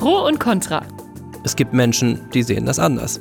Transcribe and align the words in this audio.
Pro 0.00 0.26
und 0.26 0.40
Contra. 0.40 0.82
Es 1.44 1.56
gibt 1.56 1.74
Menschen, 1.74 2.30
die 2.32 2.42
sehen 2.42 2.64
das 2.64 2.78
anders. 2.78 3.20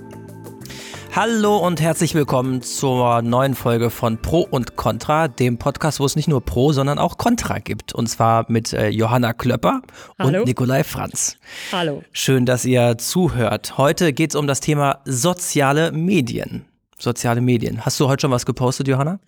Hallo 1.13 1.57
und 1.57 1.81
herzlich 1.81 2.15
willkommen 2.15 2.61
zur 2.61 3.21
neuen 3.21 3.53
Folge 3.53 3.89
von 3.89 4.21
Pro 4.21 4.47
und 4.49 4.77
Contra, 4.77 5.27
dem 5.27 5.57
Podcast, 5.57 5.99
wo 5.99 6.05
es 6.05 6.15
nicht 6.15 6.29
nur 6.29 6.39
Pro, 6.39 6.71
sondern 6.71 6.97
auch 6.97 7.17
Contra 7.17 7.59
gibt. 7.59 7.93
Und 7.93 8.07
zwar 8.07 8.45
mit 8.47 8.71
äh, 8.71 8.87
Johanna 8.87 9.33
Klöpper 9.33 9.81
Hallo. 10.17 10.39
und 10.39 10.47
Nikolai 10.47 10.85
Franz. 10.85 11.35
Hallo. 11.73 12.01
Schön, 12.13 12.45
dass 12.45 12.63
ihr 12.63 12.97
zuhört. 12.97 13.77
Heute 13.77 14.13
geht 14.13 14.29
es 14.29 14.37
um 14.37 14.47
das 14.47 14.61
Thema 14.61 15.01
soziale 15.03 15.91
Medien. 15.91 16.63
Soziale 16.97 17.41
Medien. 17.41 17.85
Hast 17.85 17.99
du 17.99 18.07
heute 18.07 18.21
schon 18.21 18.31
was 18.31 18.45
gepostet, 18.45 18.87
Johanna? 18.87 19.19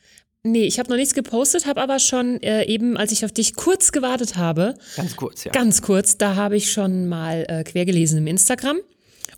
Nee, 0.43 0.63
ich 0.63 0.79
habe 0.79 0.89
noch 0.89 0.97
nichts 0.97 1.13
gepostet, 1.13 1.67
habe 1.67 1.81
aber 1.81 1.99
schon 1.99 2.41
äh, 2.41 2.65
eben, 2.65 2.97
als 2.97 3.11
ich 3.11 3.23
auf 3.25 3.31
dich 3.31 3.55
kurz 3.55 3.91
gewartet 3.91 4.37
habe, 4.37 4.73
Ganz 4.95 5.15
kurz, 5.15 5.43
ja. 5.43 5.51
ganz 5.51 5.81
kurz, 5.83 6.17
da 6.17 6.35
habe 6.35 6.57
ich 6.57 6.71
schon 6.71 7.07
mal 7.07 7.45
äh, 7.47 7.63
quergelesen 7.63 8.17
im 8.17 8.27
Instagram. 8.27 8.77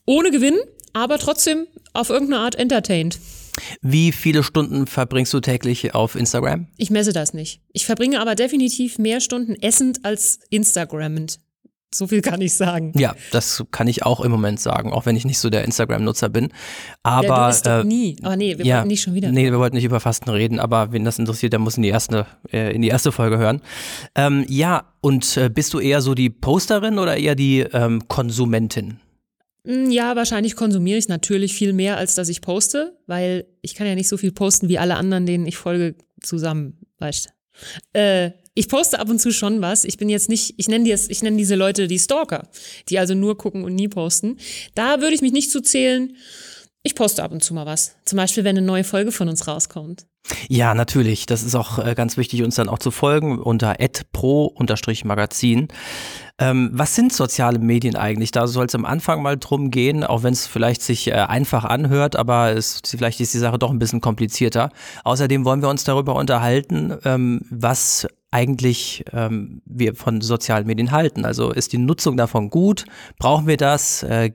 Ohne 0.05 0.31
Gewinn, 0.31 0.57
aber 0.93 1.17
trotzdem 1.17 1.67
auf 1.93 2.09
irgendeine 2.09 2.41
Art 2.41 2.55
entertained. 2.55 3.19
Wie 3.81 4.11
viele 4.11 4.43
Stunden 4.43 4.87
verbringst 4.87 5.33
du 5.33 5.39
täglich 5.39 5.93
auf 5.93 6.15
Instagram? 6.15 6.67
Ich 6.77 6.89
messe 6.89 7.13
das 7.13 7.33
nicht. 7.33 7.61
Ich 7.71 7.85
verbringe 7.85 8.19
aber 8.19 8.35
definitiv 8.35 8.97
mehr 8.97 9.19
Stunden 9.21 9.55
essend 9.61 10.05
als 10.05 10.39
Instagrammend. 10.49 11.39
So 11.93 12.07
viel 12.07 12.21
kann 12.21 12.41
ich 12.41 12.53
sagen. 12.53 12.91
Ja, 12.97 13.15
das 13.31 13.63
kann 13.71 13.87
ich 13.87 14.03
auch 14.03 14.21
im 14.21 14.31
Moment 14.31 14.59
sagen, 14.59 14.91
auch 14.91 15.05
wenn 15.05 15.15
ich 15.15 15.25
nicht 15.25 15.39
so 15.39 15.49
der 15.49 15.63
Instagram-Nutzer 15.65 16.29
bin. 16.29 16.49
ja, 17.05 17.21
du 17.21 17.31
Aber 17.31 17.47
bist 17.47 17.67
äh, 17.67 17.83
nie. 17.83 18.15
Aber 18.23 18.35
nee, 18.35 18.57
wir 18.57 18.65
ja, 18.65 18.77
wollten 18.77 18.87
nicht 18.89 19.01
schon 19.01 19.13
wieder. 19.13 19.31
Nee, 19.31 19.51
wir 19.51 19.59
wollten 19.59 19.75
nicht 19.75 19.85
über 19.85 19.99
Fasten 19.99 20.29
reden, 20.29 20.59
aber 20.59 20.91
wen 20.91 21.03
das 21.03 21.19
interessiert, 21.19 21.53
der 21.53 21.59
muss 21.59 21.77
in 21.77 21.83
die 21.83 21.89
erste, 21.89 22.25
äh, 22.51 22.73
in 22.75 22.81
die 22.81 22.87
erste 22.89 23.11
Folge 23.11 23.37
hören. 23.37 23.61
Ähm, 24.15 24.45
ja, 24.47 24.93
und 25.01 25.37
äh, 25.37 25.49
bist 25.49 25.73
du 25.73 25.79
eher 25.79 26.01
so 26.01 26.13
die 26.15 26.29
Posterin 26.29 26.97
oder 26.99 27.17
eher 27.17 27.35
die 27.35 27.59
ähm, 27.59 28.07
Konsumentin? 28.07 28.99
Mm, 29.65 29.91
Ja, 29.91 30.15
wahrscheinlich 30.15 30.55
konsumiere 30.55 30.97
ich 30.97 31.07
natürlich 31.07 31.53
viel 31.53 31.73
mehr, 31.73 31.97
als 31.97 32.15
dass 32.15 32.29
ich 32.29 32.41
poste, 32.41 32.97
weil 33.07 33.45
ich 33.61 33.75
kann 33.75 33.87
ja 33.87 33.95
nicht 33.95 34.07
so 34.09 34.17
viel 34.17 34.31
posten 34.31 34.67
wie 34.69 34.79
alle 34.79 34.95
anderen, 34.95 35.25
denen 35.25 35.45
ich 35.45 35.57
folge, 35.57 35.95
zusammen, 36.21 36.77
weißt 36.99 37.27
du. 37.93 37.99
Äh, 37.99 38.31
ich 38.53 38.69
poste 38.69 38.99
ab 38.99 39.09
und 39.09 39.19
zu 39.19 39.31
schon 39.31 39.61
was. 39.61 39.83
Ich 39.83 39.97
bin 39.97 40.09
jetzt 40.09 40.29
nicht, 40.29 40.55
ich 40.57 40.67
nenne 40.67 40.85
die, 40.85 40.91
ich 40.91 41.23
nenne 41.23 41.37
diese 41.37 41.55
Leute 41.55 41.87
die 41.87 41.99
Stalker, 41.99 42.47
die 42.89 42.99
also 42.99 43.15
nur 43.15 43.37
gucken 43.37 43.63
und 43.63 43.75
nie 43.75 43.87
posten. 43.87 44.37
Da 44.75 45.01
würde 45.01 45.15
ich 45.15 45.21
mich 45.21 45.33
nicht 45.33 45.51
zu 45.51 45.61
zählen. 45.61 46.15
Ich 46.83 46.95
poste 46.95 47.23
ab 47.23 47.31
und 47.31 47.43
zu 47.43 47.53
mal 47.53 47.65
was. 47.65 47.95
Zum 48.03 48.17
Beispiel, 48.17 48.43
wenn 48.43 48.57
eine 48.57 48.65
neue 48.65 48.83
Folge 48.83 49.13
von 49.13 49.29
uns 49.29 49.47
rauskommt. 49.47 50.05
Ja, 50.47 50.73
natürlich. 50.73 51.25
Das 51.25 51.43
ist 51.43 51.55
auch 51.55 51.79
äh, 51.79 51.95
ganz 51.95 52.17
wichtig, 52.17 52.43
uns 52.43 52.55
dann 52.55 52.69
auch 52.69 52.79
zu 52.79 52.91
folgen 52.91 53.39
unter 53.39 53.75
pro-magazin. 54.11 55.67
Ähm, 56.39 56.69
was 56.73 56.95
sind 56.95 57.13
soziale 57.13 57.59
Medien 57.59 57.95
eigentlich? 57.95 58.31
Da 58.31 58.47
soll 58.47 58.65
es 58.65 58.75
am 58.75 58.85
Anfang 58.85 59.21
mal 59.21 59.37
drum 59.37 59.71
gehen, 59.71 60.03
auch 60.03 60.23
wenn 60.23 60.33
es 60.33 60.47
vielleicht 60.47 60.81
sich 60.81 61.07
äh, 61.07 61.13
einfach 61.13 61.63
anhört, 61.63 62.15
aber 62.15 62.51
es, 62.51 62.81
vielleicht 62.85 63.19
ist 63.19 63.33
die 63.33 63.39
Sache 63.39 63.59
doch 63.59 63.71
ein 63.71 63.79
bisschen 63.79 64.01
komplizierter. 64.01 64.69
Außerdem 65.03 65.45
wollen 65.45 65.61
wir 65.61 65.69
uns 65.69 65.83
darüber 65.83 66.15
unterhalten, 66.15 66.97
ähm, 67.05 67.41
was 67.49 68.07
eigentlich 68.33 69.05
ähm, 69.13 69.61
wir 69.65 69.95
von 69.95 70.21
sozialen 70.21 70.65
Medien 70.65 70.91
halten. 70.91 71.23
Also 71.23 71.51
ist 71.51 71.71
die 71.71 71.77
Nutzung 71.77 72.17
davon 72.17 72.49
gut? 72.49 72.85
Brauchen 73.19 73.47
wir 73.47 73.57
das? 73.57 74.03
Äh, 74.03 74.31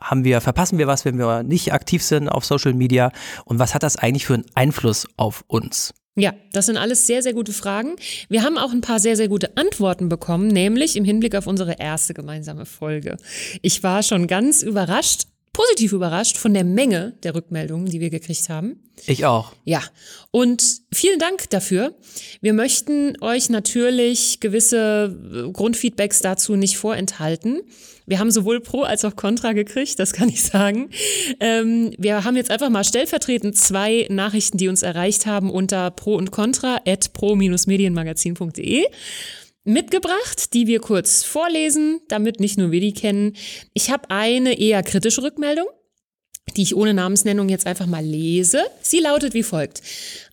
haben 0.00 0.24
wir, 0.24 0.40
verpassen 0.40 0.78
wir 0.78 0.86
was, 0.86 1.04
wenn 1.04 1.18
wir 1.18 1.42
nicht 1.42 1.72
aktiv 1.72 2.02
sind 2.02 2.28
auf 2.28 2.44
Social 2.44 2.72
Media? 2.72 3.12
Und 3.44 3.58
was 3.58 3.74
hat 3.74 3.82
das 3.82 3.96
eigentlich 3.96 4.26
für 4.26 4.34
einen 4.34 4.46
Einfluss 4.54 5.06
auf 5.16 5.44
uns? 5.48 5.92
Ja, 6.14 6.34
das 6.52 6.66
sind 6.66 6.76
alles 6.76 7.06
sehr, 7.06 7.22
sehr 7.22 7.32
gute 7.32 7.52
Fragen. 7.52 7.96
Wir 8.28 8.42
haben 8.42 8.58
auch 8.58 8.70
ein 8.70 8.82
paar 8.82 9.00
sehr, 9.00 9.16
sehr 9.16 9.28
gute 9.28 9.56
Antworten 9.56 10.10
bekommen, 10.10 10.48
nämlich 10.48 10.96
im 10.96 11.04
Hinblick 11.04 11.34
auf 11.34 11.46
unsere 11.46 11.78
erste 11.78 12.12
gemeinsame 12.12 12.66
Folge. 12.66 13.16
Ich 13.62 13.82
war 13.82 14.02
schon 14.02 14.26
ganz 14.26 14.62
überrascht, 14.62 15.22
positiv 15.52 15.92
überrascht 15.92 16.38
von 16.38 16.54
der 16.54 16.64
Menge 16.64 17.14
der 17.22 17.34
Rückmeldungen, 17.34 17.86
die 17.86 18.00
wir 18.00 18.10
gekriegt 18.10 18.48
haben. 18.48 18.80
Ich 19.06 19.26
auch. 19.26 19.52
Ja, 19.64 19.82
und 20.30 20.62
vielen 20.92 21.18
Dank 21.18 21.50
dafür. 21.50 21.94
Wir 22.40 22.52
möchten 22.52 23.20
euch 23.20 23.50
natürlich 23.50 24.40
gewisse 24.40 25.16
äh, 25.48 25.50
Grundfeedbacks 25.50 26.20
dazu 26.20 26.56
nicht 26.56 26.78
vorenthalten. 26.78 27.62
Wir 28.06 28.18
haben 28.18 28.30
sowohl 28.30 28.60
Pro 28.60 28.82
als 28.82 29.04
auch 29.04 29.14
Contra 29.14 29.52
gekriegt, 29.52 29.98
das 29.98 30.12
kann 30.12 30.28
ich 30.28 30.42
sagen. 30.42 30.90
Ähm, 31.40 31.92
wir 31.98 32.24
haben 32.24 32.36
jetzt 32.36 32.50
einfach 32.50 32.70
mal 32.70 32.84
stellvertretend 32.84 33.56
zwei 33.56 34.06
Nachrichten, 34.10 34.58
die 34.58 34.68
uns 34.68 34.82
erreicht 34.82 35.26
haben 35.26 35.50
unter 35.50 35.90
Pro 35.90 36.16
und 36.16 36.30
Contra 36.30 36.80
at 36.86 37.12
pro-medienmagazin.de 37.12 38.86
mitgebracht, 39.64 40.52
die 40.54 40.66
wir 40.66 40.80
kurz 40.80 41.22
vorlesen, 41.24 42.00
damit 42.08 42.40
nicht 42.40 42.58
nur 42.58 42.70
wir 42.70 42.80
die 42.80 42.94
kennen. 42.94 43.36
Ich 43.74 43.90
habe 43.90 44.10
eine 44.10 44.58
eher 44.58 44.82
kritische 44.82 45.22
Rückmeldung 45.22 45.66
die 46.56 46.62
ich 46.62 46.76
ohne 46.76 46.94
Namensnennung 46.94 47.48
jetzt 47.48 47.66
einfach 47.66 47.86
mal 47.86 48.04
lese. 48.04 48.62
Sie 48.82 48.98
lautet 48.98 49.34
wie 49.34 49.42
folgt. 49.42 49.82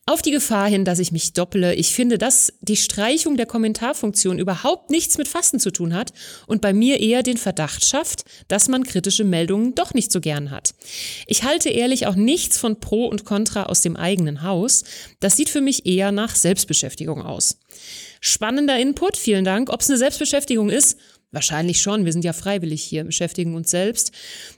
Auf 0.05 0.23
die 0.23 0.31
Gefahr 0.31 0.67
hin, 0.67 0.85
dass 0.85 0.97
ich 0.97 1.11
mich 1.11 1.33
dopple, 1.33 1.75
ich 1.75 1.93
finde, 1.93 2.17
dass 2.17 2.51
die 2.61 2.77
Streichung 2.77 3.37
der 3.37 3.45
Kommentarfunktion 3.45 4.39
überhaupt 4.39 4.89
nichts 4.89 5.19
mit 5.19 5.27
Fasten 5.27 5.59
zu 5.59 5.71
tun 5.71 5.93
hat 5.93 6.13
und 6.47 6.61
bei 6.61 6.73
mir 6.73 6.99
eher 6.99 7.21
den 7.21 7.37
Verdacht 7.37 7.85
schafft, 7.85 8.25
dass 8.47 8.67
man 8.67 8.83
kritische 8.83 9.23
Meldungen 9.23 9.75
doch 9.75 9.93
nicht 9.93 10.11
so 10.11 10.19
gern 10.19 10.49
hat. 10.49 10.73
Ich 11.27 11.43
halte 11.43 11.69
ehrlich 11.69 12.07
auch 12.07 12.15
nichts 12.15 12.57
von 12.57 12.79
Pro 12.79 13.05
und 13.05 13.23
Contra 13.23 13.63
aus 13.63 13.81
dem 13.81 13.95
eigenen 13.95 14.41
Haus. 14.41 14.83
Das 15.19 15.37
sieht 15.37 15.49
für 15.49 15.61
mich 15.61 15.85
eher 15.85 16.11
nach 16.11 16.35
Selbstbeschäftigung 16.35 17.21
aus. 17.21 17.59
Spannender 18.19 18.77
Input, 18.79 19.17
vielen 19.17 19.45
Dank. 19.45 19.69
Ob 19.71 19.81
es 19.81 19.89
eine 19.89 19.97
Selbstbeschäftigung 19.97 20.69
ist, 20.69 20.97
Wahrscheinlich 21.31 21.79
schon. 21.79 22.05
Wir 22.05 22.11
sind 22.11 22.25
ja 22.25 22.33
freiwillig 22.33 22.81
hier, 22.81 23.03
beschäftigen 23.03 23.53
uns 23.53 23.69
selbst. 23.69 24.11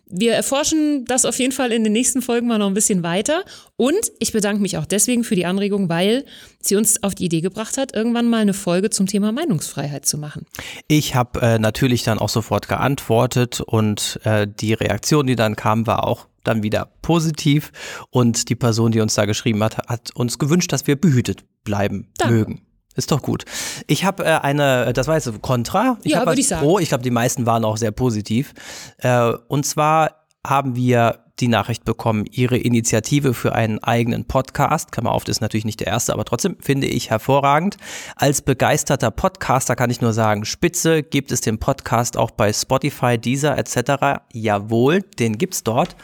Wir 0.06 0.34
erforschen 0.34 1.04
das 1.04 1.26
auf 1.26 1.38
jeden 1.38 1.52
Fall 1.52 1.74
in 1.74 1.84
den 1.84 1.92
nächsten 1.92 2.22
Folgen 2.22 2.48
mal 2.48 2.60
noch 2.60 2.68
ein 2.68 2.74
bisschen 2.74 3.04
weiter. 3.04 3.44
Und 3.76 4.00
ich 4.20 4.32
bedanke 4.32 4.62
mich 4.62 4.78
auch 4.78 4.86
deswegen 4.86 5.26
für 5.26 5.36
die 5.36 5.46
Anregung, 5.46 5.90
weil 5.90 6.24
sie 6.62 6.78
uns 6.78 7.04
auf 7.04 7.14
die 7.14 7.26
Idee 7.26 7.42
gebracht 7.42 7.78
hat, 7.78 7.94
irgendwann 7.94 8.30
mal 8.30 8.38
eine 8.38 8.54
Folge 8.54 8.90
zum 8.90 9.06
Thema 9.06 9.34
Meinungsfreiheit 9.34 10.06
zu 10.06 10.18
machen. 10.18 10.46
Ich 10.88 11.14
habe 11.14 11.42
äh, 11.42 11.60
natürlich 11.60 12.04
dann 12.04 12.20
auch 12.20 12.30
sofort 12.30 12.70
geantwortet 12.70 13.60
und 13.60 14.22
äh, 14.24 14.48
die 14.48 14.72
Reaktion, 14.72 15.28
die 15.28 15.36
dann 15.36 15.58
kam, 15.58 15.88
war 15.88 16.08
auch 16.08 16.28
dann 16.46 16.64
wieder 16.64 16.90
positiv. 17.02 17.74
Und 18.12 18.48
die 18.48 18.56
Person, 18.56 18.94
die 18.94 19.02
uns 19.02 19.16
da 19.16 19.26
geschrieben 19.26 19.62
hat, 19.62 19.78
hat 19.90 20.16
uns 20.16 20.40
gewünscht, 20.40 20.72
dass 20.72 20.88
wir 20.88 20.96
behütet 20.96 21.44
bleiben 21.66 22.08
Danke. 22.18 22.34
mögen. 22.34 22.71
Ist 22.96 23.12
doch 23.12 23.22
gut. 23.22 23.46
Ich 23.88 24.04
habe 24.04 24.26
äh, 24.26 24.28
eine, 24.42 24.92
das 24.94 25.08
war 25.08 25.16
jetzt 25.16 25.42
Contra. 25.42 25.98
Ich 26.04 26.12
Ja, 26.12 26.20
habe 26.20 26.32
was 26.32 26.38
ich 26.38 26.48
sagen. 26.48 26.62
Pro. 26.66 26.80
Ich 26.80 26.90
glaube, 26.90 27.04
die 27.04 27.12
meisten 27.12 27.46
waren 27.46 27.64
auch 27.64 27.78
sehr 27.78 27.92
positiv. 27.92 28.54
Äh, 28.98 29.32
und 29.48 29.66
zwar 29.66 30.21
haben 30.46 30.76
wir 30.76 31.20
die 31.42 31.48
Nachricht 31.48 31.86
bekommen, 31.86 32.26
ihre 32.30 32.58
Initiative 32.58 33.34
für 33.34 33.54
einen 33.54 33.80
eigenen 33.80 34.26
Podcast. 34.26 34.92
Klammer 34.92 35.12
auf, 35.12 35.24
das 35.24 35.38
ist 35.38 35.42
natürlich 35.42 35.66
nicht 35.66 35.80
der 35.80 35.88
erste, 35.88 36.14
aber 36.14 36.24
trotzdem 36.24 36.58
finde 36.62 36.88
ich 36.88 37.10
hervorragend. 37.10 37.78
Als 38.16 38.42
begeisterter 38.42 39.12
Podcaster 39.12 39.76
kann 39.76 39.90
ich 39.90 40.02
nur 40.02 40.14
sagen, 40.14 40.46
spitze, 40.46 41.02
gibt 41.04 41.32
es 41.32 41.42
den 41.42 41.58
Podcast 41.58 42.16
auch 42.16 42.32
bei 42.32 42.54
Spotify, 42.54 43.18
Deezer 43.18 43.58
etc. 43.58 44.22
Jawohl, 44.32 45.02
den 45.02 45.38
gibt's 45.38 45.64
dort. 45.64 45.96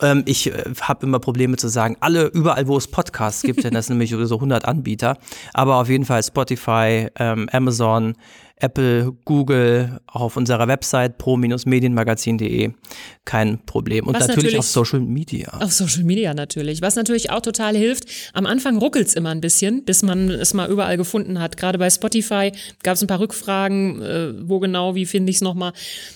Ähm, 0.00 0.22
ich 0.26 0.48
äh, 0.48 0.64
habe 0.80 1.06
immer 1.06 1.20
Probleme 1.20 1.56
zu 1.56 1.68
sagen, 1.68 1.96
alle, 2.00 2.26
überall, 2.26 2.66
wo 2.66 2.76
es 2.76 2.88
Podcasts 2.88 3.42
gibt, 3.42 3.62
denn 3.64 3.74
das 3.74 3.86
sind 3.86 3.98
nämlich 3.98 4.10
so 4.28 4.34
100 4.34 4.64
Anbieter. 4.64 5.16
Aber 5.54 5.76
auf 5.76 5.88
jeden 5.88 6.04
Fall 6.04 6.22
Spotify, 6.22 7.08
ähm, 7.16 7.48
Amazon, 7.52 8.14
Apple, 8.62 9.12
Google, 9.24 10.00
auch 10.06 10.20
auf 10.20 10.36
unserer 10.36 10.68
Website 10.68 11.18
pro-medienmagazin.de. 11.18 12.70
Kein 13.24 13.64
Problem. 13.66 14.06
Und 14.06 14.12
natürlich, 14.12 14.36
natürlich- 14.36 14.58
auf 14.58 14.66
Social 14.66 15.00
Media. 15.00 15.48
Auf 15.60 15.72
Social 15.72 16.04
Media 16.04 16.32
natürlich. 16.32 16.80
Was 16.80 16.94
natürlich 16.94 17.30
auch 17.30 17.40
total 17.40 17.76
hilft. 17.76 18.04
Am 18.32 18.46
Anfang 18.46 18.78
ruckelt's 18.78 19.14
immer 19.14 19.30
ein 19.30 19.40
bisschen, 19.40 19.84
bis 19.84 20.02
man 20.02 20.30
es 20.30 20.54
mal 20.54 20.70
überall 20.70 20.96
gefunden 20.96 21.40
hat. 21.40 21.56
Gerade 21.56 21.78
bei 21.78 21.90
Spotify 21.90 22.52
gab 22.82 22.94
es 22.94 23.02
ein 23.02 23.08
paar 23.08 23.20
Rückfragen, 23.20 24.00
äh, 24.00 24.32
wo 24.48 24.60
genau, 24.60 24.94
wie 24.94 25.06
finde 25.06 25.30
ich 25.30 25.36
es 25.36 25.42
nochmal. 25.42 25.72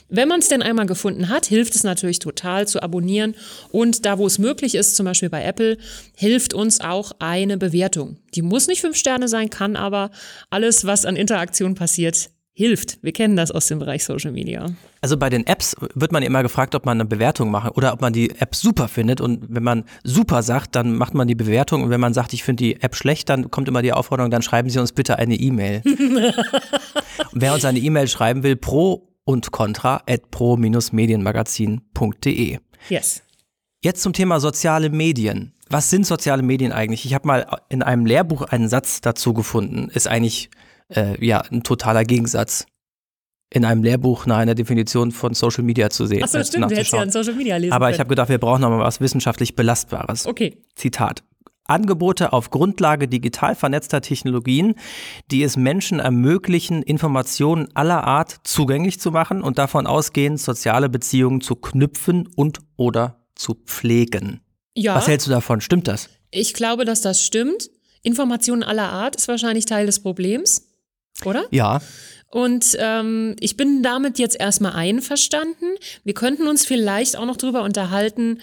Wenn 0.09 0.29
man 0.29 0.39
es 0.41 0.49
denn 0.49 0.63
einmal 0.63 0.87
gefunden 0.87 1.29
hat, 1.29 1.47
hilft 1.47 1.75
es 1.75 1.83
natürlich 1.83 2.21
total 2.21 2.69
zu 2.69 2.83
abonnieren. 2.83 3.35
Und 3.73 4.07
da, 4.07 4.19
wo 4.19 4.27
es 4.27 4.39
möglich 4.39 4.77
ist, 4.77 4.95
zum 4.95 5.05
Beispiel 5.05 5.31
bei 5.31 5.43
Apple, 5.45 5.79
hilft 6.15 6.55
uns 6.55 6.81
auch 6.81 7.13
eine 7.19 7.59
Bewertung. 7.59 8.19
Die 8.35 8.43
muss 8.43 8.69
nicht 8.69 8.81
fünf 8.83 8.97
Sterne 8.97 9.29
sein, 9.29 9.51
kann 9.51 9.77
aber 9.77 10.11
alles, 10.51 10.85
was 10.85 11.05
an 11.07 11.17
Interaktion 11.17 11.75
passiert, 11.75 12.31
hilft. 12.57 12.99
Wir 13.03 13.13
kennen 13.13 13.37
das 13.37 13.51
aus 13.51 13.67
dem 13.67 13.79
Bereich 13.79 14.03
Social 14.03 14.33
Media. 14.33 14.65
Also 15.03 15.19
bei 15.19 15.29
den 15.29 15.47
Apps 15.47 15.77
wird 15.95 16.11
man 16.11 16.23
immer 16.23 16.43
gefragt, 16.43 16.75
ob 16.75 16.87
man 16.87 16.99
eine 16.99 17.05
Bewertung 17.05 17.51
macht 17.51 17.77
oder 17.77 17.93
ob 17.93 18.01
man 18.01 18.15
die 18.15 18.31
App 18.31 18.55
super 18.55 18.89
findet. 18.89 19.21
Und 19.21 19.45
wenn 19.51 19.63
man 19.63 19.85
super 20.05 20.43
sagt, 20.43 20.75
dann 20.75 20.97
macht 20.97 21.13
man 21.13 21.29
die 21.29 21.35
Bewertung. 21.35 21.83
Und 21.83 21.91
wenn 21.91 22.01
man 22.01 22.15
sagt, 22.15 22.33
ich 22.33 22.43
finde 22.43 22.65
die 22.65 22.81
App 22.81 22.97
schlecht, 22.97 23.29
dann 23.29 23.51
kommt 23.51 23.69
immer 23.69 23.83
die 23.83 23.93
Aufforderung, 23.93 24.31
dann 24.31 24.41
schreiben 24.41 24.71
Sie 24.71 24.79
uns 24.79 24.93
bitte 24.93 25.19
eine 25.19 25.35
E-Mail. 25.35 25.83
wer 27.33 27.53
uns 27.53 27.67
eine 27.67 27.79
E-Mail 27.79 28.09
schreiben 28.09 28.43
will, 28.43 28.57
pro 28.57 29.07
und 29.25 29.53
contra 29.53 30.03
at 30.09 30.31
pro-medienmagazin.de. 30.31 32.59
Yes. 32.89 33.23
Jetzt 33.83 34.03
zum 34.03 34.15
Thema 34.15 34.41
soziale 34.41 34.89
Medien. 34.89 35.53
Was 35.69 35.91
sind 35.91 36.07
soziale 36.07 36.43
Medien 36.43 36.73
eigentlich? 36.73 37.05
Ich 37.05 37.13
habe 37.13 37.27
mal 37.27 37.61
in 37.69 37.83
einem 37.83 38.07
Lehrbuch 38.07 38.41
einen 38.43 38.71
Satz 38.71 39.03
dazu 39.03 39.35
gefunden. 39.35 39.91
Ist 39.93 40.09
eigentlich 40.09 40.49
äh, 40.95 41.25
ja 41.25 41.41
ein 41.41 41.63
totaler 41.63 42.05
Gegensatz. 42.05 42.67
in 43.49 43.65
einem 43.65 43.83
Lehrbuch 43.85 44.27
nach 44.27 44.39
einer 44.39 44.55
Definition 44.57 45.13
von 45.13 45.33
Social 45.35 45.63
Media 45.63 45.89
zu 45.89 46.07
sehen. 46.07 46.23
Achso, 46.25 46.43
stimmt, 46.43 46.71
du 46.71 46.75
hättest 46.77 46.93
ja 46.93 47.01
ein 47.01 47.13
Social 47.13 47.35
Media 47.35 47.57
lesen 47.57 47.73
Aber 47.73 47.89
ich 47.91 47.95
können. 47.95 48.01
habe 48.01 48.09
gedacht, 48.11 48.29
wir 48.29 48.39
brauchen 48.39 48.61
noch 48.63 48.71
mal 48.71 48.81
was 48.81 49.01
wissenschaftlich 49.01 49.55
Belastbares. 49.55 50.27
Okay. 50.27 50.63
Zitat. 50.75 51.23
Angebote 51.69 52.33
auf 52.33 52.51
Grundlage 52.51 53.09
digital 53.09 53.55
vernetzter 53.57 54.01
Technologien, 54.01 54.75
die 55.33 55.43
es 55.43 55.57
Menschen 55.57 55.99
ermöglichen, 56.01 56.83
Informationen 56.83 57.69
aller 57.75 58.05
Art 58.05 58.37
zugänglich 58.45 59.01
zu 59.01 59.11
machen 59.11 59.43
und 59.43 59.59
davon 59.59 59.87
ausgehend 59.87 60.41
soziale 60.41 60.89
Beziehungen 60.89 61.41
zu 61.41 61.57
knüpfen 61.57 62.29
und 62.37 62.59
oder 62.77 63.25
zu 63.35 63.55
pflegen. 63.55 64.41
Ja, 64.77 64.95
Was 64.97 65.09
hältst 65.09 65.27
du 65.27 65.31
davon? 65.31 65.61
Stimmt 65.61 65.89
das? 65.89 66.09
ich 66.33 66.53
glaube, 66.55 66.85
dass 66.85 67.01
das 67.01 67.23
stimmt. 67.23 67.71
Informationen 68.03 68.63
aller 68.63 68.91
Art 68.91 69.17
ist 69.17 69.27
wahrscheinlich 69.27 69.65
Teil 69.65 69.87
des 69.87 70.01
Problems, 70.01 70.66
oder? 71.25 71.47
Ja. 71.51 71.81
Und 72.31 72.77
ähm, 72.79 73.37
ich 73.41 73.57
bin 73.57 73.83
damit 73.83 74.19
jetzt 74.19 74.39
erstmal 74.39 74.73
einverstanden. 74.73 75.77
Wir 76.05 76.15
könnten 76.15 76.49
uns 76.49 76.67
vielleicht 76.67 77.17
auch 77.17 77.25
noch 77.25 77.37
drüber 77.37 77.63
unterhalten, 77.63 78.41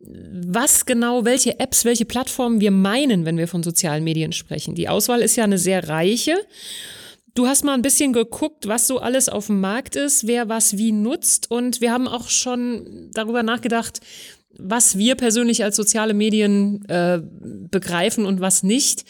was 0.00 0.84
genau, 0.84 1.24
welche 1.24 1.60
Apps, 1.60 1.84
welche 1.84 2.04
Plattformen 2.04 2.60
wir 2.60 2.72
meinen, 2.72 3.24
wenn 3.24 3.38
wir 3.38 3.46
von 3.46 3.62
sozialen 3.62 4.02
Medien 4.02 4.32
sprechen. 4.32 4.74
Die 4.74 4.88
Auswahl 4.88 5.22
ist 5.22 5.36
ja 5.36 5.44
eine 5.44 5.58
sehr 5.58 5.88
reiche. 5.88 6.36
Du 7.34 7.46
hast 7.46 7.64
mal 7.64 7.74
ein 7.74 7.82
bisschen 7.82 8.12
geguckt, 8.12 8.66
was 8.66 8.86
so 8.86 8.98
alles 8.98 9.28
auf 9.28 9.46
dem 9.46 9.60
Markt 9.60 9.96
ist, 9.96 10.26
wer 10.26 10.48
was 10.48 10.76
wie 10.76 10.92
nutzt. 10.92 11.50
Und 11.50 11.80
wir 11.80 11.92
haben 11.92 12.08
auch 12.08 12.28
schon 12.28 13.10
darüber 13.14 13.42
nachgedacht, 13.42 14.00
was 14.58 14.98
wir 14.98 15.14
persönlich 15.14 15.64
als 15.64 15.76
soziale 15.76 16.12
Medien 16.12 16.84
äh, 16.88 17.20
begreifen 17.70 18.26
und 18.26 18.40
was 18.40 18.62
nicht. 18.62 19.04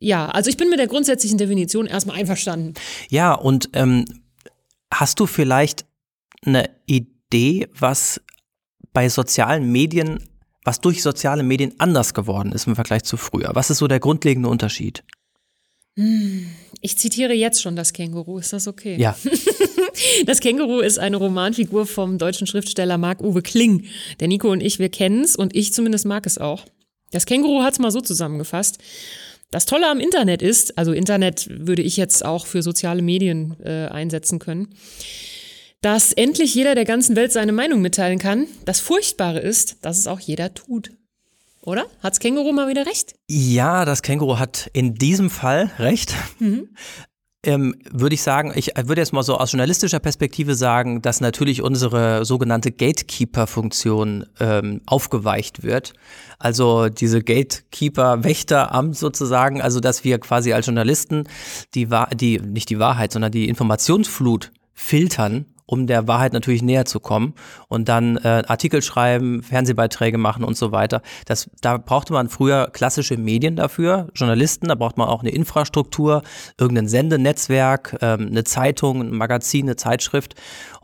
Ja, 0.00 0.26
also 0.26 0.50
ich 0.50 0.56
bin 0.56 0.68
mit 0.70 0.78
der 0.78 0.86
grundsätzlichen 0.86 1.38
Definition 1.38 1.86
erstmal 1.86 2.16
einverstanden. 2.16 2.74
Ja, 3.10 3.34
und 3.34 3.70
ähm, 3.74 4.04
hast 4.92 5.20
du 5.20 5.26
vielleicht 5.26 5.84
eine 6.44 6.70
Idee, 6.86 7.68
was 7.78 8.20
bei 8.92 9.08
sozialen 9.08 9.70
Medien, 9.70 10.28
was 10.64 10.80
durch 10.80 11.02
soziale 11.02 11.42
Medien 11.42 11.74
anders 11.78 12.14
geworden 12.14 12.52
ist 12.52 12.66
im 12.66 12.74
Vergleich 12.74 13.04
zu 13.04 13.16
früher? 13.16 13.50
Was 13.54 13.70
ist 13.70 13.78
so 13.78 13.88
der 13.88 14.00
grundlegende 14.00 14.48
Unterschied? 14.48 15.04
Ich 16.80 16.96
zitiere 16.96 17.34
jetzt 17.34 17.60
schon 17.60 17.76
das 17.76 17.92
Känguru, 17.92 18.38
ist 18.38 18.52
das 18.54 18.66
okay? 18.66 18.96
Ja, 18.98 19.14
Das 20.26 20.40
Känguru 20.40 20.80
ist 20.80 20.98
eine 20.98 21.16
Romanfigur 21.16 21.86
vom 21.86 22.18
deutschen 22.18 22.46
Schriftsteller 22.46 22.98
Marc-Uwe 22.98 23.42
Kling. 23.42 23.86
Der 24.20 24.28
Nico 24.28 24.50
und 24.50 24.60
ich, 24.60 24.78
wir 24.78 24.88
kennen's 24.88 25.36
und 25.36 25.54
ich 25.54 25.72
zumindest 25.72 26.06
mag 26.06 26.26
es 26.26 26.38
auch. 26.38 26.64
Das 27.10 27.26
Känguru 27.26 27.62
hat's 27.62 27.78
mal 27.78 27.90
so 27.90 28.00
zusammengefasst. 28.00 28.78
Das 29.50 29.66
Tolle 29.66 29.88
am 29.88 29.98
Internet 29.98 30.42
ist, 30.42 30.78
also 30.78 30.92
Internet 30.92 31.48
würde 31.50 31.82
ich 31.82 31.96
jetzt 31.96 32.24
auch 32.24 32.46
für 32.46 32.62
soziale 32.62 33.02
Medien 33.02 33.56
äh, 33.64 33.86
einsetzen 33.88 34.38
können, 34.38 34.68
dass 35.80 36.12
endlich 36.12 36.54
jeder 36.54 36.76
der 36.76 36.84
ganzen 36.84 37.16
Welt 37.16 37.32
seine 37.32 37.52
Meinung 37.52 37.80
mitteilen 37.80 38.20
kann. 38.20 38.46
Das 38.64 38.78
Furchtbare 38.78 39.40
ist, 39.40 39.84
dass 39.84 39.98
es 39.98 40.06
auch 40.06 40.20
jeder 40.20 40.54
tut. 40.54 40.90
Oder? 41.62 41.86
Hat's 42.00 42.20
Känguru 42.20 42.52
mal 42.52 42.68
wieder 42.68 42.86
recht? 42.86 43.14
ja, 43.28 43.84
das 43.84 44.02
Känguru 44.02 44.38
hat 44.38 44.70
in 44.72 44.94
diesem 44.94 45.30
Fall 45.30 45.70
recht. 45.78 46.14
Ähm, 47.42 47.74
würde 47.90 48.14
ich 48.14 48.22
sagen, 48.22 48.52
ich 48.54 48.72
würde 48.76 49.00
jetzt 49.00 49.14
mal 49.14 49.22
so 49.22 49.38
aus 49.38 49.52
journalistischer 49.52 49.98
Perspektive 49.98 50.54
sagen, 50.54 51.00
dass 51.00 51.22
natürlich 51.22 51.62
unsere 51.62 52.26
sogenannte 52.26 52.70
Gatekeeper-Funktion 52.70 54.26
ähm, 54.40 54.82
aufgeweicht 54.84 55.62
wird. 55.62 55.94
Also 56.38 56.90
diese 56.90 57.22
Gatekeeper-Wächteramt 57.22 58.94
sozusagen, 58.94 59.62
also 59.62 59.80
dass 59.80 60.04
wir 60.04 60.18
quasi 60.18 60.52
als 60.52 60.66
Journalisten 60.66 61.24
die, 61.74 61.88
die 62.14 62.40
nicht 62.40 62.68
die 62.68 62.78
Wahrheit, 62.78 63.12
sondern 63.12 63.32
die 63.32 63.48
Informationsflut 63.48 64.52
filtern, 64.74 65.46
um 65.70 65.86
der 65.86 66.08
Wahrheit 66.08 66.32
natürlich 66.32 66.62
näher 66.62 66.84
zu 66.84 66.98
kommen 66.98 67.34
und 67.68 67.88
dann 67.88 68.16
äh, 68.16 68.42
Artikel 68.48 68.82
schreiben, 68.82 69.42
Fernsehbeiträge 69.42 70.18
machen 70.18 70.42
und 70.42 70.56
so 70.56 70.72
weiter. 70.72 71.00
Das, 71.26 71.48
da 71.60 71.78
brauchte 71.78 72.12
man 72.12 72.28
früher 72.28 72.70
klassische 72.72 73.16
Medien 73.16 73.54
dafür, 73.54 74.08
Journalisten, 74.14 74.66
da 74.66 74.74
braucht 74.74 74.98
man 74.98 75.08
auch 75.08 75.20
eine 75.20 75.30
Infrastruktur, 75.30 76.22
irgendein 76.58 76.88
Sendenetzwerk, 76.88 77.96
ähm, 78.00 78.28
eine 78.30 78.42
Zeitung, 78.42 79.00
ein 79.00 79.14
Magazin, 79.14 79.66
eine 79.66 79.76
Zeitschrift. 79.76 80.34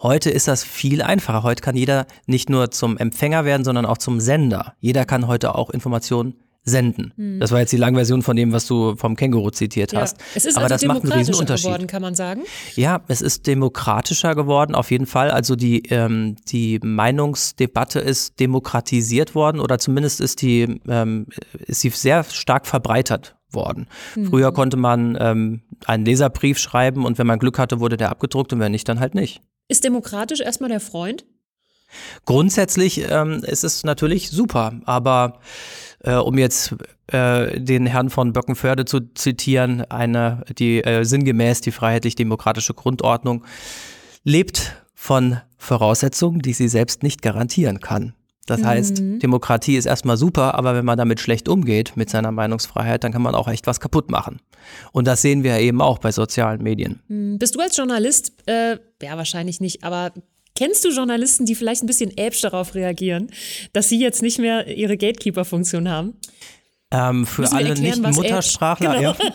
Heute 0.00 0.30
ist 0.30 0.46
das 0.46 0.62
viel 0.62 1.02
einfacher. 1.02 1.42
Heute 1.42 1.62
kann 1.62 1.74
jeder 1.74 2.06
nicht 2.26 2.48
nur 2.48 2.70
zum 2.70 2.96
Empfänger 2.96 3.44
werden, 3.44 3.64
sondern 3.64 3.86
auch 3.86 3.98
zum 3.98 4.20
Sender. 4.20 4.74
Jeder 4.78 5.04
kann 5.04 5.26
heute 5.26 5.56
auch 5.56 5.70
Informationen 5.70 6.45
senden. 6.68 7.38
Das 7.38 7.52
war 7.52 7.60
jetzt 7.60 7.72
die 7.72 7.76
Langversion 7.76 8.22
von 8.22 8.36
dem, 8.36 8.52
was 8.52 8.66
du 8.66 8.96
vom 8.96 9.14
Känguru 9.14 9.50
zitiert 9.50 9.94
hast. 9.94 10.18
Es 10.34 10.44
ist 10.44 10.56
Aber 10.56 10.64
also 10.64 10.74
das 10.74 10.84
macht 10.84 11.04
einen 11.04 11.12
Riesenunterschied. 11.12 11.66
geworden, 11.66 11.86
kann 11.86 12.02
man 12.02 12.16
sagen. 12.16 12.42
Ja, 12.74 13.02
es 13.06 13.22
ist 13.22 13.46
demokratischer 13.46 14.34
geworden, 14.34 14.74
auf 14.74 14.90
jeden 14.90 15.06
Fall. 15.06 15.30
Also 15.30 15.54
die, 15.54 15.84
ähm, 15.90 16.34
die 16.48 16.80
Meinungsdebatte 16.82 18.00
ist 18.00 18.40
demokratisiert 18.40 19.36
worden 19.36 19.60
oder 19.60 19.78
zumindest 19.78 20.20
ist 20.20 20.42
die, 20.42 20.80
ähm, 20.88 21.26
ist 21.66 21.82
sie 21.82 21.90
sehr 21.90 22.24
stark 22.24 22.66
verbreitert 22.66 23.36
worden. 23.50 23.86
Früher 24.28 24.52
konnte 24.52 24.76
man 24.76 25.16
ähm, 25.20 25.60
einen 25.86 26.04
Leserbrief 26.04 26.58
schreiben 26.58 27.06
und 27.06 27.16
wenn 27.18 27.28
man 27.28 27.38
Glück 27.38 27.58
hatte, 27.60 27.78
wurde 27.78 27.96
der 27.96 28.10
abgedruckt 28.10 28.52
und 28.52 28.58
wenn 28.58 28.72
nicht, 28.72 28.88
dann 28.88 28.98
halt 28.98 29.14
nicht. 29.14 29.40
Ist 29.68 29.84
demokratisch 29.84 30.40
erstmal 30.40 30.68
der 30.68 30.80
Freund? 30.80 31.24
Grundsätzlich 32.24 33.08
ähm, 33.08 33.42
ist 33.44 33.64
es 33.64 33.84
natürlich 33.84 34.30
super, 34.30 34.74
aber 34.84 35.38
äh, 36.06 36.14
um 36.14 36.38
jetzt 36.38 36.74
äh, 37.08 37.60
den 37.60 37.86
Herrn 37.86 38.08
von 38.08 38.32
Böckenförde 38.32 38.84
zu 38.84 39.00
zitieren, 39.14 39.82
eine, 39.90 40.44
die 40.58 40.82
äh, 40.82 41.04
sinngemäß 41.04 41.60
die 41.60 41.72
freiheitlich-demokratische 41.72 42.74
Grundordnung 42.74 43.44
lebt 44.24 44.76
von 44.94 45.38
Voraussetzungen, 45.58 46.40
die 46.40 46.52
sie 46.52 46.68
selbst 46.68 47.02
nicht 47.02 47.22
garantieren 47.22 47.80
kann. 47.80 48.14
Das 48.46 48.62
heißt, 48.62 48.98
Demokratie 48.98 49.74
ist 49.74 49.86
erstmal 49.86 50.16
super, 50.16 50.54
aber 50.54 50.76
wenn 50.76 50.84
man 50.84 50.96
damit 50.96 51.18
schlecht 51.18 51.48
umgeht 51.48 51.96
mit 51.96 52.08
seiner 52.10 52.30
Meinungsfreiheit, 52.30 53.02
dann 53.02 53.10
kann 53.10 53.22
man 53.22 53.34
auch 53.34 53.48
echt 53.48 53.66
was 53.66 53.80
kaputt 53.80 54.08
machen. 54.08 54.38
Und 54.92 55.08
das 55.08 55.20
sehen 55.20 55.42
wir 55.42 55.58
eben 55.58 55.80
auch 55.80 55.98
bei 55.98 56.12
sozialen 56.12 56.62
Medien. 56.62 57.00
Hm, 57.08 57.40
Bist 57.40 57.56
du 57.56 57.60
als 57.60 57.76
Journalist, 57.76 58.32
äh, 58.46 58.78
ja 59.02 59.16
wahrscheinlich 59.16 59.60
nicht, 59.60 59.82
aber 59.82 60.12
kennst 60.56 60.84
du 60.84 60.90
Journalisten, 60.90 61.46
die 61.46 61.54
vielleicht 61.54 61.82
ein 61.82 61.86
bisschen 61.86 62.16
äbsch 62.16 62.40
darauf 62.40 62.74
reagieren, 62.74 63.30
dass 63.72 63.88
sie 63.88 63.98
jetzt 64.00 64.22
nicht 64.22 64.38
mehr 64.38 64.66
ihre 64.66 64.96
Gatekeeper-Funktion 64.96 65.88
haben? 65.88 66.14
Ähm, 66.90 67.26
für 67.26 67.50
alle 67.52 67.74
Nicht-Muttersprachler. 67.78 68.98
Äbsch- 68.98 69.02
Ja. 69.02 69.16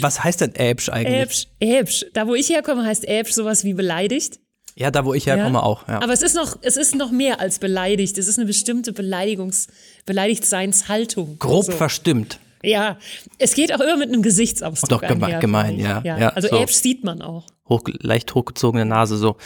Was 0.00 0.22
heißt 0.22 0.40
denn 0.42 0.54
Äbsch 0.54 0.88
eigentlich? 0.90 1.20
Äbsch, 1.22 1.46
äbsch. 1.60 2.06
Da, 2.14 2.26
wo 2.28 2.34
ich 2.34 2.48
herkomme, 2.50 2.84
heißt 2.84 3.06
äbsch 3.08 3.32
sowas 3.32 3.64
wie 3.64 3.74
beleidigt. 3.74 4.38
Ja, 4.76 4.90
da 4.90 5.04
wo 5.04 5.14
ich 5.14 5.26
herkomme 5.26 5.58
Ja. 5.58 5.62
auch. 5.62 5.88
Ja. 5.88 6.02
Aber 6.02 6.12
es 6.12 6.22
ist 6.22 6.34
noch, 6.36 6.56
es 6.62 6.76
ist 6.76 6.94
noch 6.94 7.10
mehr 7.10 7.40
als 7.40 7.58
beleidigt. 7.58 8.16
Es 8.18 8.28
ist 8.28 8.38
eine 8.38 8.46
bestimmte 8.46 8.92
Beleidigungs, 8.92 9.66
Beleidigtseinshaltung. 10.04 11.38
Grob 11.38 11.64
So. 11.64 11.72
verstimmt. 11.72 12.38
Ja, 12.62 12.98
es 13.38 13.54
geht 13.54 13.72
auch 13.74 13.80
immer 13.80 13.96
mit 13.96 14.08
einem 14.08 14.22
Gesichtsausdruck 14.22 14.88
Doch, 14.88 15.02
geme- 15.02 15.24
einher, 15.26 15.38
gemein, 15.40 15.78
ja, 15.78 16.00
ja. 16.04 16.18
ja, 16.18 16.28
also 16.30 16.48
so. 16.48 16.56
Äbsch 16.56 16.74
sieht 16.74 17.04
man 17.04 17.22
auch. 17.22 17.46
Hoch, 17.68 17.82
leicht 18.00 18.34
hochgezogene 18.34 18.84
Nase 18.84 19.16
so. 19.16 19.36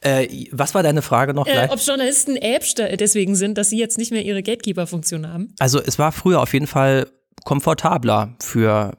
Äh, 0.00 0.28
was 0.52 0.74
war 0.74 0.82
deine 0.82 1.02
Frage 1.02 1.34
noch 1.34 1.46
Äh, 1.46 1.68
ob 1.70 1.80
Journalisten 1.80 2.36
da- 2.74 2.96
deswegen 2.96 3.36
sind, 3.36 3.58
dass 3.58 3.70
sie 3.70 3.78
jetzt 3.78 3.98
nicht 3.98 4.10
mehr 4.10 4.22
ihre 4.24 4.42
Gatekeeper-Funktion 4.42 5.30
haben. 5.32 5.54
Also 5.58 5.80
es 5.80 5.98
war 5.98 6.12
früher 6.12 6.40
auf 6.40 6.52
jeden 6.52 6.66
Fall 6.66 7.08
komfortabler 7.44 8.34
für 8.40 8.96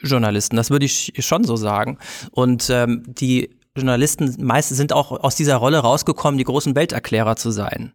Journalisten, 0.00 0.56
das 0.56 0.70
würde 0.70 0.84
ich 0.86 1.12
schon 1.18 1.44
so 1.44 1.56
sagen. 1.56 1.98
Und 2.30 2.70
ähm, 2.70 3.02
die 3.06 3.57
Journalisten 3.78 4.34
meist 4.44 4.68
sind 4.70 4.92
auch 4.92 5.12
aus 5.12 5.36
dieser 5.36 5.56
Rolle 5.56 5.78
rausgekommen, 5.78 6.38
die 6.38 6.44
großen 6.44 6.76
Welterklärer 6.76 7.36
zu 7.36 7.50
sein. 7.50 7.92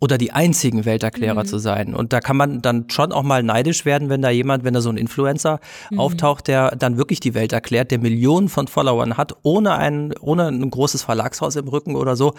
Oder 0.00 0.18
die 0.18 0.32
einzigen 0.32 0.84
Welterklärer 0.84 1.44
zu 1.44 1.58
sein. 1.58 1.94
Und 1.94 2.12
da 2.12 2.20
kann 2.20 2.36
man 2.36 2.62
dann 2.62 2.88
schon 2.90 3.12
auch 3.12 3.22
mal 3.22 3.42
neidisch 3.42 3.84
werden, 3.84 4.08
wenn 4.08 4.22
da 4.22 4.30
jemand, 4.30 4.64
wenn 4.64 4.74
da 4.74 4.80
so 4.80 4.90
ein 4.90 4.96
Influencer 4.96 5.60
auftaucht, 5.96 6.48
der 6.48 6.76
dann 6.76 6.96
wirklich 6.96 7.20
die 7.20 7.34
Welt 7.34 7.52
erklärt, 7.52 7.90
der 7.90 7.98
Millionen 7.98 8.48
von 8.48 8.68
Followern 8.68 9.16
hat, 9.16 9.34
ohne 9.42 9.74
ein, 9.76 10.14
ohne 10.20 10.48
ein 10.48 10.70
großes 10.70 11.02
Verlagshaus 11.02 11.56
im 11.56 11.68
Rücken 11.68 11.96
oder 11.96 12.16
so. 12.16 12.34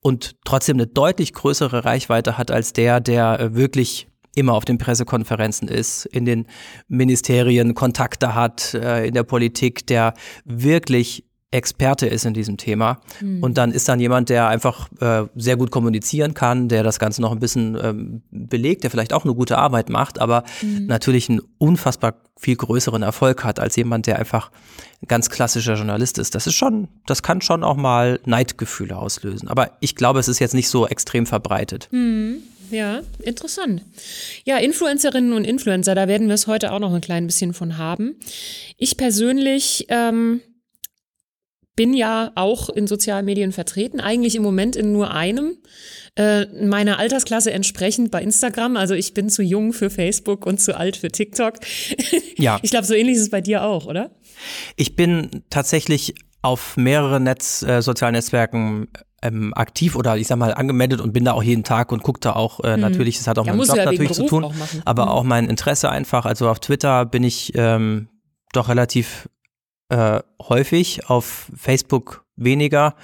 Und 0.00 0.36
trotzdem 0.44 0.76
eine 0.76 0.88
deutlich 0.88 1.32
größere 1.32 1.84
Reichweite 1.84 2.36
hat 2.36 2.50
als 2.50 2.72
der, 2.72 3.00
der 3.00 3.38
äh, 3.38 3.54
wirklich 3.54 4.08
immer 4.34 4.54
auf 4.54 4.64
den 4.64 4.78
Pressekonferenzen 4.78 5.68
ist, 5.68 6.06
in 6.06 6.24
den 6.24 6.46
Ministerien 6.88 7.74
Kontakte 7.74 8.34
hat, 8.34 8.74
äh, 8.74 9.06
in 9.06 9.14
der 9.14 9.22
Politik, 9.22 9.86
der 9.86 10.14
wirklich 10.44 11.24
Experte 11.52 12.06
ist 12.06 12.24
in 12.24 12.34
diesem 12.34 12.56
Thema. 12.56 13.00
Und 13.40 13.58
dann 13.58 13.72
ist 13.72 13.88
dann 13.88 14.00
jemand, 14.00 14.28
der 14.30 14.48
einfach 14.48 14.88
äh, 15.00 15.24
sehr 15.36 15.56
gut 15.56 15.70
kommunizieren 15.70 16.34
kann, 16.34 16.68
der 16.68 16.82
das 16.82 16.98
Ganze 16.98 17.20
noch 17.20 17.30
ein 17.30 17.38
bisschen 17.38 17.78
ähm, 17.80 18.22
belegt, 18.30 18.82
der 18.82 18.90
vielleicht 18.90 19.12
auch 19.12 19.24
eine 19.24 19.34
gute 19.34 19.58
Arbeit 19.58 19.88
macht, 19.88 20.18
aber 20.18 20.44
natürlich 20.62 21.28
einen 21.28 21.42
unfassbar 21.58 22.14
viel 22.38 22.56
größeren 22.56 23.02
Erfolg 23.02 23.44
hat 23.44 23.60
als 23.60 23.76
jemand, 23.76 24.06
der 24.06 24.18
einfach 24.18 24.50
ein 25.02 25.08
ganz 25.08 25.30
klassischer 25.30 25.74
Journalist 25.74 26.18
ist. 26.18 26.34
Das 26.34 26.46
ist 26.46 26.54
schon, 26.54 26.88
das 27.06 27.22
kann 27.22 27.40
schon 27.40 27.62
auch 27.62 27.76
mal 27.76 28.18
Neidgefühle 28.24 28.96
auslösen. 28.96 29.48
Aber 29.48 29.72
ich 29.80 29.94
glaube, 29.94 30.18
es 30.18 30.28
ist 30.28 30.38
jetzt 30.38 30.54
nicht 30.54 30.68
so 30.68 30.86
extrem 30.86 31.26
verbreitet. 31.26 31.88
Ja, 32.70 33.02
interessant. 33.22 33.82
Ja, 34.44 34.56
Influencerinnen 34.56 35.34
und 35.34 35.44
Influencer, 35.44 35.94
da 35.94 36.08
werden 36.08 36.28
wir 36.28 36.34
es 36.34 36.46
heute 36.46 36.72
auch 36.72 36.78
noch 36.78 36.94
ein 36.94 37.02
klein 37.02 37.26
bisschen 37.26 37.52
von 37.52 37.76
haben. 37.76 38.16
Ich 38.78 38.96
persönlich 38.96 39.86
ähm, 39.88 40.40
bin 41.76 41.94
ja 41.94 42.32
auch 42.34 42.68
in 42.68 42.86
sozialen 42.86 43.24
Medien 43.24 43.52
vertreten, 43.52 44.00
eigentlich 44.00 44.34
im 44.36 44.42
Moment 44.42 44.76
in 44.76 44.92
nur 44.92 45.12
einem. 45.12 45.56
Äh, 46.14 46.44
meiner 46.66 46.98
Altersklasse 46.98 47.52
entsprechend 47.52 48.10
bei 48.10 48.20
Instagram. 48.22 48.76
Also 48.76 48.92
ich 48.92 49.14
bin 49.14 49.30
zu 49.30 49.42
jung 49.42 49.72
für 49.72 49.88
Facebook 49.88 50.44
und 50.44 50.60
zu 50.60 50.76
alt 50.76 50.96
für 50.98 51.08
TikTok. 51.10 51.54
Ja. 52.36 52.58
Ich 52.62 52.70
glaube, 52.70 52.86
so 52.86 52.92
ähnlich 52.92 53.16
ist 53.16 53.22
es 53.22 53.30
bei 53.30 53.40
dir 53.40 53.62
auch, 53.64 53.86
oder? 53.86 54.10
Ich 54.76 54.94
bin 54.94 55.42
tatsächlich 55.48 56.14
auf 56.42 56.76
mehreren 56.76 57.22
Netz, 57.22 57.62
äh, 57.62 57.80
sozialen 57.80 58.12
Netzwerken 58.14 58.88
ähm, 59.22 59.54
aktiv 59.54 59.94
oder 59.96 60.16
ich 60.18 60.26
sag 60.26 60.36
mal 60.36 60.52
angemeldet 60.52 61.00
und 61.00 61.12
bin 61.12 61.24
da 61.24 61.32
auch 61.32 61.42
jeden 61.42 61.62
Tag 61.64 61.92
und 61.92 62.02
gucke 62.02 62.20
da 62.20 62.32
auch 62.34 62.60
äh, 62.64 62.76
natürlich, 62.76 63.16
das 63.16 63.28
hat 63.28 63.38
auch 63.38 63.44
Mhm. 63.44 63.48
Ja, 63.50 63.54
mit 63.54 63.62
dem 63.64 63.68
Job 63.68 63.76
ja 63.78 63.84
natürlich 63.84 64.12
zu 64.12 64.26
tun, 64.26 64.52
aber 64.84 65.04
Mhm. 65.04 65.08
auch 65.08 65.22
mein 65.22 65.48
Interesse 65.48 65.88
einfach. 65.90 66.26
Also 66.26 66.48
auf 66.48 66.60
Twitter 66.60 67.06
bin 67.06 67.22
ich 67.24 67.52
ähm, 67.54 68.08
doch 68.52 68.68
relativ 68.68 69.28
äh, 69.92 70.20
häufig, 70.48 71.08
auf 71.08 71.50
Facebook 71.54 72.24
weniger, 72.36 72.94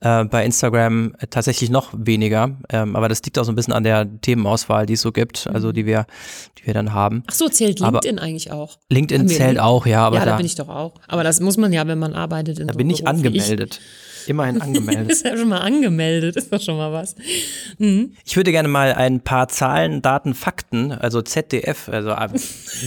äh, 0.00 0.24
bei 0.24 0.44
Instagram 0.44 1.14
tatsächlich 1.30 1.70
noch 1.70 1.90
weniger. 1.96 2.56
Ähm, 2.68 2.96
aber 2.96 3.08
das 3.08 3.22
liegt 3.22 3.38
auch 3.38 3.44
so 3.44 3.52
ein 3.52 3.54
bisschen 3.54 3.72
an 3.72 3.84
der 3.84 4.06
Themenauswahl, 4.20 4.86
die 4.86 4.94
es 4.94 5.00
so 5.02 5.12
gibt, 5.12 5.46
also 5.46 5.68
Mhm. 5.68 5.72
die 5.74 5.86
wir, 5.86 6.06
die 6.58 6.66
wir 6.66 6.74
dann 6.74 6.92
haben. 6.92 7.22
Ach 7.28 7.32
so, 7.34 7.48
zählt 7.48 7.80
Aber- 7.80 8.00
LinkedIn 8.00 8.18
eigentlich 8.18 8.50
auch? 8.50 8.78
LinkedIn 8.90 9.28
zählt 9.28 9.50
Link- 9.50 9.60
auch, 9.60 9.86
ja, 9.86 10.04
aber 10.06 10.16
ja, 10.18 10.24
da, 10.24 10.30
da, 10.32 10.36
bin 10.36 10.46
ich 10.46 10.56
doch 10.56 10.68
auch. 10.68 10.94
Aber 11.06 11.22
das 11.22 11.40
muss 11.40 11.56
man 11.56 11.72
ja, 11.72 11.86
wenn 11.86 11.98
man 12.00 12.12
arbeitet. 12.14 12.58
In 12.58 12.66
da 12.66 12.72
so 12.74 12.78
bin 12.78 12.90
ich 12.90 13.06
angemeldet. 13.06 13.80
Immerhin 14.26 14.60
angemeldet. 14.60 15.10
ist 15.10 15.24
ja 15.24 15.36
schon 15.36 15.48
mal 15.48 15.58
angemeldet, 15.58 16.36
ist 16.36 16.52
doch 16.52 16.60
schon 16.60 16.76
mal 16.76 16.92
was. 16.92 17.14
Mhm. 17.78 18.12
Ich 18.24 18.36
würde 18.36 18.52
gerne 18.52 18.68
mal 18.68 18.94
ein 18.94 19.20
paar 19.20 19.48
Zahlen, 19.48 20.02
Daten, 20.02 20.34
Fakten, 20.34 20.92
also 20.92 21.22
ZDF, 21.22 21.88
also 21.88 22.10
äh, 22.10 22.28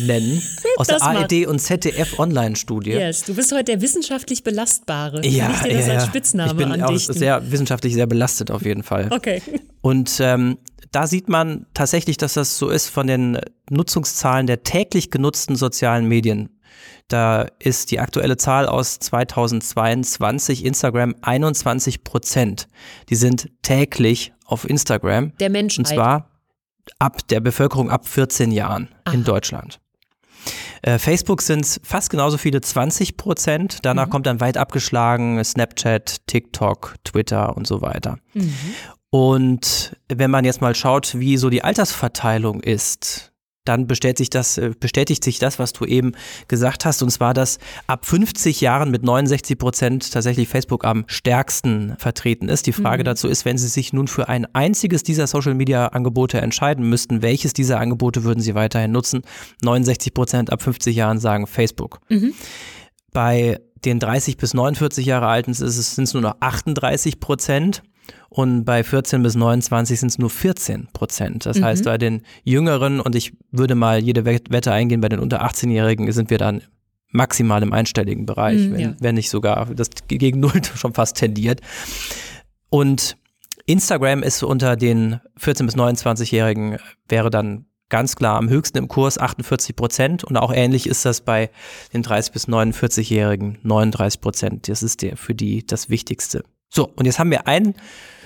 nennen, 0.05 0.41
aus 0.77 0.87
der. 0.87 1.01
ARD 1.01 1.45
und 1.47 1.59
ZDF 1.59 2.19
Online-Studie. 2.19 2.91
Yes, 2.91 3.23
du 3.23 3.35
bist 3.35 3.51
heute 3.51 3.65
der 3.65 3.81
wissenschaftlich 3.81 4.43
Belastbare. 4.43 5.25
Ja, 5.25 5.47
Kann 5.47 5.55
ich 5.55 5.61
dir 5.61 5.77
das 5.77 5.87
ja, 5.87 5.93
als. 5.93 6.05
Spitzname 6.05 6.51
ich 6.51 6.57
bin 6.57 6.81
auch 6.81 6.87
andichten? 6.87 7.13
sehr 7.13 7.51
wissenschaftlich 7.51 7.93
sehr 7.93 8.07
belastet 8.07 8.51
auf 8.51 8.63
jeden 8.65 8.83
Fall. 8.83 9.09
okay. 9.11 9.41
Und 9.81 10.17
ähm, 10.19 10.57
da 10.91 11.07
sieht 11.07 11.27
man 11.27 11.65
tatsächlich, 11.73 12.17
dass 12.17 12.33
das 12.33 12.57
so 12.57 12.69
ist 12.69 12.87
von 12.87 13.05
den 13.05 13.37
Nutzungszahlen 13.69 14.47
der 14.47 14.63
täglich 14.63 15.11
genutzten 15.11 15.55
sozialen 15.55 16.07
Medien. 16.07 16.49
Da 17.07 17.45
ist 17.59 17.91
die 17.91 17.99
aktuelle 17.99 18.37
Zahl 18.37 18.67
aus 18.67 18.99
2022 18.99 20.65
Instagram 20.65 21.15
21 21.21 22.03
Prozent. 22.03 22.67
Die 23.09 23.15
sind 23.15 23.49
täglich 23.61 24.33
auf 24.45 24.67
Instagram. 24.67 25.33
Der 25.37 25.49
Menschheit. 25.49 25.79
Und 25.79 25.87
zwar 25.93 26.29
ab 26.99 27.27
der 27.27 27.39
Bevölkerung 27.39 27.89
ab 27.89 28.07
14 28.07 28.51
Jahren 28.51 28.89
in 29.11 29.21
Aha. 29.21 29.23
Deutschland. 29.25 29.79
Äh, 30.83 30.99
Facebook 30.99 31.41
sind 31.41 31.61
es 31.65 31.79
fast 31.83 32.11
genauso 32.11 32.37
viele, 32.37 32.61
20 32.61 33.17
Prozent. 33.17 33.79
Danach 33.83 34.05
Mhm. 34.07 34.09
kommt 34.11 34.27
dann 34.27 34.39
weit 34.39 34.57
abgeschlagen 34.57 35.43
Snapchat, 35.43 36.27
TikTok, 36.27 36.95
Twitter 37.03 37.57
und 37.57 37.65
so 37.65 37.81
weiter. 37.81 38.19
Mhm. 38.33 38.53
Und 39.09 39.95
wenn 40.09 40.29
man 40.29 40.45
jetzt 40.45 40.61
mal 40.61 40.75
schaut, 40.75 41.17
wie 41.17 41.37
so 41.37 41.49
die 41.49 41.63
Altersverteilung 41.63 42.61
ist, 42.61 43.31
dann 43.65 43.87
bestätigt 43.87 44.17
sich 44.17 44.29
das, 44.29 44.57
äh, 44.57 44.71
bestätigt 44.79 45.23
sich 45.23 45.39
das, 45.39 45.59
was 45.59 45.73
du 45.73 45.85
eben 45.85 46.13
gesagt 46.47 46.85
hast, 46.85 47.03
und 47.03 47.09
zwar, 47.09 47.33
dass 47.33 47.57
ab 47.87 48.05
50 48.05 48.61
Jahren 48.61 48.91
mit 48.91 49.03
69 49.03 49.57
Prozent 49.57 50.11
tatsächlich 50.11 50.47
Facebook 50.47 50.85
am 50.85 51.03
stärksten 51.07 51.95
vertreten 51.97 52.47
ist. 52.47 52.67
Die 52.67 52.71
Frage 52.73 53.03
Mhm. 53.03 53.05
dazu 53.05 53.27
ist, 53.27 53.43
wenn 53.45 53.57
Sie 53.57 53.67
sich 53.67 53.91
nun 53.93 54.07
für 54.07 54.29
ein 54.29 54.47
einziges 54.53 55.03
dieser 55.03 55.27
Social-Media-Angebote 55.27 56.39
entscheiden 56.39 56.87
müssten, 56.87 57.21
welches 57.21 57.53
dieser 57.53 57.79
Angebote 57.79 58.23
würden 58.23 58.39
Sie 58.41 58.55
weiterhin 58.55 58.91
nutzen? 58.91 59.23
69 59.63 60.13
Prozent 60.13 60.51
ab 60.51 60.61
50 60.61 60.95
Jahren 60.95 61.19
sagen 61.19 61.47
Facebook. 61.47 61.99
Mhm. 62.09 62.33
Bei 63.11 63.59
den 63.85 63.99
30 63.99 64.37
bis 64.37 64.53
49 64.53 65.05
Jahre 65.05 65.27
Alten 65.27 65.53
sind 65.53 65.67
es 65.69 66.13
nur 66.13 66.21
noch 66.21 66.35
38 66.39 67.19
Prozent 67.19 67.83
und 68.37 68.65
bei 68.65 68.83
14 68.83 69.23
bis 69.23 69.35
29 69.35 69.97
sind 69.97 70.09
es 70.09 70.17
nur 70.17 70.29
14 70.29 70.87
Prozent. 70.91 71.45
Das 71.45 71.57
Mhm. 71.59 71.63
heißt, 71.63 71.85
bei 71.85 71.97
den 71.97 72.23
Jüngeren, 72.43 72.99
und 72.99 73.15
ich 73.15 73.31
würde 73.51 73.75
mal 73.75 73.99
jede 74.03 74.25
Wet- 74.25 74.51
Wette 74.51 74.73
eingehen, 74.73 74.99
bei 74.99 75.07
den 75.07 75.19
unter 75.19 75.41
18-Jährigen 75.41 76.11
sind 76.11 76.29
wir 76.29 76.37
dann 76.37 76.61
maximal 77.11 77.63
im 77.63 77.71
einstelligen 77.71 78.25
Bereich, 78.25 78.57
Mhm, 78.67 78.71
wenn, 78.73 78.79
ja. 78.81 78.95
wenn 78.99 79.15
nicht 79.15 79.29
sogar 79.29 79.67
das 79.73 79.87
gegen 80.09 80.41
Null 80.41 80.51
schon 80.75 80.93
fast 80.93 81.15
tendiert. 81.15 81.61
Und 82.69 83.15
Instagram 83.67 84.21
ist 84.21 84.43
unter 84.43 84.75
den 84.75 85.21
14 85.37 85.65
bis 85.65 85.75
29-Jährigen 85.77 86.77
wäre 87.07 87.29
dann 87.29 87.65
ganz 87.87 88.15
klar 88.17 88.35
am 88.37 88.49
höchsten 88.49 88.79
im 88.79 88.87
Kurs 88.89 89.17
48 89.17 89.75
Prozent 89.77 90.23
und 90.25 90.35
auch 90.37 90.51
ähnlich 90.53 90.87
ist 90.87 91.05
das 91.05 91.21
bei 91.21 91.49
den 91.93 92.01
30 92.03 92.33
bis 92.33 92.47
49-Jährigen 92.49 93.59
39 93.63 94.19
Prozent. 94.19 94.67
Das 94.67 94.83
ist 94.83 95.01
der 95.03 95.15
für 95.15 95.35
die 95.35 95.65
das 95.65 95.89
Wichtigste. 95.89 96.43
So 96.69 96.91
und 96.95 97.05
jetzt 97.05 97.19
haben 97.19 97.31
wir 97.31 97.47
ein 97.47 97.75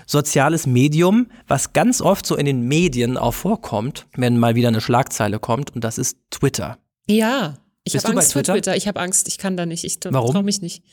soziales 0.10 0.66
Medium, 0.66 1.28
was 1.48 1.72
ganz 1.74 2.02
oft 2.02 2.26
so 2.26 2.36
in 2.36 2.48
den 2.48 2.62
Medien 2.62 3.16
auch 3.16 3.34
vorkommt, 3.34 4.08
wenn 4.16 4.40
mal 4.40 4.56
wieder 4.56 4.70
eine 4.70 4.82
Schlagzeile 4.82 5.40
kommt 5.40 5.76
und 5.76 5.84
das 5.84 6.00
ist 6.00 6.18
Twitter. 6.32 6.80
Ja, 7.08 7.60
ich 7.84 7.96
habe 7.96 8.08
Angst 8.08 8.34
vor 8.34 8.42
Twitter? 8.42 8.54
Twitter. 8.54 8.76
Ich 8.76 8.88
habe 8.88 9.00
Angst, 9.00 9.28
ich 9.28 9.38
kann 9.38 9.56
da 9.56 9.68
nicht. 9.68 9.84
Ich 9.84 10.00
traue 10.00 10.44
mich 10.44 10.62
nicht. 10.62 10.84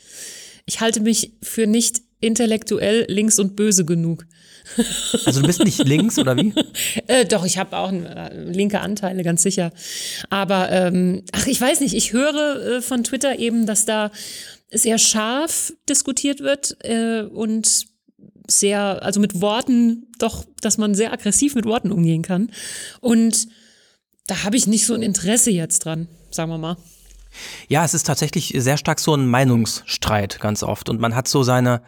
Ich 0.65 0.81
halte 0.81 0.99
mich 0.99 1.33
für 1.41 1.65
nicht 1.65 2.01
intellektuell 2.19 3.05
links 3.09 3.39
und 3.39 3.55
böse 3.55 3.85
genug. 3.85 4.25
Also 5.25 5.41
du 5.41 5.47
bist 5.47 5.63
nicht 5.63 5.79
links 5.85 6.19
oder 6.19 6.35
wie? 6.35 6.53
Äh, 7.07 7.25
doch, 7.25 7.45
ich 7.45 7.57
habe 7.57 7.75
auch 7.75 7.91
äh, 7.91 8.51
linke 8.51 8.81
Anteile, 8.81 9.23
ganz 9.23 9.41
sicher. 9.41 9.71
Aber 10.29 10.71
ähm, 10.71 11.23
ach, 11.31 11.47
ich 11.47 11.59
weiß 11.59 11.79
nicht, 11.79 11.95
ich 11.95 12.13
höre 12.13 12.77
äh, 12.77 12.81
von 12.81 13.03
Twitter 13.03 13.39
eben, 13.39 13.65
dass 13.65 13.85
da 13.85 14.11
sehr 14.69 14.97
scharf 14.97 15.73
diskutiert 15.87 16.41
wird 16.41 16.77
äh, 16.83 17.21
und 17.21 17.87
sehr, 18.49 19.03
also 19.03 19.19
mit 19.19 19.41
Worten, 19.41 20.07
doch, 20.19 20.45
dass 20.61 20.77
man 20.77 20.95
sehr 20.95 21.13
aggressiv 21.13 21.55
mit 21.55 21.65
Worten 21.65 21.91
umgehen 21.91 22.21
kann. 22.21 22.49
Und 23.01 23.47
da 24.27 24.43
habe 24.43 24.57
ich 24.57 24.67
nicht 24.67 24.85
so 24.85 24.93
ein 24.93 25.01
Interesse 25.01 25.51
jetzt 25.51 25.85
dran, 25.85 26.07
sagen 26.31 26.51
wir 26.51 26.57
mal. 26.57 26.77
Ja, 27.67 27.83
es 27.85 27.93
ist 27.93 28.07
tatsächlich 28.07 28.53
sehr 28.57 28.77
stark 28.77 28.99
so 28.99 29.13
ein 29.13 29.27
Meinungsstreit 29.27 30.39
ganz 30.39 30.63
oft. 30.63 30.89
Und 30.89 30.99
man 30.99 31.15
hat 31.15 31.27
so 31.27 31.43
seine 31.43 31.81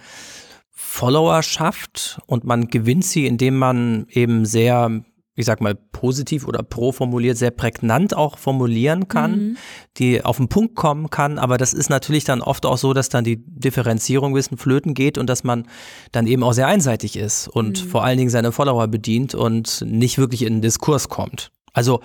Followerschaft 0.71 2.19
und 2.25 2.43
man 2.43 2.67
gewinnt 2.67 3.05
sie, 3.05 3.25
indem 3.25 3.57
man 3.57 4.07
eben 4.09 4.45
sehr, 4.45 5.03
ich 5.39 5.45
sag 5.45 5.61
mal, 5.61 5.73
positiv 5.73 6.45
oder 6.45 6.63
pro 6.63 6.91
formuliert, 6.91 7.37
sehr 7.37 7.51
prägnant 7.51 8.13
auch 8.13 8.37
formulieren 8.37 9.07
kann, 9.07 9.57
die 9.95 10.21
auf 10.21 10.35
den 10.35 10.49
Punkt 10.49 10.75
kommen 10.75 11.09
kann. 11.09 11.39
Aber 11.39 11.57
das 11.57 11.73
ist 11.73 11.89
natürlich 11.89 12.25
dann 12.25 12.41
oft 12.41 12.65
auch 12.65 12.77
so, 12.77 12.91
dass 12.91 13.07
dann 13.07 13.23
die 13.23 13.37
Differenzierung 13.45 14.31
ein 14.31 14.33
bisschen 14.33 14.57
flöten 14.57 14.93
geht 14.93 15.17
und 15.17 15.29
dass 15.29 15.45
man 15.45 15.65
dann 16.11 16.27
eben 16.27 16.43
auch 16.43 16.51
sehr 16.51 16.67
einseitig 16.67 17.15
ist 17.15 17.47
und 17.47 17.79
vor 17.79 18.03
allen 18.03 18.17
Dingen 18.17 18.29
seine 18.29 18.51
Follower 18.51 18.89
bedient 18.89 19.33
und 19.33 19.81
nicht 19.87 20.17
wirklich 20.17 20.41
in 20.41 20.55
den 20.55 20.61
Diskurs 20.61 21.07
kommt. 21.07 21.53
Also 21.73 22.01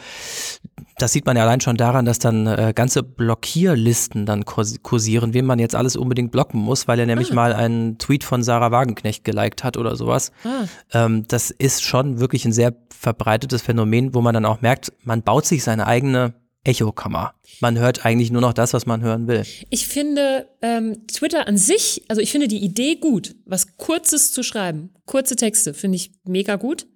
das 0.98 1.12
sieht 1.12 1.26
man 1.26 1.36
ja 1.36 1.42
allein 1.42 1.60
schon 1.60 1.76
daran, 1.76 2.04
dass 2.04 2.18
dann 2.18 2.46
äh, 2.46 2.72
ganze 2.74 3.02
Blockierlisten 3.02 4.26
dann 4.26 4.44
kurs- 4.44 4.80
kursieren, 4.82 5.34
wen 5.34 5.44
man 5.44 5.58
jetzt 5.58 5.74
alles 5.74 5.96
unbedingt 5.96 6.30
blocken 6.30 6.60
muss, 6.60 6.86
weil 6.86 6.98
er 7.00 7.06
nämlich 7.06 7.32
mal 7.32 7.52
einen 7.52 7.98
Tweet 7.98 8.22
von 8.22 8.42
Sarah 8.42 8.70
Wagenknecht 8.70 9.24
geliked 9.24 9.64
hat 9.64 9.76
oder 9.76 9.96
sowas. 9.96 10.30
Ah. 10.44 10.66
Ähm, 10.92 11.26
das 11.26 11.50
ist 11.50 11.82
schon 11.82 12.20
wirklich 12.20 12.44
ein 12.44 12.52
sehr 12.52 12.74
verbreitetes 12.90 13.62
Phänomen, 13.62 14.14
wo 14.14 14.20
man 14.20 14.34
dann 14.34 14.44
auch 14.44 14.60
merkt, 14.60 14.92
man 15.02 15.22
baut 15.22 15.46
sich 15.46 15.64
seine 15.64 15.86
eigene 15.86 16.34
Echokammer. 16.62 17.34
Man 17.60 17.78
hört 17.78 18.06
eigentlich 18.06 18.30
nur 18.30 18.40
noch 18.40 18.54
das, 18.54 18.72
was 18.72 18.86
man 18.86 19.02
hören 19.02 19.26
will. 19.26 19.42
Ich 19.70 19.86
finde 19.86 20.48
ähm, 20.62 21.06
Twitter 21.08 21.46
an 21.46 21.58
sich, 21.58 22.02
also 22.08 22.22
ich 22.22 22.32
finde 22.32 22.48
die 22.48 22.64
Idee 22.64 22.96
gut, 22.96 23.34
was 23.44 23.76
Kurzes 23.76 24.32
zu 24.32 24.42
schreiben. 24.42 24.94
Kurze 25.06 25.36
Texte 25.36 25.74
finde 25.74 25.96
ich 25.96 26.12
mega 26.24 26.56
gut. 26.56 26.86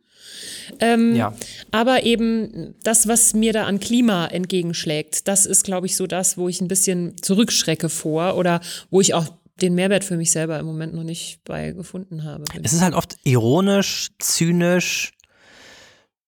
Ähm, 0.80 1.14
Ja. 1.14 1.35
Aber 1.71 2.04
eben 2.04 2.75
das, 2.83 3.09
was 3.09 3.35
mir 3.35 3.52
da 3.52 3.64
an 3.64 3.80
Klima 3.80 4.26
entgegenschlägt, 4.26 5.28
das 5.28 5.47
ist, 5.47 5.64
glaube 5.64 5.87
ich, 5.87 5.97
so 5.97 6.07
das, 6.07 6.37
wo 6.37 6.49
ich 6.49 6.61
ein 6.61 6.68
bisschen 6.68 7.16
zurückschrecke 7.23 7.88
vor 7.88 8.37
oder 8.37 8.61
wo 8.90 9.00
ich 9.00 9.14
auch 9.14 9.26
den 9.61 9.75
Mehrwert 9.75 10.04
für 10.04 10.16
mich 10.16 10.30
selber 10.30 10.59
im 10.59 10.66
Moment 10.66 10.95
noch 10.95 11.02
nicht 11.02 11.40
bei 11.45 11.73
gefunden 11.73 12.25
habe. 12.25 12.45
Es 12.62 12.73
ist 12.73 12.80
halt 12.80 12.95
oft 12.95 13.16
ironisch, 13.25 14.11
zynisch, 14.18 15.12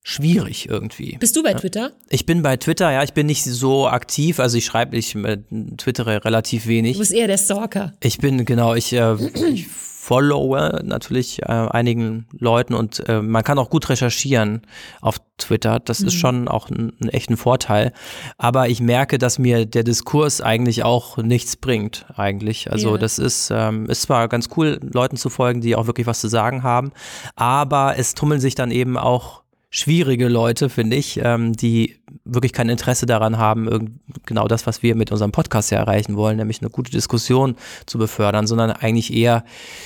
schwierig 0.02 0.68
irgendwie. 0.68 1.16
Bist 1.18 1.36
du 1.36 1.42
bei 1.42 1.54
Twitter? 1.54 1.92
Ich 2.08 2.26
bin 2.26 2.42
bei 2.42 2.56
Twitter, 2.56 2.90
ja, 2.90 3.02
ich 3.02 3.12
bin 3.12 3.26
nicht 3.26 3.44
so 3.44 3.86
aktiv, 3.86 4.40
also 4.40 4.56
ich 4.58 4.64
schreibe, 4.64 4.96
ich 4.96 5.14
äh, 5.14 5.38
twittere 5.76 6.24
relativ 6.24 6.66
wenig. 6.66 6.94
Du 6.94 7.00
bist 7.00 7.12
eher 7.12 7.28
der 7.28 7.38
Stalker. 7.38 7.94
Ich 8.02 8.18
bin, 8.18 8.44
genau, 8.44 8.74
ich, 8.74 8.92
äh, 8.92 9.14
ich 9.52 9.66
followe 10.02 10.80
natürlich 10.82 11.42
äh, 11.42 11.52
einigen 11.52 12.26
Leuten 12.38 12.72
und 12.72 13.06
äh, 13.06 13.20
man 13.20 13.44
kann 13.44 13.58
auch 13.58 13.68
gut 13.68 13.90
recherchieren 13.90 14.62
auf 15.02 15.16
Twitter. 15.36 15.78
Das 15.78 16.00
ist 16.00 16.14
schon 16.14 16.48
auch 16.48 16.70
ein, 16.70 16.94
ein 17.02 17.10
echten 17.10 17.36
Vorteil. 17.36 17.92
Aber 18.38 18.70
ich 18.70 18.80
merke, 18.80 19.18
dass 19.18 19.38
mir 19.38 19.66
der 19.66 19.84
Diskurs 19.84 20.40
eigentlich 20.40 20.84
auch 20.84 21.18
nichts 21.18 21.56
bringt, 21.56 22.06
eigentlich. 22.16 22.72
Also 22.72 22.92
Ja. 22.92 22.98
das 22.98 23.18
ist, 23.18 23.50
ähm, 23.54 23.90
ist 23.90 24.02
zwar 24.02 24.28
ganz 24.28 24.48
cool, 24.56 24.80
Leuten 24.82 25.18
zu 25.18 25.28
folgen, 25.28 25.60
die 25.60 25.76
auch 25.76 25.86
wirklich 25.86 26.06
was 26.06 26.20
zu 26.22 26.28
sagen 26.28 26.62
haben, 26.62 26.92
aber 27.36 27.96
es 27.98 28.14
tummeln 28.14 28.40
sich 28.40 28.54
dann 28.54 28.70
eben 28.70 28.96
auch 28.96 29.42
schwierige 29.70 30.28
Leute, 30.28 30.68
finde 30.68 30.96
ich, 30.96 31.20
ähm, 31.22 31.52
die 31.52 31.96
wirklich 32.24 32.52
kein 32.52 32.68
Interesse 32.68 33.06
daran 33.06 33.38
haben, 33.38 34.00
genau 34.26 34.48
das, 34.48 34.66
was 34.66 34.82
wir 34.82 34.96
mit 34.96 35.12
unserem 35.12 35.30
Podcast 35.30 35.70
ja 35.70 35.78
erreichen 35.78 36.16
wollen, 36.16 36.36
nämlich 36.38 36.60
eine 36.60 36.70
gute 36.70 36.90
Diskussion 36.90 37.56
zu 37.86 37.96
befördern, 37.96 38.48
sondern 38.48 38.72
eigentlich 38.72 39.12
eher 39.12 39.44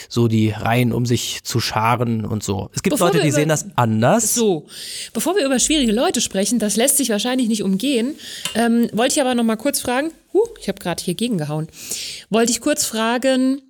so 0.09 0.27
die 0.27 0.51
Reihen 0.51 0.93
um 0.93 1.05
sich 1.05 1.45
zu 1.45 1.61
scharen 1.61 2.25
und 2.25 2.43
so. 2.43 2.71
Es 2.75 2.83
gibt 2.83 2.95
Bevor 2.95 3.09
Leute, 3.09 3.23
die 3.23 3.31
sehen 3.31 3.51
das 3.51 3.67
anders. 3.77 4.35
So, 4.35 4.67
bevor 5.13 5.37
wir 5.37 5.45
über 5.45 5.59
schwierige 5.59 5.93
Leute 5.93 6.23
sprechen, 6.23 6.59
das 6.59 6.77
lässt 6.77 6.97
sich 6.97 7.11
wahrscheinlich 7.11 7.49
nicht 7.49 7.63
umgehen, 7.63 8.15
ähm, 8.55 8.89
wollte 8.93 9.15
ich 9.15 9.21
aber 9.21 9.35
noch 9.35 9.45
mal 9.45 9.57
kurz 9.57 9.81
fragen, 9.81 10.13
huh, 10.33 10.49
ich 10.61 10.69
habe 10.69 10.79
gerade 10.79 11.03
hier 11.05 11.15
gegengehauen, 11.15 11.69
wollte 12.31 12.53
ich 12.53 12.63
kurz 12.63 12.87
fragen, 12.87 13.61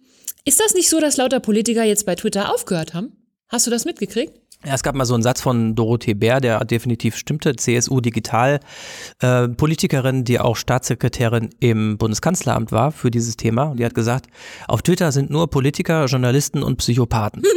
ist 0.45 0.61
das 0.61 0.75
nicht 0.75 0.89
so, 0.89 1.01
dass 1.01 1.17
lauter 1.17 1.41
Politiker 1.41 1.83
jetzt 1.83 2.07
bei 2.07 2.15
Twitter 2.15 2.55
aufgehört 2.55 2.95
haben? 2.95 3.17
Hast 3.49 3.67
du 3.67 3.71
das 3.71 3.85
mitgekriegt? 3.85 4.33
Ja, 4.67 4.75
es 4.75 4.83
gab 4.83 4.95
mal 4.95 5.05
so 5.05 5.15
einen 5.15 5.23
Satz 5.23 5.43
von 5.43 5.75
Dorothee 5.75 6.15
Bär, 6.15 6.41
der 6.41 6.65
definitiv 6.65 7.17
stimmte, 7.17 7.55
CSU-Digital, 7.55 8.61
äh, 9.21 9.49
Politikerin, 9.49 10.25
die 10.25 10.41
auch 10.41 10.57
Staatssekretärin 10.57 11.51
im 11.61 11.99
Bundeskanzleramt 11.99 12.73
war 12.73 12.91
für 12.91 13.11
dieses 13.11 13.37
Thema. 13.37 13.65
Und 13.65 13.79
die 13.79 13.85
hat 13.85 13.95
gesagt, 13.95 14.27
auf 14.67 14.81
Twitter 14.83 15.13
sind 15.13 15.31
nur 15.31 15.51
Politiker, 15.51 16.07
Journalisten 16.07 16.63
und 16.63 16.77
Psychopathen. 16.77 17.43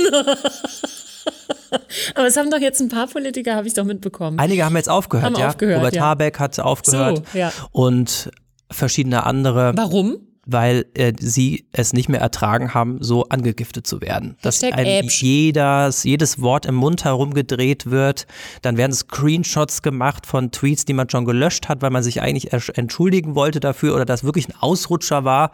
Aber 2.15 2.27
es 2.27 2.37
haben 2.37 2.51
doch 2.51 2.59
jetzt 2.59 2.81
ein 2.81 2.89
paar 2.89 3.07
Politiker, 3.07 3.55
habe 3.55 3.67
ich 3.67 3.73
doch 3.73 3.85
mitbekommen. 3.85 4.39
Einige 4.39 4.65
haben 4.65 4.75
jetzt 4.75 4.89
aufgehört, 4.89 5.25
Haben 5.25 5.39
ja. 5.39 5.47
aufgehört, 5.49 5.79
Robert 5.79 5.95
ja. 5.95 6.01
Habeck 6.03 6.39
hat 6.39 6.59
aufgehört 6.59 7.23
So, 7.31 7.37
ja. 7.37 7.51
und 7.71 8.31
verschiedene 8.71 9.25
andere, 9.25 9.73
Warum? 9.75 10.17
Weil 10.47 10.85
äh, 10.93 11.13
sie 11.19 11.67
es 11.73 11.93
nicht 11.93 12.09
mehr 12.09 12.21
ertragen 12.21 12.73
haben, 12.73 12.97
so 13.01 13.25
angegiftet 13.25 13.85
zu 13.85 14.01
werden. 14.01 14.37
Dass 14.41 14.63
Äpsch. 14.63 15.21
jedes, 15.21 16.03
jedes 16.03 16.41
Wort 16.41 16.65
im 16.65 16.75
Mund 16.75 17.03
herumgedreht 17.03 17.87
wird, 17.87 18.25
dann 18.61 18.77
werden 18.77 18.93
Screenshots 18.93 19.81
gemacht 19.81 20.25
von 20.25 20.51
Tweets, 20.51 20.85
die 20.85 20.93
man 20.93 21.09
schon 21.09 21.25
gelöscht 21.25 21.67
hat, 21.67 21.81
weil 21.81 21.91
man 21.91 22.03
sich 22.03 22.21
eigentlich 22.21 22.53
entschuldigen 22.77 23.35
wollte 23.35 23.59
dafür 23.59 23.93
oder 23.93 24.05
das 24.05 24.23
wirklich 24.23 24.47
ein 24.47 24.55
Ausrutscher 24.59 25.25
war 25.25 25.51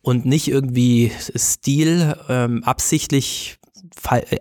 und 0.00 0.24
nicht 0.24 0.48
irgendwie 0.48 1.12
Stil 1.36 2.16
ähm, 2.28 2.64
absichtlich 2.64 3.58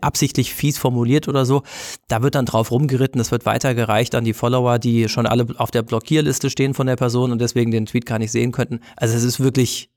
absichtlich 0.02 0.54
fies 0.54 0.78
formuliert 0.78 1.28
oder 1.28 1.46
so, 1.46 1.64
da 2.08 2.22
wird 2.22 2.36
dann 2.36 2.46
drauf 2.46 2.72
rumgeritten, 2.72 3.20
das 3.20 3.32
wird 3.32 3.46
weitergereicht 3.46 4.16
an 4.16 4.24
die 4.24 4.34
Follower, 4.34 4.80
die 4.80 5.10
schon 5.10 5.26
alle 5.26 5.48
auf 5.58 5.72
der 5.72 5.82
Blockierliste 5.82 6.50
stehen 6.50 6.74
von 6.74 6.88
der 6.88 6.96
Person 6.96 7.32
und 7.32 7.40
deswegen 7.40 7.72
den 7.72 7.86
Tweet 7.86 8.06
gar 8.06 8.20
nicht 8.20 8.32
sehen 8.32 8.52
könnten. 8.52 8.80
Also 8.96 9.16
es 9.16 9.24
ist 9.24 9.40
wirklich 9.40 9.90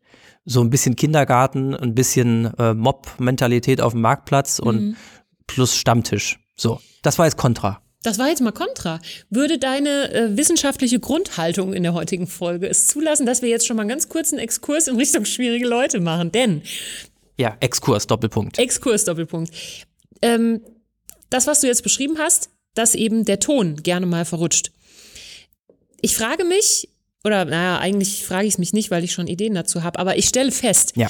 so 0.44 0.60
ein 0.60 0.70
bisschen 0.70 0.96
Kindergarten, 0.96 1.74
ein 1.74 1.94
bisschen 1.94 2.52
äh, 2.58 2.74
Mob-Mentalität 2.74 3.80
auf 3.80 3.92
dem 3.92 4.02
Marktplatz 4.02 4.58
und 4.58 4.96
plus 5.46 5.76
Stammtisch. 5.76 6.38
So, 6.56 6.80
das 7.02 7.18
war 7.18 7.26
jetzt 7.26 7.36
Kontra. 7.36 7.80
Das 8.04 8.18
war 8.18 8.28
jetzt 8.28 8.42
mal 8.42 8.52
kontra. 8.52 9.00
Würde 9.30 9.58
deine 9.58 10.12
äh, 10.12 10.36
wissenschaftliche 10.36 11.00
Grundhaltung 11.00 11.72
in 11.72 11.82
der 11.82 11.94
heutigen 11.94 12.26
Folge 12.26 12.68
es 12.68 12.86
zulassen, 12.86 13.24
dass 13.24 13.40
wir 13.40 13.48
jetzt 13.48 13.66
schon 13.66 13.76
mal 13.76 13.82
einen 13.82 13.88
ganz 13.88 14.10
kurzen 14.10 14.38
Exkurs 14.38 14.88
in 14.88 14.96
Richtung 14.96 15.24
schwierige 15.24 15.66
Leute 15.66 16.00
machen? 16.00 16.30
Denn 16.30 16.60
Ja, 17.38 17.56
Exkurs, 17.60 18.06
Doppelpunkt. 18.06 18.58
Exkurs, 18.58 19.04
Doppelpunkt. 19.04 19.52
Ähm, 20.22 20.60
das, 21.30 21.46
was 21.46 21.60
du 21.60 21.66
jetzt 21.66 21.82
beschrieben 21.82 22.18
hast, 22.18 22.50
dass 22.74 22.94
eben 22.94 23.24
der 23.24 23.40
Ton 23.40 23.76
gerne 23.82 24.06
mal 24.06 24.24
verrutscht. 24.24 24.70
Ich 26.00 26.16
frage 26.16 26.44
mich, 26.44 26.88
oder 27.24 27.44
naja, 27.44 27.78
eigentlich 27.78 28.24
frage 28.24 28.46
ich 28.46 28.54
es 28.54 28.58
mich 28.58 28.72
nicht, 28.72 28.90
weil 28.90 29.04
ich 29.04 29.12
schon 29.12 29.26
Ideen 29.26 29.54
dazu 29.54 29.82
habe, 29.82 29.98
aber 29.98 30.16
ich 30.16 30.26
stelle 30.26 30.52
fest, 30.52 30.92
Ja. 30.96 31.08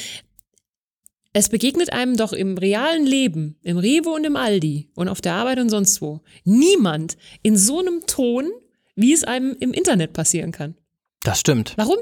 es 1.33 1.49
begegnet 1.49 1.93
einem 1.93 2.17
doch 2.17 2.33
im 2.33 2.57
realen 2.57 3.05
Leben, 3.05 3.57
im 3.63 3.77
Rewe 3.79 4.11
und 4.11 4.25
im 4.25 4.37
Aldi 4.37 4.89
und 4.95 5.09
auf 5.09 5.21
der 5.21 5.35
Arbeit 5.35 5.59
und 5.59 5.69
sonst 5.69 6.01
wo, 6.01 6.21
niemand 6.45 7.17
in 7.43 7.57
so 7.57 7.81
einem 7.81 8.07
Ton, 8.07 8.51
wie 8.95 9.13
es 9.13 9.25
einem 9.25 9.57
im 9.59 9.73
Internet 9.73 10.13
passieren 10.13 10.53
kann. 10.53 10.77
Das 11.23 11.41
stimmt. 11.41 11.73
Warum? 11.77 11.97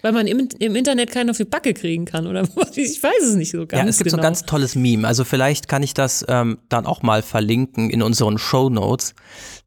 Weil 0.00 0.12
man 0.12 0.26
im, 0.28 0.48
im 0.60 0.76
Internet 0.76 1.10
keinen 1.10 1.30
auf 1.30 1.36
die 1.38 1.44
Backe 1.44 1.74
kriegen 1.74 2.04
kann 2.04 2.26
oder 2.26 2.42
ich 2.76 3.02
weiß 3.02 3.22
es 3.24 3.34
nicht 3.34 3.50
so 3.50 3.66
ganz 3.66 3.82
Ja, 3.82 3.88
es 3.88 3.98
gibt 3.98 4.10
genau. 4.10 4.16
so 4.16 4.20
ein 4.20 4.22
ganz 4.22 4.42
tolles 4.44 4.74
Meme. 4.76 5.06
Also 5.06 5.24
vielleicht 5.24 5.66
kann 5.68 5.82
ich 5.82 5.92
das 5.94 6.24
ähm, 6.28 6.58
dann 6.68 6.86
auch 6.86 7.02
mal 7.02 7.22
verlinken 7.22 7.90
in 7.90 8.02
unseren 8.02 8.38
Show 8.38 8.70
Notes. 8.70 9.14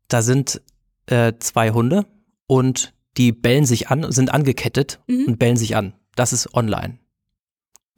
Da 0.08 0.22
sind 0.22 0.62
äh, 1.08 1.34
zwei 1.39 1.72
Hunde 1.72 2.06
und 2.48 2.94
die 3.17 3.34
bellen 3.34 3.65
sich 3.65 3.89
an, 3.89 4.10
sind 4.12 4.34
angekettet 4.34 5.00
Mhm. 5.08 5.26
und 5.28 5.39
bellen 5.39 5.58
sich 5.58 5.76
an. 5.76 5.94
Das 6.15 6.32
ist 6.32 6.54
online. 6.54 6.98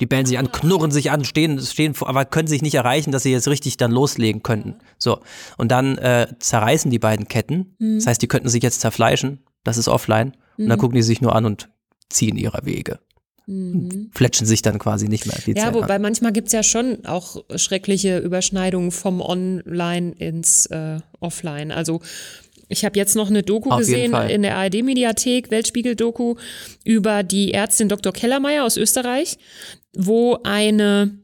Die 0.01 0.07
bellen 0.07 0.25
sich 0.25 0.39
an, 0.39 0.51
knurren 0.51 0.89
sich 0.89 1.11
an, 1.11 1.23
stehen, 1.23 1.59
stehen 1.61 1.93
vor, 1.93 2.09
aber 2.09 2.25
können 2.25 2.47
sich 2.47 2.63
nicht 2.63 2.73
erreichen, 2.73 3.11
dass 3.11 3.23
sie 3.23 3.31
jetzt 3.31 3.47
richtig 3.47 3.77
dann 3.77 3.91
loslegen 3.91 4.41
könnten. 4.41 4.75
So. 4.97 5.19
Und 5.57 5.71
dann 5.71 5.97
äh, 5.99 6.27
zerreißen 6.39 6.89
die 6.89 6.97
beiden 6.99 7.27
Ketten. 7.27 7.75
Mhm. 7.77 7.97
Das 7.99 8.07
heißt, 8.07 8.21
die 8.21 8.27
könnten 8.27 8.49
sich 8.49 8.63
jetzt 8.63 8.81
zerfleischen. 8.81 9.43
Das 9.63 9.77
ist 9.77 9.87
offline. 9.87 10.35
Und 10.57 10.67
dann 10.69 10.79
gucken 10.79 10.95
die 10.95 11.03
sich 11.03 11.21
nur 11.21 11.35
an 11.35 11.45
und 11.45 11.69
ziehen 12.13 12.37
ihrer 12.37 12.65
Wege. 12.65 12.99
Fletschen 14.13 14.47
sich 14.47 14.61
dann 14.61 14.79
quasi 14.79 15.09
nicht 15.09 15.25
mehr. 15.25 15.37
Die 15.45 15.51
Mhm. 15.51 15.57
Ja, 15.57 15.63
Zeit 15.63 15.75
an. 15.75 15.81
wobei 15.81 15.99
manchmal 15.99 16.31
gibt's 16.31 16.53
ja 16.53 16.63
schon 16.63 17.05
auch 17.05 17.43
schreckliche 17.55 18.19
Überschneidungen 18.19 18.91
vom 18.91 19.19
Online 19.19 20.13
ins 20.17 20.65
äh, 20.67 20.99
Offline. 21.19 21.71
Also 21.71 21.99
ich 22.69 22.85
habe 22.85 22.97
jetzt 22.97 23.15
noch 23.15 23.29
eine 23.29 23.43
Doku 23.43 23.69
Auf 23.69 23.79
gesehen 23.79 24.13
in 24.13 24.43
der 24.43 24.55
ARD-Mediathek, 24.55 25.51
Weltspiegel-Doku, 25.51 26.35
über 26.85 27.23
die 27.23 27.53
Ärztin 27.53 27.89
Dr. 27.89 28.13
Kellermeier 28.13 28.63
aus 28.63 28.77
Österreich, 28.77 29.37
wo 29.93 30.39
eine 30.43 31.19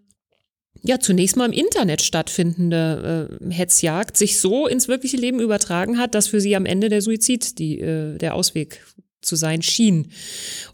ja 0.83 0.99
zunächst 0.99 1.37
mal 1.37 1.45
im 1.45 1.53
Internet 1.53 2.01
stattfindende 2.01 3.37
äh, 3.41 3.53
Hetzjagd 3.53 4.17
sich 4.17 4.39
so 4.39 4.67
ins 4.67 4.87
wirkliche 4.87 5.17
Leben 5.17 5.39
übertragen 5.39 5.97
hat, 5.97 6.15
dass 6.15 6.27
für 6.27 6.41
sie 6.41 6.55
am 6.55 6.65
Ende 6.65 6.89
der 6.89 7.01
Suizid 7.01 7.59
die, 7.59 7.79
äh, 7.79 8.17
der 8.17 8.35
Ausweg 8.35 8.85
zu 9.21 9.35
sein 9.35 9.61
schien. 9.61 10.11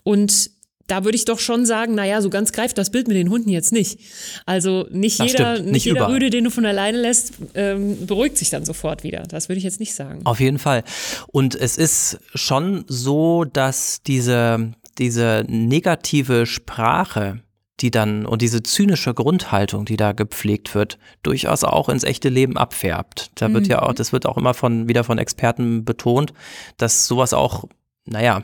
Und 0.03 0.51
da 0.87 1.03
würde 1.03 1.15
ich 1.15 1.25
doch 1.25 1.39
schon 1.39 1.65
sagen, 1.65 1.95
naja, 1.95 2.21
so 2.21 2.29
ganz 2.29 2.51
greift 2.51 2.77
das 2.77 2.91
Bild 2.91 3.07
mit 3.07 3.17
den 3.17 3.29
Hunden 3.29 3.49
jetzt 3.49 3.71
nicht. 3.71 3.99
Also 4.45 4.87
nicht 4.91 5.19
Das 5.19 5.31
jeder, 5.31 5.55
stimmt, 5.55 5.65
nicht 5.65 5.73
nicht 5.73 5.85
jeder. 5.85 6.09
Rüde, 6.09 6.29
den 6.29 6.43
du 6.43 6.51
von 6.51 6.65
alleine 6.65 6.99
lässt, 6.99 7.33
ähm, 7.55 8.05
beruhigt 8.05 8.37
sich 8.37 8.51
dann 8.51 8.65
sofort 8.65 9.03
wieder. 9.03 9.23
Das 9.23 9.49
würde 9.49 9.57
ich 9.57 9.63
jetzt 9.63 9.79
nicht 9.79 9.95
sagen. 9.95 10.21
Auf 10.25 10.39
jeden 10.39 10.59
Fall. 10.59 10.83
Und 11.27 11.55
es 11.55 11.77
ist 11.77 12.19
schon 12.35 12.85
so, 12.87 13.45
dass 13.45 14.03
diese, 14.03 14.73
diese 14.99 15.43
negative 15.47 16.45
Sprache, 16.45 17.41
die 17.79 17.89
dann 17.89 18.25
und 18.25 18.41
diese 18.43 18.61
zynische 18.61 19.13
Grundhaltung, 19.13 19.85
die 19.85 19.97
da 19.97 20.11
gepflegt 20.11 20.75
wird, 20.75 20.99
durchaus 21.23 21.63
auch 21.63 21.89
ins 21.89 22.03
echte 22.03 22.29
Leben 22.29 22.57
abfärbt. 22.57 23.31
Da 23.35 23.51
wird 23.51 23.67
ja 23.67 23.81
auch, 23.81 23.93
das 23.93 24.13
wird 24.13 24.25
auch 24.27 24.37
immer 24.37 24.53
von, 24.53 24.87
wieder 24.87 25.03
von 25.03 25.17
Experten 25.17 25.83
betont, 25.83 26.31
dass 26.77 27.07
sowas 27.07 27.33
auch, 27.33 27.65
naja, 28.05 28.43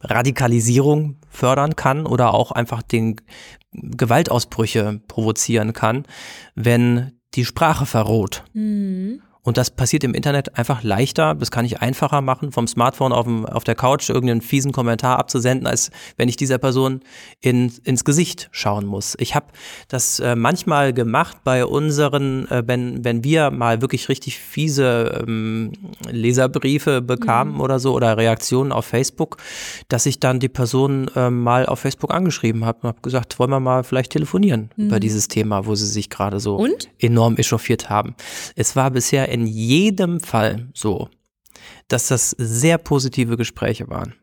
Radikalisierung 0.00 1.16
fördern 1.28 1.76
kann 1.76 2.06
oder 2.06 2.34
auch 2.34 2.52
einfach 2.52 2.82
den 2.82 3.16
Gewaltausbrüche 3.72 5.00
provozieren 5.08 5.72
kann, 5.72 6.04
wenn 6.54 7.12
die 7.34 7.44
Sprache 7.44 7.86
verroht. 7.86 8.44
Und 9.48 9.56
das 9.56 9.70
passiert 9.70 10.04
im 10.04 10.12
Internet 10.12 10.58
einfach 10.58 10.82
leichter, 10.82 11.34
das 11.34 11.50
kann 11.50 11.64
ich 11.64 11.80
einfacher 11.80 12.20
machen, 12.20 12.52
vom 12.52 12.66
Smartphone 12.66 13.14
auf, 13.14 13.24
dem, 13.24 13.46
auf 13.46 13.64
der 13.64 13.74
Couch 13.74 14.10
irgendeinen 14.10 14.42
fiesen 14.42 14.72
Kommentar 14.72 15.18
abzusenden, 15.18 15.66
als 15.66 15.90
wenn 16.18 16.28
ich 16.28 16.36
dieser 16.36 16.58
Person 16.58 17.00
in, 17.40 17.72
ins 17.84 18.04
Gesicht 18.04 18.50
schauen 18.52 18.84
muss. 18.84 19.16
Ich 19.18 19.34
habe 19.34 19.46
das 19.88 20.20
äh, 20.20 20.36
manchmal 20.36 20.92
gemacht 20.92 21.38
bei 21.44 21.64
unseren, 21.64 22.46
äh, 22.50 22.62
wenn, 22.66 23.02
wenn 23.06 23.24
wir 23.24 23.50
mal 23.50 23.80
wirklich 23.80 24.10
richtig 24.10 24.38
fiese 24.38 25.24
ähm, 25.26 25.72
Leserbriefe 26.10 27.00
bekamen 27.00 27.62
oder 27.62 27.78
so 27.78 27.94
oder 27.94 28.18
Reaktionen 28.18 28.70
auf 28.70 28.84
Facebook, 28.84 29.38
dass 29.88 30.04
ich 30.04 30.20
dann 30.20 30.40
die 30.40 30.50
Person 30.50 31.10
äh, 31.16 31.30
mal 31.30 31.64
auf 31.64 31.80
Facebook 31.80 32.12
angeschrieben 32.12 32.66
habe 32.66 32.80
und 32.82 32.88
habe 32.88 33.00
gesagt, 33.00 33.38
wollen 33.38 33.48
wir 33.48 33.60
mal 33.60 33.82
vielleicht 33.82 34.12
telefonieren 34.12 34.68
über 34.76 35.00
dieses 35.00 35.26
Thema, 35.28 35.64
wo 35.64 35.74
sie 35.74 35.86
sich 35.86 36.10
gerade 36.10 36.38
so 36.38 36.56
Und? 36.56 36.90
enorm 36.98 37.36
echauffiert 37.38 37.88
haben. 37.88 38.14
Es 38.54 38.76
war 38.76 38.90
bisher 38.90 39.37
in 39.40 39.46
jedem 39.46 40.20
Fall 40.20 40.68
so, 40.74 41.08
dass 41.88 42.08
das 42.08 42.30
sehr 42.38 42.78
positive 42.78 43.36
Gespräche 43.36 43.88
waren 43.88 44.14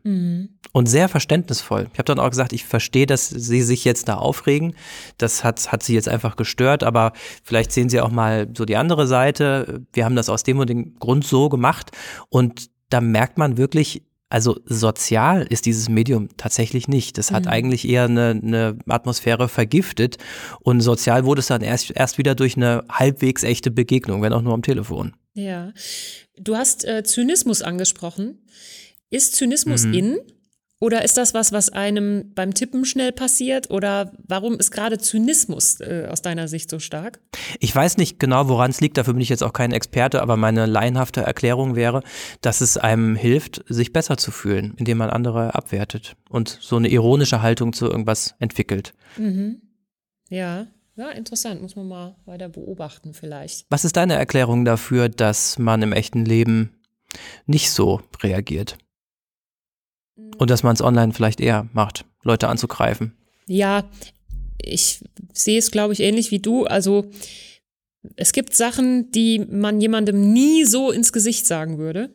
und 0.72 0.86
sehr 0.86 1.08
verständnisvoll. 1.08 1.88
Ich 1.92 1.98
habe 1.98 2.04
dann 2.04 2.18
auch 2.18 2.30
gesagt, 2.30 2.52
ich 2.52 2.64
verstehe, 2.64 3.06
dass 3.06 3.28
sie 3.28 3.62
sich 3.62 3.84
jetzt 3.84 4.08
da 4.08 4.16
aufregen. 4.16 4.74
Das 5.18 5.44
hat, 5.44 5.72
hat 5.72 5.82
sie 5.82 5.94
jetzt 5.94 6.08
einfach 6.08 6.36
gestört, 6.36 6.84
aber 6.84 7.12
vielleicht 7.42 7.72
sehen 7.72 7.88
sie 7.88 8.00
auch 8.00 8.10
mal 8.10 8.48
so 8.56 8.64
die 8.64 8.76
andere 8.76 9.06
Seite. 9.06 9.82
Wir 9.92 10.04
haben 10.04 10.16
das 10.16 10.28
aus 10.28 10.42
dem 10.42 10.58
und 10.58 10.70
dem 10.70 10.98
Grund 10.98 11.26
so 11.26 11.48
gemacht 11.48 11.90
und 12.28 12.70
da 12.88 13.00
merkt 13.00 13.36
man 13.36 13.56
wirklich, 13.56 14.02
also 14.28 14.58
sozial 14.64 15.46
ist 15.48 15.66
dieses 15.66 15.88
Medium 15.88 16.28
tatsächlich 16.36 16.88
nicht. 16.88 17.16
Das 17.16 17.30
hat 17.30 17.46
eigentlich 17.46 17.88
eher 17.88 18.04
eine, 18.04 18.30
eine 18.42 18.78
Atmosphäre 18.88 19.48
vergiftet 19.48 20.18
und 20.60 20.80
sozial 20.80 21.24
wurde 21.24 21.40
es 21.40 21.46
dann 21.46 21.62
erst, 21.62 21.92
erst 21.94 22.18
wieder 22.18 22.34
durch 22.34 22.56
eine 22.56 22.84
halbwegs 22.90 23.44
echte 23.44 23.70
Begegnung, 23.70 24.22
wenn 24.22 24.32
auch 24.32 24.42
nur 24.42 24.54
am 24.54 24.62
Telefon. 24.62 25.14
Ja. 25.34 25.72
Du 26.38 26.56
hast 26.56 26.84
äh, 26.84 27.04
Zynismus 27.04 27.62
angesprochen. 27.62 28.38
Ist 29.10 29.36
Zynismus 29.36 29.84
Mhm. 29.84 29.94
in 29.94 30.18
Oder 30.78 31.04
ist 31.04 31.16
das 31.16 31.32
was, 31.32 31.52
was 31.52 31.70
einem 31.70 32.32
beim 32.34 32.52
Tippen 32.52 32.84
schnell 32.84 33.10
passiert? 33.10 33.70
Oder 33.70 34.12
warum 34.28 34.58
ist 34.58 34.70
gerade 34.70 34.98
Zynismus 34.98 35.80
äh, 35.80 36.06
aus 36.10 36.20
deiner 36.20 36.48
Sicht 36.48 36.68
so 36.68 36.78
stark? 36.78 37.20
Ich 37.60 37.74
weiß 37.74 37.96
nicht 37.96 38.18
genau, 38.18 38.48
woran 38.48 38.70
es 38.70 38.82
liegt, 38.82 38.98
dafür 38.98 39.14
bin 39.14 39.22
ich 39.22 39.30
jetzt 39.30 39.42
auch 39.42 39.54
kein 39.54 39.72
Experte, 39.72 40.20
aber 40.20 40.36
meine 40.36 40.66
laienhafte 40.66 41.22
Erklärung 41.22 41.76
wäre, 41.76 42.02
dass 42.42 42.60
es 42.60 42.76
einem 42.76 43.16
hilft, 43.16 43.64
sich 43.68 43.94
besser 43.94 44.18
zu 44.18 44.30
fühlen, 44.30 44.74
indem 44.76 44.98
man 44.98 45.08
andere 45.08 45.54
abwertet 45.54 46.16
und 46.28 46.58
so 46.60 46.76
eine 46.76 46.88
ironische 46.88 47.40
Haltung 47.40 47.72
zu 47.72 47.86
irgendwas 47.86 48.34
entwickelt. 48.38 48.92
Mhm. 49.16 49.62
Ja. 50.28 50.66
Ja, 50.98 51.10
interessant, 51.10 51.60
muss 51.60 51.76
man 51.76 51.88
mal 51.88 52.16
weiter 52.24 52.48
beobachten 52.48 53.12
vielleicht. 53.12 53.66
Was 53.68 53.84
ist 53.84 53.96
deine 53.96 54.14
Erklärung 54.14 54.64
dafür, 54.64 55.10
dass 55.10 55.58
man 55.58 55.82
im 55.82 55.92
echten 55.92 56.24
Leben 56.24 56.74
nicht 57.46 57.70
so 57.70 58.00
reagiert? 58.22 58.78
Und 60.38 60.50
dass 60.50 60.62
man 60.62 60.74
es 60.74 60.82
online 60.82 61.12
vielleicht 61.12 61.40
eher 61.40 61.68
macht, 61.72 62.04
Leute 62.22 62.48
anzugreifen. 62.48 63.12
Ja, 63.46 63.84
ich 64.60 65.00
sehe 65.32 65.58
es, 65.58 65.70
glaube 65.70 65.92
ich, 65.92 66.00
ähnlich 66.00 66.30
wie 66.30 66.38
du. 66.38 66.64
Also 66.64 67.10
es 68.16 68.32
gibt 68.32 68.54
Sachen, 68.54 69.10
die 69.10 69.38
man 69.38 69.80
jemandem 69.80 70.32
nie 70.32 70.64
so 70.64 70.90
ins 70.90 71.12
Gesicht 71.12 71.46
sagen 71.46 71.78
würde, 71.78 72.10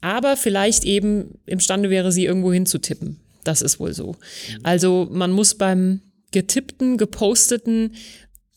aber 0.00 0.36
vielleicht 0.36 0.84
eben 0.84 1.38
imstande 1.46 1.90
wäre, 1.90 2.12
sie 2.12 2.24
irgendwo 2.24 2.52
hinzutippen. 2.52 3.20
Das 3.44 3.62
ist 3.62 3.80
wohl 3.80 3.94
so. 3.94 4.16
Also 4.62 5.08
man 5.10 5.30
muss 5.30 5.54
beim 5.54 6.00
getippten, 6.30 6.98
geposteten 6.98 7.94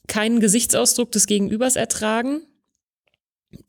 keinen 0.08 0.39
Gesichtsausdruck 0.39 1.12
des 1.12 1.27
Gegenübers 1.27 1.75
ertragen. 1.75 2.41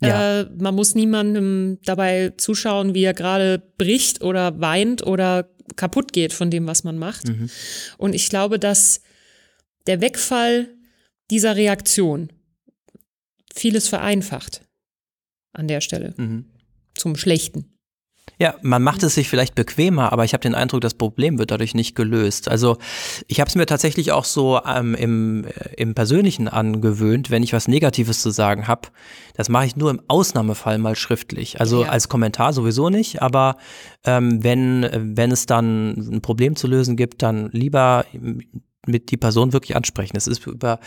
Ja. 0.01 0.41
Äh, 0.41 0.51
man 0.59 0.75
muss 0.75 0.95
niemandem 0.95 1.79
dabei 1.85 2.33
zuschauen, 2.37 2.95
wie 2.95 3.05
er 3.05 3.15
gerade 3.15 3.63
bricht 3.79 4.23
oder 4.23 4.61
weint 4.61 5.07
oder 5.07 5.49
kaputt 5.77 6.13
geht 6.13 6.33
von 6.33 6.51
dem, 6.51 6.67
was 6.67 6.85
man 6.85 6.99
macht. 6.99 7.29
Mhm. 7.29 7.51
Und 7.97 8.15
ich 8.15 8.29
glaube, 8.29 8.59
dass 8.59 9.03
der 9.87 10.01
Wegfall 10.01 10.69
dieser 11.31 11.57
Reaktion 11.57 12.33
vieles 13.55 13.89
vereinfacht 13.89 14.63
an 15.53 15.69
der 15.69 15.81
Stelle. 15.81 16.15
Mhm. 16.17 16.47
Zum 16.95 17.17
Schlechten. 17.17 17.78
Ja, 18.39 18.55
man 18.63 18.83
macht 18.83 19.03
es 19.03 19.15
sich 19.15 19.29
vielleicht 19.29 19.55
bequemer, 19.55 20.13
aber 20.13 20.25
ich 20.25 20.33
habe 20.33 20.43
den 20.43 20.55
Eindruck, 20.55 20.81
das 20.81 20.95
Problem 20.95 21.39
wird 21.39 21.51
dadurch 21.51 21.75
nicht 21.75 21.95
gelöst. 21.95 22.49
Also 22.49 22.77
ich 23.27 23.41
habe 23.41 23.49
es 23.49 23.55
mir 23.55 23.67
tatsächlich 23.67 24.13
auch 24.13 24.25
so 24.25 24.61
ähm, 24.65 24.95
im, 24.95 25.45
äh, 25.45 25.75
im 25.77 25.95
Persönlichen 25.95 26.49
angewöhnt, 26.49 27.31
wenn 27.31 27.43
ich 27.43 27.53
was 27.53 27.69
Negatives 27.69 28.23
zu 28.23 28.31
sagen 28.31 28.69
habe. 28.69 28.89
Das 29.35 29.49
mache 29.49 29.67
ich 29.67 29.77
nur 29.77 29.91
im 29.91 30.01
Ausnahmefall 30.09 30.79
mal 30.79 30.97
schriftlich. 30.97 31.61
Also 31.61 31.85
ja. 31.85 31.91
als 31.91 32.09
Kommentar 32.09 32.53
sowieso 32.53 32.91
nicht, 32.91 33.23
aber 33.23 33.57
ähm, 34.05 34.43
wenn, 34.43 34.89
wenn 35.17 35.31
es 35.33 35.47
dann 35.47 35.97
ein 35.97 36.21
Problem 36.21 36.57
zu 36.57 36.67
lösen 36.67 36.97
gibt, 36.97 37.23
dann 37.23 37.51
lieber 37.53 38.05
mit 38.87 39.11
die 39.11 39.17
Person 39.17 39.53
wirklich 39.53 39.77
ansprechen. 39.77 40.15
Das 40.15 40.27
ist 40.27 40.47
über, 40.47 40.81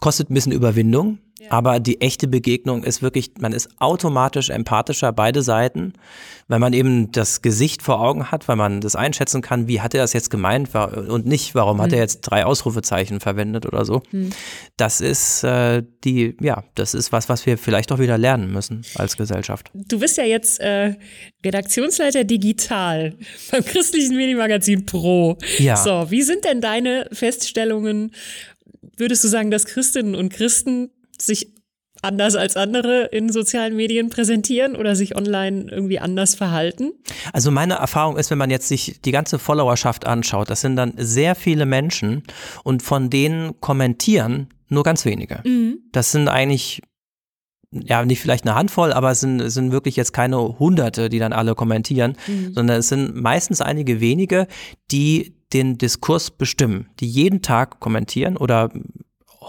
kostet 0.00 0.30
ein 0.30 0.34
bisschen 0.34 0.52
Überwindung, 0.52 1.18
aber 1.50 1.80
die 1.80 2.00
echte 2.00 2.28
Begegnung 2.28 2.82
ist 2.82 3.02
wirklich, 3.02 3.32
man 3.38 3.52
ist 3.52 3.68
automatisch 3.78 4.50
empathischer, 4.50 5.12
beide 5.12 5.42
Seiten, 5.42 5.92
weil 6.48 6.58
man 6.58 6.72
eben 6.72 7.12
das 7.12 7.42
Gesicht 7.42 7.82
vor 7.82 8.00
Augen 8.00 8.30
hat, 8.30 8.48
weil 8.48 8.56
man 8.56 8.80
das 8.80 8.96
einschätzen 8.96 9.42
kann, 9.42 9.68
wie 9.68 9.80
hat 9.80 9.94
er 9.94 10.00
das 10.00 10.12
jetzt 10.12 10.30
gemeint 10.30 10.74
und 10.74 11.26
nicht, 11.26 11.54
warum 11.54 11.76
mhm. 11.76 11.82
hat 11.82 11.92
er 11.92 11.98
jetzt 11.98 12.22
drei 12.22 12.44
Ausrufezeichen 12.44 13.20
verwendet 13.20 13.66
oder 13.66 13.84
so. 13.84 14.02
Mhm. 14.12 14.30
Das 14.76 15.00
ist 15.00 15.44
äh, 15.44 15.82
die, 16.04 16.36
ja, 16.40 16.64
das 16.74 16.94
ist 16.94 17.12
was, 17.12 17.28
was 17.28 17.44
wir 17.44 17.58
vielleicht 17.58 17.92
auch 17.92 17.98
wieder 17.98 18.16
lernen 18.16 18.52
müssen 18.52 18.82
als 18.94 19.16
Gesellschaft. 19.16 19.70
Du 19.74 19.98
bist 19.98 20.16
ja 20.16 20.24
jetzt 20.24 20.60
äh, 20.60 20.94
Redaktionsleiter 21.44 22.24
digital 22.24 23.14
beim 23.50 23.64
christlichen 23.64 24.16
Medienmagazin 24.16 24.86
Pro. 24.86 25.36
Ja. 25.58 25.76
So, 25.76 26.10
wie 26.10 26.22
sind 26.22 26.44
denn 26.44 26.60
deine 26.60 27.08
Feststellungen? 27.12 28.12
Würdest 28.96 29.22
du 29.24 29.28
sagen, 29.28 29.50
dass 29.50 29.66
Christinnen 29.66 30.14
und 30.14 30.32
Christen 30.32 30.90
sich 31.20 31.54
anders 32.02 32.36
als 32.36 32.56
andere 32.56 33.06
in 33.06 33.32
sozialen 33.32 33.74
Medien 33.74 34.10
präsentieren 34.10 34.76
oder 34.76 34.94
sich 34.94 35.16
online 35.16 35.66
irgendwie 35.70 35.98
anders 35.98 36.34
verhalten? 36.34 36.92
Also 37.32 37.50
meine 37.50 37.74
Erfahrung 37.74 38.16
ist, 38.16 38.30
wenn 38.30 38.38
man 38.38 38.50
jetzt 38.50 38.68
sich 38.68 39.00
die 39.02 39.12
ganze 39.12 39.38
Followerschaft 39.38 40.06
anschaut, 40.06 40.50
das 40.50 40.60
sind 40.60 40.76
dann 40.76 40.94
sehr 40.96 41.34
viele 41.34 41.66
Menschen 41.66 42.22
und 42.64 42.82
von 42.82 43.10
denen 43.10 43.60
kommentieren 43.60 44.48
nur 44.68 44.82
ganz 44.82 45.04
wenige. 45.04 45.40
Mhm. 45.44 45.78
Das 45.92 46.12
sind 46.12 46.28
eigentlich 46.28 46.82
ja, 47.72 48.04
nicht 48.04 48.20
vielleicht 48.20 48.46
eine 48.46 48.54
Handvoll, 48.54 48.92
aber 48.92 49.10
es 49.10 49.20
sind, 49.20 49.40
es 49.40 49.54
sind 49.54 49.72
wirklich 49.72 49.96
jetzt 49.96 50.12
keine 50.12 50.58
Hunderte, 50.58 51.08
die 51.08 51.18
dann 51.18 51.32
alle 51.32 51.54
kommentieren, 51.54 52.16
mhm. 52.26 52.54
sondern 52.54 52.78
es 52.78 52.88
sind 52.88 53.16
meistens 53.16 53.60
einige 53.60 54.00
wenige, 54.00 54.46
die 54.90 55.34
den 55.52 55.78
Diskurs 55.78 56.30
bestimmen, 56.30 56.88
die 57.00 57.08
jeden 57.08 57.42
Tag 57.42 57.80
kommentieren 57.80 58.36
oder 58.36 58.70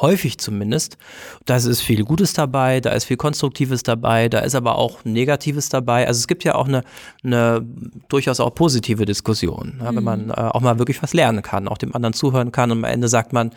häufig 0.01 0.38
zumindest. 0.38 0.97
Da 1.45 1.57
ist 1.57 1.81
viel 1.81 2.03
Gutes 2.03 2.33
dabei, 2.33 2.79
da 2.79 2.91
ist 2.91 3.05
viel 3.05 3.17
Konstruktives 3.17 3.83
dabei, 3.83 4.29
da 4.29 4.39
ist 4.39 4.55
aber 4.55 4.77
auch 4.77 5.03
Negatives 5.03 5.69
dabei. 5.69 6.07
Also 6.07 6.19
es 6.19 6.27
gibt 6.27 6.43
ja 6.43 6.55
auch 6.55 6.67
eine, 6.67 6.83
eine 7.23 7.65
durchaus 8.10 8.39
auch 8.39 8.53
positive 8.53 9.05
Diskussion, 9.05 9.79
ja, 9.83 9.95
wenn 9.95 10.03
man 10.03 10.25
mhm. 10.25 10.31
äh, 10.31 10.33
auch 10.33 10.62
mal 10.62 10.79
wirklich 10.79 11.01
was 11.03 11.13
lernen 11.13 11.41
kann, 11.41 11.67
auch 11.67 11.77
dem 11.77 11.95
anderen 11.95 12.13
zuhören 12.13 12.51
kann 12.51 12.71
und 12.71 12.79
am 12.79 12.83
Ende 12.83 13.07
sagt 13.07 13.33
man, 13.33 13.51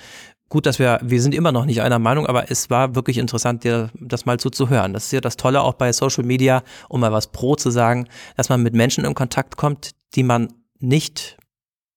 gut, 0.50 0.66
dass 0.66 0.78
wir, 0.78 0.98
wir 1.02 1.22
sind 1.22 1.34
immer 1.34 1.52
noch 1.52 1.64
nicht 1.64 1.80
einer 1.80 1.98
Meinung, 1.98 2.26
aber 2.26 2.50
es 2.50 2.68
war 2.68 2.94
wirklich 2.94 3.18
interessant, 3.18 3.64
dir 3.64 3.90
das 3.94 4.26
mal 4.26 4.38
zuzuhören. 4.38 4.92
Das 4.92 5.04
ist 5.04 5.12
ja 5.12 5.20
das 5.20 5.36
Tolle 5.36 5.62
auch 5.62 5.74
bei 5.74 5.92
Social 5.92 6.24
Media, 6.24 6.62
um 6.88 7.00
mal 7.00 7.12
was 7.12 7.28
pro 7.28 7.54
zu 7.54 7.70
sagen, 7.70 8.08
dass 8.36 8.48
man 8.48 8.62
mit 8.62 8.74
Menschen 8.74 9.04
in 9.04 9.14
Kontakt 9.14 9.56
kommt, 9.56 9.92
die 10.14 10.24
man 10.24 10.52
nicht 10.80 11.38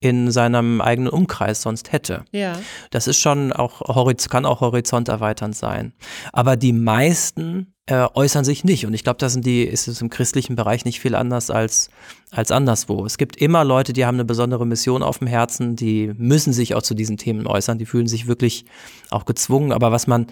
in 0.03 0.31
seinem 0.31 0.81
eigenen 0.81 1.07
Umkreis 1.07 1.61
sonst 1.61 1.93
hätte. 1.93 2.25
Ja. 2.31 2.59
Das 2.91 3.07
ist 3.07 3.19
schon 3.19 3.53
auch, 3.53 3.81
kann 4.29 4.45
auch 4.45 4.59
horizonterweiternd 4.59 5.55
sein. 5.55 5.93
Aber 6.33 6.57
die 6.57 6.73
meisten 6.73 7.73
äh, 7.85 8.05
äußern 8.13 8.43
sich 8.43 8.65
nicht. 8.65 8.85
Und 8.85 8.93
ich 8.93 9.05
glaube, 9.05 9.19
da 9.19 9.29
sind 9.29 9.45
die, 9.45 9.63
ist 9.63 9.87
es 9.87 10.01
im 10.01 10.09
christlichen 10.09 10.57
Bereich 10.57 10.83
nicht 10.83 10.99
viel 10.99 11.15
anders 11.15 11.49
als, 11.49 11.89
als 12.31 12.51
anderswo. 12.51 13.05
Es 13.05 13.17
gibt 13.17 13.37
immer 13.37 13.63
Leute, 13.63 13.93
die 13.93 14.05
haben 14.05 14.15
eine 14.15 14.25
besondere 14.25 14.67
Mission 14.67 15.03
auf 15.03 15.19
dem 15.19 15.27
Herzen, 15.27 15.77
die 15.77 16.11
müssen 16.17 16.51
sich 16.51 16.75
auch 16.75 16.81
zu 16.81 16.95
diesen 16.95 17.15
Themen 17.15 17.47
äußern, 17.47 17.77
die 17.77 17.85
fühlen 17.85 18.07
sich 18.07 18.27
wirklich 18.27 18.65
auch 19.09 19.23
gezwungen. 19.23 19.71
Aber 19.71 19.93
was 19.93 20.05
man, 20.05 20.27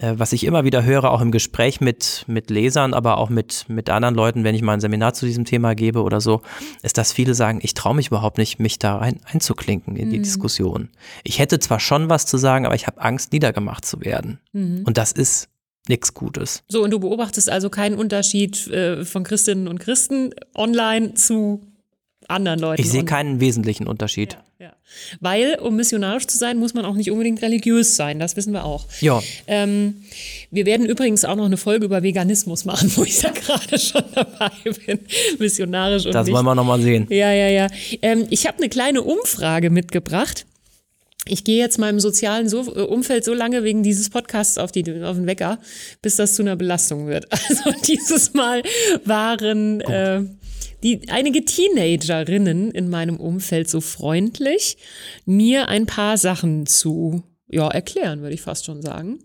was 0.00 0.32
ich 0.32 0.44
immer 0.44 0.64
wieder 0.64 0.84
höre, 0.84 1.10
auch 1.10 1.20
im 1.20 1.30
Gespräch 1.30 1.80
mit, 1.80 2.24
mit 2.26 2.50
Lesern, 2.50 2.94
aber 2.94 3.18
auch 3.18 3.28
mit, 3.28 3.66
mit 3.68 3.90
anderen 3.90 4.14
Leuten, 4.14 4.44
wenn 4.44 4.54
ich 4.54 4.62
mal 4.62 4.74
ein 4.74 4.80
Seminar 4.80 5.14
zu 5.14 5.26
diesem 5.26 5.44
Thema 5.44 5.74
gebe 5.74 6.02
oder 6.02 6.20
so, 6.20 6.42
ist, 6.82 6.96
dass 6.98 7.12
viele 7.12 7.34
sagen, 7.34 7.60
ich 7.62 7.74
traue 7.74 7.94
mich 7.94 8.08
überhaupt 8.08 8.38
nicht, 8.38 8.58
mich 8.58 8.78
da 8.78 8.96
rein, 8.96 9.20
einzuklinken 9.24 9.96
in 9.96 10.10
die 10.10 10.18
mhm. 10.18 10.22
Diskussion. 10.22 10.88
Ich 11.22 11.38
hätte 11.38 11.58
zwar 11.58 11.80
schon 11.80 12.08
was 12.08 12.26
zu 12.26 12.38
sagen, 12.38 12.66
aber 12.66 12.74
ich 12.74 12.86
habe 12.86 13.00
Angst, 13.00 13.32
niedergemacht 13.32 13.84
zu 13.84 14.00
werden. 14.00 14.40
Mhm. 14.52 14.82
Und 14.84 14.96
das 14.96 15.12
ist 15.12 15.48
nichts 15.88 16.14
Gutes. 16.14 16.62
So, 16.68 16.82
und 16.82 16.90
du 16.90 17.00
beobachtest 17.00 17.50
also 17.50 17.68
keinen 17.68 17.96
Unterschied 17.96 18.66
äh, 18.68 19.04
von 19.04 19.24
Christinnen 19.24 19.68
und 19.68 19.78
Christen 19.80 20.30
online 20.54 21.14
zu 21.14 21.60
anderen 22.28 22.60
Leuten. 22.60 22.80
Ich 22.80 22.90
sehe 22.90 23.04
keinen 23.04 23.40
wesentlichen 23.40 23.86
Unterschied. 23.86 24.34
Ja, 24.34 24.44
ja. 24.60 24.74
Weil, 25.20 25.58
um 25.60 25.74
missionarisch 25.76 26.26
zu 26.26 26.36
sein, 26.36 26.58
muss 26.58 26.74
man 26.74 26.84
auch 26.84 26.94
nicht 26.94 27.10
unbedingt 27.10 27.40
religiös 27.40 27.96
sein, 27.96 28.18
das 28.18 28.36
wissen 28.36 28.52
wir 28.52 28.64
auch. 28.64 28.86
Ja. 29.00 29.22
Ähm, 29.46 30.02
wir 30.50 30.66
werden 30.66 30.84
übrigens 30.86 31.24
auch 31.24 31.36
noch 31.36 31.46
eine 31.46 31.56
Folge 31.56 31.86
über 31.86 32.02
Veganismus 32.02 32.66
machen, 32.66 32.92
wo 32.96 33.02
ich 33.04 33.20
da 33.20 33.30
gerade 33.30 33.78
schon 33.78 34.04
dabei 34.14 34.50
bin, 34.86 34.98
missionarisch 35.38 36.04
und 36.04 36.14
Das 36.14 36.26
nicht. 36.26 36.34
wollen 36.34 36.44
wir 36.44 36.54
nochmal 36.54 36.80
sehen. 36.82 37.06
Ja, 37.08 37.32
ja, 37.32 37.48
ja. 37.48 37.66
Ähm, 38.02 38.26
ich 38.28 38.46
habe 38.46 38.58
eine 38.58 38.68
kleine 38.68 39.02
Umfrage 39.02 39.70
mitgebracht. 39.70 40.44
Ich 41.26 41.44
gehe 41.44 41.58
jetzt 41.58 41.78
meinem 41.78 42.00
sozialen 42.00 42.48
so 42.48 42.60
äh, 42.74 42.80
Umfeld 42.80 43.24
so 43.24 43.34
lange 43.34 43.62
wegen 43.64 43.82
dieses 43.82 44.10
Podcasts 44.10 44.58
auf, 44.58 44.72
die, 44.72 44.84
auf 45.02 45.16
den 45.16 45.26
Wecker, 45.26 45.58
bis 46.02 46.16
das 46.16 46.34
zu 46.34 46.42
einer 46.42 46.56
Belastung 46.56 47.06
wird. 47.06 47.26
Also 47.48 47.72
dieses 47.86 48.34
Mal 48.34 48.62
waren 49.04 49.80
äh, 49.80 50.22
die, 50.82 51.08
einige 51.08 51.44
Teenagerinnen 51.44 52.70
in 52.70 52.88
meinem 52.88 53.16
Umfeld 53.16 53.68
so 53.68 53.80
freundlich, 53.80 54.76
mir 55.24 55.68
ein 55.68 55.86
paar 55.86 56.16
Sachen 56.16 56.66
zu 56.66 57.22
ja, 57.48 57.68
erklären, 57.68 58.22
würde 58.22 58.34
ich 58.34 58.42
fast 58.42 58.64
schon 58.64 58.80
sagen. 58.80 59.18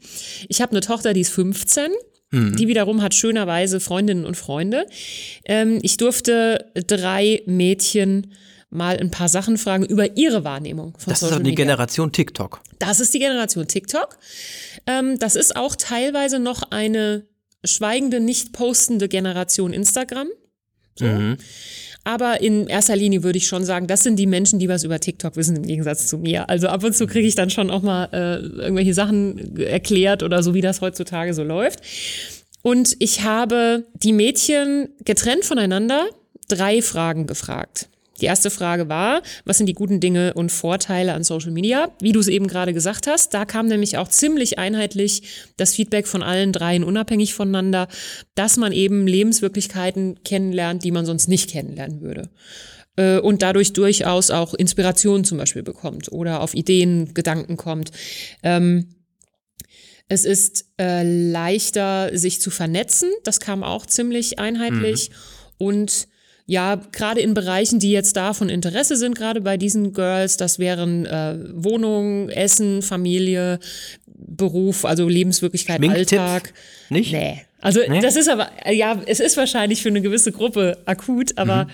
Ich 0.50 0.62
habe 0.62 0.72
eine 0.72 0.82
Tochter, 0.82 1.13
die 1.13 1.22
ist 1.22 1.30
15. 1.30 1.91
Mhm. 2.32 2.56
Die 2.56 2.68
wiederum 2.68 3.02
hat 3.02 3.13
schönerweise 3.13 3.80
Freundinnen 3.80 4.26
und 4.26 4.36
Freunde. 4.36 4.88
Ähm, 5.46 5.80
ich 5.84 5.98
durfte 5.98 6.72
drei 6.88 7.41
Mädchen 7.46 8.34
mal 8.70 8.98
ein 8.98 9.12
paar 9.12 9.30
Sachen 9.30 9.58
fragen 9.58 9.86
über 9.86 10.18
ihre 10.18 10.44
Wahrnehmung 10.44 10.94
von 10.98 11.12
das 11.12 11.22
Social 11.22 11.38
ist 11.38 11.48
die 11.48 11.56
Generation 11.56 12.12
TikTok. 12.12 12.62
Das 12.80 13.00
ist 13.00 13.13
die 13.13 13.20
Generation 13.20 13.68
TikTok. 13.68 14.18
Ähm, 14.88 15.18
das 15.20 15.36
ist 15.36 15.56
auch 15.56 15.76
teilweise 15.76 16.39
noch 16.39 16.72
eine 16.72 17.26
schweigende, 17.63 18.20
nicht 18.20 18.54
postende 18.54 19.08
Generation 19.08 19.72
Instagram. 19.72 20.28
So. 20.97 21.05
Mhm. 21.05 21.38
Aber 22.03 22.39
in 22.39 22.67
erster 22.67 22.95
Linie 22.95 23.23
würde 23.23 23.38
ich 23.38 23.47
schon 23.47 23.65
sagen, 23.65 23.88
das 23.88 24.03
sind 24.03 24.17
die 24.17 24.27
Menschen, 24.27 24.60
die 24.60 24.69
was 24.69 24.84
über 24.84 24.99
TikTok 24.99 25.36
wissen, 25.36 25.55
im 25.55 25.63
Gegensatz 25.63 26.08
zu 26.08 26.19
mir. 26.19 26.49
Also 26.49 26.67
ab 26.67 26.84
und 26.84 26.95
zu 26.95 27.08
kriege 27.08 27.27
ich 27.27 27.34
dann 27.34 27.49
schon 27.49 27.71
auch 27.71 27.81
mal 27.81 28.10
äh, 28.13 28.38
irgendwelche 28.62 28.93
Sachen 28.93 29.58
erklärt 29.58 30.21
oder 30.21 30.43
so, 30.43 30.53
wie 30.53 30.62
das 30.62 30.81
heutzutage 30.81 31.34
so 31.34 31.43
läuft. 31.43 31.79
Und 32.62 32.95
ich 32.99 33.23
habe 33.23 33.86
die 33.93 34.13
Mädchen 34.13 34.89
getrennt 35.03 35.45
voneinander 35.45 36.05
drei 36.47 36.81
Fragen 36.84 37.25
gefragt. 37.25 37.89
Die 38.21 38.25
erste 38.25 38.49
Frage 38.49 38.88
war, 38.88 39.21
was 39.43 39.58
sind 39.58 39.67
die 39.67 39.73
guten 39.73 39.99
Dinge 39.99 40.34
und 40.34 40.51
Vorteile 40.51 41.13
an 41.13 41.23
Social 41.23 41.51
Media? 41.51 41.91
Wie 41.99 42.12
du 42.12 42.19
es 42.19 42.28
eben 42.28 42.47
gerade 42.47 42.73
gesagt 42.73 43.08
hast, 43.08 43.34
da 43.34 43.45
kam 43.45 43.67
nämlich 43.67 43.97
auch 43.97 44.08
ziemlich 44.08 44.58
einheitlich 44.58 45.23
das 45.58 45.73
Feedback 45.73 46.08
von 46.08 46.23
allen 46.23 46.54
dreien 46.54 46.84
unabhängig 46.84 47.34
voneinander, 47.34 47.88
dass 48.36 48.58
man 48.58 48.71
eben 48.71 49.08
Lebenswirklichkeiten 49.08 50.23
kennenlernt, 50.23 50.84
die 50.84 50.91
man 50.91 51.06
sonst 51.06 51.28
nicht 51.28 51.49
kennenlernen 51.49 52.01
würde. 52.01 52.30
Äh, 52.95 53.19
und 53.19 53.41
dadurch 53.41 53.73
durchaus 53.73 54.32
auch 54.32 54.54
Inspiration 54.54 55.25
zum 55.25 55.38
Beispiel 55.38 55.63
bekommt 55.63 56.12
oder 56.12 56.41
auf 56.41 56.54
Ideen, 56.54 57.13
Gedanken 57.13 57.58
kommt. 57.58 57.91
Ähm, 58.43 58.95
es 60.08 60.23
ist 60.23 60.65
äh, 60.80 61.04
leichter, 61.04 62.15
sich 62.17 62.39
zu 62.39 62.51
vernetzen. 62.51 63.10
Das 63.23 63.39
kam 63.39 63.63
auch 63.63 63.86
ziemlich 63.86 64.39
einheitlich. 64.39 65.10
Mhm. 65.10 65.15
Und 65.58 66.08
ja, 66.47 66.79
gerade 66.91 67.21
in 67.21 67.34
Bereichen, 67.34 67.79
die 67.79 67.91
jetzt 67.91 68.15
da 68.17 68.34
von 68.34 68.49
Interesse 68.49 68.97
sind, 68.97 69.15
gerade 69.15 69.41
bei 69.41 69.58
diesen 69.58 69.93
Girls, 69.93 70.38
das 70.38 70.60
wären 70.60 71.05
äh, 71.05 71.38
Wohnung, 71.53 72.29
Essen, 72.29 72.81
Familie, 72.81 73.60
Beruf, 74.05 74.86
also 74.86 75.08
Lebenswirklichkeit, 75.08 75.84
Alltag. 75.84 76.53
Nicht? 76.89 77.12
Nee. 77.12 77.41
Also 77.62 77.79
nee? 77.88 77.99
das 77.99 78.15
ist 78.15 78.29
aber, 78.29 78.51
ja, 78.71 79.01
es 79.08 79.19
ist 79.19 79.38
wahrscheinlich 79.38 79.81
für 79.81 79.89
eine 79.89 80.01
gewisse 80.01 80.31
Gruppe 80.31 80.77
akut, 80.86 81.36
aber 81.38 81.65
mhm. 81.65 81.69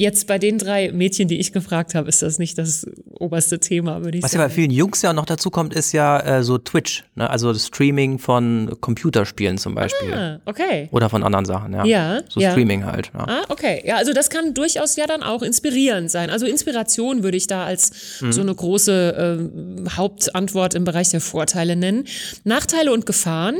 Jetzt 0.00 0.26
bei 0.26 0.38
den 0.38 0.56
drei 0.56 0.92
Mädchen, 0.92 1.28
die 1.28 1.38
ich 1.38 1.52
gefragt 1.52 1.94
habe, 1.94 2.08
ist 2.08 2.22
das 2.22 2.38
nicht 2.38 2.56
das 2.56 2.86
oberste 3.18 3.60
Thema, 3.60 4.02
würde 4.02 4.16
ich 4.16 4.24
Was 4.24 4.30
sagen. 4.30 4.44
Was 4.44 4.44
ja 4.44 4.48
bei 4.48 4.54
vielen 4.54 4.70
Jungs 4.70 5.02
ja 5.02 5.12
noch 5.12 5.26
dazu 5.26 5.50
kommt, 5.50 5.74
ist 5.74 5.92
ja 5.92 6.38
äh, 6.38 6.42
so 6.42 6.56
Twitch, 6.56 7.04
ne? 7.16 7.28
also 7.28 7.52
das 7.52 7.66
Streaming 7.66 8.18
von 8.18 8.78
Computerspielen 8.80 9.58
zum 9.58 9.74
Beispiel. 9.74 10.14
Ah, 10.14 10.40
okay. 10.46 10.88
Oder 10.90 11.10
von 11.10 11.22
anderen 11.22 11.44
Sachen, 11.44 11.74
ja. 11.74 11.84
Ja. 11.84 12.22
So 12.30 12.40
ja. 12.40 12.52
Streaming 12.52 12.86
halt. 12.86 13.10
Ja. 13.12 13.26
Ah, 13.28 13.42
okay. 13.50 13.82
Ja, 13.84 13.96
also 13.96 14.14
das 14.14 14.30
kann 14.30 14.54
durchaus 14.54 14.96
ja 14.96 15.06
dann 15.06 15.22
auch 15.22 15.42
inspirierend 15.42 16.10
sein. 16.10 16.30
Also 16.30 16.46
Inspiration 16.46 17.22
würde 17.22 17.36
ich 17.36 17.46
da 17.46 17.66
als 17.66 18.22
mhm. 18.22 18.32
so 18.32 18.40
eine 18.40 18.54
große 18.54 19.50
äh, 19.84 19.90
Hauptantwort 19.90 20.72
im 20.72 20.84
Bereich 20.84 21.10
der 21.10 21.20
Vorteile 21.20 21.76
nennen. 21.76 22.06
Nachteile 22.44 22.90
und 22.94 23.04
Gefahren. 23.04 23.58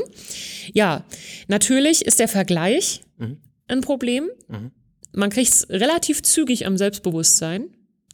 Ja, 0.73 1.03
natürlich 1.47 2.03
ist 2.03 2.19
der 2.19 2.27
Vergleich 2.27 3.03
mhm. 3.19 3.37
ein 3.67 3.81
Problem. 3.81 4.27
Mhm 4.47 4.71
man 5.13 5.29
kriegt 5.29 5.51
es 5.51 5.69
relativ 5.69 6.21
zügig 6.23 6.65
am 6.65 6.77
Selbstbewusstsein. 6.77 7.65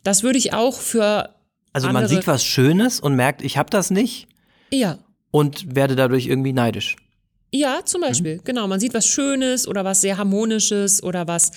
Das 0.04 0.24
würde 0.24 0.38
ich 0.38 0.54
auch 0.54 0.80
für. 0.80 1.36
Also 1.74 1.90
man 1.90 2.08
sieht 2.08 2.28
was 2.28 2.44
Schönes 2.44 3.00
und 3.00 3.16
merkt, 3.16 3.42
ich 3.42 3.58
habe 3.58 3.70
das 3.70 3.92
nicht. 3.92 4.28
Ja. 4.72 5.00
Und 5.32 5.76
werde 5.76 5.96
dadurch 5.96 6.28
irgendwie 6.28 6.54
neidisch. 6.54 6.96
Ja, 7.52 7.82
zum 7.86 8.02
Beispiel. 8.02 8.38
Mhm. 8.38 8.42
Genau. 8.44 8.68
Man 8.68 8.80
sieht 8.80 8.94
was 8.94 9.06
Schönes 9.06 9.68
oder 9.68 9.86
was 9.86 10.02
sehr 10.02 10.18
Harmonisches 10.18 11.04
oder 11.04 11.28
was. 11.28 11.52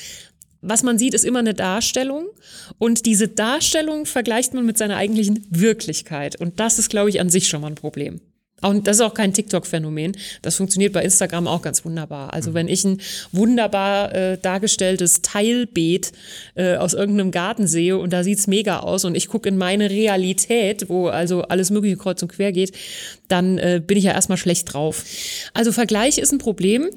Was 0.62 0.82
man 0.82 0.98
sieht, 0.98 1.14
ist 1.14 1.24
immer 1.24 1.38
eine 1.38 1.54
Darstellung. 1.54 2.26
Und 2.78 3.06
diese 3.06 3.28
Darstellung 3.28 4.04
vergleicht 4.04 4.52
man 4.52 4.66
mit 4.66 4.76
seiner 4.76 4.96
eigentlichen 4.96 5.46
Wirklichkeit. 5.48 6.36
Und 6.38 6.60
das 6.60 6.78
ist, 6.78 6.90
glaube 6.90 7.08
ich, 7.08 7.18
an 7.20 7.30
sich 7.30 7.48
schon 7.48 7.62
mal 7.62 7.68
ein 7.68 7.76
Problem. 7.76 8.20
Und 8.62 8.86
das 8.86 8.96
ist 8.96 9.02
auch 9.02 9.14
kein 9.14 9.32
TikTok-Phänomen. 9.32 10.16
Das 10.42 10.56
funktioniert 10.56 10.92
bei 10.92 11.02
Instagram 11.02 11.46
auch 11.46 11.62
ganz 11.62 11.84
wunderbar. 11.84 12.32
Also 12.32 12.50
mhm. 12.50 12.54
wenn 12.54 12.68
ich 12.68 12.84
ein 12.84 13.00
wunderbar 13.32 14.14
äh, 14.14 14.38
dargestelltes 14.38 15.22
Teilbeet 15.22 16.12
äh, 16.54 16.76
aus 16.76 16.94
irgendeinem 16.94 17.30
Garten 17.30 17.66
sehe 17.66 17.96
und 17.98 18.12
da 18.12 18.22
sieht's 18.24 18.46
mega 18.46 18.80
aus 18.80 19.04
und 19.04 19.14
ich 19.14 19.28
gucke 19.28 19.48
in 19.48 19.56
meine 19.56 19.90
Realität, 19.90 20.88
wo 20.88 21.08
also 21.08 21.42
alles 21.42 21.70
mögliche 21.70 21.96
kreuz 21.96 22.22
und 22.22 22.28
quer 22.28 22.52
geht, 22.52 22.72
dann 23.28 23.58
äh, 23.58 23.80
bin 23.84 23.96
ich 23.96 24.04
ja 24.04 24.12
erstmal 24.12 24.38
schlecht 24.38 24.72
drauf. 24.72 25.04
Also 25.54 25.72
Vergleich 25.72 26.18
ist 26.18 26.32
ein 26.32 26.38
Problem. 26.38 26.90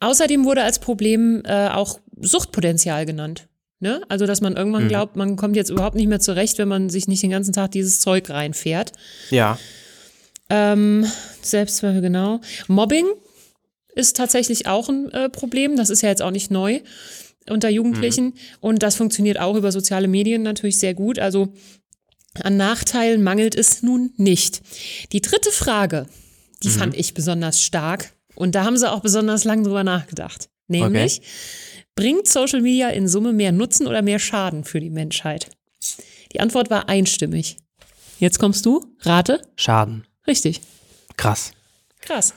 Außerdem 0.00 0.44
wurde 0.44 0.62
als 0.62 0.78
Problem 0.78 1.42
äh, 1.44 1.68
auch 1.68 1.98
Suchtpotenzial 2.20 3.06
genannt. 3.06 3.46
Ne? 3.80 4.00
Also, 4.08 4.26
dass 4.26 4.40
man 4.40 4.56
irgendwann 4.56 4.84
mhm. 4.84 4.88
glaubt, 4.88 5.16
man 5.16 5.36
kommt 5.36 5.56
jetzt 5.56 5.70
überhaupt 5.70 5.96
nicht 5.96 6.08
mehr 6.08 6.20
zurecht, 6.20 6.58
wenn 6.58 6.68
man 6.68 6.88
sich 6.88 7.08
nicht 7.08 7.22
den 7.22 7.30
ganzen 7.30 7.52
Tag 7.52 7.72
dieses 7.72 8.00
Zeug 8.00 8.30
reinfährt. 8.30 8.92
Ja. 9.30 9.58
Ähm, 10.50 11.06
Selbstzweifel, 11.42 12.00
genau. 12.00 12.40
Mobbing 12.68 13.06
ist 13.94 14.16
tatsächlich 14.16 14.66
auch 14.66 14.88
ein 14.88 15.10
äh, 15.10 15.28
Problem. 15.28 15.76
Das 15.76 15.90
ist 15.90 16.02
ja 16.02 16.08
jetzt 16.08 16.22
auch 16.22 16.30
nicht 16.30 16.50
neu 16.50 16.80
unter 17.48 17.68
Jugendlichen. 17.68 18.26
Mhm. 18.26 18.34
Und 18.60 18.82
das 18.82 18.96
funktioniert 18.96 19.38
auch 19.38 19.56
über 19.56 19.72
soziale 19.72 20.08
Medien 20.08 20.42
natürlich 20.42 20.78
sehr 20.78 20.94
gut. 20.94 21.18
Also 21.18 21.52
an 22.42 22.56
Nachteilen 22.56 23.22
mangelt 23.22 23.54
es 23.54 23.82
nun 23.82 24.12
nicht. 24.16 24.62
Die 25.12 25.20
dritte 25.20 25.50
Frage, 25.50 26.06
die 26.62 26.68
mhm. 26.68 26.72
fand 26.72 26.96
ich 26.96 27.14
besonders 27.14 27.62
stark. 27.62 28.12
Und 28.34 28.54
da 28.54 28.64
haben 28.64 28.76
sie 28.76 28.90
auch 28.90 29.00
besonders 29.00 29.44
lang 29.44 29.62
drüber 29.62 29.84
nachgedacht. 29.84 30.48
Nämlich, 30.66 31.18
okay. 31.18 31.28
bringt 31.94 32.26
Social 32.26 32.62
Media 32.62 32.88
in 32.88 33.06
Summe 33.06 33.32
mehr 33.32 33.52
Nutzen 33.52 33.86
oder 33.86 34.02
mehr 34.02 34.18
Schaden 34.18 34.64
für 34.64 34.80
die 34.80 34.90
Menschheit? 34.90 35.50
Die 36.32 36.40
Antwort 36.40 36.70
war 36.70 36.88
einstimmig. 36.88 37.58
Jetzt 38.18 38.38
kommst 38.38 38.66
du. 38.66 38.84
Rate. 39.02 39.42
Schaden. 39.56 40.04
Richtig. 40.26 40.60
Krass. 41.16 41.52
Krass. 42.00 42.34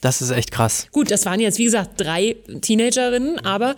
Das 0.00 0.20
ist 0.20 0.30
echt 0.30 0.50
krass. 0.50 0.88
Gut, 0.92 1.10
das 1.10 1.24
waren 1.24 1.40
jetzt, 1.40 1.58
wie 1.58 1.64
gesagt, 1.64 1.98
drei 2.00 2.36
Teenagerinnen, 2.60 3.38
aber 3.40 3.74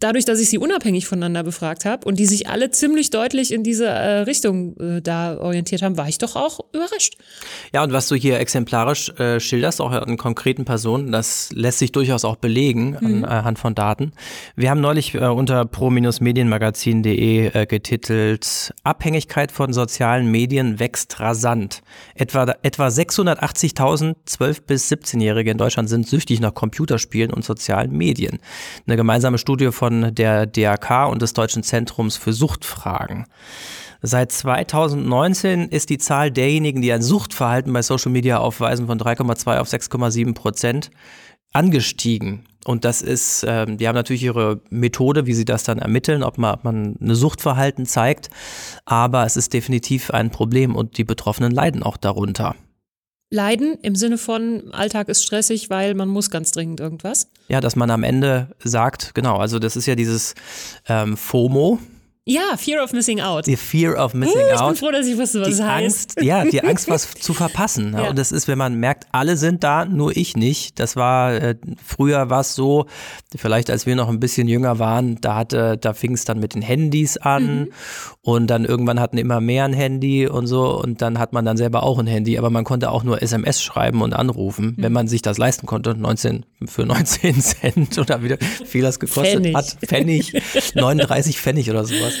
dadurch, 0.00 0.24
dass 0.24 0.40
ich 0.40 0.48
sie 0.48 0.58
unabhängig 0.58 1.06
voneinander 1.06 1.42
befragt 1.42 1.84
habe 1.84 2.06
und 2.06 2.18
die 2.18 2.26
sich 2.26 2.48
alle 2.48 2.70
ziemlich 2.70 3.10
deutlich 3.10 3.52
in 3.52 3.62
diese 3.62 3.86
äh, 3.86 4.20
Richtung 4.20 4.76
äh, 4.78 5.02
da 5.02 5.38
orientiert 5.38 5.82
haben, 5.82 5.96
war 5.96 6.08
ich 6.08 6.18
doch 6.18 6.36
auch 6.36 6.60
überrascht. 6.72 7.16
Ja, 7.72 7.82
und 7.82 7.92
was 7.92 8.08
du 8.08 8.14
hier 8.14 8.40
exemplarisch 8.40 9.10
äh, 9.18 9.40
schilderst, 9.40 9.80
auch 9.80 9.90
an 9.90 10.16
konkreten 10.16 10.64
Personen, 10.64 11.12
das 11.12 11.50
lässt 11.52 11.78
sich 11.78 11.92
durchaus 11.92 12.24
auch 12.24 12.36
belegen 12.36 12.96
mhm. 13.00 13.24
anhand 13.24 13.58
von 13.58 13.74
Daten. 13.74 14.12
Wir 14.56 14.70
haben 14.70 14.80
neulich 14.80 15.14
äh, 15.14 15.26
unter 15.26 15.64
pro-medienmagazin.de 15.66 17.46
äh, 17.54 17.66
getitelt, 17.66 18.72
Abhängigkeit 18.84 19.52
von 19.52 19.72
sozialen 19.72 20.30
Medien 20.30 20.78
wächst 20.78 21.20
rasant. 21.20 21.82
Etwa, 22.14 22.54
etwa 22.62 22.88
680.000 22.88 24.14
12- 24.26 24.62
bis 24.66 24.90
17-Jährige 24.90 25.50
in 25.50 25.58
Deutschland 25.58 25.88
sind 25.88 26.08
süchtig 26.08 26.40
nach 26.40 26.54
Computerspielen 26.54 27.32
und 27.32 27.44
sozialen 27.44 27.92
Medien. 27.92 28.38
Eine 28.86 28.96
gemeinsame 28.96 29.38
Studie 29.38 29.70
von 29.74 30.14
der 30.14 30.46
DRK 30.46 31.06
und 31.06 31.20
des 31.20 31.34
Deutschen 31.34 31.62
Zentrums 31.62 32.16
für 32.16 32.32
Suchtfragen. 32.32 33.26
Seit 34.06 34.32
2019 34.32 35.68
ist 35.68 35.88
die 35.88 35.98
Zahl 35.98 36.30
derjenigen, 36.30 36.82
die 36.82 36.92
ein 36.92 37.02
Suchtverhalten 37.02 37.72
bei 37.72 37.82
Social 37.82 38.12
Media 38.12 38.38
aufweisen, 38.38 38.86
von 38.86 38.98
3,2 38.98 39.58
auf 39.58 39.68
6,7 39.68 40.34
Prozent 40.34 40.90
angestiegen. 41.54 42.44
Und 42.64 42.84
das 42.84 43.02
ist, 43.02 43.44
äh, 43.44 43.66
die 43.66 43.86
haben 43.88 43.94
natürlich 43.94 44.22
ihre 44.22 44.60
Methode, 44.70 45.26
wie 45.26 45.34
sie 45.34 45.44
das 45.44 45.64
dann 45.64 45.78
ermitteln, 45.78 46.22
ob 46.22 46.38
man, 46.38 46.54
ob 46.54 46.64
man 46.64 46.96
eine 47.00 47.14
Suchtverhalten 47.14 47.86
zeigt. 47.86 48.30
Aber 48.84 49.24
es 49.24 49.36
ist 49.36 49.52
definitiv 49.52 50.10
ein 50.10 50.30
Problem 50.30 50.74
und 50.74 50.98
die 50.98 51.04
Betroffenen 51.04 51.52
leiden 51.52 51.82
auch 51.82 51.96
darunter. 51.96 52.54
Leiden 53.30 53.78
im 53.82 53.96
Sinne 53.96 54.18
von 54.18 54.72
Alltag 54.72 55.08
ist 55.08 55.24
stressig, 55.24 55.70
weil 55.70 55.94
man 55.94 56.08
muss 56.08 56.30
ganz 56.30 56.50
dringend 56.50 56.80
irgendwas. 56.80 57.28
Ja, 57.48 57.60
dass 57.60 57.76
man 57.76 57.90
am 57.90 58.02
Ende 58.04 58.48
sagt, 58.62 59.14
genau, 59.14 59.38
also 59.38 59.58
das 59.58 59.76
ist 59.76 59.86
ja 59.86 59.94
dieses 59.94 60.34
ähm, 60.88 61.16
FOMO, 61.16 61.78
ja, 62.26 62.56
Fear 62.56 62.82
of 62.82 62.94
Missing 62.94 63.20
Out. 63.20 63.46
Die 63.46 63.56
Fear 63.56 64.02
of 64.02 64.14
Missing 64.14 64.34
uh, 64.34 64.46
ich 64.46 64.52
Out. 64.54 64.74
Ich 64.74 64.80
bin 64.80 64.88
froh, 64.88 64.92
dass 64.92 65.06
ich 65.06 65.18
wusste, 65.18 65.40
was 65.40 65.48
die 65.48 65.54
es 65.54 65.62
heißt. 65.62 66.22
ja, 66.22 66.42
die 66.46 66.64
Angst, 66.64 66.88
was 66.88 67.10
zu 67.12 67.34
verpassen. 67.34 67.92
Ja. 67.92 68.08
Und 68.08 68.18
das 68.18 68.32
ist, 68.32 68.48
wenn 68.48 68.56
man 68.56 68.76
merkt, 68.76 69.06
alle 69.12 69.36
sind 69.36 69.62
da, 69.62 69.84
nur 69.84 70.16
ich 70.16 70.34
nicht. 70.34 70.80
Das 70.80 70.96
war, 70.96 71.34
äh, 71.34 71.54
früher 71.84 72.30
war 72.30 72.40
es 72.40 72.54
so, 72.54 72.86
vielleicht 73.36 73.68
als 73.68 73.84
wir 73.84 73.94
noch 73.94 74.08
ein 74.08 74.20
bisschen 74.20 74.48
jünger 74.48 74.78
waren, 74.78 75.20
da 75.20 75.34
hatte, 75.36 75.76
da 75.76 75.92
fing 75.92 76.14
es 76.14 76.24
dann 76.24 76.40
mit 76.40 76.54
den 76.54 76.62
Handys 76.62 77.18
an 77.18 77.44
mhm. 77.44 77.68
und 78.22 78.46
dann 78.46 78.64
irgendwann 78.64 79.00
hatten 79.00 79.18
immer 79.18 79.42
mehr 79.42 79.66
ein 79.66 79.74
Handy 79.74 80.26
und 80.26 80.46
so 80.46 80.80
und 80.80 81.02
dann 81.02 81.18
hat 81.18 81.34
man 81.34 81.44
dann 81.44 81.58
selber 81.58 81.82
auch 81.82 81.98
ein 81.98 82.06
Handy, 82.06 82.38
aber 82.38 82.48
man 82.48 82.64
konnte 82.64 82.90
auch 82.90 83.04
nur 83.04 83.20
SMS 83.20 83.62
schreiben 83.62 84.00
und 84.00 84.14
anrufen, 84.14 84.76
mhm. 84.78 84.82
wenn 84.82 84.92
man 84.92 85.08
sich 85.08 85.20
das 85.20 85.36
leisten 85.36 85.66
konnte, 85.66 85.94
19, 85.94 86.46
für 86.64 86.86
19 86.86 87.40
Cent 87.42 87.98
oder 87.98 88.22
wieder 88.22 88.38
viel 88.38 88.80
das 88.80 88.98
gekostet 88.98 89.42
Pfennig. 89.42 89.54
hat. 89.54 89.76
Pfennig, 89.86 90.32
39 90.74 91.38
Pfennig 91.38 91.68
oder 91.68 91.84
sowas. 91.84 92.13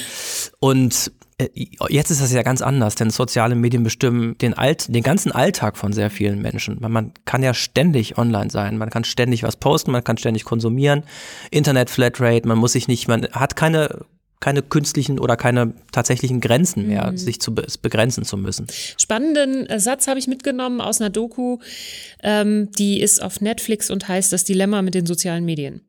Und 0.60 1.12
äh, 1.38 1.48
jetzt 1.88 2.10
ist 2.10 2.20
das 2.20 2.32
ja 2.32 2.42
ganz 2.42 2.62
anders, 2.62 2.94
denn 2.94 3.10
soziale 3.10 3.54
Medien 3.54 3.82
bestimmen 3.82 4.38
den, 4.38 4.54
Alt, 4.54 4.94
den 4.94 5.02
ganzen 5.02 5.32
Alltag 5.32 5.76
von 5.76 5.92
sehr 5.92 6.10
vielen 6.10 6.40
Menschen. 6.40 6.78
Man 6.80 7.12
kann 7.24 7.42
ja 7.42 7.54
ständig 7.54 8.18
online 8.18 8.50
sein, 8.50 8.78
man 8.78 8.90
kann 8.90 9.04
ständig 9.04 9.42
was 9.42 9.56
posten, 9.56 9.90
man 9.90 10.04
kann 10.04 10.16
ständig 10.16 10.44
konsumieren, 10.44 11.02
Internet 11.50 11.90
Flatrate, 11.90 12.46
man 12.46 12.58
muss 12.58 12.72
sich 12.72 12.88
nicht, 12.88 13.08
man 13.08 13.26
hat 13.32 13.56
keine 13.56 14.04
keine 14.40 14.60
künstlichen 14.60 15.18
oder 15.18 15.38
keine 15.38 15.72
tatsächlichen 15.90 16.38
Grenzen 16.38 16.86
mehr, 16.86 17.12
mhm. 17.12 17.16
sich 17.16 17.40
zu 17.40 17.54
begrenzen 17.54 18.24
zu 18.24 18.36
müssen. 18.36 18.66
Spannenden 18.98 19.64
äh, 19.66 19.80
Satz 19.80 20.06
habe 20.06 20.18
ich 20.18 20.26
mitgenommen 20.26 20.82
aus 20.82 21.00
einer 21.00 21.08
Doku, 21.08 21.60
ähm, 22.22 22.70
die 22.72 23.00
ist 23.00 23.22
auf 23.22 23.40
Netflix 23.40 23.90
und 23.90 24.06
heißt 24.06 24.34
Das 24.34 24.44
Dilemma 24.44 24.82
mit 24.82 24.94
den 24.94 25.06
sozialen 25.06 25.46
Medien. 25.46 25.80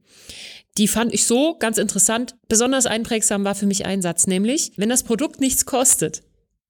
Die 0.77 0.87
fand 0.87 1.13
ich 1.13 1.25
so 1.25 1.57
ganz 1.57 1.77
interessant. 1.77 2.35
Besonders 2.47 2.85
einprägsam 2.85 3.43
war 3.43 3.55
für 3.55 3.65
mich 3.65 3.85
ein 3.85 4.01
Satz, 4.01 4.27
nämlich, 4.27 4.71
wenn 4.75 4.89
das 4.89 5.03
Produkt 5.03 5.39
nichts 5.39 5.65
kostet, 5.65 6.23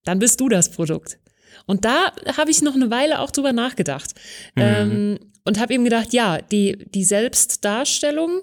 dann 0.04 0.20
bist 0.20 0.40
du 0.40 0.50
das 0.50 0.70
Produkt. 0.70 1.18
Und 1.66 1.86
da 1.86 2.12
habe 2.38 2.52
ich 2.52 2.62
noch 2.62 2.76
eine 2.76 2.92
Weile 2.92 3.20
auch 3.20 3.32
drüber 3.32 3.54
nachgedacht. 3.54 4.14
Mhm. 4.56 4.62
Ähm, 4.62 5.20
und 5.46 5.60
habe 5.60 5.74
eben 5.74 5.84
gedacht, 5.84 6.14
ja, 6.14 6.42
die, 6.42 6.78
die 6.94 7.04
Selbstdarstellung 7.04 8.42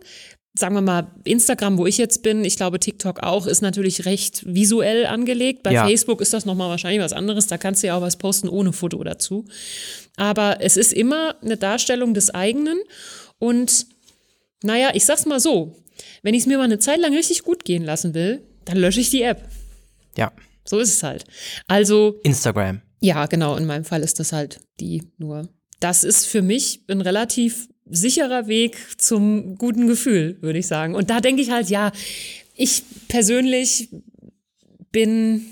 sagen 0.54 0.74
wir 0.74 0.82
mal, 0.82 1.06
Instagram, 1.24 1.78
wo 1.78 1.86
ich 1.86 1.96
jetzt 1.96 2.22
bin, 2.22 2.44
ich 2.44 2.56
glaube 2.56 2.78
TikTok 2.78 3.22
auch, 3.22 3.46
ist 3.46 3.62
natürlich 3.62 4.04
recht 4.04 4.42
visuell 4.46 5.06
angelegt. 5.06 5.62
Bei 5.62 5.72
Ja. 5.72 5.86
Facebook 5.86 6.20
ist 6.20 6.34
das 6.34 6.44
nochmal 6.44 6.68
wahrscheinlich 6.68 7.00
was 7.00 7.14
anderes. 7.14 7.46
Da 7.46 7.56
kannst 7.56 7.82
du 7.82 7.86
ja 7.86 7.96
auch 7.96 8.02
was 8.02 8.16
posten 8.16 8.48
ohne 8.48 8.72
Foto 8.72 9.02
dazu. 9.02 9.46
Aber 10.16 10.58
es 10.60 10.76
ist 10.76 10.92
immer 10.92 11.36
eine 11.42 11.56
Darstellung 11.56 12.12
des 12.12 12.30
eigenen. 12.30 12.78
Und 13.38 13.86
naja, 14.64 14.90
ich 14.94 15.04
sag's 15.04 15.26
mal 15.26 15.40
so, 15.40 15.76
wenn 16.22 16.34
ich 16.34 16.42
es 16.42 16.46
mir 16.46 16.58
mal 16.58 16.64
eine 16.64 16.78
Zeit 16.78 17.00
lang 17.00 17.14
richtig 17.14 17.42
gut 17.42 17.64
gehen 17.64 17.84
lassen 17.84 18.14
will, 18.14 18.42
dann 18.64 18.76
lösche 18.78 19.00
ich 19.00 19.10
die 19.10 19.22
App. 19.22 19.48
Ja. 20.16 20.32
So 20.64 20.78
ist 20.78 20.94
es 20.94 21.02
halt. 21.02 21.24
Also 21.66 22.20
Instagram. 22.22 22.82
ja, 23.00 23.26
genau, 23.26 23.56
in 23.56 23.66
meinem 23.66 23.84
Fall 23.84 24.02
ist 24.02 24.20
das 24.20 24.32
halt 24.32 24.60
die 24.78 25.02
nur. 25.18 25.48
Das 25.80 26.04
ist 26.04 26.26
für 26.26 26.42
mich 26.42 26.84
ein 26.88 27.00
relativ 27.00 27.68
sicherer 27.86 28.46
Weg 28.46 28.76
zum 28.98 29.56
guten 29.56 29.88
Gefühl, 29.88 30.38
würde 30.40 30.60
ich 30.60 30.68
sagen. 30.68 30.94
Und 30.94 31.10
da 31.10 31.20
denke 31.20 31.42
ich 31.42 31.50
halt, 31.50 31.68
ja, 31.68 31.90
ich 32.54 32.84
persönlich 33.08 33.88
bin 34.92 35.44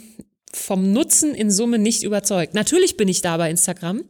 vom 0.53 0.93
Nutzen 0.93 1.35
in 1.35 1.51
Summe 1.51 1.79
nicht 1.79 2.03
überzeugt. 2.03 2.55
Natürlich 2.55 2.97
bin 2.97 3.09
ich 3.09 3.23
da 3.23 3.37
bei 3.37 3.51
Instagram. 3.51 4.05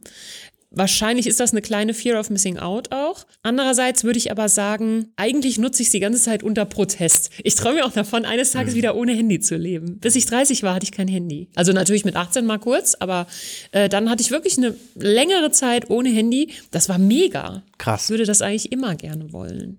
Wahrscheinlich 0.73 1.27
ist 1.27 1.41
das 1.41 1.51
eine 1.51 1.61
kleine 1.61 1.93
Fear 1.93 2.17
of 2.17 2.29
Missing 2.29 2.57
Out 2.57 2.93
auch. 2.93 3.25
Andererseits 3.43 4.05
würde 4.05 4.17
ich 4.17 4.31
aber 4.31 4.47
sagen, 4.47 5.11
eigentlich 5.17 5.57
nutze 5.57 5.81
ich 5.81 5.89
es 5.89 5.91
die 5.91 5.99
ganze 5.99 6.21
Zeit 6.21 6.43
unter 6.43 6.63
Protest. 6.63 7.29
Ich 7.43 7.55
träume 7.55 7.85
auch 7.85 7.91
davon, 7.91 8.23
eines 8.23 8.51
Tages 8.51 8.73
wieder 8.73 8.95
ohne 8.95 9.11
Handy 9.11 9.41
zu 9.41 9.57
leben. 9.57 9.99
Bis 9.99 10.15
ich 10.15 10.25
30 10.27 10.63
war, 10.63 10.73
hatte 10.73 10.85
ich 10.85 10.93
kein 10.93 11.09
Handy. 11.09 11.49
Also 11.55 11.73
natürlich 11.73 12.05
mit 12.05 12.15
18 12.15 12.45
mal 12.45 12.57
kurz, 12.57 12.95
aber 12.97 13.27
äh, 13.73 13.89
dann 13.89 14.09
hatte 14.09 14.21
ich 14.21 14.31
wirklich 14.31 14.57
eine 14.57 14.73
längere 14.95 15.51
Zeit 15.51 15.89
ohne 15.89 16.09
Handy. 16.09 16.51
Das 16.71 16.87
war 16.87 16.97
mega. 16.97 17.63
Krass. 17.77 18.05
Ich 18.05 18.09
würde 18.11 18.25
das 18.25 18.41
eigentlich 18.41 18.71
immer 18.71 18.95
gerne 18.95 19.33
wollen. 19.33 19.77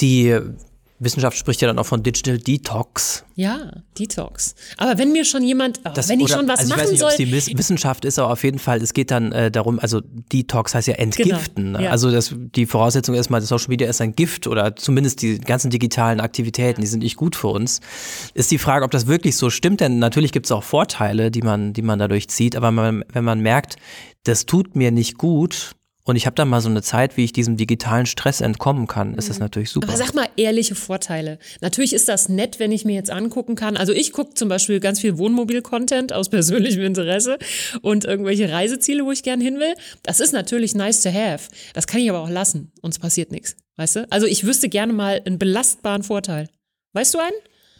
Die 0.00 0.36
Wissenschaft 1.04 1.36
spricht 1.36 1.60
ja 1.60 1.68
dann 1.68 1.78
auch 1.78 1.86
von 1.86 2.02
Digital 2.02 2.38
Detox. 2.38 3.24
Ja, 3.36 3.72
Detox. 3.98 4.54
Aber 4.76 4.98
wenn 4.98 5.12
mir 5.12 5.24
schon 5.24 5.42
jemand, 5.42 5.80
oh, 5.84 5.90
Das- 5.94 6.08
wenn 6.08 6.20
ich 6.20 6.26
oder- 6.26 6.34
schon 6.36 6.48
was 6.48 6.60
also 6.60 6.70
ich 6.70 6.76
machen 6.76 6.82
weiß 6.84 6.90
nicht, 6.92 7.00
soll, 7.00 7.10
ob 7.10 7.16
die 7.16 7.32
Wiss- 7.32 7.56
Wissenschaft 7.58 8.04
ist, 8.04 8.18
aber 8.18 8.30
auf 8.32 8.42
jeden 8.44 8.58
Fall, 8.58 8.80
es 8.82 8.92
geht 8.94 9.10
dann 9.10 9.32
äh, 9.32 9.50
darum, 9.50 9.78
also 9.78 10.00
Detox 10.32 10.74
heißt 10.74 10.88
ja 10.88 10.94
entgiften. 10.94 11.64
Genau, 11.74 11.80
ja. 11.80 11.90
Also 11.90 12.10
das, 12.10 12.34
die 12.34 12.66
Voraussetzung 12.66 13.14
ist 13.14 13.30
mal, 13.30 13.40
das 13.40 13.48
Social 13.48 13.68
Media 13.68 13.88
ist 13.88 14.00
ein 14.00 14.14
Gift 14.14 14.46
oder 14.46 14.76
zumindest 14.76 15.22
die 15.22 15.38
ganzen 15.38 15.70
digitalen 15.70 16.20
Aktivitäten, 16.20 16.80
die 16.80 16.86
sind 16.86 17.02
nicht 17.02 17.16
gut 17.16 17.36
für 17.36 17.48
uns. 17.48 17.80
Ist 18.34 18.50
die 18.50 18.58
Frage, 18.58 18.84
ob 18.84 18.90
das 18.90 19.06
wirklich 19.06 19.36
so 19.36 19.50
stimmt, 19.50 19.80
denn 19.80 19.98
natürlich 19.98 20.32
gibt 20.32 20.46
es 20.46 20.52
auch 20.52 20.62
Vorteile, 20.62 21.30
die 21.30 21.42
man, 21.42 21.72
die 21.72 21.82
man 21.82 21.98
dadurch 21.98 22.28
zieht, 22.28 22.56
aber 22.56 22.70
man, 22.70 23.04
wenn 23.12 23.24
man 23.24 23.40
merkt, 23.40 23.76
das 24.24 24.46
tut 24.46 24.74
mir 24.76 24.90
nicht 24.90 25.18
gut 25.18 25.72
und 26.06 26.16
ich 26.16 26.26
habe 26.26 26.36
dann 26.36 26.48
mal 26.48 26.60
so 26.60 26.68
eine 26.68 26.82
Zeit, 26.82 27.16
wie 27.16 27.24
ich 27.24 27.32
diesem 27.32 27.56
digitalen 27.56 28.04
Stress 28.04 28.42
entkommen 28.42 28.86
kann, 28.86 29.14
ist 29.14 29.30
das 29.30 29.38
natürlich 29.38 29.70
super. 29.70 29.86
Mhm. 29.86 29.94
Aber 29.94 30.04
sag 30.04 30.14
mal 30.14 30.28
ehrliche 30.36 30.74
Vorteile. 30.74 31.38
Natürlich 31.62 31.94
ist 31.94 32.10
das 32.10 32.28
nett, 32.28 32.58
wenn 32.58 32.72
ich 32.72 32.84
mir 32.84 32.94
jetzt 32.94 33.10
angucken 33.10 33.54
kann. 33.54 33.78
Also 33.78 33.92
ich 33.92 34.12
gucke 34.12 34.34
zum 34.34 34.50
Beispiel 34.50 34.80
ganz 34.80 35.00
viel 35.00 35.16
Wohnmobil-Content 35.16 36.12
aus 36.12 36.28
persönlichem 36.30 36.82
Interesse 36.82 37.38
und 37.80 38.04
irgendwelche 38.04 38.52
Reiseziele, 38.52 39.06
wo 39.06 39.12
ich 39.12 39.22
gern 39.22 39.40
hin 39.40 39.58
will. 39.58 39.74
Das 40.02 40.20
ist 40.20 40.32
natürlich 40.32 40.74
nice 40.74 41.00
to 41.00 41.10
have. 41.10 41.48
Das 41.72 41.86
kann 41.86 42.00
ich 42.00 42.10
aber 42.10 42.20
auch 42.20 42.30
lassen 42.30 42.70
und 42.82 42.92
es 42.92 42.98
passiert 42.98 43.32
nichts. 43.32 43.56
Weißt 43.76 43.96
du? 43.96 44.06
Also 44.10 44.26
ich 44.26 44.44
wüsste 44.44 44.68
gerne 44.68 44.92
mal 44.92 45.22
einen 45.24 45.38
belastbaren 45.38 46.02
Vorteil. 46.02 46.48
Weißt 46.92 47.14
du 47.14 47.18
einen? 47.18 47.32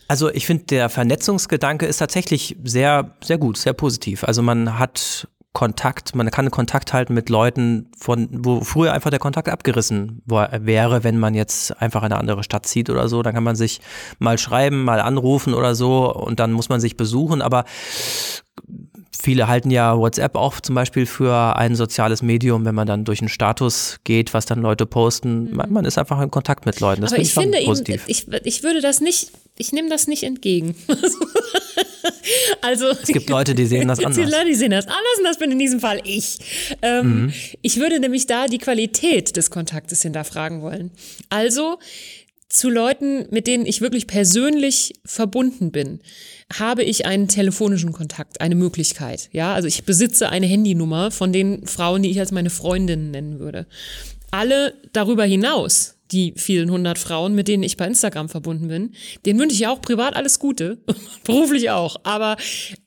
Also 0.08 0.30
ich 0.30 0.46
finde, 0.46 0.64
der 0.64 0.88
Vernetzungsgedanke 0.88 1.86
ist 1.86 1.98
tatsächlich 1.98 2.56
sehr, 2.64 3.16
sehr 3.22 3.38
gut, 3.38 3.56
sehr 3.56 3.72
positiv. 3.72 4.24
Also 4.24 4.42
man 4.42 4.78
hat 4.78 5.28
Kontakt, 5.54 6.14
man 6.16 6.30
kann 6.32 6.50
Kontakt 6.50 6.92
halten 6.92 7.14
mit 7.14 7.28
Leuten, 7.30 7.86
von 7.96 8.28
wo 8.44 8.60
früher 8.62 8.92
einfach 8.92 9.10
der 9.10 9.20
Kontakt 9.20 9.48
abgerissen 9.48 10.20
war- 10.26 10.50
wäre, 10.66 11.04
wenn 11.04 11.16
man 11.16 11.32
jetzt 11.34 11.80
einfach 11.80 12.00
in 12.02 12.06
eine 12.06 12.18
andere 12.18 12.42
Stadt 12.42 12.66
zieht 12.66 12.90
oder 12.90 13.08
so. 13.08 13.22
Dann 13.22 13.34
kann 13.34 13.44
man 13.44 13.54
sich 13.56 13.80
mal 14.18 14.36
schreiben, 14.36 14.82
mal 14.84 15.00
anrufen 15.00 15.54
oder 15.54 15.76
so 15.76 16.12
und 16.12 16.40
dann 16.40 16.50
muss 16.52 16.68
man 16.68 16.80
sich 16.80 16.96
besuchen. 16.96 17.40
Aber 17.40 17.64
Viele 19.16 19.48
halten 19.48 19.70
ja 19.70 19.96
WhatsApp 19.96 20.34
auch 20.36 20.60
zum 20.60 20.74
Beispiel 20.74 21.06
für 21.06 21.56
ein 21.56 21.76
soziales 21.76 22.20
Medium, 22.20 22.66
wenn 22.66 22.74
man 22.74 22.86
dann 22.86 23.04
durch 23.06 23.20
einen 23.20 23.30
Status 23.30 23.98
geht, 24.04 24.34
was 24.34 24.44
dann 24.44 24.60
Leute 24.60 24.84
posten. 24.84 25.54
Man, 25.56 25.72
man 25.72 25.86
ist 25.86 25.96
einfach 25.96 26.20
in 26.20 26.30
Kontakt 26.30 26.66
mit 26.66 26.78
Leuten. 26.80 27.00
Das 27.00 27.12
Mhm. 27.12 27.16
aber 27.16 27.24
finde 27.24 27.58
ich 27.58 27.68
ich 27.68 27.76
finde 27.78 27.92
eben, 27.92 28.02
ich, 28.06 28.28
ich 28.44 28.62
würde 28.62 28.82
das 28.82 29.00
nicht, 29.00 29.30
ich 29.56 29.72
nehme 29.72 29.88
das 29.88 30.08
nicht 30.08 30.24
entgegen. 30.24 30.74
also 32.60 32.86
es 32.90 33.08
gibt 33.08 33.28
Leute, 33.28 33.54
die 33.54 33.66
sehen 33.66 33.88
das 33.88 33.98
Jetzt 34.00 34.16
die 34.16 34.22
anders. 34.22 34.38
Leute, 34.38 34.46
die 34.50 34.54
sehen 34.54 34.70
das 34.70 34.86
anders 34.86 35.18
und 35.18 35.24
das 35.24 35.38
bin 35.38 35.50
in 35.50 35.58
diesem 35.58 35.80
Fall 35.80 36.00
ich. 36.04 36.38
Ähm, 36.82 37.32
Ich 37.62 37.78
würde 37.78 38.00
nämlich 38.00 38.26
da 38.26 38.46
die 38.46 38.58
Qualität 38.58 39.36
des 39.36 39.50
Kontaktes 39.50 40.02
hinterfragen 40.02 40.62
wollen. 40.62 40.90
Also 41.28 41.78
zu 42.48 42.70
Leuten, 42.70 43.26
mit 43.30 43.46
denen 43.46 43.66
ich 43.66 43.80
wirklich 43.80 44.06
persönlich 44.06 44.94
verbunden 45.04 45.72
bin, 45.72 46.00
habe 46.56 46.84
ich 46.84 47.04
einen 47.06 47.26
telefonischen 47.26 47.92
Kontakt, 47.92 48.40
eine 48.40 48.54
Möglichkeit. 48.54 49.28
Ja, 49.32 49.54
also 49.54 49.66
ich 49.66 49.84
besitze 49.84 50.28
eine 50.28 50.46
Handynummer 50.46 51.10
von 51.10 51.32
den 51.32 51.66
Frauen, 51.66 52.02
die 52.02 52.10
ich 52.10 52.20
als 52.20 52.30
meine 52.32 52.50
Freundinnen 52.50 53.10
nennen 53.10 53.38
würde. 53.40 53.66
Alle 54.30 54.74
darüber 54.92 55.24
hinaus, 55.24 55.93
die 56.12 56.34
vielen 56.36 56.70
hundert 56.70 56.98
Frauen, 56.98 57.34
mit 57.34 57.48
denen 57.48 57.62
ich 57.62 57.76
bei 57.76 57.86
Instagram 57.86 58.28
verbunden 58.28 58.68
bin, 58.68 58.92
denen 59.24 59.40
wünsche 59.40 59.56
ich 59.56 59.66
auch 59.66 59.80
privat 59.80 60.16
alles 60.16 60.38
Gute, 60.38 60.78
beruflich 61.24 61.70
auch. 61.70 61.96
Aber 62.04 62.36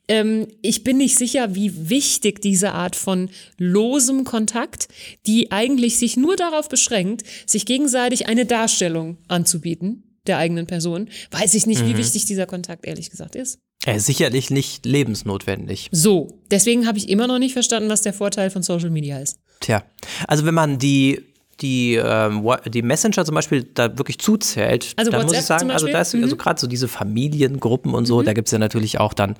ähm, 0.07 0.47
ich 0.61 0.83
bin 0.83 0.97
nicht 0.97 1.17
sicher, 1.17 1.55
wie 1.55 1.89
wichtig 1.89 2.41
diese 2.41 2.71
Art 2.71 2.95
von 2.95 3.29
losem 3.57 4.23
Kontakt, 4.23 4.87
die 5.25 5.51
eigentlich 5.51 5.97
sich 5.97 6.17
nur 6.17 6.35
darauf 6.35 6.69
beschränkt, 6.69 7.23
sich 7.45 7.65
gegenseitig 7.65 8.27
eine 8.27 8.45
Darstellung 8.45 9.17
anzubieten 9.27 10.03
der 10.27 10.37
eigenen 10.37 10.67
Person, 10.67 11.09
weiß 11.31 11.53
ich 11.53 11.65
nicht, 11.65 11.85
wie 11.85 11.97
wichtig 11.97 12.25
dieser 12.25 12.45
Kontakt 12.45 12.85
ehrlich 12.85 13.09
gesagt 13.09 13.35
ist. 13.35 13.59
Er 13.85 13.95
ist 13.95 14.05
sicherlich 14.05 14.49
nicht 14.49 14.85
lebensnotwendig. 14.85 15.87
So, 15.91 16.41
deswegen 16.51 16.87
habe 16.87 16.97
ich 16.97 17.09
immer 17.09 17.27
noch 17.27 17.39
nicht 17.39 17.53
verstanden, 17.53 17.89
was 17.89 18.01
der 18.01 18.13
Vorteil 18.13 18.49
von 18.49 18.63
Social 18.63 18.89
Media 18.89 19.19
ist. 19.19 19.37
Tja, 19.61 19.83
also 20.27 20.45
wenn 20.45 20.53
man 20.53 20.79
die 20.79 21.21
die, 21.61 21.95
ähm, 21.95 22.47
die 22.67 22.81
Messenger 22.81 23.25
zum 23.25 23.35
Beispiel 23.35 23.63
da 23.73 23.97
wirklich 23.97 24.19
zuzählt, 24.19 24.93
Also 24.95 25.11
dann 25.11 25.21
muss 25.23 25.31
WhatsApp 25.31 25.41
ich 25.41 25.45
sagen, 25.47 25.71
also 25.71 25.85
Beispiel? 25.85 25.93
da 25.93 26.01
ist 26.01 26.15
also 26.15 26.35
Mhm. 26.35 26.39
gerade 26.39 26.59
so 26.61 26.67
diese 26.67 26.87
Familiengruppen 26.87 27.93
und 27.93 28.05
so, 28.05 28.21
da 28.21 28.33
gibt 28.33 28.47
es 28.47 28.51
ja 28.51 28.59
natürlich 28.59 28.99
auch 28.99 29.13
dann 29.13 29.35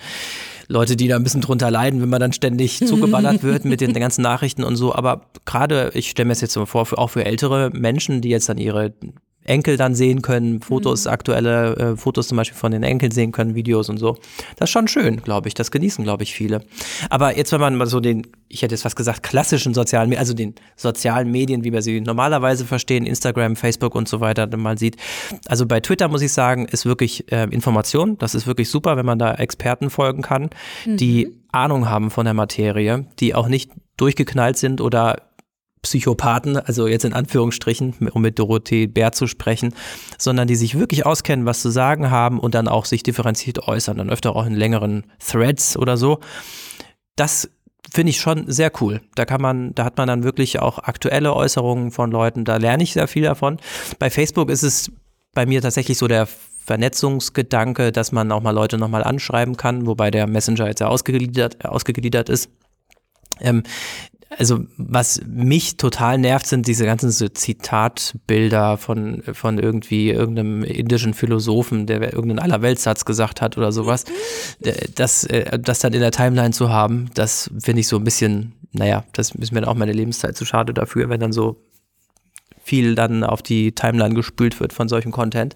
Leute, 0.69 0.95
die 0.97 1.07
da 1.07 1.15
ein 1.15 1.23
bisschen 1.23 1.41
drunter 1.41 1.71
leiden, 1.71 2.01
wenn 2.01 2.09
man 2.09 2.19
dann 2.19 2.33
ständig 2.33 2.79
zugeballert 2.85 3.41
wird 3.43 3.63
mit 3.65 3.79
den 3.81 3.93
ganzen 3.93 4.21
Nachrichten 4.21 4.63
und 4.63 4.75
so. 4.75 4.93
Aber 4.93 5.21
gerade, 5.45 5.91
ich 5.93 6.09
stelle 6.09 6.25
mir 6.27 6.33
es 6.33 6.41
jetzt 6.41 6.53
so 6.53 6.65
vor, 6.65 6.85
für, 6.85 6.97
auch 6.97 7.09
für 7.11 7.23
ältere 7.23 7.69
Menschen, 7.71 8.19
die 8.21 8.29
jetzt 8.29 8.49
dann 8.49 8.57
ihre 8.57 8.93
Enkel 9.47 9.77
dann 9.77 9.95
sehen 9.95 10.21
können, 10.21 10.61
Fotos, 10.61 11.05
Mhm. 11.05 11.11
aktuelle 11.11 11.75
äh, 11.77 11.95
Fotos 11.97 12.27
zum 12.27 12.37
Beispiel 12.37 12.57
von 12.57 12.71
den 12.71 12.83
Enkeln 12.83 13.11
sehen 13.11 13.31
können, 13.31 13.55
Videos 13.55 13.89
und 13.89 13.97
so. 13.97 14.17
Das 14.57 14.69
ist 14.69 14.71
schon 14.71 14.87
schön, 14.87 15.21
glaube 15.23 15.47
ich. 15.47 15.53
Das 15.53 15.71
genießen, 15.71 16.03
glaube 16.03 16.23
ich, 16.23 16.33
viele. 16.33 16.61
Aber 17.09 17.37
jetzt, 17.37 17.51
wenn 17.51 17.61
man 17.61 17.75
mal 17.75 17.87
so 17.87 17.99
den, 17.99 18.27
ich 18.49 18.61
hätte 18.61 18.75
jetzt 18.75 18.83
fast 18.83 18.95
gesagt, 18.95 19.23
klassischen 19.23 19.73
sozialen, 19.73 20.15
also 20.17 20.33
den 20.33 20.53
sozialen 20.75 21.31
Medien, 21.31 21.63
wie 21.63 21.73
wir 21.73 21.81
sie 21.81 22.01
normalerweise 22.01 22.65
verstehen, 22.65 23.05
Instagram, 23.05 23.55
Facebook 23.55 23.95
und 23.95 24.07
so 24.07 24.19
weiter, 24.19 24.47
dann 24.47 24.59
mal 24.59 24.77
sieht. 24.77 24.97
Also 25.47 25.65
bei 25.65 25.79
Twitter 25.79 26.07
muss 26.07 26.21
ich 26.21 26.33
sagen, 26.33 26.65
ist 26.65 26.85
wirklich 26.85 27.31
äh, 27.31 27.43
Information. 27.45 28.17
Das 28.17 28.35
ist 28.35 28.47
wirklich 28.47 28.69
super, 28.69 28.97
wenn 28.97 29.05
man 29.05 29.17
da 29.19 29.33
Experten 29.35 29.89
folgen 29.89 30.21
kann, 30.21 30.49
die 30.85 31.29
Ahnung 31.51 31.89
haben 31.89 32.11
von 32.11 32.25
der 32.25 32.33
Materie, 32.33 33.05
die 33.19 33.33
auch 33.33 33.47
nicht 33.47 33.71
durchgeknallt 33.97 34.57
sind 34.57 34.81
oder 34.81 35.23
Psychopathen, 35.87 36.57
also 36.57 36.87
jetzt 36.87 37.05
in 37.05 37.13
Anführungsstrichen, 37.13 38.09
um 38.11 38.21
mit 38.21 38.37
Dorothee 38.39 38.87
Bär 38.87 39.11
zu 39.11 39.27
sprechen, 39.27 39.73
sondern 40.17 40.47
die 40.47 40.55
sich 40.55 40.77
wirklich 40.77 41.05
auskennen, 41.05 41.45
was 41.45 41.61
zu 41.61 41.69
sagen 41.69 42.11
haben 42.11 42.39
und 42.39 42.55
dann 42.55 42.67
auch 42.67 42.85
sich 42.85 43.03
differenziert 43.03 43.67
äußern, 43.67 43.97
dann 43.97 44.09
öfter 44.09 44.35
auch 44.35 44.45
in 44.45 44.53
längeren 44.53 45.05
Threads 45.19 45.77
oder 45.77 45.97
so. 45.97 46.19
Das 47.15 47.49
finde 47.91 48.09
ich 48.11 48.19
schon 48.19 48.51
sehr 48.51 48.71
cool. 48.81 49.01
Da 49.15 49.25
kann 49.25 49.41
man, 49.41 49.73
da 49.73 49.85
hat 49.85 49.97
man 49.97 50.07
dann 50.07 50.23
wirklich 50.23 50.59
auch 50.59 50.79
aktuelle 50.79 51.33
Äußerungen 51.33 51.91
von 51.91 52.11
Leuten, 52.11 52.45
da 52.45 52.57
lerne 52.57 52.83
ich 52.83 52.93
sehr 52.93 53.07
viel 53.07 53.23
davon. 53.23 53.57
Bei 53.99 54.09
Facebook 54.09 54.49
ist 54.49 54.63
es 54.63 54.91
bei 55.33 55.45
mir 55.45 55.61
tatsächlich 55.61 55.97
so 55.97 56.07
der 56.07 56.27
Vernetzungsgedanke, 56.67 57.93
dass 57.93 58.11
man 58.11 58.29
auch 58.31 58.41
mal 58.41 58.51
Leute 58.51 58.77
nochmal 58.77 59.03
anschreiben 59.03 59.55
kann, 59.55 59.87
wobei 59.87 60.11
der 60.11 60.27
Messenger 60.27 60.67
jetzt 60.67 60.81
ja 60.81 60.87
ausgegliedert, 60.87 61.63
ausgegliedert 61.63 62.27
ist. 62.27 62.49
Ähm, 63.39 63.63
also 64.29 64.65
was 64.77 65.21
mich 65.25 65.77
total 65.77 66.17
nervt, 66.17 66.47
sind 66.47 66.67
diese 66.67 66.85
ganzen 66.85 67.11
so 67.11 67.27
Zitatbilder 67.27 68.77
von, 68.77 69.23
von 69.33 69.57
irgendwie 69.57 70.09
irgendeinem 70.09 70.63
indischen 70.63 71.13
Philosophen, 71.13 71.85
der 71.87 72.01
irgendeinen 72.01 72.39
Allerweltssatz 72.39 73.05
gesagt 73.05 73.41
hat 73.41 73.57
oder 73.57 73.71
sowas. 73.71 74.03
Äh, 74.61 74.73
Das, 74.95 75.23
äh, 75.23 75.57
das 75.59 75.79
dann 75.79 75.93
in 75.93 76.01
der 76.01 76.11
Timeline 76.11 76.51
zu 76.51 76.69
haben, 76.69 77.09
das 77.13 77.49
finde 77.59 77.81
ich 77.81 77.87
so 77.87 77.97
ein 77.97 78.03
bisschen, 78.03 78.53
naja, 78.73 79.05
das 79.13 79.31
ist 79.31 79.51
mir 79.51 79.61
dann 79.61 79.69
auch 79.69 79.75
meine 79.75 79.93
Lebenszeit 79.93 80.35
zu 80.35 80.45
schade 80.45 80.73
dafür, 80.73 81.09
wenn 81.09 81.19
dann 81.19 81.31
so 81.31 81.63
viel 82.61 82.95
dann 82.95 83.23
auf 83.23 83.41
die 83.41 83.71
Timeline 83.73 84.13
gespült 84.13 84.59
wird 84.59 84.73
von 84.73 84.89
solchem 84.89 85.11
Content. 85.11 85.55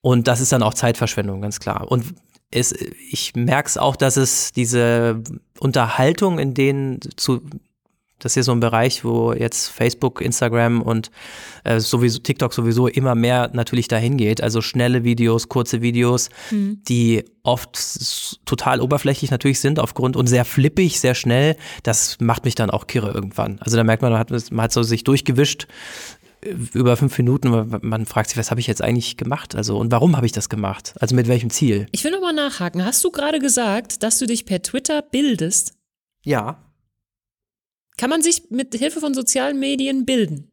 Und 0.00 0.28
das 0.28 0.40
ist 0.40 0.52
dann 0.52 0.62
auch 0.62 0.74
Zeitverschwendung, 0.74 1.40
ganz 1.40 1.58
klar. 1.58 1.90
Und 1.90 2.14
es, 2.50 2.72
ich 3.10 3.34
merke 3.34 3.68
es 3.68 3.78
auch, 3.78 3.96
dass 3.96 4.16
es 4.16 4.52
diese 4.52 5.22
Unterhaltung, 5.58 6.38
in 6.38 6.54
denen 6.54 7.00
zu 7.16 7.42
Das 8.22 8.32
ist 8.32 8.36
ja 8.36 8.42
so 8.44 8.52
ein 8.52 8.60
Bereich, 8.60 9.04
wo 9.04 9.32
jetzt 9.32 9.68
Facebook, 9.68 10.20
Instagram 10.20 10.80
und 10.80 11.10
äh, 11.64 11.80
sowieso 11.80 12.20
TikTok 12.20 12.54
sowieso 12.54 12.86
immer 12.86 13.16
mehr 13.16 13.50
natürlich 13.52 13.88
dahin 13.88 14.16
geht. 14.16 14.40
Also 14.40 14.62
schnelle 14.62 15.02
Videos, 15.02 15.48
kurze 15.48 15.82
Videos, 15.82 16.28
mhm. 16.52 16.80
die 16.88 17.24
oft 17.42 17.76
total 18.46 18.80
oberflächlich 18.80 19.32
natürlich 19.32 19.58
sind 19.58 19.80
aufgrund 19.80 20.16
und 20.16 20.28
sehr 20.28 20.44
flippig, 20.44 21.00
sehr 21.00 21.16
schnell. 21.16 21.56
Das 21.82 22.18
macht 22.20 22.44
mich 22.44 22.54
dann 22.54 22.70
auch 22.70 22.86
kirre 22.86 23.10
irgendwann. 23.10 23.58
Also 23.60 23.76
da 23.76 23.82
merkt 23.82 24.02
man, 24.02 24.12
man 24.12 24.20
hat, 24.20 24.30
man 24.30 24.62
hat 24.62 24.72
so 24.72 24.84
sich 24.84 25.02
durchgewischt 25.02 25.66
äh, 26.42 26.54
über 26.74 26.96
fünf 26.96 27.18
Minuten. 27.18 27.80
Man 27.82 28.06
fragt 28.06 28.30
sich, 28.30 28.38
was 28.38 28.52
habe 28.52 28.60
ich 28.60 28.68
jetzt 28.68 28.82
eigentlich 28.82 29.16
gemacht? 29.16 29.56
Also 29.56 29.78
und 29.78 29.90
warum 29.90 30.16
habe 30.16 30.26
ich 30.26 30.32
das 30.32 30.48
gemacht? 30.48 30.94
Also 31.00 31.16
mit 31.16 31.26
welchem 31.26 31.50
Ziel? 31.50 31.86
Ich 31.90 32.04
will 32.04 32.12
nochmal 32.12 32.34
nachhaken. 32.34 32.84
Hast 32.84 33.02
du 33.02 33.10
gerade 33.10 33.40
gesagt, 33.40 34.04
dass 34.04 34.20
du 34.20 34.26
dich 34.26 34.46
per 34.46 34.62
Twitter 34.62 35.02
bildest? 35.02 35.74
Ja. 36.24 36.71
Kann 37.96 38.10
man 38.10 38.22
sich 38.22 38.50
mit 38.50 38.74
Hilfe 38.74 39.00
von 39.00 39.14
sozialen 39.14 39.58
Medien 39.58 40.04
bilden? 40.06 40.52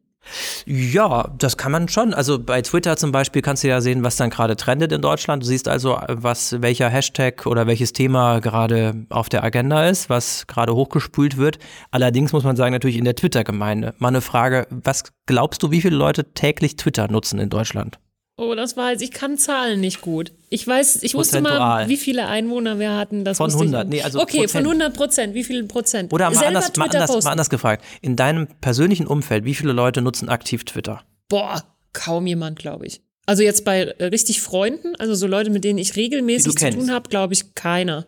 Ja, 0.66 1.32
das 1.38 1.56
kann 1.56 1.72
man 1.72 1.88
schon. 1.88 2.14
Also 2.14 2.38
bei 2.38 2.62
Twitter 2.62 2.96
zum 2.96 3.10
Beispiel 3.10 3.42
kannst 3.42 3.64
du 3.64 3.68
ja 3.68 3.80
sehen, 3.80 4.04
was 4.04 4.16
dann 4.16 4.30
gerade 4.30 4.56
trendet 4.56 4.92
in 4.92 5.00
Deutschland. 5.00 5.42
Du 5.42 5.46
siehst 5.46 5.66
also, 5.66 5.98
was, 6.08 6.60
welcher 6.60 6.88
Hashtag 6.88 7.46
oder 7.46 7.66
welches 7.66 7.92
Thema 7.92 8.40
gerade 8.40 9.06
auf 9.08 9.28
der 9.28 9.42
Agenda 9.42 9.88
ist, 9.88 10.10
was 10.10 10.46
gerade 10.46 10.74
hochgespült 10.74 11.36
wird. 11.36 11.58
Allerdings 11.90 12.32
muss 12.32 12.44
man 12.44 12.56
sagen, 12.56 12.72
natürlich 12.72 12.98
in 12.98 13.04
der 13.04 13.16
Twitter-Gemeinde. 13.16 13.94
Mal 13.98 14.08
eine 14.08 14.20
Frage, 14.20 14.66
was 14.70 15.04
glaubst 15.26 15.62
du, 15.62 15.70
wie 15.70 15.80
viele 15.80 15.96
Leute 15.96 16.32
täglich 16.34 16.76
Twitter 16.76 17.10
nutzen 17.10 17.38
in 17.38 17.48
Deutschland? 17.48 17.98
Oh, 18.40 18.54
das 18.54 18.74
weiß 18.74 19.02
ich, 19.02 19.10
kann 19.10 19.36
Zahlen 19.36 19.80
nicht 19.80 20.00
gut. 20.00 20.32
Ich 20.48 20.66
weiß, 20.66 21.02
ich 21.02 21.12
wusste 21.12 21.42
mal, 21.42 21.86
wie 21.90 21.98
viele 21.98 22.26
Einwohner 22.26 22.78
wir 22.78 22.96
hatten. 22.96 23.22
Das 23.22 23.36
von 23.36 23.50
100, 23.52 23.86
nee, 23.86 24.00
also 24.00 24.18
Okay, 24.18 24.38
Prozent. 24.38 24.64
von 24.64 24.72
100 24.72 24.94
Prozent, 24.94 25.34
wie 25.34 25.44
viel 25.44 25.62
Prozent? 25.64 26.10
Oder 26.10 26.30
mal 26.30 26.46
anders, 26.46 26.74
mal, 26.76 26.86
anders, 26.86 27.22
mal 27.22 27.32
anders 27.32 27.50
gefragt, 27.50 27.84
in 28.00 28.16
deinem 28.16 28.46
persönlichen 28.62 29.06
Umfeld, 29.06 29.44
wie 29.44 29.54
viele 29.54 29.74
Leute 29.74 30.00
nutzen 30.00 30.30
aktiv 30.30 30.64
Twitter? 30.64 31.02
Boah, 31.28 31.62
kaum 31.92 32.26
jemand, 32.26 32.58
glaube 32.58 32.86
ich. 32.86 33.02
Also 33.26 33.42
jetzt 33.42 33.66
bei 33.66 33.82
äh, 33.82 34.04
richtig 34.06 34.40
Freunden, 34.40 34.96
also 34.96 35.14
so 35.14 35.26
Leute, 35.26 35.50
mit 35.50 35.62
denen 35.62 35.78
ich 35.78 35.94
regelmäßig 35.96 36.56
zu 36.56 36.70
tun 36.70 36.90
habe, 36.90 37.10
glaube 37.10 37.34
ich, 37.34 37.54
keiner. 37.54 38.06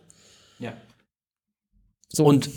Ja. 0.57 0.73
So. 2.09 2.25
Und 2.25 2.49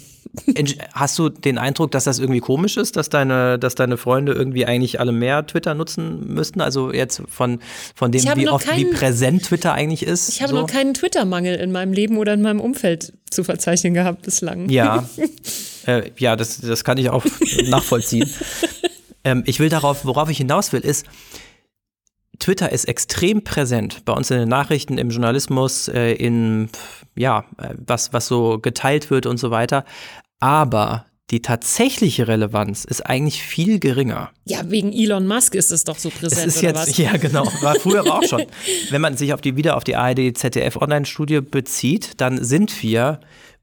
Hast 0.92 1.18
du 1.18 1.28
den 1.28 1.58
Eindruck, 1.58 1.90
dass 1.90 2.04
das 2.04 2.18
irgendwie 2.18 2.40
komisch 2.40 2.76
ist, 2.76 2.96
dass 2.96 3.08
deine, 3.08 3.58
dass 3.58 3.74
deine 3.74 3.96
Freunde 3.96 4.32
irgendwie 4.32 4.66
eigentlich 4.66 5.00
alle 5.00 5.12
mehr 5.12 5.46
Twitter 5.46 5.74
nutzen 5.74 6.34
müssten? 6.34 6.60
Also 6.60 6.92
jetzt 6.92 7.22
von, 7.28 7.60
von 7.94 8.12
dem, 8.12 8.22
wie 8.36 8.48
oft, 8.48 8.66
keinen, 8.66 8.78
wie 8.78 8.84
präsent 8.92 9.44
Twitter 9.44 9.72
eigentlich 9.72 10.02
ist? 10.02 10.28
Ich 10.28 10.42
habe 10.42 10.52
so? 10.52 10.60
noch 10.60 10.66
keinen 10.66 10.94
Twitter-Mangel 10.94 11.56
in 11.56 11.72
meinem 11.72 11.92
Leben 11.92 12.18
oder 12.18 12.34
in 12.34 12.42
meinem 12.42 12.60
Umfeld 12.60 13.12
zu 13.30 13.44
verzeichnen 13.44 13.94
gehabt 13.94 14.22
bislang. 14.22 14.68
Ja, 14.68 15.08
äh, 15.86 16.10
ja, 16.18 16.36
das, 16.36 16.60
das 16.60 16.84
kann 16.84 16.98
ich 16.98 17.10
auch 17.10 17.24
nachvollziehen. 17.66 18.30
ähm, 19.24 19.42
ich 19.46 19.60
will 19.60 19.68
darauf, 19.68 20.04
worauf 20.04 20.28
ich 20.28 20.38
hinaus 20.38 20.72
will, 20.72 20.80
ist, 20.80 21.06
Twitter 22.38 22.70
ist 22.70 22.86
extrem 22.86 23.42
präsent 23.42 24.04
bei 24.04 24.12
uns 24.12 24.30
in 24.30 24.38
den 24.38 24.48
Nachrichten, 24.48 24.98
im 24.98 25.10
Journalismus, 25.10 25.88
äh, 25.88 26.12
in 26.12 26.68
ja, 27.14 27.44
äh, 27.58 27.74
was, 27.78 28.12
was 28.12 28.26
so 28.26 28.58
geteilt 28.58 29.10
wird 29.10 29.26
und 29.26 29.38
so 29.38 29.50
weiter. 29.50 29.84
Aber 30.40 31.06
die 31.30 31.42
tatsächliche 31.42 32.28
Relevanz 32.28 32.84
ist 32.84 33.00
eigentlich 33.00 33.42
viel 33.42 33.80
geringer. 33.80 34.30
Ja, 34.44 34.70
wegen 34.70 34.92
Elon 34.92 35.26
Musk 35.26 35.56
ist 35.56 35.72
es 35.72 35.82
doch 35.82 35.98
so 35.98 36.10
präsent, 36.10 36.46
ist 36.46 36.62
jetzt, 36.62 36.76
was? 36.76 36.98
Ja, 36.98 37.16
genau. 37.16 37.46
War 37.62 37.74
früher 37.74 38.00
aber 38.00 38.18
auch 38.18 38.22
schon. 38.22 38.44
Wenn 38.90 39.00
man 39.00 39.16
sich 39.16 39.32
auf 39.32 39.40
die, 39.40 39.56
wieder 39.56 39.76
auf 39.76 39.82
die 39.82 39.96
ARD-ZDF-Online-Studie 39.96 41.40
bezieht, 41.40 42.20
dann 42.20 42.44
sind 42.44 42.82
wir 42.82 43.20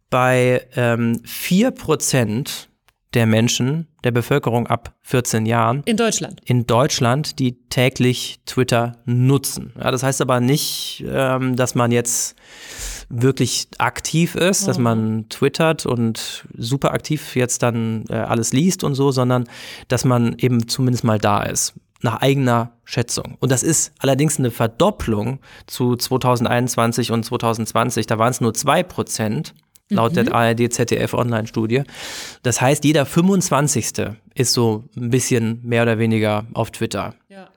bei 0.10 0.68
ähm, 0.76 1.22
4% 1.26 2.68
der 3.14 3.26
Menschen, 3.28 3.88
der 4.04 4.12
Bevölkerung 4.12 4.68
ab 4.68 4.96
14 5.04 5.46
Jahren. 5.46 5.84
In 5.86 5.98
Deutschland. 5.98 6.42
In 6.46 6.66
Deutschland, 6.68 7.40
die 7.40 7.54
täglich 7.70 8.40
Twitter 8.46 8.98
nutzen. 9.06 9.72
Ja, 9.80 9.92
das 9.92 10.04
heißt 10.04 10.22
aber 10.22 10.40
nicht, 10.40 11.06
ähm, 11.08 11.56
dass 11.56 11.76
man 11.76 11.92
jetzt 11.92 12.36
wirklich 13.10 13.68
aktiv 13.78 14.36
ist, 14.36 14.64
mhm. 14.64 14.68
dass 14.68 14.78
man 14.78 15.30
twittert 15.30 15.86
und 15.86 16.46
super 16.58 16.92
aktiv 16.92 17.36
jetzt 17.36 17.64
dann 17.64 18.06
äh, 18.10 18.16
alles 18.16 18.54
liest 18.54 18.84
und 18.84 18.96
so, 18.96 19.12
sondern 19.12 19.46
dass 19.88 20.06
man 20.06 20.36
eben 20.38 20.68
zumindest 20.68 21.04
mal 21.04 21.20
da 21.20 21.44
ist 21.44 21.74
nach 22.02 22.22
eigener 22.22 22.74
Schätzung. 22.84 23.38
Und 23.40 23.52
das 23.52 23.64
ist 23.64 23.94
allerdings 24.00 24.38
eine 24.38 24.52
Verdopplung 24.52 25.40
zu 25.68 25.96
2021 25.96 27.12
und 27.12 27.24
2020. 27.24 28.08
Da 28.08 28.20
waren 28.20 28.32
es 28.32 28.42
nur 28.42 28.54
zwei 28.54 28.84
Prozent 28.84 29.56
laut 29.90 30.12
mhm. 30.12 30.26
der 30.26 30.36
ARD-ZDF-Online-Studie. 30.36 31.84
Das 32.42 32.62
heißt, 32.62 32.84
jeder 32.84 33.06
25. 33.06 33.94
ist 34.36 34.54
so 34.54 34.84
ein 34.96 35.10
bisschen 35.10 35.62
mehr 35.64 35.84
oder 35.84 35.98
weniger 35.98 36.46
auf 36.54 36.72
Twitter. 36.72 37.16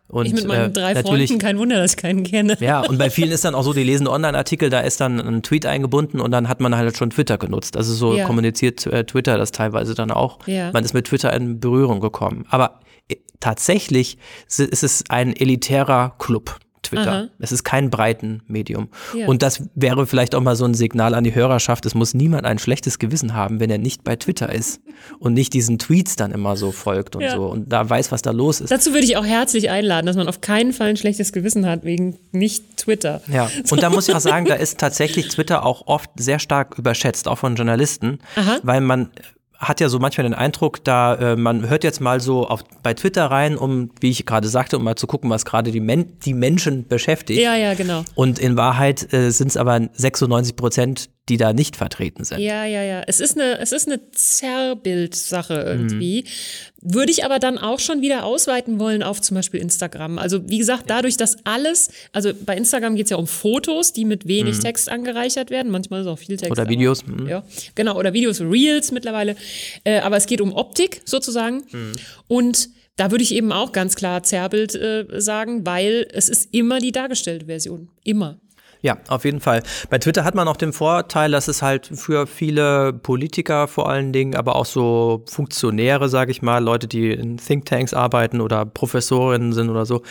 Und, 0.09 0.27
ich 0.27 0.35
mit 0.35 0.47
meinen 0.47 0.71
äh, 0.71 0.73
drei 0.73 0.93
äh, 0.93 1.03
Freunden, 1.03 1.39
kein 1.39 1.59
Wunder, 1.59 1.77
dass 1.77 1.93
ich 1.93 1.97
keinen 1.97 2.23
kenne. 2.23 2.57
Ja, 2.61 2.81
und 2.81 2.99
bei 2.99 3.11
vielen 3.11 3.31
ist 3.33 3.45
dann 3.45 3.55
auch 3.55 3.63
so, 3.63 3.73
die 3.73 3.83
lesen 3.83 4.07
Online-Artikel, 4.07 4.71
da 4.71 4.81
ist 4.81 5.01
dann 5.01 5.21
ein 5.21 5.43
Tweet 5.43 5.67
eingebunden 5.67 6.21
und 6.21 6.31
dann 6.31 6.49
hat 6.49 6.61
man 6.61 6.77
halt 6.77 6.97
schon 6.97 7.11
Twitter 7.11 7.39
genutzt. 7.39 7.77
Also 7.77 7.93
so 7.93 8.15
ja. 8.15 8.25
kommuniziert 8.25 8.87
äh, 8.87 9.05
Twitter 9.05 9.37
das 9.37 9.51
teilweise 9.51 9.95
dann 9.95 10.11
auch. 10.11 10.39
Ja. 10.47 10.71
Man 10.73 10.85
ist 10.85 10.95
mit 10.95 11.07
Twitter 11.07 11.33
in 11.33 11.59
Berührung 11.59 12.01
gekommen. 12.01 12.45
Aber 12.51 12.81
äh, 13.09 13.17
tatsächlich 13.41 14.19
ist 14.47 14.61
es 14.61 15.05
ein 15.09 15.35
elitärer 15.35 16.15
Club. 16.19 16.59
Twitter. 16.87 17.13
Aha. 17.13 17.29
Es 17.39 17.53
ist 17.53 17.65
kein 17.65 17.91
breiten 17.91 18.43
Medium. 18.47 18.89
Ja. 19.17 19.27
Und 19.27 19.43
das 19.43 19.63
wäre 19.75 20.07
vielleicht 20.07 20.35
auch 20.35 20.41
mal 20.41 20.57
so 20.57 20.65
ein 20.65 20.75
Signal 20.75 21.15
an 21.15 21.25
die 21.25 21.35
Hörerschaft. 21.35 21.87
Es 21.87 21.95
muss 21.95 22.15
niemand 22.15 22.45
ein 22.45 22.59
schlechtes 22.59 22.99
Gewissen 22.99 23.35
haben, 23.35 23.61
wenn 23.61 23.71
er 23.71 23.79
nicht 23.79 24.05
bei 24.05 24.17
Twitter 24.17 24.53
ist 24.53 24.81
und 25.19 25.35
nicht 25.35 25.53
diesen 25.53 25.79
Tweets 25.79 26.17
dann 26.17 26.33
immer 26.33 26.57
so 26.57 26.73
folgt 26.73 27.17
und 27.17 27.23
ja. 27.23 27.33
so 27.33 27.47
und 27.47 27.73
da 27.73 27.89
weiß, 27.89 28.13
was 28.13 28.23
da 28.23 28.31
los 28.31 28.61
ist. 28.61 28.71
Dazu 28.71 28.93
würde 28.93 29.05
ich 29.05 29.17
auch 29.17 29.25
herzlich 29.25 29.71
einladen, 29.71 30.07
dass 30.07 30.17
man 30.17 30.29
auf 30.29 30.41
keinen 30.41 30.73
Fall 30.73 30.89
ein 30.89 30.97
schlechtes 30.97 31.33
Gewissen 31.33 31.67
hat 31.67 31.85
wegen 31.85 32.17
nicht 32.33 32.77
Twitter. 32.77 33.21
Ja, 33.33 33.51
und 33.71 33.83
da 33.83 33.91
muss 33.91 34.09
ich 34.09 34.15
auch 34.15 34.21
sagen, 34.21 34.47
da 34.47 34.55
ist 34.55 34.79
tatsächlich 34.79 35.29
Twitter 35.29 35.65
auch 35.65 35.87
oft 35.87 36.11
sehr 36.17 36.39
stark 36.39 36.79
überschätzt, 36.79 37.29
auch 37.29 37.39
von 37.39 37.57
Journalisten, 37.57 38.19
Aha. 38.37 38.59
weil 38.63 38.81
man 38.81 39.11
hat 39.59 39.81
ja 39.81 39.89
so 39.89 39.99
manchmal 39.99 40.25
den 40.25 40.35
Eindruck, 40.35 40.85
da 40.85 41.15
äh, 41.15 41.37
man 41.37 41.69
hört 41.69 41.85
jetzt 41.85 42.01
mal 42.01 42.21
so 42.21 42.47
auf, 42.47 42.65
bei 42.83 42.95
Twitter 42.95 43.27
rein, 43.27 43.57
um, 43.57 43.91
wie 44.01 44.11
ich 44.11 44.27
gerade 44.27 44.49
sagte, 44.49 44.77
um 44.77 44.85
mal 44.85 44.97
zu 44.97 45.07
gucken, 45.07 45.31
was 45.31 45.45
gerade 45.45 45.71
die, 45.71 45.81
Men 45.81 46.19
die 46.21 46.35
Menschen 46.35 46.87
beschäftigt. 46.87 47.41
Ja, 47.41 47.57
ja, 47.57 47.75
genau. 47.75 48.05
Und 48.15 48.39
in 48.39 48.57
Wahrheit 48.57 49.13
äh, 49.13 49.31
sind 49.31 49.49
es 49.49 49.57
aber 49.57 49.89
96 49.93 50.57
Prozent 50.57 51.11
die 51.29 51.37
da 51.37 51.53
nicht 51.53 51.77
vertreten 51.77 52.25
sind. 52.25 52.39
Ja, 52.39 52.65
ja, 52.65 52.83
ja. 52.83 53.03
Es 53.07 53.19
ist 53.19 53.37
eine, 53.37 53.59
es 53.59 53.73
ist 53.73 53.89
eine 53.89 54.11
Zerrbildsache 54.13 55.55
irgendwie. 55.55 56.23
Mhm. 56.23 56.95
Würde 56.95 57.11
ich 57.11 57.25
aber 57.25 57.41
dann 57.41 57.59
auch 57.59 57.81
schon 57.81 58.01
wieder 58.01 58.25
ausweiten 58.25 58.79
wollen 58.79 59.03
auf 59.03 59.21
zum 59.21 59.35
Beispiel 59.35 59.61
Instagram. 59.61 60.19
Also 60.19 60.49
wie 60.49 60.59
gesagt, 60.59 60.85
dadurch, 60.87 61.17
dass 61.17 61.45
alles, 61.45 61.91
also 62.13 62.31
bei 62.45 62.57
Instagram 62.57 62.95
geht 62.95 63.07
es 63.07 63.11
ja 63.11 63.17
um 63.17 63.27
Fotos, 63.27 63.93
die 63.93 64.05
mit 64.05 64.29
wenig 64.29 64.59
mhm. 64.59 64.61
Text 64.61 64.89
angereichert 64.89 65.51
werden. 65.51 65.73
Manchmal 65.73 66.03
ist 66.03 66.07
auch 66.07 66.19
viel 66.19 66.37
Text. 66.37 66.53
Oder 66.53 66.69
Videos. 66.69 67.03
Aber, 67.03 67.23
mhm. 67.23 67.29
Ja, 67.29 67.45
genau. 67.75 67.99
Oder 67.99 68.13
Videos, 68.13 68.41
Reels 68.41 68.93
mittlerweile. 68.93 69.35
Äh, 69.83 69.99
aber 69.99 70.17
es 70.17 70.27
geht 70.27 70.41
um 70.41 70.53
Optik 70.53 71.03
sozusagen. 71.05 71.65
Mhm. 71.73 71.93
Und 72.29 72.69
da 72.95 73.11
würde 73.11 73.25
ich 73.25 73.35
eben 73.35 73.51
auch 73.51 73.73
ganz 73.73 73.97
klar 73.97 74.23
Zerrbild 74.23 74.75
äh, 74.77 75.07
sagen, 75.21 75.67
weil 75.67 76.07
es 76.13 76.29
ist 76.29 76.55
immer 76.55 76.79
die 76.79 76.93
dargestellte 76.93 77.47
Version. 77.47 77.89
Immer. 78.05 78.39
Ja, 78.83 78.99
auf 79.09 79.25
jeden 79.25 79.41
Fall. 79.41 79.63
Bei 79.91 79.99
Twitter 79.99 80.25
hat 80.25 80.35
man 80.35 80.49
auch 80.49 80.57
den 80.57 80.73
Vorteil, 80.73 81.31
dass 81.31 81.49
es 81.49 81.63
halt 81.63 81.87
für 81.87 82.27
viele 82.27 82.93
Politiker 82.93 83.69
vor 83.69 83.89
allen 83.89 84.13
Dingen, 84.13 84.35
aber 84.35 84.57
auch 84.57 84.67
so 84.67 85.25
Funktionäre, 85.29 86.09
sage 86.09 86.31
ich 86.31 86.43
mal, 86.43 86.63
Leute, 86.63 86.87
die 86.87 87.11
in 87.11 87.39
Thinktanks 87.39 87.95
arbeiten 87.95 88.41
oder 88.41 88.65
Professorinnen 88.65 89.53
sind 89.53 89.71
oder 89.71 89.87
so, 89.87 90.03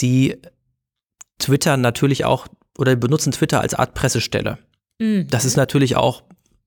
die 0.00 0.36
Twitter 1.38 1.76
natürlich 1.76 2.24
auch 2.24 2.46
oder 2.78 2.96
benutzen 2.96 3.32
Twitter 3.32 3.60
als 3.60 3.74
Art 3.74 3.94
Pressestelle. 3.94 4.58
Mhm. 4.98 5.26
Das 5.28 5.44
ist 5.44 5.56
natürlich 5.56 5.96
auch 5.96 6.22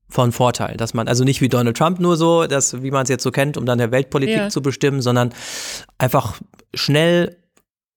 von 0.10 0.32
Vorteil, 0.32 0.78
dass 0.78 0.94
man 0.94 1.08
also 1.08 1.24
nicht 1.24 1.42
wie 1.42 1.50
Donald 1.50 1.76
Trump 1.76 2.00
nur 2.00 2.16
so, 2.16 2.48
dass, 2.48 2.82
wie 2.82 2.92
man 2.92 3.04
es 3.04 3.10
jetzt 3.10 3.24
so 3.24 3.32
kennt, 3.32 3.58
um 3.58 3.66
dann 3.66 3.78
der 3.78 3.92
Weltpolitik 3.92 4.38
ja. 4.38 4.50
zu 4.50 4.62
bestimmen, 4.62 5.02
sondern 5.02 5.34
einfach 5.98 6.40
schnell 6.74 7.36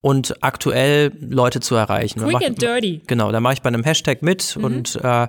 und 0.01 0.43
aktuell 0.43 1.13
Leute 1.21 1.61
zu 1.61 1.75
erreichen. 1.75 2.21
Quick 2.21 2.47
and 2.47 2.61
dirty. 2.61 3.03
Genau, 3.07 3.33
da 3.33 3.41
mache 3.41 3.55
ich 3.55 3.63
bei 3.63 3.69
einem 3.69 3.85
Hashtag 3.85 4.23
mit 4.23 4.57
mhm. 4.57 4.65
und 4.65 4.97
äh, 5.03 5.29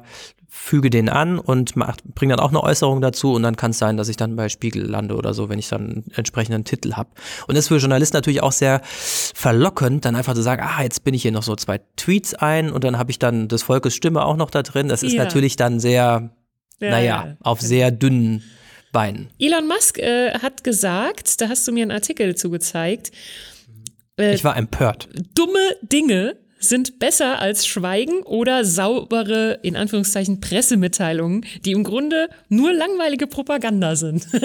füge 0.54 0.90
den 0.90 1.08
an 1.08 1.40
und 1.40 1.76
bringe 2.14 2.36
dann 2.36 2.40
auch 2.42 2.50
eine 2.50 2.62
Äußerung 2.62 3.00
dazu 3.00 3.34
und 3.34 3.44
dann 3.44 3.56
kann 3.56 3.72
es 3.72 3.78
sein, 3.78 3.96
dass 3.96 4.10
ich 4.10 4.18
dann 4.18 4.36
bei 4.36 4.50
Spiegel 4.50 4.84
lande 4.84 5.16
oder 5.16 5.34
so, 5.34 5.48
wenn 5.48 5.58
ich 5.58 5.70
dann 5.70 5.82
einen 5.82 6.12
entsprechenden 6.14 6.66
Titel 6.66 6.94
habe. 6.94 7.10
Und 7.48 7.56
das 7.56 7.66
ist 7.66 7.68
für 7.70 7.78
Journalisten 7.78 8.18
natürlich 8.18 8.44
auch 8.44 8.52
sehr 8.52 8.82
verlockend, 8.84 10.04
dann 10.04 10.16
einfach 10.18 10.34
zu 10.34 10.42
sagen, 10.42 10.62
ah, 10.66 10.84
jetzt 10.84 11.06
bin 11.06 11.14
ich 11.14 11.22
hier 11.22 11.32
noch 11.32 11.44
so 11.44 11.56
zwei 11.56 11.80
Tweets 11.96 12.34
ein 12.34 12.70
und 12.70 12.84
dann 12.84 12.98
habe 12.98 13.12
ich 13.12 13.18
dann 13.18 13.48
des 13.48 13.64
Volkes 13.64 13.96
Stimme 13.96 14.26
auch 14.26 14.36
noch 14.36 14.50
da 14.50 14.62
drin. 14.62 14.90
Das 14.90 15.04
ist 15.04 15.14
ja. 15.14 15.24
natürlich 15.24 15.56
dann 15.56 15.80
sehr, 15.80 16.32
ja, 16.80 16.90
naja, 16.90 17.26
ja. 17.28 17.38
auf 17.40 17.62
sehr 17.62 17.90
dünnen 17.90 18.44
Beinen. 18.92 19.30
Elon 19.40 19.70
Musk 19.70 20.00
äh, 20.00 20.34
hat 20.40 20.66
gesagt, 20.66 21.40
da 21.40 21.48
hast 21.48 21.66
du 21.66 21.72
mir 21.72 21.84
einen 21.84 21.92
Artikel 21.92 22.36
zugezeigt, 22.36 23.12
äh, 24.20 24.34
ich 24.34 24.44
war 24.44 24.58
empört. 24.58 25.10
Dumme 25.34 25.76
Dinge 25.82 26.36
sind 26.62 27.00
besser 27.00 27.40
als 27.40 27.66
Schweigen 27.66 28.22
oder 28.24 28.64
saubere, 28.64 29.60
in 29.64 29.76
Anführungszeichen, 29.76 30.42
Pressemitteilungen, 30.42 31.46
die 31.66 31.72
im 31.72 31.84
Grunde 31.84 32.30
nur 32.50 32.72
langweilige 32.72 33.28
Propaganda 33.28 33.96
sind. 33.96 34.28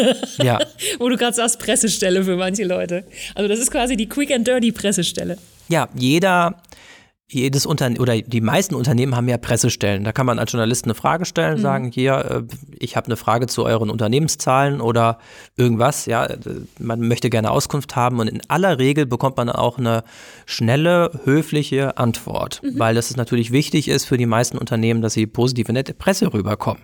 Ja. 0.43 0.59
Wo 0.99 1.09
du 1.09 1.17
gerade 1.17 1.35
sagst, 1.35 1.59
Pressestelle 1.59 2.23
für 2.23 2.37
manche 2.37 2.65
Leute. 2.65 3.05
Also 3.35 3.49
das 3.49 3.59
ist 3.59 3.71
quasi 3.71 3.97
die 3.97 4.09
Quick 4.09 4.31
and 4.31 4.47
Dirty 4.47 4.71
Pressestelle. 4.71 5.39
Ja, 5.69 5.89
jeder 5.95 6.63
jedes 7.29 7.67
Unternehmen 7.67 8.01
oder 8.01 8.21
die 8.21 8.41
meisten 8.41 8.77
Unternehmen 8.77 9.17
haben 9.17 9.29
ja 9.29 9.37
Pressestellen. 9.37 10.05
Da 10.05 10.13
kann 10.13 10.27
man 10.27 10.39
als 10.39 10.53
Journalist 10.53 10.85
eine 10.85 10.95
Frage 10.95 11.25
stellen, 11.25 11.59
mhm. 11.59 11.63
sagen, 11.63 11.91
hier, 11.93 12.47
äh, 12.49 12.55
ich 12.79 12.97
habe 12.97 13.07
eine 13.07 13.17
Frage 13.17 13.49
zu 13.49 13.65
euren 13.65 13.91
Unternehmenszahlen 13.91 14.81
oder 14.81 15.19
irgendwas, 15.57 16.07
ja, 16.07 16.29
man 16.79 17.01
möchte 17.01 17.29
gerne 17.29 17.51
Auskunft 17.51 17.97
haben 17.97 18.21
und 18.21 18.29
in 18.29 18.43
aller 18.49 18.79
Regel 18.79 19.07
bekommt 19.07 19.37
man 19.37 19.51
auch 19.51 19.79
eine 19.79 20.05
schnelle, 20.45 21.21
höfliche 21.25 21.99
Antwort, 21.99 22.63
mhm. 22.63 22.79
weil 22.79 22.95
das 22.95 23.11
ist 23.11 23.17
natürlich 23.17 23.51
wichtig 23.51 23.89
ist 23.89 24.05
für 24.05 24.19
die 24.19 24.27
meisten 24.27 24.57
Unternehmen, 24.57 25.03
dass 25.03 25.15
sie 25.15 25.27
positive 25.27 25.73
nette 25.73 25.95
Presse 25.95 26.33
rüberkommen. 26.33 26.83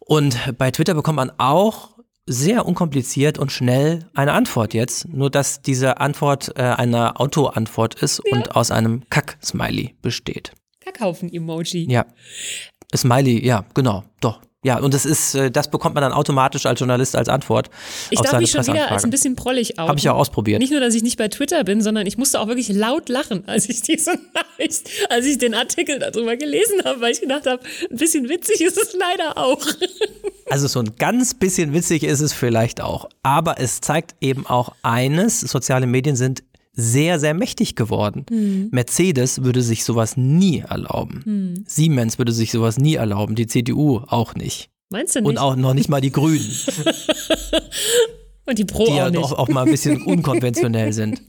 Und 0.00 0.38
bei 0.56 0.70
Twitter 0.70 0.94
bekommt 0.94 1.16
man 1.16 1.32
auch 1.36 1.95
sehr 2.26 2.66
unkompliziert 2.66 3.38
und 3.38 3.52
schnell 3.52 4.08
eine 4.14 4.32
Antwort 4.32 4.74
jetzt, 4.74 5.08
nur 5.08 5.30
dass 5.30 5.62
diese 5.62 6.00
Antwort 6.00 6.52
äh, 6.56 6.62
eine 6.62 7.18
Auto-Antwort 7.20 8.02
ist 8.02 8.20
ja. 8.26 8.36
und 8.36 8.56
aus 8.56 8.70
einem 8.70 9.08
Kack-Smiley 9.10 9.94
besteht. 10.02 10.52
Kackhaufen-Emoji. 10.80 11.90
Ja. 11.90 12.06
Smiley, 12.94 13.44
ja, 13.44 13.64
genau, 13.74 14.04
doch. 14.20 14.40
Ja, 14.64 14.78
und 14.80 14.94
das 14.94 15.04
ist, 15.04 15.34
äh, 15.34 15.50
das 15.50 15.70
bekommt 15.70 15.94
man 15.94 16.02
dann 16.02 16.12
automatisch 16.12 16.66
als 16.66 16.80
Journalist 16.80 17.14
als 17.14 17.28
Antwort. 17.28 17.70
Ich 18.10 18.20
darf 18.20 18.40
mich 18.40 18.50
schon 18.50 18.66
wieder 18.66 18.90
als 18.90 19.04
ein 19.04 19.10
bisschen 19.10 19.36
prollig 19.36 19.78
aus. 19.78 19.88
Habe 19.88 19.98
ich 19.98 20.08
auch 20.08 20.16
ausprobiert. 20.16 20.58
Nicht 20.58 20.72
nur, 20.72 20.80
dass 20.80 20.94
ich 20.94 21.02
nicht 21.02 21.18
bei 21.18 21.28
Twitter 21.28 21.62
bin, 21.62 21.82
sondern 21.82 22.06
ich 22.06 22.18
musste 22.18 22.40
auch 22.40 22.48
wirklich 22.48 22.68
laut 22.70 23.08
lachen, 23.08 23.44
als 23.46 23.68
ich 23.68 23.82
diese 23.82 24.12
Nachricht, 24.34 24.88
als 25.08 25.26
ich 25.26 25.38
den 25.38 25.54
Artikel 25.54 25.98
darüber 26.00 26.36
gelesen 26.36 26.82
habe, 26.84 27.00
weil 27.00 27.12
ich 27.12 27.20
gedacht 27.20 27.46
habe, 27.46 27.62
ein 27.90 27.96
bisschen 27.96 28.28
witzig 28.28 28.60
ist 28.60 28.76
es 28.76 28.94
leider 28.98 29.38
auch. 29.38 29.64
Also 30.48 30.68
so 30.68 30.78
ein 30.78 30.92
ganz 30.96 31.34
bisschen 31.34 31.72
witzig 31.72 32.04
ist 32.04 32.20
es 32.20 32.32
vielleicht 32.32 32.80
auch. 32.80 33.08
Aber 33.24 33.58
es 33.58 33.80
zeigt 33.80 34.14
eben 34.20 34.46
auch 34.46 34.74
eines, 34.82 35.40
soziale 35.40 35.88
Medien 35.88 36.14
sind 36.14 36.44
sehr, 36.76 37.18
sehr 37.18 37.34
mächtig 37.34 37.74
geworden. 37.74 38.26
Mhm. 38.30 38.68
Mercedes 38.70 39.42
würde 39.42 39.62
sich 39.62 39.82
sowas 39.82 40.16
nie 40.16 40.60
erlauben. 40.60 41.22
Mhm. 41.24 41.64
Siemens 41.66 42.18
würde 42.18 42.32
sich 42.32 42.52
sowas 42.52 42.78
nie 42.78 42.94
erlauben. 42.94 43.34
Die 43.34 43.46
CDU 43.46 44.02
auch 44.06 44.34
nicht. 44.34 44.68
Meinst 44.90 45.16
du 45.16 45.20
nicht? 45.20 45.28
Und 45.28 45.38
auch 45.38 45.56
noch 45.56 45.74
nicht 45.74 45.88
mal 45.88 46.00
die 46.00 46.12
Grünen. 46.12 46.46
Und 48.48 48.60
die 48.60 48.64
Pro 48.64 48.84
die 48.84 48.92
auch 48.92 48.96
ja 48.96 49.10
nicht. 49.10 49.20
doch 49.20 49.32
auch 49.32 49.48
mal 49.48 49.64
ein 49.64 49.70
bisschen 49.70 50.02
unkonventionell 50.06 50.92
sind. 50.92 51.20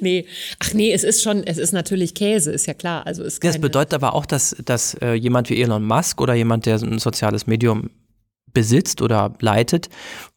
Nee, 0.00 0.26
ach 0.58 0.74
nee, 0.74 0.92
es 0.92 1.02
ist 1.02 1.22
schon, 1.22 1.42
es 1.46 1.56
ist 1.56 1.72
natürlich 1.72 2.14
Käse, 2.14 2.52
ist 2.52 2.66
ja 2.66 2.74
klar. 2.74 3.06
Also 3.06 3.22
ist 3.22 3.42
das 3.42 3.58
bedeutet 3.58 3.94
aber 3.94 4.14
auch, 4.14 4.26
dass, 4.26 4.54
dass 4.66 4.92
äh, 5.00 5.14
jemand 5.14 5.48
wie 5.48 5.62
Elon 5.62 5.82
Musk 5.82 6.20
oder 6.20 6.34
jemand, 6.34 6.66
der 6.66 6.76
ein 6.82 6.98
soziales 6.98 7.46
Medium 7.46 7.88
besitzt 8.52 9.02
oder 9.02 9.34
leitet, 9.40 9.88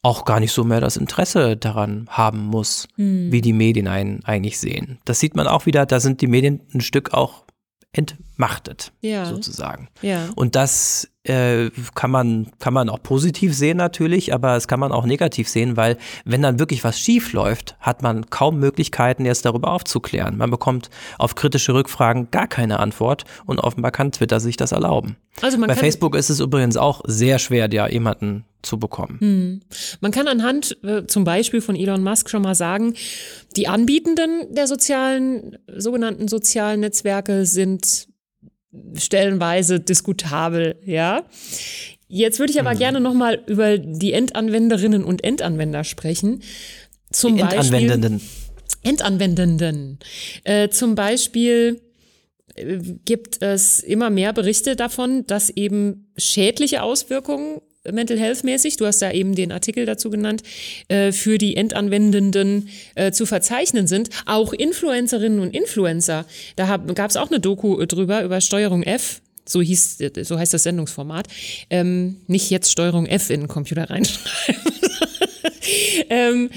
auch 0.02 0.26
gar 0.26 0.40
nicht 0.40 0.52
so 0.52 0.64
mehr 0.64 0.82
das 0.82 0.98
Interesse 0.98 1.58
daran 1.58 2.08
haben 2.10 2.46
muss, 2.46 2.88
hm. 2.96 3.32
wie 3.32 3.42
die 3.42 3.54
Medien 3.54 3.88
einen 3.88 4.24
eigentlich 4.24 4.60
sehen. 4.60 5.00
Das 5.06 5.20
sieht 5.20 5.36
man 5.36 5.48
auch 5.48 5.66
wieder, 5.66 5.86
da 5.86 6.00
sind 6.00 6.22
die 6.22 6.28
Medien 6.28 6.62
ein 6.74 6.82
Stück 6.82 7.14
auch 7.14 7.41
entmachtet, 7.94 8.94
ja. 9.02 9.26
sozusagen. 9.26 9.90
Ja. 10.02 10.30
Und 10.36 10.56
das 10.56 11.10
äh, 11.24 11.70
kann 11.94 12.10
man, 12.10 12.48
kann 12.60 12.74
man 12.74 12.90
auch 12.90 13.04
positiv 13.04 13.56
sehen 13.56 13.78
natürlich, 13.78 14.34
aber 14.34 14.56
es 14.56 14.68
kann 14.68 14.80
man 14.80 14.94
auch 14.94 15.06
negativ 15.06 15.50
sehen, 15.50 15.76
weil 15.76 15.98
wenn 16.24 16.42
dann 16.42 16.58
wirklich 16.58 16.84
was 16.84 16.98
schief 16.98 17.34
läuft, 17.34 17.76
hat 17.80 18.02
man 18.02 18.30
kaum 18.30 18.60
Möglichkeiten, 18.60 19.26
jetzt 19.26 19.46
darüber 19.46 19.72
aufzuklären. 19.72 20.38
Man 20.38 20.50
bekommt 20.50 20.90
auf 21.18 21.36
kritische 21.36 21.74
Rückfragen 21.74 22.32
gar 22.32 22.48
keine 22.48 22.80
Antwort 22.80 23.26
und 23.46 23.60
offenbar 23.60 23.92
kann 23.92 24.12
Twitter 24.12 24.40
sich 24.40 24.56
das 24.56 24.72
erlauben. 24.72 25.18
Also 25.42 25.60
Bei 25.60 25.76
Facebook 25.76 26.16
ist 26.16 26.30
es 26.30 26.40
übrigens 26.40 26.78
auch 26.78 27.02
sehr 27.06 27.40
schwer, 27.40 27.70
ja 27.72 27.88
jemanden 27.88 28.46
zu 28.64 28.80
bekommen. 28.80 29.20
Hm. 29.20 29.60
Man 30.02 30.12
kann 30.12 30.28
anhand 30.28 30.78
äh, 30.84 31.06
zum 31.06 31.24
Beispiel 31.24 31.62
von 31.62 31.76
Elon 31.76 32.04
Musk 32.04 32.30
schon 32.30 32.42
mal 32.42 32.56
sagen, 32.56 32.94
die 33.56 33.68
Anbietenden 33.68 34.54
der 34.54 34.68
sozialen, 34.68 35.58
sogenannten 35.78 36.28
sozialen 36.28 36.82
Netzwerke 36.82 37.46
sind 37.46 38.08
stellenweise 38.96 39.80
diskutabel, 39.80 40.78
ja. 40.86 41.26
Jetzt 42.08 42.40
würde 42.40 42.52
ich 42.52 42.60
aber 42.60 42.74
mhm. 42.74 42.80
gerne 42.80 43.00
nochmal 43.00 43.42
über 43.48 43.78
die 43.78 44.14
Endanwenderinnen 44.14 45.04
und 45.04 45.24
Endanwender 45.24 45.84
sprechen. 45.84 46.42
Zum 47.12 47.36
die 47.36 47.42
Endanwendenden. 47.42 48.20
Beispiel, 48.20 48.90
Endanwendenden. 48.90 50.00
Äh, 50.44 50.70
zum 50.70 50.96
Beispiel 50.96 51.82
äh, 52.56 52.80
gibt 53.06 53.42
es 53.42 53.80
immer 53.80 54.10
mehr 54.10 54.34
Berichte 54.34 54.76
davon, 54.76 55.26
dass 55.28 55.50
eben 55.50 56.12
schädliche 56.18 56.84
Auswirkungen 56.84 57.62
Mental 57.90 58.20
Health 58.20 58.44
mäßig, 58.44 58.78
du 58.78 58.86
hast 58.86 59.02
da 59.02 59.12
eben 59.12 59.34
den 59.34 59.52
Artikel 59.52 59.86
dazu 59.86 60.10
genannt, 60.10 60.44
äh, 60.88 61.12
für 61.12 61.38
die 61.38 61.56
Endanwendenden 61.56 62.70
äh, 62.96 63.12
zu 63.12 63.26
verzeichnen 63.26 63.88
sind. 63.88 64.10
Auch 64.26 64.54
Influencerinnen 64.54 65.40
und 65.40 65.56
Influencer, 65.56 66.26
da 66.56 66.78
gab 66.78 67.10
es 67.10 67.18
auch 67.18 67.30
eine 67.30 67.40
Doku 67.40 67.84
drüber, 67.86 68.24
über 68.24 68.40
Steuerung 68.42 68.84
F, 68.84 69.22
so 69.48 69.62
hieß, 69.62 69.98
so 70.22 70.38
heißt 70.38 70.54
das 70.54 70.64
Sendungsformat. 70.64 71.28
Ähm, 71.70 72.18
nicht 72.28 72.50
jetzt 72.52 72.72
Steuerung 72.72 73.08
F 73.08 73.30
in 73.30 73.42
den 73.42 73.48
Computer 73.48 73.90
reinschreiben. 73.90 74.62
ähm, 76.10 76.50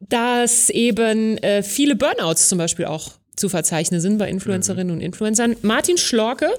dass 0.00 0.70
eben 0.70 1.38
äh, 1.38 1.62
viele 1.62 1.96
Burnouts 1.96 2.48
zum 2.48 2.58
Beispiel 2.58 2.86
auch 2.86 3.12
zu 3.36 3.48
verzeichnen 3.48 4.00
sind 4.00 4.18
bei 4.18 4.28
Influencerinnen 4.28 4.88
mhm. 4.88 4.94
und 4.94 5.00
Influencern. 5.00 5.56
Martin 5.62 5.96
Schlorke, 5.96 6.50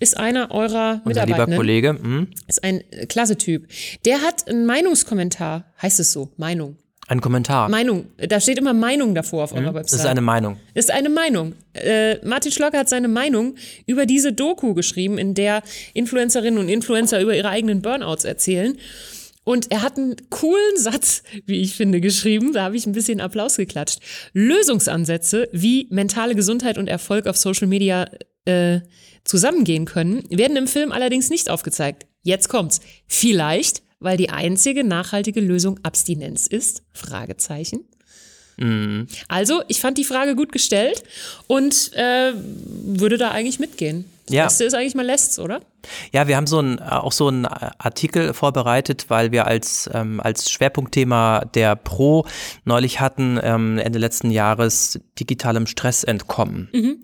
ist 0.00 0.16
einer 0.16 0.50
eurer 0.50 1.00
Unser 1.04 1.26
Mitarbeiter. 1.26 1.46
lieber 1.46 1.56
Kollege. 1.56 1.92
Mhm. 1.94 2.28
Ist 2.46 2.62
ein 2.64 2.82
äh, 2.90 3.06
klasse 3.06 3.36
Typ. 3.36 3.68
Der 4.04 4.22
hat 4.22 4.48
einen 4.48 4.66
Meinungskommentar, 4.66 5.64
heißt 5.80 6.00
es 6.00 6.12
so, 6.12 6.30
Meinung. 6.36 6.76
Ein 7.08 7.22
Kommentar. 7.22 7.70
Meinung. 7.70 8.06
Da 8.18 8.38
steht 8.38 8.58
immer 8.58 8.74
Meinung 8.74 9.14
davor 9.14 9.44
auf 9.44 9.54
eurer 9.54 9.70
mhm. 9.70 9.76
Website. 9.76 9.94
Das 9.94 10.00
ist 10.00 10.06
eine 10.06 10.20
Meinung. 10.20 10.58
Ist 10.74 10.90
eine 10.90 11.08
Meinung. 11.08 11.54
Äh, 11.72 12.16
Martin 12.26 12.52
Schlocker 12.52 12.78
hat 12.78 12.90
seine 12.90 13.08
Meinung 13.08 13.54
über 13.86 14.04
diese 14.04 14.34
Doku 14.34 14.74
geschrieben, 14.74 15.16
in 15.16 15.32
der 15.32 15.62
Influencerinnen 15.94 16.58
und 16.58 16.68
Influencer 16.68 17.20
über 17.22 17.34
ihre 17.34 17.48
eigenen 17.48 17.80
Burnouts 17.80 18.24
erzählen. 18.24 18.76
Und 19.42 19.72
er 19.72 19.80
hat 19.80 19.96
einen 19.96 20.16
coolen 20.28 20.76
Satz, 20.76 21.22
wie 21.46 21.62
ich 21.62 21.74
finde, 21.74 22.02
geschrieben. 22.02 22.52
Da 22.52 22.64
habe 22.64 22.76
ich 22.76 22.84
ein 22.84 22.92
bisschen 22.92 23.22
Applaus 23.22 23.56
geklatscht. 23.56 24.00
Lösungsansätze, 24.34 25.48
wie 25.52 25.86
mentale 25.88 26.34
Gesundheit 26.34 26.76
und 26.76 26.86
Erfolg 26.88 27.26
auf 27.26 27.38
Social 27.38 27.68
Media 27.68 28.10
äh, 28.44 28.80
zusammengehen 29.28 29.84
können, 29.84 30.24
werden 30.30 30.56
im 30.56 30.66
Film 30.66 30.90
allerdings 30.90 31.30
nicht 31.30 31.50
aufgezeigt. 31.50 32.06
Jetzt 32.22 32.48
kommt's. 32.48 32.80
Vielleicht, 33.06 33.82
weil 34.00 34.16
die 34.16 34.30
einzige 34.30 34.84
nachhaltige 34.84 35.40
Lösung 35.40 35.78
Abstinenz 35.82 36.46
ist? 36.46 36.82
Fragezeichen. 36.92 37.84
Mhm. 38.56 39.06
Also, 39.28 39.62
ich 39.68 39.80
fand 39.80 39.98
die 39.98 40.04
Frage 40.04 40.34
gut 40.34 40.50
gestellt 40.50 41.04
und 41.46 41.92
äh, 41.94 42.32
würde 42.34 43.18
da 43.18 43.30
eigentlich 43.30 43.60
mitgehen. 43.60 44.06
Das 44.26 44.34
ja. 44.34 44.44
Beste 44.44 44.64
ist 44.64 44.74
eigentlich 44.74 44.94
mal 44.94 45.06
lässt's, 45.06 45.38
oder? 45.38 45.60
Ja, 46.12 46.26
wir 46.26 46.36
haben 46.36 46.46
so 46.46 46.60
ein, 46.60 46.80
auch 46.80 47.12
so 47.12 47.28
einen 47.28 47.46
Artikel 47.46 48.34
vorbereitet, 48.34 49.06
weil 49.08 49.32
wir 49.32 49.46
als, 49.46 49.88
ähm, 49.92 50.20
als 50.20 50.50
Schwerpunktthema 50.50 51.44
der 51.54 51.76
Pro 51.76 52.26
neulich 52.64 53.00
hatten, 53.00 53.38
ähm, 53.42 53.78
Ende 53.78 53.98
letzten 53.98 54.30
Jahres, 54.30 55.00
digitalem 55.18 55.66
Stress 55.66 56.04
entkommen. 56.04 56.68
Mhm. 56.72 57.02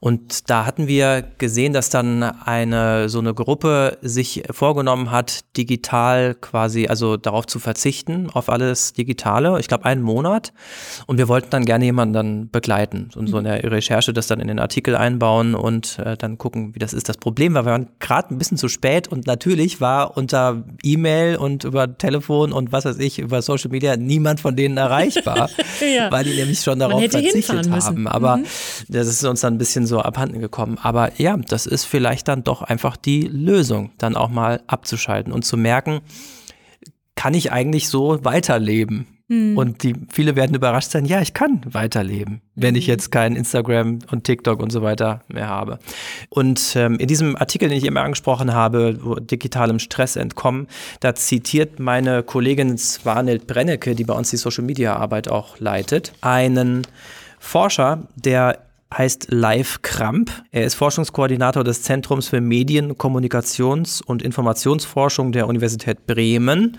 Und 0.00 0.50
da 0.50 0.66
hatten 0.66 0.86
wir 0.86 1.22
gesehen, 1.38 1.72
dass 1.72 1.90
dann 1.90 2.22
eine, 2.22 3.08
so 3.08 3.18
eine 3.18 3.34
Gruppe 3.34 3.98
sich 4.02 4.44
vorgenommen 4.50 5.10
hat, 5.10 5.40
digital 5.56 6.34
quasi, 6.34 6.86
also 6.88 7.16
darauf 7.16 7.46
zu 7.46 7.58
verzichten, 7.58 8.30
auf 8.30 8.48
alles 8.48 8.92
Digitale. 8.92 9.58
Ich 9.60 9.68
glaube, 9.68 9.84
einen 9.84 10.02
Monat. 10.02 10.52
Und 11.06 11.18
wir 11.18 11.28
wollten 11.28 11.50
dann 11.50 11.64
gerne 11.64 11.84
jemanden 11.84 12.14
dann 12.14 12.50
begleiten 12.50 13.10
und 13.14 13.26
so 13.26 13.38
in 13.38 13.44
der 13.44 13.62
Recherche 13.70 14.12
das 14.12 14.26
dann 14.26 14.40
in 14.40 14.48
den 14.48 14.58
Artikel 14.58 14.96
einbauen 14.96 15.54
und 15.54 15.98
äh, 15.98 16.16
dann 16.16 16.38
gucken, 16.38 16.74
wie 16.74 16.78
das 16.78 16.92
ist. 16.92 17.08
Das 17.08 17.16
Problem 17.16 17.54
war, 17.54 17.64
wir 17.64 17.72
waren 17.72 17.88
gerade 17.98 18.11
ein 18.16 18.38
bisschen 18.38 18.56
zu 18.56 18.68
spät 18.68 19.08
und 19.08 19.26
natürlich 19.26 19.80
war 19.80 20.16
unter 20.16 20.64
E-Mail 20.82 21.36
und 21.36 21.64
über 21.64 21.96
Telefon 21.96 22.52
und 22.52 22.72
was 22.72 22.84
weiß 22.84 22.98
ich, 22.98 23.18
über 23.18 23.42
Social 23.42 23.70
Media 23.70 23.96
niemand 23.96 24.40
von 24.40 24.56
denen 24.56 24.76
erreichbar, 24.76 25.48
ja. 25.80 26.10
weil 26.10 26.24
die 26.24 26.34
nämlich 26.34 26.60
schon 26.60 26.78
darauf 26.78 27.02
verzichtet 27.02 27.70
haben. 27.70 28.06
Aber 28.06 28.38
mhm. 28.38 28.44
das 28.88 29.08
ist 29.08 29.24
uns 29.24 29.40
dann 29.40 29.54
ein 29.54 29.58
bisschen 29.58 29.86
so 29.86 30.00
abhanden 30.00 30.40
gekommen. 30.40 30.78
Aber 30.82 31.10
ja, 31.20 31.36
das 31.36 31.66
ist 31.66 31.84
vielleicht 31.84 32.28
dann 32.28 32.44
doch 32.44 32.62
einfach 32.62 32.96
die 32.96 33.22
Lösung, 33.22 33.92
dann 33.98 34.16
auch 34.16 34.28
mal 34.28 34.62
abzuschalten 34.66 35.32
und 35.32 35.44
zu 35.44 35.56
merken, 35.56 36.00
kann 37.14 37.34
ich 37.34 37.52
eigentlich 37.52 37.88
so 37.88 38.24
weiterleben? 38.24 39.06
Mhm. 39.32 39.56
Und 39.56 39.82
die, 39.82 39.94
viele 40.10 40.36
werden 40.36 40.54
überrascht 40.54 40.90
sein, 40.90 41.06
ja, 41.06 41.22
ich 41.22 41.32
kann 41.32 41.62
weiterleben, 41.64 42.42
wenn 42.54 42.74
ich 42.74 42.86
mhm. 42.86 42.92
jetzt 42.92 43.10
kein 43.10 43.34
Instagram 43.34 44.00
und 44.10 44.24
TikTok 44.24 44.62
und 44.62 44.70
so 44.70 44.82
weiter 44.82 45.22
mehr 45.28 45.48
habe. 45.48 45.78
Und 46.28 46.74
ähm, 46.76 46.96
in 46.98 47.08
diesem 47.08 47.36
Artikel, 47.36 47.70
den 47.70 47.78
ich 47.78 47.86
immer 47.86 48.02
angesprochen 48.02 48.52
habe, 48.52 48.98
digitalem 49.22 49.78
Stress 49.78 50.16
entkommen, 50.16 50.66
da 51.00 51.14
zitiert 51.14 51.80
meine 51.80 52.22
Kollegin 52.22 52.76
Swanhild 52.76 53.46
Brennecke, 53.46 53.94
die 53.94 54.04
bei 54.04 54.14
uns 54.14 54.28
die 54.28 54.36
Social 54.36 54.64
Media 54.64 54.96
Arbeit 54.96 55.30
auch 55.30 55.58
leitet, 55.58 56.12
einen 56.20 56.86
Forscher, 57.38 58.06
der 58.14 58.58
heißt 58.96 59.28
Live 59.30 59.82
Kramp. 59.82 60.30
Er 60.50 60.64
ist 60.64 60.74
Forschungskoordinator 60.74 61.64
des 61.64 61.82
Zentrums 61.82 62.28
für 62.28 62.40
Medien, 62.40 62.96
Kommunikations- 62.96 64.02
und 64.02 64.22
Informationsforschung 64.22 65.32
der 65.32 65.48
Universität 65.48 66.06
Bremen. 66.06 66.78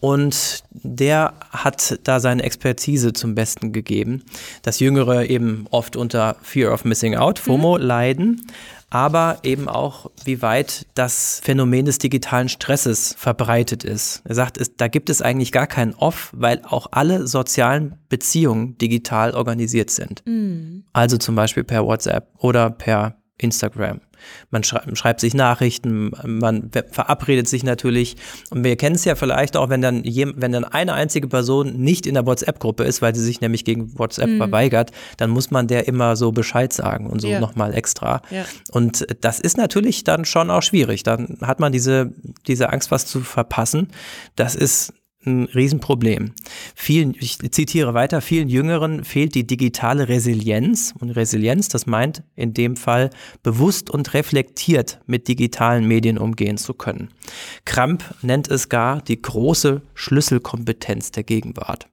Und 0.00 0.62
der 0.70 1.34
hat 1.50 1.98
da 2.04 2.20
seine 2.20 2.42
Expertise 2.42 3.12
zum 3.12 3.34
Besten 3.34 3.72
gegeben, 3.72 4.22
dass 4.62 4.80
Jüngere 4.80 5.26
eben 5.26 5.66
oft 5.70 5.96
unter 5.96 6.36
Fear 6.42 6.72
of 6.72 6.84
Missing 6.84 7.16
Out, 7.16 7.38
FOMO, 7.38 7.78
mhm. 7.78 7.84
leiden 7.84 8.46
aber 8.90 9.40
eben 9.42 9.68
auch, 9.68 10.10
wie 10.24 10.42
weit 10.42 10.86
das 10.94 11.40
Phänomen 11.42 11.86
des 11.86 11.98
digitalen 11.98 12.48
Stresses 12.48 13.14
verbreitet 13.18 13.84
ist. 13.84 14.22
Er 14.24 14.34
sagt, 14.34 14.58
es, 14.58 14.76
da 14.76 14.88
gibt 14.88 15.10
es 15.10 15.22
eigentlich 15.22 15.52
gar 15.52 15.66
keinen 15.66 15.94
Off, 15.94 16.30
weil 16.32 16.62
auch 16.64 16.88
alle 16.92 17.26
sozialen 17.26 17.96
Beziehungen 18.08 18.78
digital 18.78 19.32
organisiert 19.32 19.90
sind. 19.90 20.22
Mhm. 20.24 20.84
Also 20.92 21.18
zum 21.18 21.34
Beispiel 21.34 21.64
per 21.64 21.84
WhatsApp 21.84 22.30
oder 22.38 22.70
per 22.70 23.16
Instagram. 23.38 24.00
Man 24.50 24.64
schreibt 24.64 25.20
sich 25.20 25.34
Nachrichten, 25.34 26.12
man 26.24 26.70
verabredet 26.90 27.48
sich 27.48 27.64
natürlich. 27.64 28.16
Und 28.50 28.64
wir 28.64 28.76
kennen 28.76 28.96
es 28.96 29.04
ja 29.04 29.14
vielleicht 29.14 29.56
auch, 29.56 29.68
wenn 29.68 29.82
dann, 29.82 30.04
wenn 30.04 30.52
dann 30.52 30.64
eine 30.64 30.94
einzige 30.94 31.28
Person 31.28 31.74
nicht 31.74 32.06
in 32.06 32.14
der 32.14 32.26
WhatsApp-Gruppe 32.26 32.84
ist, 32.84 33.02
weil 33.02 33.14
sie 33.14 33.22
sich 33.22 33.40
nämlich 33.40 33.64
gegen 33.64 33.98
WhatsApp 33.98 34.30
mhm. 34.30 34.38
verweigert, 34.38 34.92
dann 35.16 35.30
muss 35.30 35.50
man 35.50 35.66
der 35.66 35.88
immer 35.88 36.16
so 36.16 36.32
Bescheid 36.32 36.72
sagen 36.72 37.08
und 37.08 37.20
so 37.20 37.28
ja. 37.28 37.40
nochmal 37.40 37.74
extra. 37.74 38.22
Ja. 38.30 38.44
Und 38.70 39.06
das 39.20 39.40
ist 39.40 39.56
natürlich 39.56 40.04
dann 40.04 40.24
schon 40.24 40.50
auch 40.50 40.62
schwierig. 40.62 41.02
Dann 41.02 41.38
hat 41.42 41.60
man 41.60 41.72
diese, 41.72 42.12
diese 42.46 42.72
Angst, 42.72 42.90
was 42.90 43.06
zu 43.06 43.20
verpassen. 43.20 43.88
Das 44.34 44.54
ist 44.54 44.92
ein 45.26 45.44
Riesenproblem. 45.44 46.32
Vielen, 46.74 47.14
ich 47.18 47.38
zitiere 47.50 47.94
weiter, 47.94 48.20
vielen 48.20 48.48
Jüngeren 48.48 49.04
fehlt 49.04 49.34
die 49.34 49.46
digitale 49.46 50.08
Resilienz. 50.08 50.94
Und 50.98 51.10
Resilienz, 51.10 51.68
das 51.68 51.86
meint 51.86 52.22
in 52.34 52.54
dem 52.54 52.76
Fall 52.76 53.10
bewusst 53.42 53.90
und 53.90 54.14
reflektiert 54.14 55.00
mit 55.06 55.28
digitalen 55.28 55.86
Medien 55.86 56.18
umgehen 56.18 56.56
zu 56.56 56.74
können. 56.74 57.08
Kramp 57.64 58.04
nennt 58.22 58.48
es 58.48 58.68
gar 58.68 59.02
die 59.02 59.20
große 59.20 59.82
Schlüsselkompetenz 59.94 61.10
der 61.10 61.24
Gegenwart. 61.24 61.88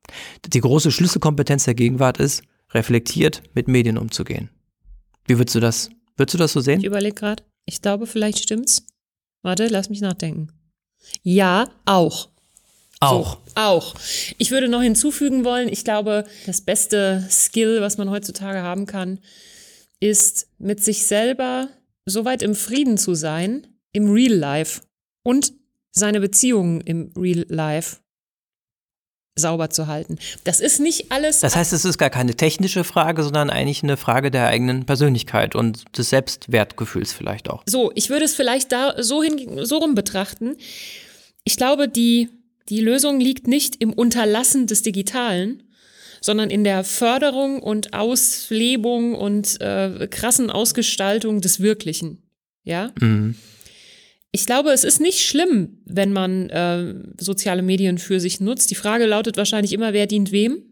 Die 0.45 0.61
große 0.61 0.91
Schlüsselkompetenz 0.91 1.65
der 1.65 1.75
Gegenwart 1.75 2.19
ist, 2.19 2.43
reflektiert 2.71 3.43
mit 3.53 3.67
Medien 3.67 3.97
umzugehen. 3.97 4.49
Wie 5.25 5.37
würdest 5.37 5.55
du 5.55 5.59
das, 5.59 5.89
würdest 6.17 6.33
du 6.33 6.37
das 6.37 6.53
so 6.53 6.61
sehen? 6.61 6.79
Ich 6.79 6.85
überlege 6.85 7.15
gerade. 7.15 7.43
Ich 7.65 7.81
glaube, 7.81 8.07
vielleicht 8.07 8.39
stimmt's. 8.39 8.85
Warte, 9.41 9.67
lass 9.67 9.89
mich 9.89 10.01
nachdenken. 10.01 10.49
Ja, 11.21 11.69
auch. 11.85 12.29
Auch. 13.03 13.35
So, 13.35 13.41
auch. 13.55 13.95
Ich 14.37 14.51
würde 14.51 14.67
noch 14.67 14.81
hinzufügen 14.81 15.43
wollen, 15.45 15.67
ich 15.69 15.83
glaube, 15.83 16.25
das 16.45 16.61
beste 16.61 17.25
Skill, 17.29 17.81
was 17.81 17.97
man 17.97 18.09
heutzutage 18.09 18.61
haben 18.61 18.85
kann, 18.85 19.19
ist 19.99 20.47
mit 20.57 20.83
sich 20.83 21.05
selber 21.07 21.69
so 22.05 22.25
weit 22.25 22.41
im 22.41 22.55
Frieden 22.55 22.97
zu 22.97 23.15
sein, 23.15 23.67
im 23.93 24.11
Real 24.11 24.33
Life 24.33 24.81
und 25.23 25.53
seine 25.91 26.19
Beziehungen 26.19 26.81
im 26.81 27.11
Real 27.15 27.45
Life 27.47 27.97
sauber 29.35 29.69
zu 29.69 29.87
halten. 29.87 30.17
Das 30.43 30.59
ist 30.59 30.79
nicht 30.79 31.11
alles. 31.11 31.39
Das 31.39 31.55
heißt, 31.55 31.73
es 31.73 31.85
ist 31.85 31.97
gar 31.97 32.09
keine 32.09 32.35
technische 32.35 32.83
Frage, 32.83 33.23
sondern 33.23 33.49
eigentlich 33.49 33.81
eine 33.83 33.97
Frage 33.97 34.29
der 34.29 34.47
eigenen 34.47 34.85
Persönlichkeit 34.85 35.55
und 35.55 35.97
des 35.97 36.09
Selbstwertgefühls 36.09 37.13
vielleicht 37.13 37.49
auch. 37.49 37.63
So, 37.65 37.91
ich 37.95 38.09
würde 38.09 38.25
es 38.25 38.35
vielleicht 38.35 38.71
da 38.71 39.01
so 39.01 39.23
hin, 39.23 39.65
so 39.65 39.77
rum 39.77 39.95
betrachten. 39.95 40.55
Ich 41.43 41.57
glaube, 41.57 41.87
die 41.87 42.29
die 42.69 42.81
Lösung 42.81 43.19
liegt 43.19 43.47
nicht 43.47 43.75
im 43.81 43.93
Unterlassen 43.93 44.67
des 44.67 44.81
Digitalen, 44.81 45.63
sondern 46.21 46.49
in 46.49 46.63
der 46.63 46.83
Förderung 46.83 47.61
und 47.61 47.93
Auslebung 47.93 49.13
und 49.13 49.59
äh, 49.59 50.07
krassen 50.09 50.49
Ausgestaltung 50.49 51.41
des 51.41 51.59
Wirklichen. 51.59 52.23
Ja. 52.63 52.93
Mhm. 52.99 53.35
Ich 54.31 54.45
glaube, 54.45 54.71
es 54.71 54.83
ist 54.83 54.99
nicht 54.99 55.19
schlimm, 55.19 55.81
wenn 55.85 56.13
man 56.13 56.49
äh, 56.49 56.95
soziale 57.19 57.61
Medien 57.61 57.97
für 57.97 58.19
sich 58.19 58.39
nutzt. 58.39 58.71
Die 58.71 58.75
Frage 58.75 59.05
lautet 59.05 59.37
wahrscheinlich 59.37 59.73
immer, 59.73 59.93
wer 59.93 60.07
dient 60.07 60.31
wem? 60.31 60.63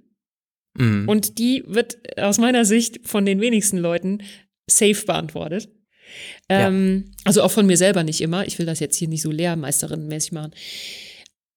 Mhm. 0.74 1.08
Und 1.08 1.38
die 1.38 1.64
wird 1.68 1.98
aus 2.18 2.38
meiner 2.38 2.66
Sicht 2.66 3.02
von 3.04 3.26
den 3.26 3.42
wenigsten 3.42 3.78
Leuten 3.78 4.24
safe 4.68 5.06
beantwortet. 5.06 5.70
Ähm, 6.50 7.04
ja. 7.06 7.14
Also 7.26 7.44
auch 7.44 7.52
von 7.52 7.66
mir 7.66 7.78
selber 7.78 8.04
nicht 8.04 8.22
immer. 8.22 8.48
Ich 8.48 8.58
will 8.58 8.66
das 8.66 8.80
jetzt 8.80 8.98
hier 8.98 9.08
nicht 9.08 9.22
so 9.22 9.32
lehrmeisterinnenmäßig 9.32 10.32
machen. 10.32 10.52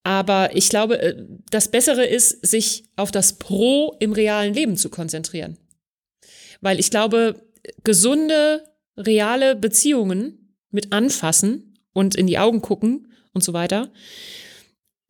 Aber 0.05 0.55
ich 0.55 0.69
glaube, 0.69 1.01
äh, 1.01 1.25
das 1.51 1.69
Bessere 1.69 2.07
ist, 2.07 2.47
sich 2.47 2.85
auf 2.95 3.11
das 3.11 3.39
Pro 3.39 3.97
im 3.99 4.13
realen 4.13 4.55
Leben 4.55 4.77
zu 4.77 4.91
konzentrieren. 4.91 5.57
Weil 6.61 6.79
ich 6.79 6.91
glaube, 6.91 7.43
gesunde, 7.83 8.63
reale 8.97 9.57
Beziehungen 9.57 10.57
mit 10.71 10.93
anfassen 10.93 11.79
und 11.93 12.15
in 12.15 12.27
die 12.27 12.39
Augen 12.39 12.61
gucken 12.61 13.09
und 13.33 13.43
so 13.43 13.53
weiter, 13.53 13.91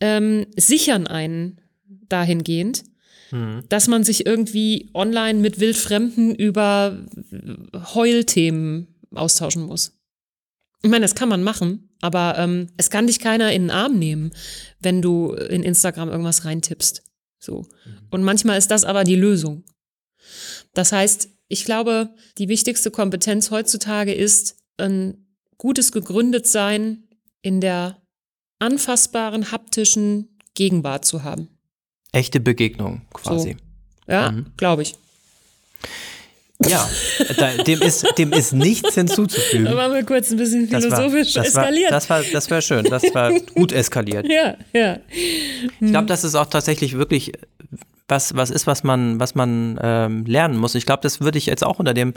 ähm, 0.00 0.46
sichern 0.56 1.06
einen 1.06 1.60
dahingehend, 2.08 2.84
mhm. 3.30 3.62
dass 3.68 3.88
man 3.88 4.04
sich 4.04 4.26
irgendwie 4.26 4.90
online 4.94 5.40
mit 5.40 5.58
Wildfremden 5.58 6.34
über 6.34 7.04
Heulthemen 7.94 8.88
austauschen 9.14 9.62
muss. 9.62 9.98
Ich 10.82 10.90
meine, 10.90 11.04
das 11.04 11.14
kann 11.14 11.30
man 11.30 11.42
machen, 11.42 11.88
aber 12.02 12.36
ähm, 12.36 12.66
es 12.76 12.90
kann 12.90 13.06
dich 13.06 13.18
keiner 13.18 13.52
in 13.52 13.62
den 13.62 13.70
Arm 13.70 13.98
nehmen, 13.98 14.32
wenn 14.84 15.02
du 15.02 15.32
in 15.32 15.62
Instagram 15.62 16.10
irgendwas 16.10 16.44
reintippst. 16.44 17.02
So. 17.38 17.62
Mhm. 17.62 17.98
Und 18.10 18.22
manchmal 18.22 18.58
ist 18.58 18.70
das 18.70 18.84
aber 18.84 19.04
die 19.04 19.16
Lösung. 19.16 19.64
Das 20.72 20.92
heißt, 20.92 21.28
ich 21.48 21.64
glaube, 21.64 22.14
die 22.38 22.48
wichtigste 22.48 22.90
Kompetenz 22.90 23.50
heutzutage 23.50 24.12
ist 24.14 24.56
ein 24.76 25.26
gutes 25.58 25.92
Gegründetsein 25.92 27.04
in 27.42 27.60
der 27.60 28.02
anfassbaren, 28.58 29.52
haptischen 29.52 30.38
Gegenwart 30.54 31.04
zu 31.04 31.22
haben. 31.22 31.48
Echte 32.12 32.40
Begegnung 32.40 33.02
quasi. 33.12 33.56
So. 34.06 34.12
Ja, 34.12 34.30
mhm. 34.30 34.46
glaube 34.56 34.82
ich. 34.82 34.96
Ja, 36.64 36.88
dem, 37.66 37.82
ist, 37.82 38.06
dem 38.16 38.32
ist 38.32 38.52
nichts 38.52 38.94
hinzuzufügen. 38.94 39.64
Da 39.64 39.76
waren 39.76 39.92
wir 39.92 40.04
kurz 40.04 40.30
ein 40.30 40.36
bisschen 40.36 40.68
philosophisch 40.68 41.32
das 41.32 41.54
war, 41.54 41.64
das 41.64 41.74
eskaliert. 41.74 41.90
War, 41.90 41.90
das 41.90 42.10
war, 42.10 42.22
das 42.32 42.50
war 42.50 42.60
schön, 42.60 42.84
das 42.84 43.02
war 43.14 43.32
gut 43.54 43.72
eskaliert. 43.72 44.26
Ja, 44.28 44.56
ja. 44.72 44.98
Ich 45.10 45.90
glaube, 45.90 46.06
das 46.06 46.22
ist 46.22 46.36
auch 46.36 46.46
tatsächlich 46.46 46.96
wirklich 46.96 47.32
was, 48.06 48.36
was 48.36 48.50
ist, 48.50 48.66
was 48.66 48.84
man, 48.84 49.18
was 49.18 49.34
man 49.34 49.78
ähm, 49.82 50.24
lernen 50.26 50.56
muss. 50.58 50.74
Ich 50.74 50.86
glaube, 50.86 51.02
das 51.02 51.20
würde 51.20 51.38
ich 51.38 51.46
jetzt 51.46 51.64
auch 51.64 51.78
unter 51.78 51.94
dem, 51.94 52.14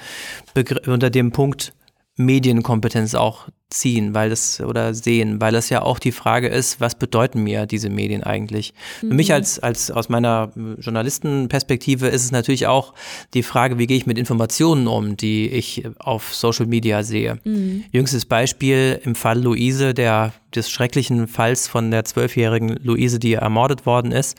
Begr 0.53 0.81
unter 0.87 1.09
dem 1.09 1.31
Punkt 1.31 1.73
Medienkompetenz 2.15 3.15
auch 3.15 3.47
ziehen, 3.69 4.13
weil 4.13 4.29
das 4.29 4.61
oder 4.61 4.93
sehen, 4.93 5.41
weil 5.41 5.51
das 5.51 5.69
ja 5.69 5.81
auch 5.81 5.99
die 5.99 6.13
Frage 6.13 6.47
ist, 6.47 6.79
was 6.79 6.95
bedeuten 6.95 7.43
mir 7.43 7.65
diese 7.65 7.89
Medien 7.89 8.23
eigentlich? 8.23 8.73
Mhm. 9.01 9.09
Für 9.09 9.13
mich 9.13 9.27
mhm. 9.29 9.35
als, 9.35 9.59
als 9.59 9.91
aus 9.91 10.07
meiner 10.07 10.51
Journalistenperspektive 10.79 12.07
ist 12.07 12.23
es 12.23 12.31
natürlich 12.31 12.67
auch 12.67 12.93
die 13.33 13.43
Frage, 13.43 13.77
wie 13.77 13.87
gehe 13.87 13.97
ich 13.97 14.05
mit 14.05 14.17
Informationen 14.17 14.87
um, 14.87 15.17
die 15.17 15.49
ich 15.49 15.83
auf 15.99 16.33
Social 16.33 16.65
Media 16.65 17.03
sehe. 17.03 17.39
Mhm. 17.43 17.83
Jüngstes 17.91 18.25
Beispiel 18.25 19.01
im 19.03 19.15
Fall 19.15 19.41
Luise, 19.41 19.93
der 19.93 20.33
des 20.55 20.69
schrecklichen 20.69 21.27
Falls 21.27 21.67
von 21.67 21.91
der 21.91 22.05
zwölfjährigen 22.05 22.79
Luise, 22.81 23.19
die 23.19 23.33
ermordet 23.33 23.85
worden 23.85 24.11
ist, 24.11 24.37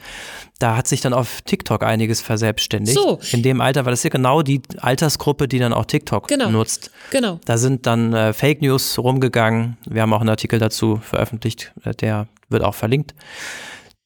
da 0.59 0.77
hat 0.77 0.89
sich 0.89 1.01
dann 1.01 1.13
auf 1.13 1.43
TikTok 1.43 1.83
einiges 1.83 2.21
verselbstständigt. 2.21 2.97
So. 2.97 3.21
In 3.33 3.43
dem 3.43 3.61
Alter, 3.61 3.85
weil 3.85 3.93
das 3.93 4.03
ja 4.03 4.11
genau 4.11 4.43
die 4.43 4.63
Altersgruppe, 4.79 5.47
die 5.49 5.59
dann 5.59 5.73
auch 5.73 5.85
TikTok 5.85 6.29
genau. 6.29 6.51
nutzt. 6.51 6.91
Genau. 7.11 7.39
Da 7.45 7.59
sind 7.59 7.87
dann 7.87 8.13
äh, 8.13 8.33
Fake 8.33 8.63
News 8.63 8.99
rum 8.99 9.19
rumgegangen. 9.19 9.77
Wir 9.89 10.03
haben 10.03 10.13
auch 10.13 10.21
einen 10.21 10.31
Artikel 10.31 10.59
dazu 10.59 10.97
veröffentlicht, 10.97 11.73
äh, 11.85 11.93
der 11.95 12.29
wird 12.49 12.63
auch 12.63 12.75
verlinkt. 12.75 13.15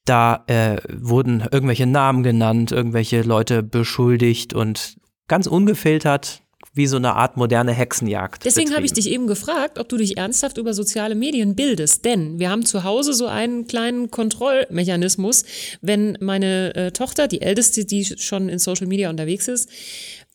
Da 0.04 0.42
äh, 0.46 0.78
wurden 0.88 1.44
irgendwelche 1.50 1.86
Namen 1.86 2.22
genannt, 2.22 2.72
irgendwelche 2.72 3.22
Leute 3.22 3.62
beschuldigt 3.62 4.52
und 4.52 4.96
ganz 5.28 5.46
ungefiltert 5.46 6.41
wie 6.74 6.86
so 6.86 6.96
eine 6.96 7.14
Art 7.14 7.36
moderne 7.36 7.72
Hexenjagd. 7.72 8.44
Deswegen 8.44 8.74
habe 8.74 8.86
ich 8.86 8.92
dich 8.92 9.10
eben 9.10 9.26
gefragt, 9.26 9.78
ob 9.78 9.88
du 9.88 9.98
dich 9.98 10.16
ernsthaft 10.16 10.56
über 10.56 10.72
soziale 10.72 11.14
Medien 11.14 11.54
bildest. 11.54 12.04
Denn 12.04 12.38
wir 12.38 12.50
haben 12.50 12.64
zu 12.64 12.84
Hause 12.84 13.12
so 13.12 13.26
einen 13.26 13.66
kleinen 13.66 14.10
Kontrollmechanismus, 14.10 15.44
wenn 15.82 16.16
meine 16.20 16.74
äh, 16.74 16.90
Tochter, 16.92 17.28
die 17.28 17.42
älteste, 17.42 17.84
die 17.84 18.04
schon 18.04 18.48
in 18.48 18.58
Social 18.58 18.86
Media 18.86 19.10
unterwegs 19.10 19.48
ist, 19.48 19.68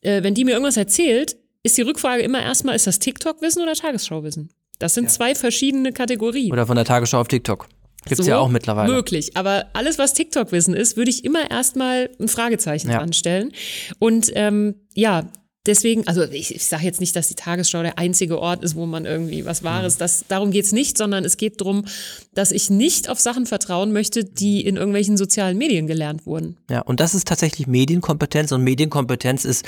äh, 0.02 0.22
wenn 0.22 0.36
die 0.36 0.46
mir 0.46 0.52
irgendwas 0.52 0.78
erzählt, 0.78 1.38
ist 1.64 1.78
die 1.78 1.82
Rückfrage 1.82 2.22
immer 2.22 2.42
erstmal, 2.42 2.76
ist 2.76 2.86
das 2.86 3.00
TikTok-Wissen 3.00 3.62
oder 3.64 3.74
Tagesschau-Wissen? 3.74 4.50
Das 4.80 4.94
sind 4.94 5.06
ja. 5.06 5.10
zwei 5.10 5.34
verschiedene 5.34 5.92
Kategorien. 5.92 6.52
Oder 6.52 6.68
von 6.68 6.76
der 6.76 6.86
Tagesschau 6.86 7.20
auf 7.20 7.28
TikTok. 7.28 7.68
Gibt 8.06 8.20
es 8.20 8.26
so, 8.26 8.32
ja 8.32 8.38
auch 8.38 8.50
mittlerweile. 8.50 8.94
Möglich. 8.94 9.36
Aber 9.36 9.66
alles, 9.74 9.98
was 9.98 10.14
TikTok-Wissen 10.14 10.76
ist, 10.76 10.98
würde 10.98 11.10
ich 11.10 11.26
immer 11.26 11.50
erstmal 11.50 12.10
ein 12.20 12.28
Fragezeichen 12.28 12.92
ja. 12.92 13.00
anstellen. 13.00 13.52
Und 14.00 14.32
ähm, 14.36 14.76
ja, 14.94 15.30
deswegen, 15.68 16.08
also 16.08 16.24
ich, 16.24 16.56
ich 16.56 16.66
sage 16.66 16.84
jetzt 16.84 17.00
nicht, 17.00 17.16
dass 17.16 17.28
die 17.28 17.36
Tagesschau 17.36 17.82
der 17.82 18.00
einzige 18.00 18.40
Ort 18.40 18.64
ist, 18.64 18.76
wo 18.76 18.86
man 18.86 19.06
irgendwie 19.06 19.46
was 19.46 19.64
Wahres, 19.64 19.96
mhm. 19.96 20.00
das, 20.00 20.26
darum 20.28 20.52
geht's 20.52 20.72
nicht, 20.72 20.98
sondern 20.98 21.26
es 21.26 21.38
geht 21.38 21.62
darum, 21.62 21.86
dass 22.34 22.52
ich 22.52 22.70
nicht 22.70 23.10
auf 23.10 23.20
Sachen 23.20 23.46
vertrauen 23.46 23.92
möchte, 23.92 24.24
die 24.24 24.66
in 24.66 24.78
irgendwelchen 24.78 25.18
sozialen 25.18 25.58
Medien 25.58 25.88
gelernt 25.88 26.26
wurden. 26.26 26.58
Ja, 26.70 26.82
und 26.82 27.00
das 27.00 27.14
ist 27.14 27.28
tatsächlich 27.28 27.68
Medienkompetenz 27.68 28.52
und 28.52 28.64
Medienkompetenz 28.64 29.46
ist 29.46 29.66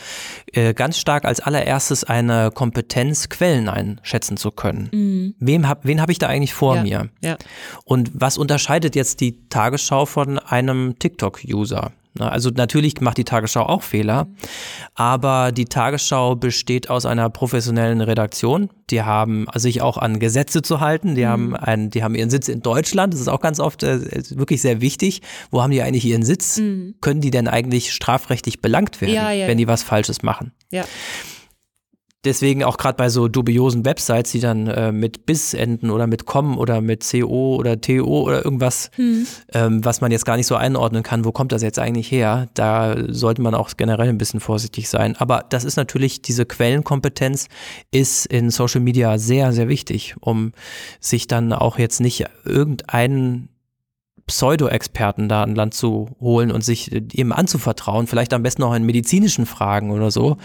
äh, 0.54 0.74
ganz 0.74 0.98
stark 0.98 1.26
als 1.26 1.40
allererstes 1.40 2.04
eine 2.04 2.52
Kompetenz, 2.52 3.30
Quellen 3.30 3.70
einschätzen 3.70 4.38
zu 4.38 4.52
können. 4.52 4.90
Mhm. 4.92 5.36
Wem 5.40 5.68
hab, 5.68 5.86
wen 5.86 6.02
habe 6.02 6.12
ich 6.12 6.20
da 6.20 6.28
eigentlich 6.28 6.54
vor 6.54 6.78
ja, 6.78 6.84
mir? 6.84 7.10
Ja. 7.22 7.38
Und 7.84 8.12
was 8.14 8.38
unterscheidet 8.38 8.96
jetzt 8.96 9.20
die 9.20 9.38
Tagesschau 9.50 10.06
von 10.06 10.40
einem 10.40 10.98
TikTok-User? 11.00 11.92
Also 12.28 12.50
natürlich 12.50 13.00
macht 13.02 13.18
die 13.18 13.24
Tagesschau 13.24 13.64
auch 13.64 13.84
Fehler, 13.84 14.28
aber 14.96 15.52
die 15.52 15.66
Tagesschau 15.66 16.36
besteht 16.36 16.90
aus 16.90 17.06
einer 17.06 17.30
professionellen 17.30 18.02
Redaktion. 18.02 18.70
Die 18.90 19.04
haben 19.04 19.46
sich 19.56 19.82
auch 19.82 19.98
an 19.98 20.20
Gesetze 20.20 20.62
zu 20.62 20.80
halten. 20.80 21.16
Die 21.16 21.24
mhm. 21.24 21.28
haben 21.28 21.56
einen, 21.56 21.90
die 21.90 22.04
haben 22.04 22.16
ihren 22.16 22.30
Sitz 22.30 22.48
in 22.48 22.62
Deutschland. 22.62 23.14
Das 23.14 23.22
ist 23.22 23.28
auch 23.28 23.42
ganz 23.42 23.60
oft 23.60 23.84
äh, 23.84 24.00
wirklich 24.32 24.62
sehr 24.62 24.82
wichtig. 24.82 25.22
Wo 25.52 25.62
haben 25.62 25.72
die 25.72 25.82
eigentlich 25.82 26.06
ihren 26.06 26.24
Sitz? 26.24 26.58
Mhm. 26.58 26.96
Können 27.02 27.22
die 27.22 27.32
denn 27.32 27.48
eigentlich 27.48 27.94
strafrechtlich 27.94 28.62
belangt 28.62 29.02
werden, 29.02 29.14
ja, 29.14 29.32
ja, 29.32 29.48
wenn 29.48 29.58
die 29.58 29.68
was 29.68 29.84
Falsches 29.84 30.24
machen? 30.24 30.52
Ja 30.72 30.84
deswegen 32.26 32.64
auch 32.64 32.78
gerade 32.78 32.96
bei 32.96 33.10
so 33.10 33.28
dubiosen 33.28 33.86
Websites, 33.86 34.32
die 34.32 34.40
dann 34.40 34.68
äh, 34.68 34.92
mit 34.92 35.26
bis 35.26 35.54
enden 35.54 35.90
oder 35.90 36.08
mit 36.08 36.26
com 36.26 36.58
oder 36.58 36.82
mit 36.82 37.10
co 37.10 37.56
oder 37.56 37.80
to 37.80 38.04
oder 38.04 38.44
irgendwas, 38.44 38.92
hm. 38.96 39.26
ähm, 39.54 39.86
was 39.86 40.02
man 40.02 40.12
jetzt 40.12 40.26
gar 40.26 40.36
nicht 40.36 40.48
so 40.48 40.56
einordnen 40.56 41.04
kann, 41.04 41.26
wo 41.26 41.32
kommt 41.32 41.52
das 41.52 41.62
jetzt 41.62 41.80
eigentlich 41.80 42.12
her? 42.12 42.50
Da 42.54 42.96
sollte 43.08 43.42
man 43.42 43.56
auch 43.56 43.70
generell 43.78 44.10
ein 44.10 44.18
bisschen 44.18 44.40
vorsichtig 44.40 44.90
sein. 44.90 45.16
Aber 45.16 45.46
das 45.50 45.64
ist 45.64 45.78
natürlich, 45.78 46.22
diese 46.22 46.46
Quellenkompetenz 46.46 47.48
ist 47.92 48.26
in 48.26 48.50
Social 48.50 48.82
Media 48.82 49.18
sehr, 49.18 49.54
sehr 49.54 49.70
wichtig, 49.70 50.16
um 50.20 50.52
sich 51.00 51.28
dann 51.28 51.54
auch 51.54 51.80
jetzt 51.80 52.02
nicht 52.02 52.26
irgendeinen 52.44 53.50
Pseudo-Experten 54.28 55.28
da 55.28 55.42
an 55.42 55.56
Land 55.56 55.74
zu 55.74 56.16
holen 56.20 56.52
und 56.52 56.64
sich 56.64 56.92
ihm 57.16 57.32
anzuvertrauen, 57.32 58.06
vielleicht 58.06 58.32
am 58.34 58.44
besten 58.44 58.62
auch 58.62 58.76
in 58.76 58.86
medizinischen 58.86 59.48
Fragen 59.48 59.90
oder 59.90 60.12
so. 60.12 60.38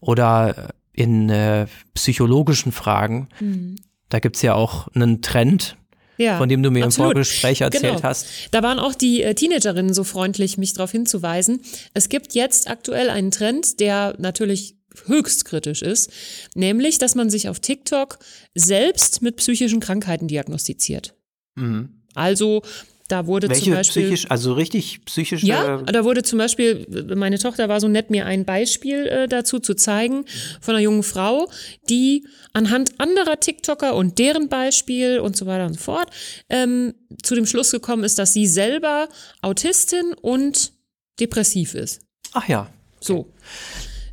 Oder 0.00 0.70
in 0.98 1.30
äh, 1.30 1.66
psychologischen 1.94 2.72
Fragen. 2.72 3.28
Mhm. 3.38 3.76
Da 4.08 4.18
gibt's 4.18 4.42
ja 4.42 4.54
auch 4.54 4.88
einen 4.94 5.22
Trend, 5.22 5.76
ja, 6.16 6.38
von 6.38 6.48
dem 6.48 6.62
du 6.62 6.72
mir 6.72 6.84
absolut. 6.84 7.10
im 7.10 7.14
Vorgespräch 7.14 7.60
erzählt 7.60 7.96
genau. 7.96 8.02
hast. 8.02 8.26
Da 8.50 8.64
waren 8.64 8.80
auch 8.80 8.94
die 8.94 9.22
äh, 9.22 9.34
Teenagerinnen 9.34 9.94
so 9.94 10.02
freundlich, 10.02 10.58
mich 10.58 10.72
darauf 10.72 10.90
hinzuweisen. 10.90 11.60
Es 11.94 12.08
gibt 12.08 12.34
jetzt 12.34 12.68
aktuell 12.68 13.10
einen 13.10 13.30
Trend, 13.30 13.78
der 13.78 14.16
natürlich 14.18 14.76
höchst 15.06 15.44
kritisch 15.44 15.82
ist, 15.82 16.10
nämlich, 16.56 16.98
dass 16.98 17.14
man 17.14 17.30
sich 17.30 17.48
auf 17.48 17.60
TikTok 17.60 18.18
selbst 18.56 19.22
mit 19.22 19.36
psychischen 19.36 19.78
Krankheiten 19.78 20.26
diagnostiziert. 20.26 21.14
Mhm. 21.54 22.02
Also 22.14 22.62
da 23.08 23.26
wurde 23.26 23.48
Welche 23.48 23.64
zum 23.64 23.72
Beispiel. 23.72 24.02
Psychisch, 24.02 24.30
also 24.30 24.52
richtig 24.52 25.04
psychisch. 25.06 25.42
Ja, 25.42 25.78
da 25.78 26.04
wurde 26.04 26.22
zum 26.22 26.38
Beispiel, 26.38 26.86
meine 27.16 27.38
Tochter 27.38 27.68
war 27.68 27.80
so 27.80 27.88
nett, 27.88 28.10
mir 28.10 28.26
ein 28.26 28.44
Beispiel 28.44 29.06
äh, 29.06 29.28
dazu 29.28 29.58
zu 29.58 29.74
zeigen 29.74 30.26
von 30.60 30.74
einer 30.74 30.84
jungen 30.84 31.02
Frau, 31.02 31.50
die 31.88 32.26
anhand 32.52 33.00
anderer 33.00 33.40
TikToker 33.40 33.94
und 33.94 34.18
deren 34.18 34.50
Beispiel 34.50 35.20
und 35.20 35.36
so 35.36 35.46
weiter 35.46 35.66
und 35.66 35.74
so 35.74 35.80
fort 35.80 36.10
ähm, 36.50 36.94
zu 37.22 37.34
dem 37.34 37.46
Schluss 37.46 37.70
gekommen 37.70 38.04
ist, 38.04 38.18
dass 38.18 38.34
sie 38.34 38.46
selber 38.46 39.08
Autistin 39.40 40.12
und 40.20 40.72
depressiv 41.18 41.74
ist. 41.74 42.02
Ach 42.34 42.46
ja. 42.46 42.68
So. 43.00 43.32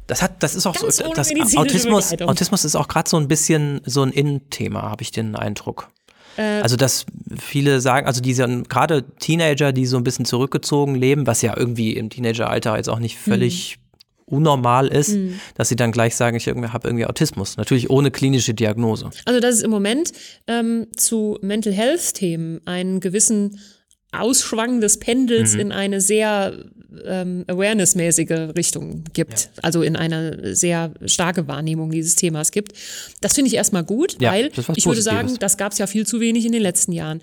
Das 0.08 0.22
hat, 0.22 0.42
das 0.42 0.56
ist 0.56 0.66
auch 0.68 0.74
Ganz 0.74 0.98
so, 0.98 1.14
das 1.14 1.36
Autismus, 1.58 2.14
Autismus 2.22 2.64
ist 2.64 2.76
auch 2.76 2.88
gerade 2.88 3.10
so 3.10 3.18
ein 3.18 3.28
bisschen 3.28 3.82
so 3.86 4.04
ein 4.04 4.12
Innenthema, 4.12 4.84
habe 4.84 5.02
ich 5.02 5.12
den 5.12 5.36
Eindruck. 5.36 5.90
Äh, 6.38 6.62
also, 6.62 6.76
dass 6.76 7.06
viele 7.40 7.82
sagen, 7.82 8.08
also 8.08 8.22
diese 8.22 8.48
gerade 8.64 9.04
Teenager, 9.20 9.72
die 9.72 9.86
so 9.86 9.98
ein 9.98 10.04
bisschen 10.04 10.26
zurückgezogen 10.26 10.96
leben, 10.96 11.28
was 11.28 11.42
ja 11.42 11.56
irgendwie 11.58 11.94
im 11.94 12.10
Teenageralter 12.10 12.76
jetzt 12.78 12.90
auch 12.90 13.00
nicht 13.00 13.18
völlig 13.18 13.78
mhm. 13.78 14.38
unnormal 14.38 14.88
ist, 14.88 15.16
mhm. 15.16 15.40
dass 15.56 15.70
sie 15.70 15.76
dann 15.76 15.92
gleich 15.92 16.16
sagen, 16.16 16.38
ich 16.38 16.48
habe 16.48 16.88
irgendwie 16.88 17.06
Autismus. 17.06 17.58
Natürlich 17.58 17.90
ohne 17.90 18.12
klinische 18.12 18.54
Diagnose. 18.54 19.10
Also, 19.26 19.40
dass 19.40 19.56
es 19.56 19.62
im 19.62 19.72
Moment 19.72 20.12
ähm, 20.48 20.88
zu 20.96 21.38
Mental 21.42 21.74
Health-Themen 21.74 22.62
einen 22.66 23.00
gewissen 23.00 23.60
Ausschwang 24.12 24.82
des 24.82 25.00
Pendels 25.00 25.54
mhm. 25.54 25.60
in 25.60 25.72
eine 25.72 26.02
sehr 26.02 26.54
ähm, 27.06 27.46
awareness-mäßige 27.48 28.56
Richtung 28.56 29.04
gibt, 29.14 29.42
ja. 29.42 29.64
also 29.64 29.82
in 29.82 29.96
eine 29.96 30.56
sehr 30.56 30.92
starke 31.06 31.48
Wahrnehmung 31.48 31.92
dieses 31.92 32.16
Themas 32.16 32.52
gibt. 32.52 32.74
Das 33.22 33.34
finde 33.34 33.50
ich 33.50 33.56
erstmal 33.56 33.84
gut, 33.84 34.22
ja, 34.22 34.32
weil 34.32 34.52
ich 34.76 34.86
würde 34.86 35.02
sagen, 35.02 35.36
das 35.40 35.58
gab 35.58 35.74
es 35.74 35.78
ja 35.78 35.88
viel 35.88 36.06
zu 36.06 36.20
wenig 36.20 36.46
in 36.46 36.52
den 36.52 36.62
letzten 36.62 36.92
Jahren. 36.92 37.22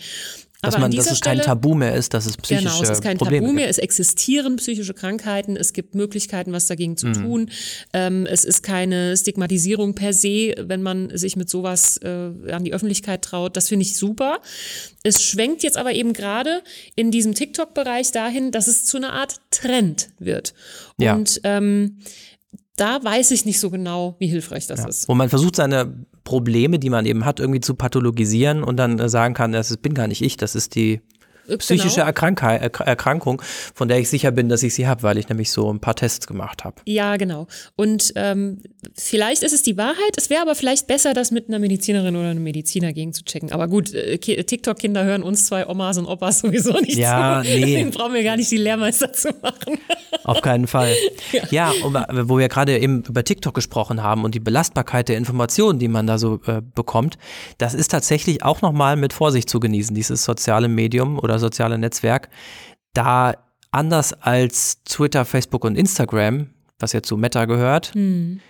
Dass, 0.62 0.78
man, 0.78 0.92
dass 0.92 1.10
es 1.10 1.20
kein 1.20 1.40
Tabu 1.40 1.74
mehr 1.74 1.96
ist, 1.96 2.14
dass 2.14 2.24
es 2.24 2.36
psychische 2.36 2.68
Genau, 2.68 2.82
es 2.82 2.88
ist 2.88 3.02
kein 3.02 3.18
Probleme 3.18 3.46
Tabu 3.46 3.52
mehr, 3.52 3.68
es 3.68 3.78
existieren 3.78 4.54
psychische 4.56 4.94
Krankheiten, 4.94 5.56
es 5.56 5.72
gibt 5.72 5.96
Möglichkeiten, 5.96 6.52
was 6.52 6.66
dagegen 6.66 6.96
zu 6.96 7.08
mhm. 7.08 7.14
tun. 7.14 7.50
Ähm, 7.92 8.26
es 8.26 8.44
ist 8.44 8.62
keine 8.62 9.16
Stigmatisierung 9.16 9.96
per 9.96 10.12
se, 10.12 10.54
wenn 10.56 10.80
man 10.80 11.16
sich 11.18 11.34
mit 11.34 11.50
sowas 11.50 11.96
äh, 11.98 12.52
an 12.52 12.62
die 12.62 12.72
Öffentlichkeit 12.72 13.22
traut. 13.22 13.56
Das 13.56 13.70
finde 13.70 13.82
ich 13.82 13.96
super. 13.96 14.40
Es 15.02 15.20
schwenkt 15.20 15.64
jetzt 15.64 15.76
aber 15.76 15.94
eben 15.94 16.12
gerade 16.12 16.62
in 16.94 17.10
diesem 17.10 17.34
TikTok-Bereich 17.34 18.12
dahin, 18.12 18.52
dass 18.52 18.68
es 18.68 18.84
zu 18.84 18.98
einer 18.98 19.12
Art 19.14 19.40
Trend 19.50 20.10
wird. 20.20 20.54
Und 20.96 21.40
ja. 21.42 21.56
ähm, 21.56 21.98
da 22.76 23.02
weiß 23.02 23.32
ich 23.32 23.44
nicht 23.44 23.58
so 23.58 23.68
genau, 23.68 24.14
wie 24.20 24.28
hilfreich 24.28 24.68
das 24.68 24.80
ja. 24.80 24.88
ist. 24.88 25.08
Wo 25.08 25.14
man 25.14 25.28
versucht, 25.28 25.56
seine 25.56 25.92
Probleme, 26.24 26.78
die 26.78 26.90
man 26.90 27.06
eben 27.06 27.24
hat, 27.24 27.40
irgendwie 27.40 27.60
zu 27.60 27.74
pathologisieren 27.74 28.62
und 28.62 28.76
dann 28.76 28.98
äh, 28.98 29.08
sagen 29.08 29.34
kann, 29.34 29.52
das 29.52 29.76
bin 29.76 29.94
gar 29.94 30.06
nicht 30.06 30.22
ich, 30.22 30.36
das 30.36 30.54
ist 30.54 30.74
die 30.74 31.00
psychische 31.59 32.05
genau. 32.05 32.86
Erkrankung, 32.86 33.43
von 33.74 33.88
der 33.88 33.99
ich 33.99 34.09
sicher 34.09 34.30
bin, 34.30 34.49
dass 34.49 34.62
ich 34.62 34.74
sie 34.74 34.86
habe, 34.86 35.03
weil 35.03 35.18
ich 35.18 35.28
nämlich 35.28 35.51
so 35.51 35.72
ein 35.72 35.80
paar 35.80 35.95
Tests 35.95 36.26
gemacht 36.26 36.64
habe. 36.64 36.76
Ja, 36.86 37.16
genau. 37.16 37.47
Und 37.76 38.12
ähm, 38.16 38.62
vielleicht 38.95 39.43
ist 39.43 39.53
es 39.53 39.62
die 39.62 39.76
Wahrheit. 39.76 40.16
Es 40.16 40.30
wäre 40.30 40.43
aber 40.43 40.55
vielleicht 40.55 40.86
besser, 40.86 41.14
das 41.14 41.30
mit 41.30 41.49
einer 41.49 41.59
Medizinerin 41.59 42.16
oder 42.16 42.30
einem 42.30 42.43
Mediziner 42.43 42.93
gegen 42.93 43.12
zu 43.12 43.24
checken. 43.24 43.53
Aber 43.53 43.68
gut, 43.68 43.93
äh, 43.95 44.18
TikTok-Kinder 44.18 45.05
hören 45.05 45.22
uns 45.22 45.47
zwei 45.47 45.66
Omas 45.66 45.99
und 45.99 46.07
Opas 46.07 46.40
sowieso 46.40 46.72
nicht 46.80 46.97
ja, 46.97 47.43
zu. 47.43 47.51
Nee. 47.51 47.61
Deswegen 47.61 47.90
brauchen 47.90 48.14
wir 48.14 48.24
gar 48.24 48.36
nicht 48.36 48.51
die 48.51 48.57
Lehrmeister 48.57 49.12
zu 49.12 49.28
machen. 49.43 49.78
Auf 50.24 50.40
keinen 50.40 50.66
Fall. 50.66 50.95
Ja, 51.32 51.43
ja 51.51 51.72
wo 51.82 52.38
wir 52.38 52.49
gerade 52.49 52.78
eben 52.78 53.03
über 53.09 53.24
TikTok 53.24 53.55
gesprochen 53.55 54.03
haben 54.03 54.24
und 54.24 54.34
die 54.34 54.40
Belastbarkeit 54.40 55.09
der 55.09 55.16
Informationen, 55.16 55.78
die 55.78 55.88
man 55.88 56.07
da 56.07 56.18
so 56.18 56.40
äh, 56.47 56.62
bekommt, 56.74 57.18
das 57.59 57.74
ist 57.74 57.88
tatsächlich 57.88 58.43
auch 58.43 58.62
nochmal 58.62 58.97
mit 58.97 59.12
Vorsicht 59.12 59.49
zu 59.49 59.61
genießen, 59.61 59.95
dieses 59.95 60.24
soziale 60.24 60.68
Medium 60.68 61.18
oder 61.18 61.31
soziale 61.38 61.78
Netzwerk. 61.78 62.28
Da 62.94 63.34
anders 63.70 64.12
als 64.12 64.82
Twitter, 64.84 65.24
Facebook 65.24 65.64
und 65.64 65.76
Instagram, 65.76 66.50
was 66.78 66.92
ja 66.92 67.02
zu 67.02 67.16
Meta 67.16 67.44
gehört, 67.46 67.92
hm 67.94 68.40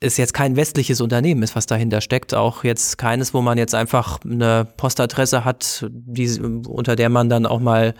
es 0.00 0.16
jetzt 0.16 0.32
kein 0.32 0.56
westliches 0.56 1.00
Unternehmen 1.02 1.42
ist, 1.42 1.54
was 1.54 1.66
dahinter 1.66 2.00
steckt, 2.00 2.34
auch 2.34 2.64
jetzt 2.64 2.96
keines, 2.96 3.34
wo 3.34 3.42
man 3.42 3.58
jetzt 3.58 3.74
einfach 3.74 4.18
eine 4.24 4.66
Postadresse 4.76 5.44
hat, 5.44 5.86
die, 5.90 6.40
unter 6.40 6.96
der 6.96 7.10
man 7.10 7.28
dann 7.28 7.44
auch 7.44 7.60
mal 7.60 7.94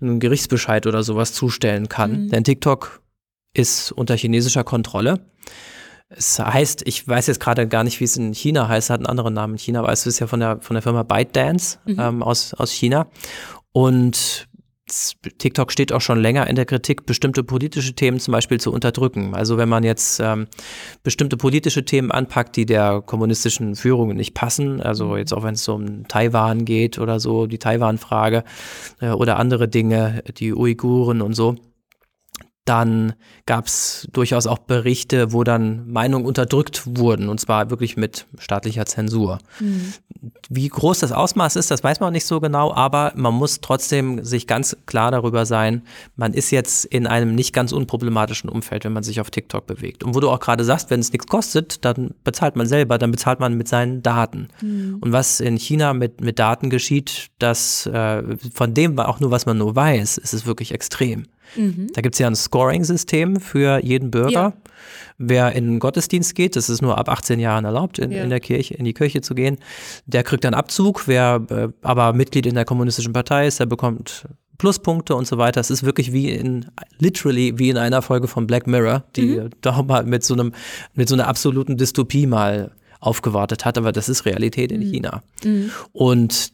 einen 0.00 0.20
Gerichtsbescheid 0.20 0.86
oder 0.86 1.02
sowas 1.02 1.32
zustellen 1.32 1.88
kann. 1.88 2.24
Mhm. 2.24 2.28
Denn 2.28 2.44
TikTok 2.44 3.00
ist 3.54 3.92
unter 3.92 4.14
chinesischer 4.14 4.62
Kontrolle. 4.62 5.20
Es 6.10 6.38
heißt, 6.38 6.82
ich 6.86 7.06
weiß 7.06 7.26
jetzt 7.26 7.40
gerade 7.40 7.66
gar 7.66 7.84
nicht, 7.84 8.00
wie 8.00 8.04
es 8.04 8.16
in 8.16 8.34
China 8.34 8.68
heißt, 8.68 8.90
hat 8.90 9.00
einen 9.00 9.06
anderen 9.06 9.34
Namen 9.34 9.54
in 9.54 9.58
China, 9.58 9.80
aber 9.80 9.92
es 9.92 10.06
ist 10.06 10.18
ja 10.18 10.26
von 10.26 10.40
der, 10.40 10.60
von 10.60 10.74
der 10.74 10.82
Firma 10.82 11.02
ByteDance 11.02 11.78
mhm. 11.86 11.98
ähm, 11.98 12.22
aus, 12.22 12.52
aus 12.54 12.70
China. 12.72 13.06
Und 13.72 14.48
TikTok 15.38 15.70
steht 15.70 15.92
auch 15.92 16.00
schon 16.00 16.20
länger 16.20 16.46
in 16.46 16.56
der 16.56 16.64
Kritik, 16.64 17.04
bestimmte 17.04 17.44
politische 17.44 17.94
Themen 17.94 18.20
zum 18.20 18.32
Beispiel 18.32 18.58
zu 18.58 18.72
unterdrücken. 18.72 19.34
Also 19.34 19.58
wenn 19.58 19.68
man 19.68 19.84
jetzt 19.84 20.20
ähm, 20.20 20.46
bestimmte 21.02 21.36
politische 21.36 21.84
Themen 21.84 22.10
anpackt, 22.10 22.56
die 22.56 22.66
der 22.66 23.02
kommunistischen 23.02 23.76
Führung 23.76 24.14
nicht 24.14 24.34
passen, 24.34 24.80
also 24.80 25.08
mhm. 25.08 25.16
jetzt 25.18 25.34
auch 25.34 25.42
wenn 25.42 25.54
es 25.54 25.68
um 25.68 26.08
Taiwan 26.08 26.64
geht 26.64 26.98
oder 26.98 27.20
so, 27.20 27.46
die 27.46 27.58
Taiwan-Frage 27.58 28.44
äh, 29.00 29.10
oder 29.10 29.38
andere 29.38 29.68
Dinge, 29.68 30.22
die 30.38 30.54
Uiguren 30.54 31.20
und 31.20 31.34
so, 31.34 31.56
dann 32.68 33.14
gab 33.46 33.66
es 33.66 34.06
durchaus 34.12 34.46
auch 34.46 34.58
Berichte, 34.58 35.32
wo 35.32 35.42
dann 35.42 35.90
Meinungen 35.90 36.26
unterdrückt 36.26 36.82
wurden, 36.84 37.30
und 37.30 37.40
zwar 37.40 37.70
wirklich 37.70 37.96
mit 37.96 38.26
staatlicher 38.38 38.84
Zensur. 38.84 39.38
Mhm. 39.58 39.94
Wie 40.50 40.68
groß 40.68 40.98
das 40.98 41.12
Ausmaß 41.12 41.56
ist, 41.56 41.70
das 41.70 41.82
weiß 41.82 42.00
man 42.00 42.12
nicht 42.12 42.26
so 42.26 42.40
genau, 42.40 42.74
aber 42.74 43.12
man 43.16 43.32
muss 43.32 43.60
trotzdem 43.60 44.22
sich 44.22 44.46
ganz 44.46 44.76
klar 44.84 45.10
darüber 45.10 45.46
sein, 45.46 45.82
man 46.16 46.34
ist 46.34 46.50
jetzt 46.50 46.84
in 46.84 47.06
einem 47.06 47.34
nicht 47.34 47.54
ganz 47.54 47.72
unproblematischen 47.72 48.50
Umfeld, 48.50 48.84
wenn 48.84 48.92
man 48.92 49.02
sich 49.02 49.20
auf 49.20 49.30
TikTok 49.30 49.66
bewegt. 49.66 50.04
Und 50.04 50.14
wo 50.14 50.20
du 50.20 50.28
auch 50.28 50.40
gerade 50.40 50.64
sagst, 50.64 50.90
wenn 50.90 51.00
es 51.00 51.12
nichts 51.12 51.26
kostet, 51.26 51.84
dann 51.86 52.10
bezahlt 52.24 52.56
man 52.56 52.66
selber, 52.66 52.98
dann 52.98 53.12
bezahlt 53.12 53.40
man 53.40 53.54
mit 53.54 53.68
seinen 53.68 54.02
Daten. 54.02 54.48
Mhm. 54.60 54.98
Und 55.00 55.12
was 55.12 55.40
in 55.40 55.56
China 55.56 55.94
mit, 55.94 56.20
mit 56.20 56.38
Daten 56.38 56.68
geschieht, 56.68 57.28
das 57.38 57.86
äh, 57.86 58.22
von 58.52 58.74
dem 58.74 58.98
auch 58.98 59.20
nur, 59.20 59.30
was 59.30 59.46
man 59.46 59.56
nur 59.56 59.74
weiß, 59.74 60.18
ist 60.18 60.34
es 60.34 60.44
wirklich 60.44 60.72
extrem. 60.72 61.24
Mhm. 61.56 61.88
Da 61.92 62.00
gibt 62.00 62.14
es 62.14 62.18
ja 62.18 62.26
ein 62.26 62.36
Scoring-System 62.36 63.40
für 63.40 63.82
jeden 63.84 64.10
Bürger. 64.10 64.30
Ja. 64.30 64.52
Wer 65.18 65.52
in 65.52 65.64
den 65.66 65.78
Gottesdienst 65.78 66.34
geht, 66.34 66.54
das 66.54 66.68
ist 66.68 66.80
nur 66.80 66.96
ab 66.96 67.08
18 67.08 67.40
Jahren 67.40 67.64
erlaubt, 67.64 67.98
in, 67.98 68.12
ja. 68.12 68.22
in 68.22 68.30
der 68.30 68.40
Kirche, 68.40 68.74
in 68.74 68.84
die 68.84 68.94
Kirche 68.94 69.20
zu 69.20 69.34
gehen, 69.34 69.58
der 70.06 70.22
kriegt 70.22 70.44
dann 70.44 70.54
Abzug. 70.54 71.08
Wer 71.08 71.44
äh, 71.50 71.68
aber 71.82 72.12
Mitglied 72.12 72.46
in 72.46 72.54
der 72.54 72.64
kommunistischen 72.64 73.12
Partei 73.12 73.46
ist, 73.46 73.58
der 73.58 73.66
bekommt 73.66 74.26
Pluspunkte 74.58 75.14
und 75.14 75.26
so 75.26 75.38
weiter. 75.38 75.60
Es 75.60 75.70
ist 75.70 75.84
wirklich 75.84 76.12
wie 76.12 76.30
in, 76.30 76.66
literally 76.98 77.58
wie 77.58 77.70
in 77.70 77.78
einer 77.78 78.02
Folge 78.02 78.28
von 78.28 78.46
Black 78.46 78.66
Mirror, 78.66 79.04
die 79.16 79.38
mhm. 79.38 79.50
da 79.60 79.82
mal 79.86 80.04
mit 80.04 80.24
so 80.24 80.34
einem, 80.34 80.52
mit 80.94 81.08
so 81.08 81.14
einer 81.14 81.28
absoluten 81.28 81.76
Dystopie 81.76 82.26
mal 82.26 82.72
aufgewartet 83.00 83.64
hat, 83.64 83.78
aber 83.78 83.92
das 83.92 84.08
ist 84.08 84.26
Realität 84.26 84.72
in 84.72 84.80
mhm. 84.80 84.90
China. 84.90 85.22
Mhm. 85.44 85.70
Und 85.92 86.52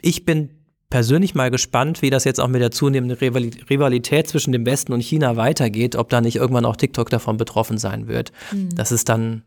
ich 0.00 0.24
bin 0.24 0.50
persönlich 0.90 1.34
mal 1.34 1.50
gespannt, 1.50 2.02
wie 2.02 2.10
das 2.10 2.24
jetzt 2.24 2.40
auch 2.40 2.48
mit 2.48 2.60
der 2.60 2.70
zunehmenden 2.70 3.18
Rivalität 3.18 4.28
zwischen 4.28 4.52
dem 4.52 4.64
Westen 4.66 4.92
und 4.92 5.00
China 5.00 5.36
weitergeht, 5.36 5.96
ob 5.96 6.08
da 6.08 6.20
nicht 6.20 6.36
irgendwann 6.36 6.64
auch 6.64 6.76
TikTok 6.76 7.10
davon 7.10 7.36
betroffen 7.36 7.78
sein 7.78 8.06
wird, 8.06 8.32
mhm. 8.52 8.74
dass 8.74 8.90
es 8.92 9.04
dann 9.04 9.42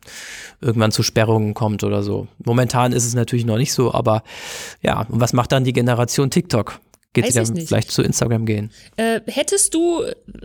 irgendwann 0.62 0.92
zu 0.92 1.04
Sperrungen 1.04 1.54
kommt 1.54 1.84
oder 1.84 2.04
so. 2.04 2.28
Momentan 2.44 2.92
ist 2.92 3.06
es 3.06 3.14
natürlich 3.14 3.46
noch 3.46 3.58
nicht 3.58 3.74
so, 3.74 3.94
aber 3.94 4.24
ja, 4.82 5.06
und 5.10 5.22
was 5.22 5.34
macht 5.34 5.52
dann 5.52 5.64
die 5.64 5.74
Generation 5.74 6.30
TikTok? 6.30 6.80
Geht 7.14 7.26
Weiß 7.26 7.34
sie 7.34 7.54
dann 7.54 7.66
vielleicht 7.66 7.92
zu 7.92 8.04
Instagram 8.04 8.46
gehen? 8.46 8.70
Äh, 8.96 9.22
hättest 9.26 9.74
du, 9.74 10.04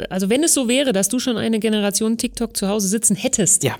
also 0.09 0.31
wenn 0.31 0.43
es 0.43 0.55
so 0.55 0.67
wäre, 0.67 0.93
dass 0.93 1.09
du 1.09 1.19
schon 1.19 1.37
eine 1.37 1.59
Generation 1.59 2.17
TikTok 2.17 2.57
zu 2.57 2.69
Hause 2.69 2.89
sitzen 2.89 3.17
hättest, 3.17 3.65
ja. 3.65 3.77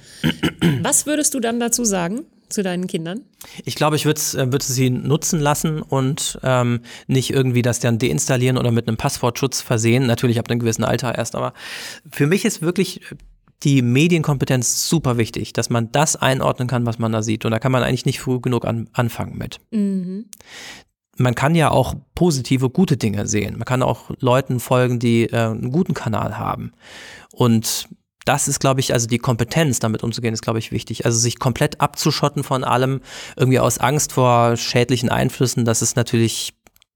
was 0.83 1.07
würdest 1.07 1.33
du 1.33 1.41
dann 1.41 1.61
dazu 1.61 1.85
sagen? 1.85 2.27
Zu 2.55 2.63
deinen 2.63 2.87
Kindern? 2.87 3.21
Ich 3.65 3.75
glaube, 3.75 3.97
ich 3.97 4.07
würde 4.07 4.21
äh, 4.35 4.51
würd 4.53 4.63
sie 4.63 4.91
nutzen 4.91 5.41
lassen 5.41 5.83
und 5.83 6.39
ähm, 6.43 6.81
nicht 7.07 7.31
irgendwie 7.31 7.63
das 7.63 7.81
dann 7.81 7.99
deinstallieren 7.99 8.57
oder 8.57 8.71
mit 8.71 8.89
einem 8.89 8.97
Passwortschutz 8.97 9.61
versehen. 9.61 10.07
Natürlich 10.07 10.39
ab 10.39 10.49
einem 10.49 10.61
gewissen 10.61 10.85
Alter 10.85 11.17
erst, 11.17 11.35
aber 11.35 11.53
für 12.11 12.27
mich 12.27 12.45
ist 12.45 12.63
wirklich 12.63 13.01
die 13.63 13.83
Medienkompetenz 13.83 14.89
super 14.89 15.17
wichtig, 15.17 15.53
dass 15.53 15.71
man 15.71 15.91
das 15.93 16.17
einordnen 16.17 16.69
kann, 16.69 16.87
was 16.87 16.99
man 16.99 17.13
da 17.13 17.23
sieht. 17.23 17.45
Und 17.45 17.51
da 17.51 17.59
kann 17.59 17.73
man 17.73 17.83
eigentlich 17.83 18.07
nicht 18.07 18.21
früh 18.21 18.41
genug 18.41 18.65
an, 18.65 18.89
anfangen 18.93 19.39
mit. 19.39 19.59
Mhm. 19.71 20.27
Man 21.17 21.35
kann 21.35 21.55
ja 21.55 21.71
auch 21.71 21.95
positive, 22.15 22.71
gute 22.71 22.97
Dinge 22.97 23.27
sehen. 23.27 23.57
Man 23.57 23.65
kann 23.65 23.83
auch 23.83 24.11
Leuten 24.19 24.61
folgen, 24.61 24.99
die 24.99 25.25
äh, 25.25 25.37
einen 25.37 25.71
guten 25.71 25.95
Kanal 25.95 26.39
haben. 26.39 26.73
Und 27.31 27.89
das 28.25 28.49
ist, 28.49 28.61
glaube 28.61 28.81
ich, 28.81 28.93
also 28.93 29.07
die 29.07 29.19
Kompetenz, 29.19 29.81
damit 29.81 30.03
umzugehen, 30.03 30.35
ist, 30.35 30.43
glaube 30.43 30.59
ich, 30.59 30.73
wichtig. 30.73 31.05
Also 31.05 31.19
sich 31.19 31.39
komplett 31.39 31.81
abzuschotten 31.81 32.43
von 32.43 32.65
allem, 32.65 33.01
irgendwie 33.37 33.59
aus 33.59 33.79
Angst 33.79 34.13
vor 34.13 34.57
schädlichen 34.57 35.11
Einflüssen, 35.11 35.65
das 35.65 35.83
ist 35.83 35.97
natürlich, 35.97 36.55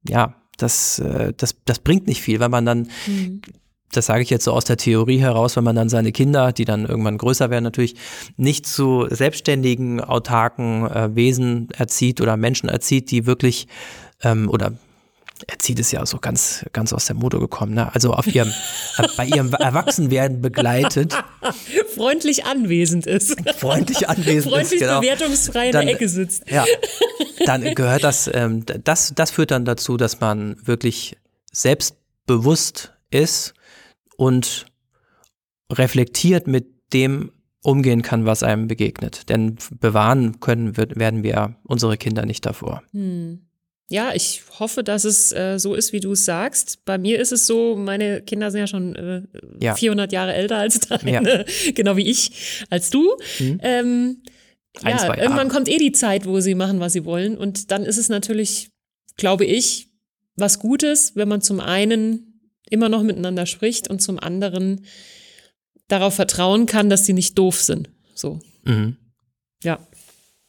ja, 0.09 0.35
das, 0.57 0.99
äh, 0.99 1.33
das, 1.37 1.57
das 1.65 1.79
bringt 1.81 2.07
nicht 2.07 2.23
viel, 2.23 2.41
weil 2.41 2.49
man 2.49 2.65
dann, 2.65 2.89
mhm. 3.07 3.43
das 3.93 4.07
sage 4.07 4.23
ich 4.23 4.31
jetzt 4.31 4.45
so 4.45 4.53
aus 4.53 4.65
der 4.65 4.77
Theorie 4.77 5.19
heraus, 5.19 5.57
wenn 5.57 5.65
man 5.65 5.77
dann 5.77 5.89
seine 5.89 6.13
Kinder, 6.13 6.53
die 6.53 6.65
dann 6.65 6.87
irgendwann 6.87 7.19
größer 7.19 7.51
werden, 7.51 7.65
natürlich 7.65 7.95
nicht 8.37 8.67
zu 8.67 9.07
selbstständigen, 9.11 10.01
autarken 10.01 10.87
äh, 10.91 11.15
Wesen 11.15 11.69
erzieht 11.77 12.21
oder 12.21 12.37
Menschen 12.37 12.69
erzieht, 12.69 13.11
die 13.11 13.27
wirklich 13.27 13.69
ähm, 14.23 14.49
oder 14.49 14.73
Erzieht 15.47 15.79
es 15.79 15.93
ja 15.93 16.05
so 16.05 16.19
ganz, 16.19 16.65
ganz 16.73 16.93
aus 16.93 17.07
der 17.07 17.17
Mode 17.17 17.39
gekommen, 17.39 17.75
ne? 17.75 17.95
Also 17.95 18.13
auf 18.13 18.27
ihrem, 18.27 18.53
bei 19.17 19.27
ihrem 19.27 19.53
Erwachsenwerden 19.53 20.41
begleitet. 20.41 21.15
Freundlich 21.95 22.45
anwesend 22.45 23.07
ist. 23.07 23.37
Freundlich 23.57 24.09
anwesend 24.09 24.53
Freundlich 24.53 24.81
ist, 24.81 24.87
genau. 24.87 25.01
bewertungsfrei 25.01 25.71
dann, 25.71 25.83
in 25.83 25.87
der 25.89 25.97
Ecke 25.97 26.09
sitzt. 26.09 26.51
Ja. 26.51 26.65
Dann 27.47 27.75
gehört 27.75 28.03
das, 28.03 28.29
ähm, 28.33 28.65
das, 28.67 29.13
das 29.15 29.31
führt 29.31 29.53
dann 29.53 29.65
dazu, 29.65 29.97
dass 29.97 30.19
man 30.19 30.57
wirklich 30.67 31.17
selbstbewusst 31.53 32.93
ist 33.11 33.55
und 34.17 34.67
reflektiert 35.73 36.49
mit 36.49 36.67
dem 36.93 37.31
umgehen 37.63 38.03
kann, 38.03 38.27
was 38.27 38.43
einem 38.43 38.67
begegnet. 38.67 39.29
Denn 39.29 39.57
bewahren 39.71 40.41
können, 40.41 40.77
werden 40.77 41.23
wir 41.23 41.55
unsere 41.63 41.97
Kinder 41.97 42.27
nicht 42.27 42.45
davor. 42.45 42.83
Hm 42.91 43.48
ja, 43.91 44.13
ich 44.15 44.43
hoffe, 44.59 44.85
dass 44.85 45.05
es 45.05 45.33
äh, 45.33 45.59
so 45.59 45.75
ist, 45.75 45.93
wie 45.93 46.01
du 46.01 46.13
es 46.13 46.27
sagst. 46.27 46.85
Bei 46.85 46.99
mir 46.99 47.19
ist 47.19 47.33
es 47.33 47.47
so, 47.47 47.75
meine 47.75 48.21
Kinder 48.21 48.51
sind 48.51 48.61
ja 48.61 48.67
schon 48.67 48.95
äh, 48.95 49.23
ja. 49.61 49.75
400 49.75 50.13
Jahre 50.13 50.35
älter 50.35 50.59
als 50.59 50.81
deine, 50.89 51.11
ja. 51.11 51.73
genau 51.73 51.97
wie 51.97 52.07
ich, 52.07 52.67
als 52.69 52.91
du. 52.91 53.17
Mhm. 53.39 53.61
Ähm, 53.63 54.23
Ein, 54.83 54.97
ja, 54.97 55.17
irgendwann 55.17 55.49
kommt 55.49 55.69
eh 55.69 55.79
die 55.79 55.93
Zeit, 55.93 56.27
wo 56.27 56.41
sie 56.41 56.55
machen, 56.55 56.81
was 56.81 56.93
sie 56.93 57.07
wollen. 57.07 57.39
Und 57.39 57.71
dann 57.71 57.85
ist 57.85 57.97
es 57.97 58.11
natürlich, 58.11 58.71
glaube 59.17 59.47
ich, 59.47 59.89
was 60.37 60.59
Gutes, 60.59 61.17
wenn 61.17 61.29
man 61.29 61.41
zum 61.41 61.59
einen 61.59 62.41
immer 62.69 62.91
noch 62.91 63.03
miteinander 63.03 63.47
spricht 63.47 63.89
und 63.89 64.03
zum 64.03 64.19
anderen 64.19 64.85
darauf 65.89 66.15
vertrauen 66.15 66.67
kann, 66.67 66.91
dass 66.91 67.07
sie 67.07 67.15
nicht 67.15 67.39
doof 67.39 67.63
sind. 67.63 67.89
So. 68.15 68.41
Mhm. 68.65 68.97
Ja. 69.63 69.79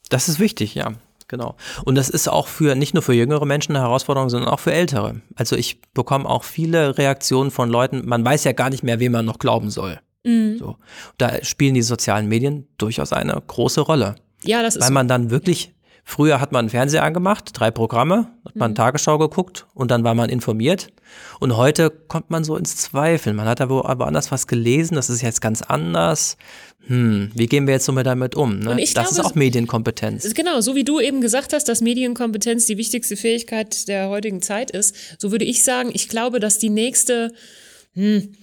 Das 0.10 0.28
ist 0.28 0.40
wichtig, 0.40 0.76
ja. 0.76 0.94
Genau. 1.30 1.56
Und 1.86 1.96
das 1.96 2.10
ist 2.10 2.28
auch 2.28 2.48
für 2.48 2.76
nicht 2.76 2.94
nur 2.94 3.04
für 3.04 3.14
jüngere 3.14 3.46
Menschen 3.46 3.76
eine 3.76 3.86
Herausforderung, 3.86 4.30
sondern 4.30 4.50
auch 4.50 4.60
für 4.60 4.74
ältere. 4.74 5.22
Also 5.36 5.56
ich 5.56 5.80
bekomme 5.94 6.28
auch 6.28 6.44
viele 6.44 6.98
Reaktionen 6.98 7.52
von 7.52 7.70
Leuten, 7.70 8.02
man 8.06 8.26
weiß 8.26 8.44
ja 8.44 8.52
gar 8.52 8.70
nicht 8.70 8.84
mehr, 8.84 9.00
wem 9.00 9.14
man 9.14 9.26
noch 9.26 9.40
glauben 9.40 9.70
soll. 9.70 10.00
Mhm. 10.24 10.58
So. 10.58 10.76
Da 11.18 11.44
spielen 11.44 11.76
die 11.76 11.84
sozialen 11.84 12.28
Medien 12.28 12.68
durchaus 12.78 13.14
eine 13.14 13.42
große 13.46 13.82
Rolle. 13.82 14.16
Ja, 14.44 14.64
das 14.64 14.76
ist. 14.76 14.84
Weil 14.84 14.92
man 14.92 15.08
dann 15.08 15.30
wirklich 15.30 15.74
Früher 16.10 16.42
hat 16.42 16.52
man 16.52 16.62
einen 16.62 16.70
Fernseher 16.70 17.04
angemacht, 17.04 17.52
drei 17.54 17.70
Programme, 17.70 18.32
hat 18.44 18.56
man 18.56 18.72
mhm. 18.72 18.76
Tagesschau 18.76 19.20
geguckt 19.20 19.68
und 19.76 19.92
dann 19.92 20.04
war 20.04 20.16
man 20.16 20.32
informiert. 20.32 20.92
Und 21.40 21.56
heute 21.56 21.92
kommt 21.92 22.32
man 22.32 22.44
so 22.44 22.58
ins 22.58 22.78
Zweifeln. 22.78 23.36
Man 23.36 23.46
hat 23.46 23.60
da 23.60 23.70
woanders 23.70 24.32
was 24.32 24.48
gelesen, 24.48 24.96
das 24.96 25.12
ist 25.12 25.22
jetzt 25.22 25.40
ganz 25.40 25.62
anders. 25.62 26.36
Hm, 26.88 27.30
wie 27.36 27.46
gehen 27.46 27.68
wir 27.68 27.76
jetzt 27.76 27.86
so 27.86 27.92
mit 27.92 28.08
damit 28.08 28.34
um? 28.34 28.58
Ne? 28.58 28.76
das 28.78 28.92
glaube, 28.92 29.10
ist 29.10 29.20
auch 29.20 29.36
Medienkompetenz. 29.36 30.34
Genau, 30.34 30.62
so 30.62 30.74
wie 30.74 30.84
du 30.84 31.00
eben 31.00 31.22
gesagt 31.22 31.54
hast, 31.54 31.66
dass 31.66 31.80
Medienkompetenz 31.80 32.66
die 32.66 32.78
wichtigste 32.78 33.16
Fähigkeit 33.16 33.88
der 33.88 34.10
heutigen 34.10 34.42
Zeit 34.42 34.72
ist, 34.72 34.96
so 35.20 35.30
würde 35.30 35.46
ich 35.46 35.64
sagen, 35.64 35.92
ich 35.94 36.10
glaube, 36.10 36.40
dass 36.40 36.58
die 36.58 36.72
nächste, 36.72 37.32
hm, 37.94 38.34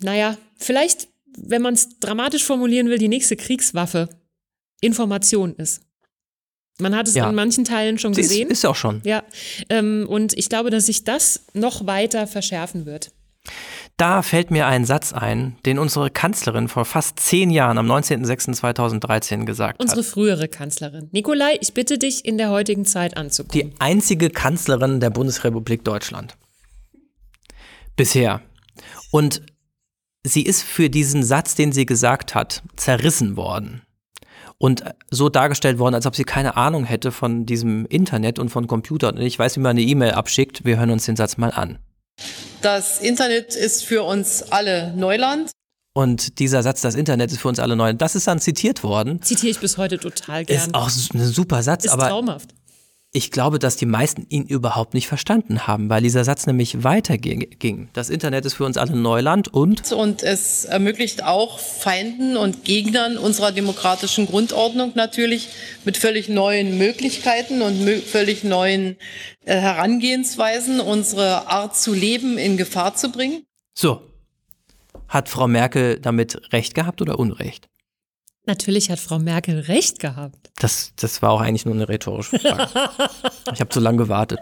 naja, 0.00 0.36
vielleicht, 0.56 1.06
wenn 1.36 1.62
man 1.62 1.74
es 1.74 2.00
dramatisch 2.00 2.42
formulieren 2.42 2.88
will, 2.88 2.98
die 2.98 3.06
nächste 3.06 3.36
Kriegswaffe 3.36 4.08
Information 4.80 5.54
ist. 5.54 5.82
Man 6.80 6.94
hat 6.94 7.08
es 7.08 7.14
ja. 7.14 7.28
in 7.28 7.34
manchen 7.34 7.64
Teilen 7.64 7.98
schon 7.98 8.12
gesehen. 8.12 8.48
Ist, 8.48 8.58
ist 8.58 8.64
auch 8.64 8.76
schon. 8.76 9.00
Ja. 9.04 9.24
Ähm, 9.68 10.06
und 10.08 10.32
ich 10.34 10.48
glaube, 10.48 10.70
dass 10.70 10.86
sich 10.86 11.04
das 11.04 11.44
noch 11.52 11.86
weiter 11.86 12.26
verschärfen 12.26 12.86
wird. 12.86 13.10
Da 13.96 14.22
fällt 14.22 14.52
mir 14.52 14.66
ein 14.68 14.84
Satz 14.84 15.12
ein, 15.12 15.56
den 15.66 15.78
unsere 15.78 16.08
Kanzlerin 16.10 16.68
vor 16.68 16.84
fast 16.84 17.18
zehn 17.18 17.50
Jahren 17.50 17.78
am 17.78 17.90
19.06.2013 17.90 19.44
gesagt 19.44 19.80
unsere 19.80 19.92
hat. 19.92 19.98
Unsere 19.98 20.02
frühere 20.04 20.48
Kanzlerin. 20.48 21.08
Nikolai, 21.10 21.58
ich 21.60 21.74
bitte 21.74 21.98
dich, 21.98 22.24
in 22.24 22.38
der 22.38 22.50
heutigen 22.50 22.84
Zeit 22.84 23.16
anzukommen. 23.16 23.70
Die 23.70 23.80
einzige 23.80 24.30
Kanzlerin 24.30 25.00
der 25.00 25.10
Bundesrepublik 25.10 25.84
Deutschland. 25.84 26.36
Bisher. 27.96 28.40
Und 29.10 29.42
sie 30.22 30.42
ist 30.42 30.62
für 30.62 30.90
diesen 30.90 31.24
Satz, 31.24 31.56
den 31.56 31.72
sie 31.72 31.86
gesagt 31.86 32.36
hat, 32.36 32.62
zerrissen 32.76 33.36
worden 33.36 33.82
und 34.58 34.84
so 35.10 35.28
dargestellt 35.28 35.78
worden, 35.78 35.94
als 35.94 36.06
ob 36.06 36.16
sie 36.16 36.24
keine 36.24 36.56
Ahnung 36.56 36.84
hätte 36.84 37.12
von 37.12 37.46
diesem 37.46 37.86
Internet 37.86 38.38
und 38.38 38.50
von 38.50 38.66
Computern. 38.66 39.16
Und 39.16 39.22
ich 39.22 39.38
weiß, 39.38 39.56
wie 39.56 39.60
man 39.60 39.70
eine 39.70 39.82
E-Mail 39.82 40.12
abschickt. 40.12 40.64
Wir 40.64 40.78
hören 40.78 40.90
uns 40.90 41.06
den 41.06 41.16
Satz 41.16 41.36
mal 41.36 41.50
an. 41.50 41.78
Das 42.60 43.00
Internet 43.00 43.54
ist 43.54 43.84
für 43.84 44.02
uns 44.02 44.42
alle 44.42 44.92
Neuland. 44.94 45.52
Und 45.94 46.38
dieser 46.38 46.62
Satz, 46.62 46.80
das 46.80 46.94
Internet 46.94 47.32
ist 47.32 47.40
für 47.40 47.48
uns 47.48 47.58
alle 47.58 47.74
Neuland, 47.74 48.00
das 48.02 48.14
ist 48.14 48.26
dann 48.26 48.40
zitiert 48.40 48.82
worden. 48.82 49.22
Zitiere 49.22 49.50
ich 49.50 49.58
bis 49.58 49.78
heute 49.78 49.98
total 49.98 50.44
gerne. 50.44 50.62
Ist 50.62 50.74
auch 50.74 50.88
ein 50.88 51.24
super 51.24 51.62
Satz, 51.62 51.84
ist 51.84 51.90
aber 51.90 52.08
traumhaft 52.08 52.54
ich 53.18 53.32
glaube, 53.32 53.58
dass 53.58 53.74
die 53.74 53.84
meisten 53.84 54.26
ihn 54.28 54.44
überhaupt 54.44 54.94
nicht 54.94 55.08
verstanden 55.08 55.66
haben, 55.66 55.90
weil 55.90 56.02
dieser 56.02 56.22
Satz 56.22 56.46
nämlich 56.46 56.84
weiterging. 56.84 57.88
Das 57.92 58.10
Internet 58.10 58.46
ist 58.46 58.54
für 58.54 58.64
uns 58.64 58.76
alle 58.76 58.94
Neuland 58.94 59.52
und. 59.52 59.90
Und 59.90 60.22
es 60.22 60.64
ermöglicht 60.64 61.24
auch 61.24 61.58
Feinden 61.58 62.36
und 62.36 62.64
Gegnern 62.64 63.18
unserer 63.18 63.50
demokratischen 63.50 64.26
Grundordnung 64.26 64.92
natürlich 64.94 65.48
mit 65.84 65.96
völlig 65.96 66.28
neuen 66.28 66.78
Möglichkeiten 66.78 67.60
und 67.60 67.88
völlig 68.04 68.44
neuen 68.44 68.96
äh, 69.44 69.56
Herangehensweisen 69.56 70.78
unsere 70.78 71.48
Art 71.48 71.76
zu 71.76 71.92
leben 71.92 72.38
in 72.38 72.56
Gefahr 72.56 72.94
zu 72.94 73.10
bringen. 73.10 73.42
So. 73.74 74.00
Hat 75.08 75.28
Frau 75.28 75.48
Merkel 75.48 75.98
damit 75.98 76.52
recht 76.52 76.76
gehabt 76.76 77.02
oder 77.02 77.18
Unrecht? 77.18 77.68
Natürlich 78.48 78.90
hat 78.90 78.98
Frau 78.98 79.18
Merkel 79.18 79.60
recht 79.60 79.98
gehabt. 80.00 80.50
Das, 80.56 80.94
das 80.96 81.20
war 81.20 81.32
auch 81.32 81.42
eigentlich 81.42 81.66
nur 81.66 81.74
eine 81.74 81.86
rhetorische 81.86 82.38
Frage. 82.38 82.66
ich 83.52 83.60
habe 83.60 83.68
zu 83.68 83.78
lange 83.78 83.98
gewartet. 83.98 84.40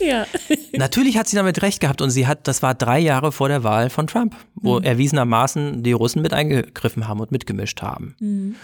Ja. 0.00 0.26
Natürlich 0.72 1.18
hat 1.18 1.26
sie 1.26 1.34
damit 1.34 1.60
recht 1.62 1.80
gehabt 1.80 2.00
und 2.00 2.10
sie 2.10 2.28
hat, 2.28 2.46
das 2.46 2.62
war 2.62 2.74
drei 2.74 3.00
Jahre 3.00 3.32
vor 3.32 3.48
der 3.48 3.64
Wahl 3.64 3.90
von 3.90 4.06
Trump, 4.06 4.36
wo 4.54 4.78
mhm. 4.78 4.84
erwiesenermaßen 4.84 5.82
die 5.82 5.90
Russen 5.90 6.22
mit 6.22 6.32
eingegriffen 6.32 7.08
haben 7.08 7.18
und 7.18 7.32
mitgemischt 7.32 7.82
haben. 7.82 8.14
Mhm. 8.20 8.56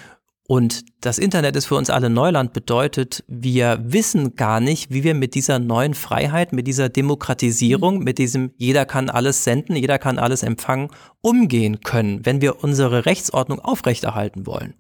Und 0.51 0.85
das 1.01 1.19
Internet 1.19 1.55
ist 1.55 1.67
für 1.67 1.77
uns 1.77 1.91
alle 1.91 2.11
Neuland 2.11 2.53
bedeutet, 2.53 3.23
wir 3.29 3.79
wissen 3.85 4.35
gar 4.35 4.59
nicht, 4.59 4.93
wie 4.93 5.05
wir 5.05 5.15
mit 5.15 5.37
dieser 5.37 5.61
neuen 5.61 5.95
Freiheit, 5.95 6.53
mit 6.53 6.67
dieser 6.67 6.89
Demokratisierung, 6.89 7.99
mhm. 7.99 8.03
mit 8.03 8.19
diesem 8.19 8.51
jeder 8.57 8.85
kann 8.85 9.11
alles 9.11 9.45
senden, 9.45 9.77
jeder 9.77 10.01
kann 10.01 10.19
alles 10.19 10.43
empfangen, 10.43 10.89
umgehen 11.21 11.83
können, 11.83 12.27
wenn 12.27 12.41
wir 12.41 12.65
unsere 12.65 13.07
Rechtsordnung 13.07 13.61
aufrechterhalten 13.61 14.45
wollen. 14.45 14.75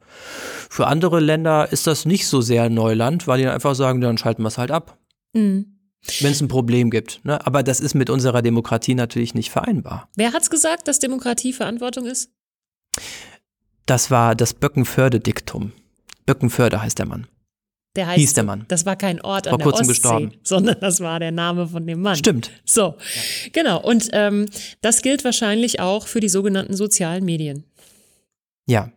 Für 0.69 0.89
andere 0.89 1.21
Länder 1.21 1.71
ist 1.71 1.87
das 1.87 2.05
nicht 2.05 2.27
so 2.27 2.41
sehr 2.41 2.69
Neuland, 2.69 3.29
weil 3.29 3.41
die 3.41 3.47
einfach 3.47 3.77
sagen, 3.77 4.01
dann 4.01 4.19
schalten 4.19 4.43
wir 4.43 4.49
es 4.49 4.59
halt 4.59 4.73
ab. 4.73 4.99
Mhm. 5.35 5.77
Wenn 6.19 6.33
es 6.33 6.41
ein 6.41 6.49
Problem 6.49 6.91
gibt. 6.91 7.25
Ne? 7.25 7.47
Aber 7.47 7.63
das 7.63 7.79
ist 7.79 7.95
mit 7.95 8.11
unserer 8.11 8.43
Demokratie 8.43 8.97
natürlich 8.97 9.35
nicht 9.35 9.53
vereinbar. 9.53 10.09
Wer 10.17 10.33
hat's 10.33 10.51
gesagt, 10.51 10.89
dass 10.89 10.99
Demokratie 10.99 11.53
Verantwortung 11.53 12.07
ist? 12.07 12.33
Das 13.87 14.11
war 14.11 14.35
das 14.35 14.55
Böckenförde-Diktum. 14.55 15.73
Böckenförde 16.27 16.81
heißt 16.83 16.99
der 16.99 17.07
Mann. 17.07 17.27
Der 17.97 18.07
heißt, 18.07 18.21
Hieß 18.21 18.35
der 18.35 18.45
Mann. 18.45 18.65
Das 18.69 18.87
war 18.87 18.95
kein 18.95 19.21
Ort 19.21 19.49
an 19.49 19.53
Vor 19.53 19.59
der 19.59 19.65
kurzem 19.65 19.81
Ostsee, 19.81 19.93
gestorben. 19.95 20.33
sondern 20.45 20.79
das 20.81 21.01
war 21.01 21.19
der 21.19 21.33
Name 21.33 21.67
von 21.67 21.85
dem 21.87 22.01
Mann. 22.03 22.15
Stimmt. 22.15 22.53
So, 22.65 22.83
ja. 22.83 23.23
genau. 23.53 23.83
Und 23.83 24.11
ähm, 24.13 24.47
das 24.81 25.03
gilt 25.03 25.25
wahrscheinlich 25.25 25.81
auch 25.81 26.07
für 26.07 26.21
die 26.21 26.29
sogenannten 26.29 26.77
sozialen 26.77 27.25
Medien. 27.25 27.65
Ja, 28.67 28.93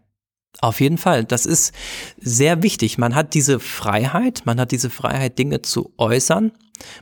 auf 0.60 0.80
jeden 0.80 0.98
Fall. 0.98 1.26
Das 1.26 1.46
ist 1.46 1.74
sehr 2.20 2.64
wichtig. 2.64 2.98
Man 2.98 3.16
hat 3.16 3.34
diese 3.34 3.60
Freiheit, 3.60 4.44
man 4.46 4.60
hat 4.60 4.72
diese 4.72 4.90
Freiheit, 4.90 5.38
Dinge 5.38 5.62
zu 5.62 5.94
äußern 5.98 6.52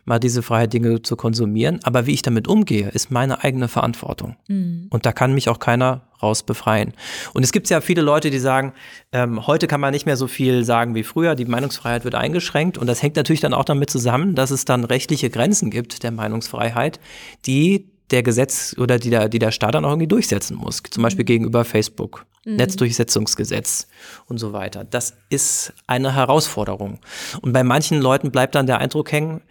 mal 0.06 0.20
diese 0.20 0.42
Freiheit, 0.42 0.74
Dinge 0.74 1.02
zu 1.02 1.16
konsumieren. 1.16 1.80
Aber 1.84 2.06
wie 2.06 2.14
ich 2.14 2.22
damit 2.22 2.48
umgehe, 2.48 2.90
ist 2.90 3.12
meine 3.12 3.44
eigene 3.44 3.68
Verantwortung. 3.68 4.36
Mhm. 4.48 4.88
Und 4.90 5.06
da 5.06 5.12
kann 5.12 5.34
mich 5.34 5.50
auch 5.50 5.60
keiner 5.60 6.08
raus 6.22 6.44
befreien. 6.44 6.94
Und 7.34 7.44
es 7.44 7.52
gibt 7.52 7.70
ja 7.70 7.82
viele 7.82 8.02
Leute, 8.02 8.30
die 8.30 8.40
sagen, 8.40 8.74
ähm, 9.12 9.48
heute 9.48 9.68
kann 9.68 9.82
man 9.82 9.92
nicht 9.92 10.06
mehr 10.06 10.18
so 10.18 10.28
viel 10.28 10.64
sagen 10.64 10.94
wie 10.94 11.04
früher, 11.04 11.36
die 11.36 11.46
Meinungsfreiheit 11.46 12.04
wird 12.04 12.16
eingeschränkt. 12.16 12.78
Und 12.78 12.88
das 12.88 13.02
hängt 13.02 13.16
natürlich 13.16 13.42
dann 13.42 13.54
auch 13.54 13.66
damit 13.66 13.90
zusammen, 13.90 14.36
dass 14.36 14.52
es 14.52 14.66
dann 14.66 14.84
rechtliche 14.84 15.30
Grenzen 15.30 15.72
gibt 15.72 16.04
der 16.04 16.12
Meinungsfreiheit, 16.12 17.00
die 17.46 17.91
der 18.12 18.24
Gesetz 18.24 18.76
oder 18.78 19.00
die 19.00 19.10
der, 19.10 19.30
die 19.30 19.40
der 19.40 19.52
Staat 19.52 19.76
dann 19.76 19.86
auch 19.86 19.92
irgendwie 19.92 20.08
durchsetzen 20.08 20.56
muss. 20.58 20.84
Zum 20.90 21.04
Beispiel 21.04 21.24
mhm. 21.24 21.28
gegenüber 21.28 21.66
Facebook, 21.66 22.26
mhm. 22.46 22.58
Netzdurchsetzungsgesetz 22.58 23.88
und 24.28 24.38
so 24.38 24.54
weiter. 24.54 24.84
Das 24.84 25.16
ist 25.30 25.74
eine 25.88 26.16
Herausforderung. 26.16 27.00
Und 27.42 27.54
bei 27.54 27.64
manchen 27.64 28.00
Leuten 28.00 28.32
bleibt 28.32 28.56
dann 28.56 28.68
der 28.68 28.80
Eindruck 28.80 29.12
hängen, 29.12 29.42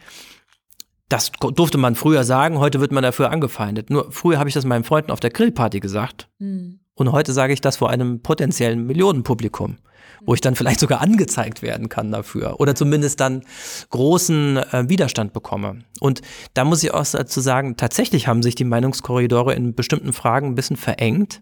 das 1.08 1.32
durfte 1.32 1.76
man 1.76 1.96
früher 1.96 2.22
sagen, 2.22 2.58
heute 2.58 2.80
wird 2.80 2.92
man 2.92 3.02
dafür 3.02 3.30
angefeindet. 3.30 3.90
Nur 3.90 4.12
früher 4.12 4.38
habe 4.38 4.48
ich 4.48 4.54
das 4.54 4.64
meinen 4.64 4.84
Freunden 4.84 5.10
auf 5.10 5.18
der 5.18 5.30
Grillparty 5.30 5.80
gesagt. 5.80 6.28
Mhm. 6.38 6.80
Und 6.94 7.12
heute 7.12 7.32
sage 7.32 7.52
ich 7.52 7.60
das 7.60 7.78
vor 7.78 7.90
einem 7.90 8.20
potenziellen 8.22 8.86
Millionenpublikum 8.86 9.78
wo 10.24 10.34
ich 10.34 10.40
dann 10.40 10.54
vielleicht 10.54 10.80
sogar 10.80 11.00
angezeigt 11.00 11.62
werden 11.62 11.88
kann 11.88 12.10
dafür 12.10 12.60
oder 12.60 12.74
zumindest 12.74 13.20
dann 13.20 13.42
großen 13.90 14.58
äh, 14.58 14.88
Widerstand 14.88 15.32
bekomme. 15.32 15.80
Und 16.00 16.22
da 16.54 16.64
muss 16.64 16.82
ich 16.82 16.92
auch 16.92 17.06
dazu 17.06 17.40
sagen, 17.40 17.76
tatsächlich 17.76 18.26
haben 18.26 18.42
sich 18.42 18.54
die 18.54 18.64
Meinungskorridore 18.64 19.54
in 19.54 19.74
bestimmten 19.74 20.12
Fragen 20.12 20.48
ein 20.48 20.54
bisschen 20.54 20.76
verengt. 20.76 21.40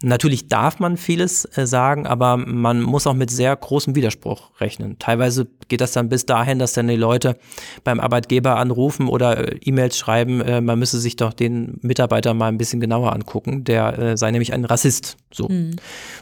Natürlich 0.00 0.46
darf 0.46 0.78
man 0.78 0.96
vieles 0.96 1.44
äh, 1.56 1.66
sagen, 1.66 2.06
aber 2.06 2.36
man 2.36 2.82
muss 2.82 3.08
auch 3.08 3.14
mit 3.14 3.30
sehr 3.32 3.54
großem 3.56 3.96
Widerspruch 3.96 4.60
rechnen. 4.60 4.96
Teilweise 5.00 5.48
geht 5.66 5.80
das 5.80 5.90
dann 5.90 6.08
bis 6.08 6.24
dahin, 6.24 6.60
dass 6.60 6.72
dann 6.72 6.86
die 6.86 6.94
Leute 6.94 7.36
beim 7.82 7.98
Arbeitgeber 7.98 8.58
anrufen 8.58 9.08
oder 9.08 9.54
äh, 9.54 9.58
E-Mails 9.60 9.98
schreiben, 9.98 10.40
äh, 10.40 10.60
man 10.60 10.78
müsse 10.78 11.00
sich 11.00 11.16
doch 11.16 11.32
den 11.32 11.78
Mitarbeiter 11.82 12.32
mal 12.32 12.46
ein 12.46 12.58
bisschen 12.58 12.78
genauer 12.78 13.12
angucken. 13.12 13.64
Der 13.64 14.16
sei 14.16 14.30
nämlich 14.30 14.52
ein 14.52 14.64
Rassist. 14.64 15.16
So. 15.32 15.48
Mhm. 15.48 15.70
Und 15.70 15.78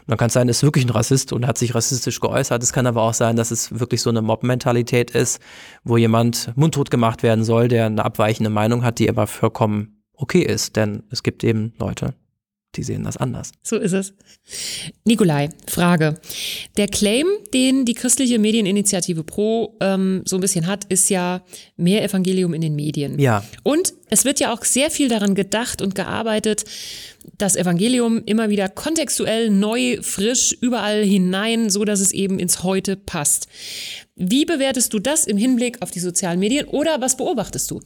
dann 0.07 0.17
kann 0.17 0.27
es 0.27 0.33
sein, 0.33 0.49
ist 0.49 0.63
wirklich 0.63 0.85
ein 0.85 0.89
Rassist 0.89 1.33
und 1.33 1.47
hat 1.47 1.57
sich 1.57 1.73
rassistisch 1.73 2.19
geäußert. 2.19 2.61
Es 2.61 2.73
kann 2.73 2.87
aber 2.87 3.01
auch 3.01 3.13
sein, 3.13 3.35
dass 3.35 3.51
es 3.51 3.79
wirklich 3.79 4.01
so 4.01 4.09
eine 4.09 4.21
Mob-Mentalität 4.21 5.11
ist, 5.11 5.39
wo 5.83 5.97
jemand 5.97 6.51
mundtot 6.55 6.91
gemacht 6.91 7.23
werden 7.23 7.43
soll, 7.43 7.67
der 7.67 7.85
eine 7.85 8.03
abweichende 8.03 8.49
Meinung 8.49 8.83
hat, 8.83 8.99
die 8.99 9.09
aber 9.09 9.27
vollkommen 9.27 10.03
okay 10.13 10.41
ist. 10.41 10.75
Denn 10.75 11.03
es 11.09 11.23
gibt 11.23 11.43
eben 11.43 11.73
Leute, 11.79 12.13
die 12.75 12.83
sehen 12.83 13.03
das 13.03 13.17
anders. 13.17 13.51
So 13.63 13.77
ist 13.77 13.93
es. 13.93 14.13
Nikolai, 15.05 15.49
Frage. 15.67 16.19
Der 16.77 16.87
Claim, 16.87 17.25
den 17.53 17.85
die 17.85 17.93
christliche 17.93 18.39
Medieninitiative 18.39 19.23
Pro 19.23 19.75
ähm, 19.79 20.21
so 20.25 20.37
ein 20.37 20.41
bisschen 20.41 20.67
hat, 20.67 20.85
ist 20.85 21.09
ja 21.09 21.43
mehr 21.75 22.03
Evangelium 22.03 22.53
in 22.53 22.61
den 22.61 22.75
Medien. 22.75 23.19
Ja. 23.19 23.43
Und 23.63 23.93
es 24.09 24.25
wird 24.25 24.39
ja 24.39 24.53
auch 24.53 24.63
sehr 24.63 24.91
viel 24.91 25.09
daran 25.09 25.35
gedacht 25.35 25.81
und 25.81 25.95
gearbeitet, 25.95 26.65
das 27.37 27.55
Evangelium 27.55 28.23
immer 28.25 28.49
wieder 28.49 28.69
kontextuell 28.69 29.49
neu, 29.49 29.97
frisch, 30.01 30.55
überall 30.61 31.03
hinein, 31.03 31.69
so 31.69 31.83
dass 31.85 31.99
es 31.99 32.11
eben 32.11 32.39
ins 32.39 32.63
Heute 32.63 32.95
passt. 32.95 33.47
Wie 34.15 34.45
bewertest 34.45 34.93
du 34.93 34.99
das 34.99 35.27
im 35.27 35.37
Hinblick 35.37 35.81
auf 35.81 35.91
die 35.91 35.99
sozialen 35.99 36.39
Medien 36.39 36.67
oder 36.67 37.01
was 37.01 37.17
beobachtest 37.17 37.69
du? 37.69 37.81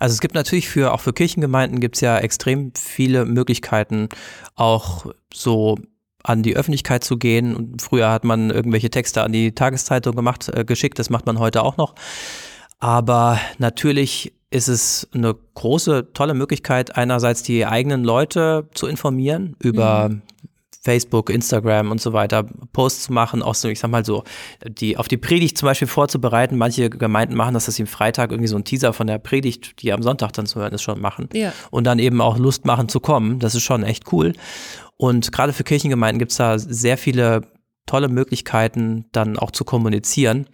Also 0.00 0.14
es 0.14 0.20
gibt 0.20 0.34
natürlich 0.34 0.68
für, 0.68 0.92
auch 0.92 1.00
für 1.00 1.12
Kirchengemeinden 1.12 1.80
gibt 1.80 1.96
es 1.96 2.00
ja 2.00 2.18
extrem 2.18 2.72
viele 2.74 3.24
Möglichkeiten, 3.24 4.08
auch 4.54 5.06
so 5.32 5.76
an 6.24 6.42
die 6.42 6.56
Öffentlichkeit 6.56 7.04
zu 7.04 7.18
gehen. 7.18 7.54
Und 7.54 7.82
früher 7.82 8.10
hat 8.10 8.24
man 8.24 8.50
irgendwelche 8.50 8.90
Texte 8.90 9.22
an 9.22 9.32
die 9.32 9.52
Tageszeitung 9.52 10.16
gemacht, 10.16 10.50
äh, 10.52 10.64
geschickt, 10.64 10.98
das 10.98 11.10
macht 11.10 11.26
man 11.26 11.38
heute 11.38 11.62
auch 11.62 11.76
noch. 11.76 11.94
Aber 12.78 13.38
natürlich 13.58 14.32
ist 14.50 14.68
es 14.68 15.08
eine 15.12 15.34
große, 15.54 16.12
tolle 16.12 16.34
Möglichkeit, 16.34 16.96
einerseits 16.96 17.42
die 17.42 17.66
eigenen 17.66 18.04
Leute 18.04 18.68
zu 18.74 18.86
informieren 18.86 19.56
über 19.58 20.08
mhm. 20.08 20.22
Facebook, 20.86 21.30
Instagram 21.30 21.90
und 21.90 22.00
so 22.00 22.12
weiter, 22.12 22.44
Posts 22.72 23.04
zu 23.04 23.12
machen, 23.12 23.42
auch 23.42 23.56
so, 23.56 23.68
ich 23.68 23.80
sag 23.80 23.90
mal 23.90 24.04
so, 24.04 24.22
die 24.68 24.96
auf 24.96 25.08
die 25.08 25.16
Predigt 25.16 25.58
zum 25.58 25.66
Beispiel 25.66 25.88
vorzubereiten. 25.88 26.56
Manche 26.56 26.88
Gemeinden 26.88 27.34
machen 27.34 27.54
das, 27.54 27.66
dass 27.66 27.74
sie 27.74 27.82
am 27.82 27.88
Freitag 27.88 28.30
irgendwie 28.30 28.46
so 28.46 28.54
einen 28.54 28.64
Teaser 28.64 28.92
von 28.92 29.08
der 29.08 29.18
Predigt, 29.18 29.82
die 29.82 29.92
am 29.92 30.02
Sonntag 30.02 30.32
dann 30.34 30.46
zu 30.46 30.60
hören 30.60 30.72
ist, 30.72 30.82
schon 30.82 31.00
machen. 31.00 31.28
Ja. 31.32 31.52
Und 31.72 31.84
dann 31.84 31.98
eben 31.98 32.20
auch 32.20 32.38
Lust 32.38 32.64
machen 32.66 32.88
zu 32.88 33.00
kommen. 33.00 33.40
Das 33.40 33.56
ist 33.56 33.64
schon 33.64 33.82
echt 33.82 34.12
cool. 34.12 34.32
Und 34.96 35.32
gerade 35.32 35.52
für 35.52 35.64
Kirchengemeinden 35.64 36.20
gibt 36.20 36.30
es 36.30 36.38
da 36.38 36.56
sehr 36.56 36.96
viele 36.96 37.42
tolle 37.86 38.08
Möglichkeiten, 38.08 39.06
dann 39.10 39.36
auch 39.38 39.50
zu 39.50 39.64
kommunizieren. 39.64 40.46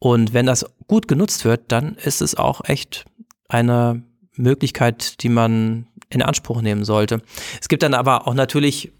Und 0.00 0.34
wenn 0.34 0.46
das 0.46 0.66
gut 0.88 1.06
genutzt 1.06 1.44
wird, 1.44 1.70
dann 1.70 1.94
ist 1.94 2.20
es 2.20 2.34
auch 2.34 2.62
echt 2.64 3.04
eine 3.48 4.02
Möglichkeit, 4.36 5.22
die 5.22 5.28
man 5.28 5.86
in 6.10 6.22
Anspruch 6.22 6.62
nehmen 6.62 6.84
sollte. 6.84 7.22
Es 7.60 7.68
gibt 7.68 7.82
dann 7.82 7.94
aber 7.94 8.26
auch 8.26 8.34
natürlich 8.34 8.92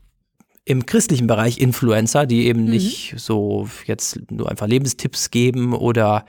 im 0.64 0.84
christlichen 0.84 1.26
Bereich 1.26 1.58
Influencer, 1.58 2.26
die 2.26 2.46
eben 2.46 2.64
mhm. 2.64 2.70
nicht 2.70 3.14
so 3.16 3.68
jetzt 3.86 4.30
nur 4.30 4.50
einfach 4.50 4.66
Lebenstipps 4.66 5.30
geben 5.30 5.74
oder 5.74 6.26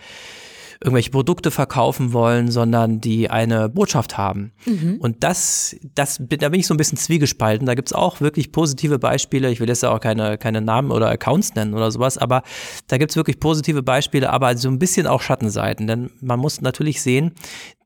irgendwelche 0.82 1.11
Produkte 1.11 1.51
verkaufen 1.51 2.13
wollen, 2.13 2.49
sondern 2.49 3.01
die 3.01 3.30
eine 3.30 3.67
Botschaft 3.67 4.17
haben. 4.17 4.53
Mhm. 4.65 4.95
Und 5.01 5.26
das, 5.26 5.76
das, 5.93 6.22
da 6.26 6.47
bin 6.47 6.61
ich 6.61 6.67
so 6.67 6.74
ein 6.74 6.78
bisschen 6.78 6.97
zwiegespalten. 6.97 7.67
Da 7.67 7.76
gibt's 7.76 7.91
auch 7.91 8.22
wirklich 8.22 8.53
positive 8.53 8.97
Beispiele. 8.97 9.51
Ich 9.51 9.59
will 9.59 9.67
jetzt 9.67 9.84
auch 9.84 9.99
keine, 9.99 10.38
keine 10.38 10.61
Namen 10.61 10.91
oder 10.91 11.09
Accounts 11.09 11.53
nennen 11.55 11.74
oder 11.74 11.91
sowas, 11.91 12.17
aber 12.17 12.43
da 12.88 12.97
gibt's 12.97 13.17
wirklich 13.17 13.41
positive 13.41 13.84
Beispiele, 13.84 14.30
aber 14.30 14.55
so 14.55 14.70
ein 14.70 14.80
bisschen 14.80 15.05
auch 15.05 15.22
Schattenseiten. 15.22 15.86
Denn 15.86 16.11
man 16.22 16.39
muss 16.39 16.61
natürlich 16.61 17.01
sehen, 17.01 17.34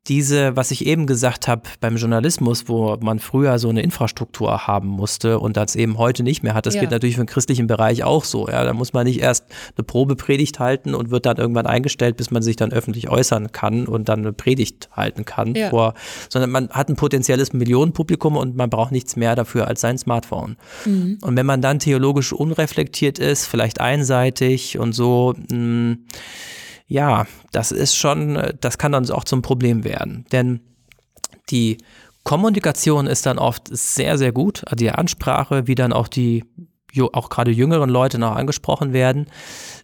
diese, 0.08 0.58
was 0.58 0.72
ich 0.72 0.86
eben 0.86 1.08
gesagt 1.08 1.48
habe, 1.48 1.62
beim 1.80 1.96
Journalismus, 1.96 2.68
wo 2.68 2.98
man 3.00 3.20
früher 3.20 3.58
so 3.58 3.70
eine 3.70 3.82
Infrastruktur 3.82 4.68
haben 4.68 4.90
musste 4.90 5.40
und 5.40 5.56
das 5.56 5.78
eben 5.78 5.98
heute 5.98 6.24
nicht 6.24 6.44
mehr 6.44 6.54
hat, 6.54 6.66
das 6.66 6.74
ja. 6.74 6.82
geht 6.82 6.92
natürlich 6.92 7.16
für 7.16 7.22
den 7.22 7.28
christlichen 7.28 7.68
Bereich 7.68 8.04
auch 8.04 8.26
so. 8.26 8.50
Ja, 8.50 8.66
da 8.66 8.74
muss 8.74 8.92
man 8.92 9.06
nicht 9.06 9.22
erst 9.22 9.46
eine 9.78 9.86
Probepredigt 9.86 10.60
halten 10.60 10.94
und 10.94 11.10
wird 11.10 11.26
dann 11.26 11.38
irgendwann 11.38 11.68
eingestellt, 11.68 12.18
bis 12.18 12.32
man 12.32 12.42
sich 12.42 12.58
dann 12.58 12.74
öffentlich 12.74 13.10
äußern 13.10 13.54
kann 13.54 13.88
und 13.88 14.10
dann 14.10 14.20
eine 14.20 14.34
Predigt 14.34 14.90
halten 14.92 15.24
kann, 15.24 15.56
ja. 15.56 15.70
vor, 15.70 15.94
sondern 16.28 16.52
man 16.52 16.70
hat 16.70 16.90
ein 16.90 16.98
potenzielles 16.98 17.54
Millionenpublikum 17.54 18.36
und 18.36 18.58
man 18.58 18.70
braucht 18.70 18.92
nichts 18.92 19.16
mehr 19.16 19.36
dafür 19.36 19.68
als 19.68 19.80
sein 19.80 19.98
Smartphone. 19.98 20.58
Mhm. 20.84 21.20
Und 21.22 21.38
wenn 21.38 21.46
man 21.46 21.62
dann 21.62 21.80
theologisch 21.80 22.34
unreflektiert 22.34 23.20
ist, 23.20 23.46
vielleicht 23.46 23.80
einseitig 23.80 24.78
und 24.78 24.92
so, 24.92 25.34
mh, 25.38 25.48
hm, 25.50 25.98
ja, 26.94 27.26
das 27.52 27.72
ist 27.72 27.96
schon, 27.96 28.40
das 28.62 28.78
kann 28.78 28.92
dann 28.92 29.10
auch 29.10 29.24
zum 29.24 29.42
Problem 29.42 29.84
werden. 29.84 30.28
Denn 30.32 30.60
die 31.50 31.80
Kommunikation 32.24 33.08
ist 33.08 33.26
dann 33.26 33.40
oft 33.40 33.68
sehr, 33.72 34.20
sehr 34.20 34.32
gut. 34.32 34.62
Also 34.66 34.76
die 34.76 34.92
Ansprache, 34.92 35.66
wie 35.66 35.74
dann 35.74 35.92
auch 35.92 36.08
die 36.08 36.44
auch 37.14 37.30
gerade 37.30 37.50
jüngeren 37.50 37.90
Leute 37.90 38.20
noch 38.20 38.36
angesprochen 38.36 38.94
werden. 38.94 39.26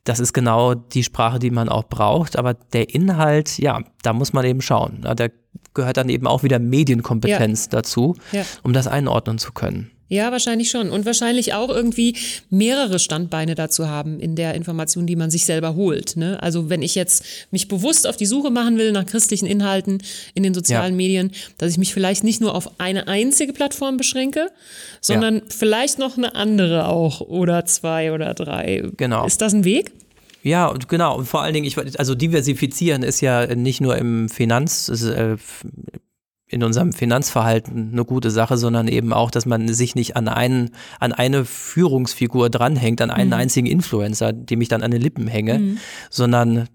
Das 0.04 0.20
ist 0.20 0.34
genau 0.34 0.76
die 0.76 1.04
Sprache, 1.04 1.40
die 1.40 1.50
man 1.50 1.68
auch 1.68 1.86
braucht. 1.86 2.38
Aber 2.38 2.54
der 2.54 2.94
Inhalt, 2.94 3.58
ja, 3.58 3.82
da 4.04 4.14
muss 4.14 4.32
man 4.32 4.46
eben 4.46 4.62
schauen. 4.62 5.02
Da 5.02 5.30
gehört 5.74 5.98
dann 5.98 6.10
eben 6.10 6.28
auch 6.28 6.44
wieder 6.44 6.60
Medienkompetenz 6.60 7.66
ja. 7.66 7.70
dazu, 7.72 8.18
ja. 8.32 8.44
um 8.62 8.72
das 8.72 8.86
einordnen 8.86 9.40
zu 9.40 9.52
können. 9.52 9.90
Ja, 10.10 10.32
wahrscheinlich 10.32 10.72
schon. 10.72 10.90
Und 10.90 11.06
wahrscheinlich 11.06 11.54
auch 11.54 11.70
irgendwie 11.70 12.16
mehrere 12.50 12.98
Standbeine 12.98 13.54
dazu 13.54 13.88
haben 13.88 14.20
in 14.20 14.36
der 14.36 14.56
Information, 14.56 15.06
die 15.06 15.16
man 15.16 15.30
sich 15.30 15.46
selber 15.46 15.76
holt. 15.76 16.18
Ne? 16.18 16.42
Also 16.42 16.70
wenn 16.70 16.82
ich 16.82 16.96
jetzt 16.96 17.24
mich 17.52 17.68
bewusst 17.68 18.08
auf 18.08 18.18
die 18.18 18.26
Suche 18.26 18.50
machen 18.50 18.78
will 18.78 18.92
nach 18.92 19.06
christlichen 19.06 19.46
Inhalten 19.46 20.02
in 20.34 20.42
den 20.42 20.56
sozialen 20.56 20.94
ja. 20.94 20.98
Medien, 20.98 21.32
dass 21.60 21.72
ich 21.72 21.78
mich 21.78 21.94
vielleicht 21.94 22.24
nicht 22.24 22.42
nur 22.42 22.56
auf 22.56 22.80
eine 22.80 23.08
einzige 23.08 23.54
Plattform 23.54 23.98
beschränke, 23.98 24.50
sondern 25.00 25.36
ja. 25.36 25.42
vielleicht 25.50 26.00
noch 26.00 26.18
eine 26.18 26.34
andere 26.36 26.88
auch 26.88 27.22
oder 27.22 27.66
zwei 27.66 28.12
oder 28.12 28.34
drei. 28.34 28.84
Genau. 28.98 29.28
Ist 29.28 29.42
das 29.42 29.54
ein 29.54 29.64
Weg? 29.64 29.92
Ja, 30.42 30.74
genau. 30.88 31.18
Und 31.18 31.26
vor 31.26 31.42
allen 31.42 31.54
Dingen, 31.54 31.66
ich, 31.66 31.78
also 32.00 32.16
diversifizieren 32.16 33.04
ist 33.04 33.22
ja 33.22 33.54
nicht 33.56 33.82
nur 33.82 33.98
im 33.98 34.30
Finanz, 34.30 34.90
äh, 35.04 35.38
in 36.50 36.64
unserem 36.64 36.94
Finanzverhalten 36.94 37.92
eine 37.94 38.06
gute 38.06 38.32
Sache, 38.32 38.58
sondern 38.58 38.88
eben 38.88 39.14
auch, 39.14 39.30
dass 39.30 39.46
man 39.46 39.68
sich 39.68 39.96
nicht 39.96 40.16
an 40.16 40.28
einen, 40.28 40.72
an 41.00 41.14
eine 41.14 41.46
Führungsfigur 41.46 42.50
dranhängt, 42.50 43.02
an 43.02 43.12
einen 43.12 43.30
mhm. 43.30 43.36
einzigen 43.36 43.68
Influencer, 43.68 44.34
dem 44.34 44.60
ich 44.60 44.68
dann 44.68 44.82
an 44.82 44.92
den 44.92 45.02
Lippen 45.02 45.28
hänge, 45.28 45.60
mhm. 45.60 45.78
sondern 46.10 46.68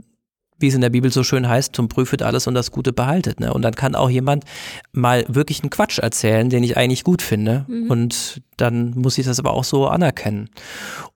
wie 0.59 0.69
es 0.69 0.75
in 0.75 0.81
der 0.81 0.91
Bibel 0.91 1.11
so 1.11 1.25
schön 1.25 1.49
heißt, 1.49 1.75
zum 1.75 1.89
prüfet 1.89 2.23
alles 2.23 2.47
und 2.47 2.55
das 2.55 2.71
Gute 2.71 2.93
behaltet. 2.93 3.41
Ne? 3.41 3.53
Und 3.53 3.63
dann 3.63 3.75
kann 3.75 3.97
auch 3.97 4.09
jemand 4.09 4.45
mal 4.93 5.25
wirklich 5.29 5.63
einen 5.63 5.71
Quatsch 5.71 5.99
erzählen, 5.99 6.49
den 6.49 6.63
ich 6.63 6.77
eigentlich 6.77 7.03
gut 7.03 7.21
finde. 7.21 7.67
Mhm. 7.69 7.91
Und 7.91 8.43
dann 8.57 8.91
muss 8.93 9.19
ich 9.19 9.27
das 9.27 9.41
aber 9.41 9.53
auch 9.53 9.65
so 9.65 9.89
anerkennen. 9.89 10.49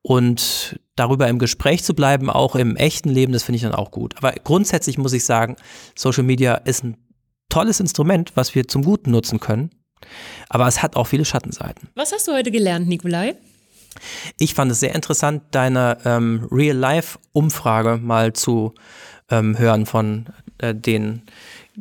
Und 0.03 0.81
darüber 0.97 1.29
im 1.29 1.39
Gespräch 1.39 1.85
zu 1.85 1.95
bleiben, 1.95 2.29
auch 2.29 2.57
im 2.57 2.75
echten 2.75 3.11
Leben, 3.11 3.33
das 3.33 3.45
finde 3.45 3.57
ich 3.57 3.63
dann 3.63 3.75
auch 3.75 3.93
gut. 3.93 4.17
Aber 4.19 4.33
grundsätzlich 4.33 4.99
muss 4.99 5.13
ich 5.13 5.25
sagen, 5.25 5.55
Social 5.95 6.25
Media 6.25 6.57
ist 6.57 6.83
ein 6.83 6.97
tolles 7.49 7.81
Instrument, 7.81 8.33
was 8.35 8.55
wir 8.55 8.69
zum 8.69 8.83
Guten 8.83 9.11
nutzen 9.11 9.41
können. 9.41 9.71
Aber 10.49 10.67
es 10.67 10.83
hat 10.83 10.97
auch 10.97 11.07
viele 11.07 11.25
Schattenseiten. 11.25 11.89
Was 11.95 12.13
hast 12.13 12.29
du 12.29 12.33
heute 12.33 12.51
gelernt, 12.51 12.89
Nikolai? 12.89 13.35
Ich 14.39 14.55
fand 14.55 14.71
es 14.71 14.81
sehr 14.81 14.95
interessant, 14.95 15.43
deine 15.51 15.99
ähm, 16.05 16.47
Real-Life-Umfrage 16.51 17.99
mal 17.99 18.33
zu 18.33 18.75
ähm, 19.31 19.59
hören 19.59 19.87
von 19.87 20.27
äh, 20.59 20.75
den 20.75 21.23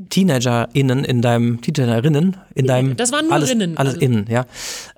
TeenagerInnen 0.10 1.04
in 1.04 1.22
deinem, 1.22 1.62
Teenagerinnen 1.62 2.38
in 2.54 2.68
deinem. 2.68 2.98
Das 2.98 3.12
waren 3.12 3.26
nur 3.26 3.34
alles, 3.34 3.50
Rinnen. 3.50 3.78
Alles 3.78 3.96
also. 3.96 4.06
innen, 4.06 4.28
ja. 4.30 4.46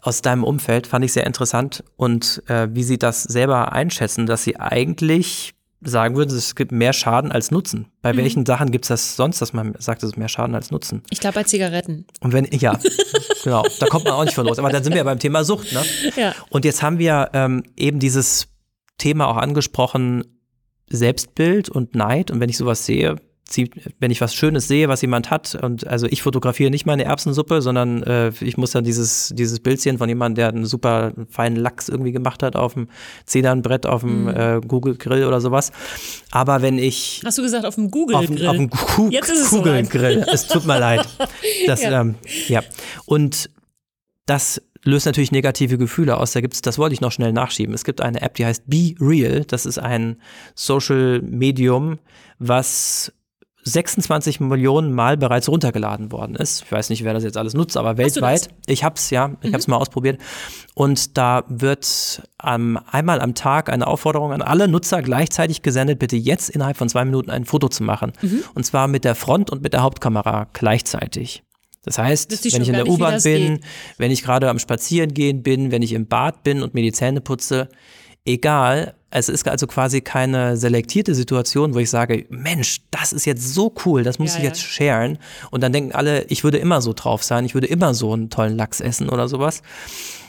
Aus 0.02 0.22
deinem 0.22 0.44
Umfeld 0.44 0.88
fand 0.88 1.06
ich 1.06 1.14
sehr 1.14 1.26
interessant 1.26 1.84
und 1.96 2.44
äh, 2.48 2.68
wie 2.72 2.84
sie 2.84 2.98
das 2.98 3.24
selber 3.24 3.72
einschätzen, 3.72 4.26
dass 4.26 4.44
sie 4.44 4.60
eigentlich 4.60 5.54
sagen 5.82 6.16
würden, 6.16 6.36
es 6.36 6.56
gibt 6.56 6.72
mehr 6.72 6.94
Schaden 6.94 7.32
als 7.32 7.52
Nutzen. 7.52 7.88
Bei 8.02 8.14
mhm. 8.14 8.18
welchen 8.18 8.46
Sachen 8.46 8.72
gibt 8.72 8.86
es 8.86 8.90
das 8.90 9.16
sonst, 9.16 9.42
dass 9.42 9.54
man 9.54 9.76
sagt, 9.80 10.04
es 10.04 10.10
ist 10.10 10.18
mehr 10.18 10.28
Schaden 10.28 10.56
als 10.56 10.72
Nutzen? 10.72 11.04
Ich 11.10 11.20
glaube 11.20 11.36
bei 11.36 11.44
Zigaretten. 11.44 12.06
Und 12.20 12.34
wenn, 12.34 12.46
ja, 12.52 12.78
genau, 13.44 13.66
da 13.80 13.88
kommt 13.88 14.06
man 14.06 14.14
auch 14.14 14.26
nicht 14.26 14.34
von 14.34 14.46
los. 14.46 14.60
Aber 14.60 14.70
dann 14.70 14.84
sind 14.84 14.94
wir 14.94 14.98
ja 14.98 15.04
beim 15.04 15.20
Thema 15.20 15.44
Sucht, 15.44 15.72
ne? 15.72 15.84
Ja. 16.16 16.36
Und 16.50 16.66
jetzt 16.66 16.82
haben 16.82 17.00
wir 17.00 17.30
ähm, 17.34 17.64
eben 17.78 18.00
dieses 18.00 18.48
Thema 18.98 19.28
auch 19.28 19.38
angesprochen, 19.38 20.26
Selbstbild 20.90 21.70
und 21.70 21.96
Neid. 21.96 22.32
Und 22.32 22.40
wenn 22.40 22.50
ich 22.50 22.58
sowas 22.58 22.86
sehe, 22.86 23.16
wenn 24.00 24.12
ich 24.12 24.22
was 24.22 24.34
Schönes 24.34 24.68
sehe, 24.68 24.88
was 24.90 25.02
jemand 25.02 25.32
hat, 25.32 25.56
und 25.56 25.88
also 25.88 26.08
ich 26.08 26.22
fotografiere 26.22 26.70
nicht 26.70 26.86
meine 26.86 27.04
Erbsensuppe, 27.04 27.62
sondern 27.62 28.04
äh, 28.04 28.32
ich 28.42 28.58
muss 28.58 28.72
dann 28.72 28.84
dieses, 28.84 29.34
dieses 29.36 29.60
Bild 29.60 29.82
sehen 29.82 29.98
von 29.98 30.08
jemandem, 30.10 30.36
der 30.36 30.50
einen 30.50 30.66
super 30.66 31.14
feinen 31.30 31.58
Lachs 31.58 31.90
irgendwie 31.90 32.12
gemacht 32.12 32.44
hat 32.44 32.56
auf 32.56 32.74
dem 32.74 32.88
Zedernbrett, 33.26 33.86
auf 33.86 34.02
dem 34.02 34.24
mhm. 34.24 34.30
äh, 34.30 34.62
Google 34.66 34.96
Grill 34.96 35.26
oder 35.26 35.42
sowas. 35.42 35.72
Aber 36.32 36.62
wenn 36.62 36.78
ich. 36.78 37.22
Hast 37.26 37.38
du 37.38 37.42
gesagt, 37.42 37.66
auf 37.66 37.76
dem 37.76 37.90
Google 37.92 38.26
Grill? 38.28 38.48
Auf, 38.48 38.56
dem 38.56 38.70
Google 38.70 39.84
Grill. 39.88 40.26
Es 40.32 40.48
tut 40.48 40.66
mir 40.66 40.80
leid. 40.80 41.08
Das, 41.68 41.82
ja. 41.84 42.02
Ähm, 42.02 42.16
ja. 42.48 42.62
Und 43.06 43.50
das 44.26 44.62
löst 44.84 45.06
natürlich 45.06 45.32
negative 45.32 45.78
Gefühle 45.78 46.18
aus. 46.18 46.34
Da 46.34 46.42
gibt's, 46.42 46.62
das 46.62 46.78
wollte 46.78 46.94
ich 46.94 47.02
noch 47.02 47.12
schnell 47.12 47.34
nachschieben. 47.34 47.74
Es 47.74 47.84
gibt 47.84 48.02
eine 48.02 48.22
App, 48.22 48.36
die 48.36 48.46
heißt 48.46 48.64
Be 48.68 48.96
Real. 49.00 49.44
Das 49.46 49.66
ist 49.66 49.78
ein 49.78 50.18
Social 50.56 51.22
Medium, 51.22 52.00
was 52.38 53.12
26 53.70 54.40
Millionen 54.40 54.94
Mal 54.94 55.18
bereits 55.18 55.48
runtergeladen 55.50 56.12
worden 56.12 56.36
ist. 56.36 56.64
Ich 56.64 56.72
weiß 56.72 56.90
nicht, 56.90 57.04
wer 57.04 57.14
das 57.14 57.24
jetzt 57.24 57.38
alles 57.38 57.54
nutzt, 57.54 57.78
aber 57.78 57.98
weltweit. 57.98 58.50
Ich 58.66 58.84
hab's 58.84 59.10
ja, 59.10 59.32
ich 59.42 59.50
mhm. 59.50 59.54
hab's 59.54 59.68
mal 59.68 59.78
ausprobiert. 59.78 60.20
Und 60.76 61.18
da 61.18 61.44
wird 61.48 62.22
ähm, 62.44 62.80
einmal 62.92 63.22
am 63.22 63.36
Tag 63.36 63.70
eine 63.70 63.88
Aufforderung 63.88 64.32
an 64.32 64.42
alle 64.42 64.68
Nutzer 64.68 65.02
gleichzeitig 65.02 65.62
gesendet, 65.62 66.00
bitte 66.00 66.16
jetzt 66.16 66.50
innerhalb 66.50 66.78
von 66.78 66.90
zwei 66.90 67.06
Minuten 67.06 67.30
ein 67.30 67.46
Foto 67.46 67.70
zu 67.70 67.84
machen. 67.84 68.14
Mhm. 68.22 68.44
Und 68.54 68.66
zwar 68.66 68.88
mit 68.88 69.06
der 69.06 69.16
Front- 69.16 69.50
und 69.50 69.62
mit 69.62 69.74
der 69.74 69.84
Hauptkamera 69.84 70.48
gleichzeitig. 70.54 71.44
Das 71.84 71.98
heißt, 71.98 72.32
wenn 72.54 72.62
ich 72.62 72.68
in 72.68 72.74
der 72.74 72.88
U-Bahn 72.88 73.22
bin, 73.24 73.56
geht. 73.56 73.64
wenn 73.98 74.12
ich 74.12 74.22
gerade 74.22 74.50
am 74.50 74.60
Spazierengehen 74.60 75.44
bin, 75.44 75.72
wenn 75.72 75.82
ich 75.82 75.94
im 75.94 76.08
Bad 76.08 76.44
bin 76.44 76.62
und 76.62 76.74
mir 76.74 76.82
die 76.82 76.92
Zähne 76.92 77.22
putze, 77.22 77.70
egal, 78.26 78.96
es 79.12 79.30
ist 79.30 79.48
also 79.48 79.66
quasi 79.68 80.02
keine 80.02 80.56
selektierte 80.58 81.16
Situation, 81.16 81.74
wo 81.74 81.80
ich 81.80 81.90
sage, 81.90 82.26
Mensch, 82.30 82.82
das 82.92 83.12
ist 83.12 83.26
jetzt 83.26 83.54
so 83.54 83.74
cool, 83.86 84.04
das 84.04 84.20
muss 84.20 84.34
ja, 84.34 84.40
ich 84.40 84.44
jetzt 84.44 84.62
sharen. 84.62 85.18
Und 85.52 85.62
dann 85.62 85.74
denken 85.74 85.94
alle, 85.94 86.24
ich 86.26 86.44
würde 86.44 86.58
immer 86.58 86.82
so 86.82 86.94
drauf 86.94 87.24
sein, 87.24 87.46
ich 87.46 87.54
würde 87.54 87.68
immer 87.68 87.94
so 87.94 88.14
einen 88.14 88.30
tollen 88.30 88.56
Lachs 88.56 88.82
essen 88.82 89.10
oder 89.10 89.28
sowas. 89.28 89.62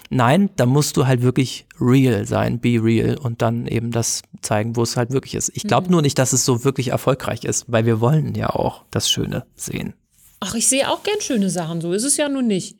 Nein, 0.08 0.50
da 0.56 0.66
musst 0.66 0.96
du 0.96 1.06
halt 1.06 1.22
wirklich 1.22 1.66
real 1.80 2.26
sein, 2.26 2.58
be 2.58 2.82
real 2.82 3.16
und 3.16 3.42
dann 3.42 3.66
eben 3.68 3.92
das 3.92 4.22
zeigen, 4.40 4.74
wo 4.74 4.82
es 4.82 4.96
halt 4.96 5.12
wirklich 5.12 5.36
ist. 5.36 5.52
Ich 5.54 5.62
glaube 5.62 5.86
mhm. 5.86 5.92
nur 5.92 6.02
nicht, 6.02 6.18
dass 6.18 6.32
es 6.32 6.44
so 6.44 6.64
wirklich 6.64 6.88
erfolgreich 6.88 7.44
ist, 7.44 7.66
weil 7.68 7.86
wir 7.86 8.00
wollen 8.00 8.34
ja 8.34 8.50
auch 8.50 8.84
das 8.90 9.08
Schöne 9.08 9.44
sehen. 9.54 9.94
Ach, 10.40 10.54
ich 10.54 10.68
sehe 10.68 10.88
auch 10.88 11.02
gern 11.02 11.20
schöne 11.20 11.50
Sachen, 11.50 11.82
so 11.82 11.92
ist 11.92 12.04
es 12.04 12.16
ja 12.16 12.28
nun 12.28 12.46
nicht. 12.46 12.76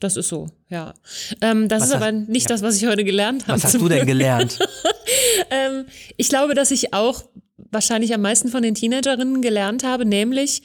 Das 0.00 0.16
ist 0.16 0.28
so, 0.28 0.48
ja. 0.68 0.94
Ähm, 1.40 1.68
das 1.68 1.82
was 1.82 1.88
ist 1.88 1.94
hast, 1.94 2.02
aber 2.02 2.12
nicht 2.12 2.48
ja. 2.48 2.54
das, 2.54 2.62
was 2.62 2.76
ich 2.76 2.86
heute 2.86 3.04
gelernt 3.04 3.46
habe. 3.46 3.56
Was 3.56 3.64
hast 3.64 3.80
du 3.80 3.88
denn 3.88 4.06
gelernt? 4.06 4.58
ähm, 5.50 5.86
ich 6.16 6.28
glaube, 6.28 6.54
dass 6.54 6.70
ich 6.70 6.92
auch 6.92 7.24
wahrscheinlich 7.56 8.12
am 8.14 8.22
meisten 8.22 8.48
von 8.48 8.62
den 8.62 8.74
Teenagerinnen 8.74 9.42
gelernt 9.42 9.84
habe, 9.84 10.04
nämlich 10.04 10.62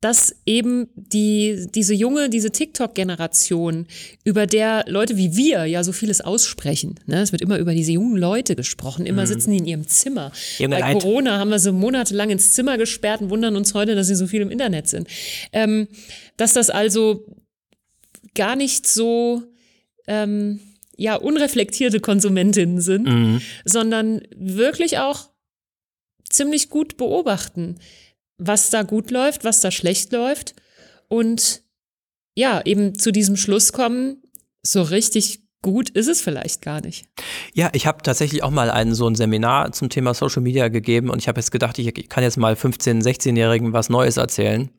dass 0.00 0.36
eben 0.44 0.88
die, 0.94 1.66
diese 1.74 1.94
junge, 1.94 2.28
diese 2.28 2.50
TikTok-Generation, 2.50 3.86
über 4.24 4.46
der 4.46 4.84
Leute 4.86 5.16
wie 5.16 5.36
wir 5.36 5.64
ja 5.64 5.82
so 5.82 5.92
vieles 5.92 6.20
aussprechen. 6.20 7.00
Ne? 7.06 7.22
Es 7.22 7.32
wird 7.32 7.42
immer 7.42 7.58
über 7.58 7.72
diese 7.72 7.92
jungen 7.92 8.16
Leute 8.16 8.56
gesprochen, 8.56 9.06
immer 9.06 9.22
mhm. 9.22 9.26
sitzen 9.26 9.50
die 9.52 9.56
in 9.56 9.66
ihrem 9.66 9.88
Zimmer. 9.88 10.32
Junge 10.58 10.78
Bei 10.78 10.92
Corona 10.92 11.38
haben 11.38 11.50
wir 11.50 11.58
so 11.58 11.72
monatelang 11.72 12.30
ins 12.30 12.52
Zimmer 12.52 12.76
gesperrt 12.76 13.22
und 13.22 13.30
wundern 13.30 13.56
uns 13.56 13.74
heute, 13.74 13.94
dass 13.94 14.06
sie 14.08 14.14
so 14.14 14.26
viel 14.26 14.42
im 14.42 14.50
Internet 14.50 14.86
sind. 14.88 15.08
Ähm, 15.52 15.88
dass 16.36 16.52
das 16.52 16.68
also 16.68 17.24
gar 18.36 18.54
nicht 18.54 18.86
so 18.86 19.42
ähm, 20.06 20.60
ja, 20.96 21.16
unreflektierte 21.16 21.98
Konsumentinnen 21.98 22.80
sind, 22.80 23.08
mhm. 23.08 23.42
sondern 23.64 24.22
wirklich 24.36 24.98
auch 24.98 25.30
ziemlich 26.30 26.70
gut 26.70 26.96
beobachten 26.96 27.80
was 28.38 28.70
da 28.70 28.82
gut 28.82 29.10
läuft, 29.10 29.44
was 29.44 29.60
da 29.60 29.70
schlecht 29.70 30.12
läuft 30.12 30.54
und 31.08 31.62
ja, 32.34 32.60
eben 32.64 32.98
zu 32.98 33.12
diesem 33.12 33.36
Schluss 33.36 33.72
kommen, 33.72 34.22
so 34.62 34.82
richtig 34.82 35.40
gut 35.62 35.88
ist 35.90 36.06
es 36.06 36.20
vielleicht 36.20 36.60
gar 36.60 36.82
nicht. 36.82 37.06
Ja, 37.54 37.70
ich 37.72 37.86
habe 37.86 38.02
tatsächlich 38.02 38.42
auch 38.42 38.50
mal 38.50 38.70
ein, 38.70 38.94
so 38.94 39.08
ein 39.08 39.14
Seminar 39.14 39.72
zum 39.72 39.88
Thema 39.88 40.12
Social 40.12 40.42
Media 40.42 40.68
gegeben 40.68 41.08
und 41.08 41.18
ich 41.18 41.28
habe 41.28 41.40
jetzt 41.40 41.50
gedacht, 41.50 41.78
ich 41.78 42.08
kann 42.08 42.22
jetzt 42.22 42.36
mal 42.36 42.54
15-, 42.54 43.02
16-Jährigen 43.02 43.72
was 43.72 43.88
Neues 43.88 44.18
erzählen. 44.18 44.70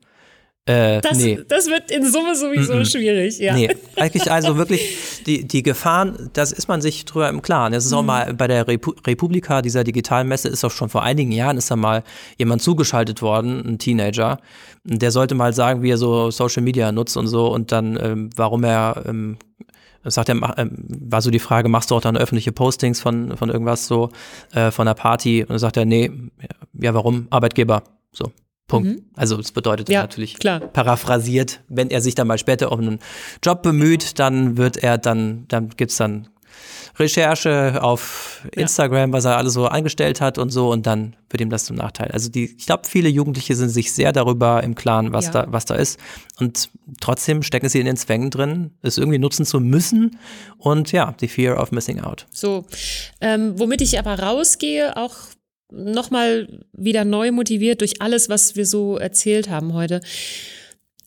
Äh, 0.68 1.00
das, 1.00 1.16
nee. 1.16 1.40
das 1.48 1.66
wird 1.66 1.90
in 1.90 2.04
Summe 2.04 2.36
sowieso 2.36 2.74
mm 2.74 2.80
-mm. 2.80 2.92
schwierig, 2.92 3.38
ja. 3.38 3.54
Nee, 3.54 3.70
eigentlich 3.96 4.30
also 4.30 4.58
wirklich 4.58 5.22
die, 5.24 5.48
die 5.48 5.62
Gefahren, 5.62 6.28
das 6.34 6.52
ist 6.52 6.68
man 6.68 6.82
sich 6.82 7.06
drüber 7.06 7.30
im 7.30 7.40
Klaren. 7.40 7.72
Das 7.72 7.86
ist 7.86 7.92
auch 7.94 8.02
mhm. 8.02 8.06
mal 8.06 8.34
bei 8.34 8.48
der 8.48 8.68
Repu 8.68 8.92
Republika, 9.06 9.62
dieser 9.62 9.82
digitalen 9.82 10.28
Messe, 10.28 10.48
ist 10.48 10.62
auch 10.64 10.70
schon 10.70 10.90
vor 10.90 11.02
einigen 11.02 11.32
Jahren 11.32 11.56
ist 11.56 11.70
da 11.70 11.76
mal 11.76 12.04
jemand 12.36 12.60
zugeschaltet 12.60 13.22
worden, 13.22 13.64
ein 13.66 13.78
Teenager. 13.78 14.40
Der 14.84 15.10
sollte 15.10 15.34
mal 15.34 15.54
sagen, 15.54 15.82
wie 15.82 15.90
er 15.90 15.96
so 15.96 16.30
Social 16.30 16.62
Media 16.62 16.92
nutzt 16.92 17.16
und 17.16 17.28
so 17.28 17.46
und 17.48 17.72
dann, 17.72 17.98
ähm, 18.02 18.30
warum 18.36 18.62
er 18.62 19.04
ähm, 19.06 19.38
sagt 20.04 20.28
er, 20.28 20.36
ähm, 20.58 20.70
war 20.86 21.22
so 21.22 21.30
die 21.30 21.38
Frage, 21.38 21.70
machst 21.70 21.90
du 21.90 21.94
auch 21.94 22.02
dann 22.02 22.18
öffentliche 22.18 22.52
Postings 22.52 23.00
von, 23.00 23.38
von 23.38 23.48
irgendwas 23.48 23.86
so, 23.86 24.10
äh, 24.52 24.70
von 24.70 24.86
einer 24.86 24.94
Party? 24.94 25.42
Und 25.42 25.50
dann 25.50 25.58
sagt 25.58 25.78
er, 25.78 25.86
nee, 25.86 26.10
ja, 26.74 26.92
warum? 26.92 27.26
Arbeitgeber. 27.30 27.84
So. 28.12 28.32
Punkt. 28.68 28.88
Mhm. 28.88 29.02
Also 29.16 29.36
das 29.36 29.50
bedeutet 29.50 29.88
ja, 29.88 30.02
natürlich 30.02 30.38
klar. 30.38 30.60
paraphrasiert, 30.60 31.60
wenn 31.68 31.90
er 31.90 32.00
sich 32.00 32.14
dann 32.14 32.28
mal 32.28 32.38
später 32.38 32.70
um 32.70 32.80
einen 32.80 32.98
Job 33.42 33.62
bemüht, 33.62 34.18
dann 34.18 34.56
wird 34.56 34.76
er 34.76 34.98
dann, 34.98 35.46
dann 35.48 35.70
gibt's 35.70 35.96
dann 35.96 36.28
Recherche 36.98 37.82
auf 37.82 38.46
Instagram, 38.52 39.10
ja. 39.10 39.12
was 39.16 39.24
er 39.24 39.36
alles 39.36 39.54
so 39.54 39.68
eingestellt 39.68 40.20
hat 40.20 40.36
und 40.36 40.50
so 40.50 40.70
und 40.70 40.86
dann 40.86 41.16
wird 41.30 41.40
ihm 41.40 41.50
das 41.50 41.64
zum 41.64 41.76
Nachteil. 41.76 42.10
Also 42.10 42.28
die, 42.28 42.56
ich 42.56 42.66
glaube, 42.66 42.82
viele 42.86 43.08
Jugendliche 43.08 43.54
sind 43.54 43.68
sich 43.68 43.92
sehr 43.92 44.12
darüber 44.12 44.62
im 44.62 44.74
Klaren, 44.74 45.12
was 45.12 45.26
ja. 45.26 45.32
da, 45.32 45.46
was 45.48 45.64
da 45.64 45.74
ist. 45.74 45.98
Und 46.38 46.70
trotzdem 47.00 47.42
stecken 47.42 47.68
sie 47.68 47.80
in 47.80 47.86
den 47.86 47.96
Zwängen 47.96 48.30
drin, 48.30 48.72
es 48.82 48.98
irgendwie 48.98 49.18
nutzen 49.18 49.46
zu 49.46 49.60
müssen 49.60 50.18
und 50.58 50.92
ja, 50.92 51.14
die 51.20 51.28
Fear 51.28 51.60
of 51.60 51.72
Missing 51.72 52.00
Out. 52.00 52.26
So, 52.30 52.64
ähm, 53.20 53.58
womit 53.58 53.80
ich 53.80 53.98
aber 53.98 54.18
rausgehe, 54.18 54.96
auch 54.96 55.14
nochmal 55.70 56.64
wieder 56.72 57.04
neu 57.04 57.32
motiviert 57.32 57.80
durch 57.80 58.00
alles, 58.00 58.28
was 58.28 58.56
wir 58.56 58.66
so 58.66 58.96
erzählt 58.96 59.50
haben 59.50 59.74
heute. 59.74 60.00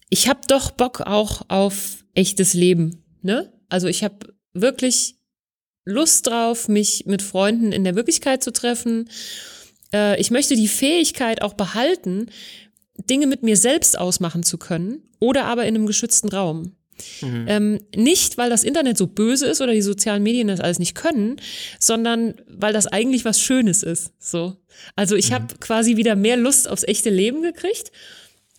Ich 0.10 0.28
habe 0.28 0.42
doch 0.48 0.72
Bock 0.72 1.02
auch 1.02 1.44
auf 1.48 2.04
echtes 2.14 2.54
Leben, 2.54 3.04
ne? 3.22 3.52
Also 3.70 3.88
ich 3.88 4.04
habe 4.04 4.34
wirklich 4.54 5.16
Lust 5.86 6.28
drauf, 6.28 6.68
mich 6.68 7.06
mit 7.06 7.22
Freunden 7.22 7.72
in 7.72 7.84
der 7.84 7.96
Wirklichkeit 7.96 8.44
zu 8.44 8.52
treffen. 8.52 9.10
Äh, 9.94 10.20
ich 10.20 10.30
möchte 10.30 10.56
die 10.56 10.68
Fähigkeit 10.68 11.42
auch 11.42 11.54
behalten, 11.54 12.28
Dinge 13.10 13.28
mit 13.28 13.42
mir 13.42 13.58
selbst 13.58 13.98
ausmachen 13.98 14.44
zu 14.44 14.58
können 14.58 15.02
oder 15.20 15.46
aber 15.46 15.66
in 15.66 15.76
einem 15.76 15.88
geschützten 15.88 16.30
Raum. 16.30 16.76
Mhm. 17.22 17.46
Ähm, 17.48 17.80
nicht, 17.96 18.38
weil 18.38 18.50
das 18.50 18.64
Internet 18.64 18.98
so 18.98 19.08
böse 19.08 19.48
ist 19.48 19.62
oder 19.62 19.74
die 19.74 19.82
sozialen 19.82 20.24
Medien 20.24 20.48
das 20.48 20.60
alles 20.60 20.80
nicht 20.80 20.96
können, 20.96 21.38
sondern 21.80 22.36
weil 22.48 22.74
das 22.74 22.88
eigentlich 22.88 23.26
was 23.26 23.40
Schönes 23.40 23.84
ist. 23.84 24.12
So. 24.20 24.58
Also 24.96 25.16
ich 25.16 25.30
mhm. 25.30 25.36
habe 25.36 25.56
quasi 25.60 25.98
wieder 25.98 26.16
mehr 26.16 26.38
Lust 26.38 26.70
aufs 26.70 26.84
echte 26.84 27.10
Leben 27.10 27.42
gekriegt 27.42 27.92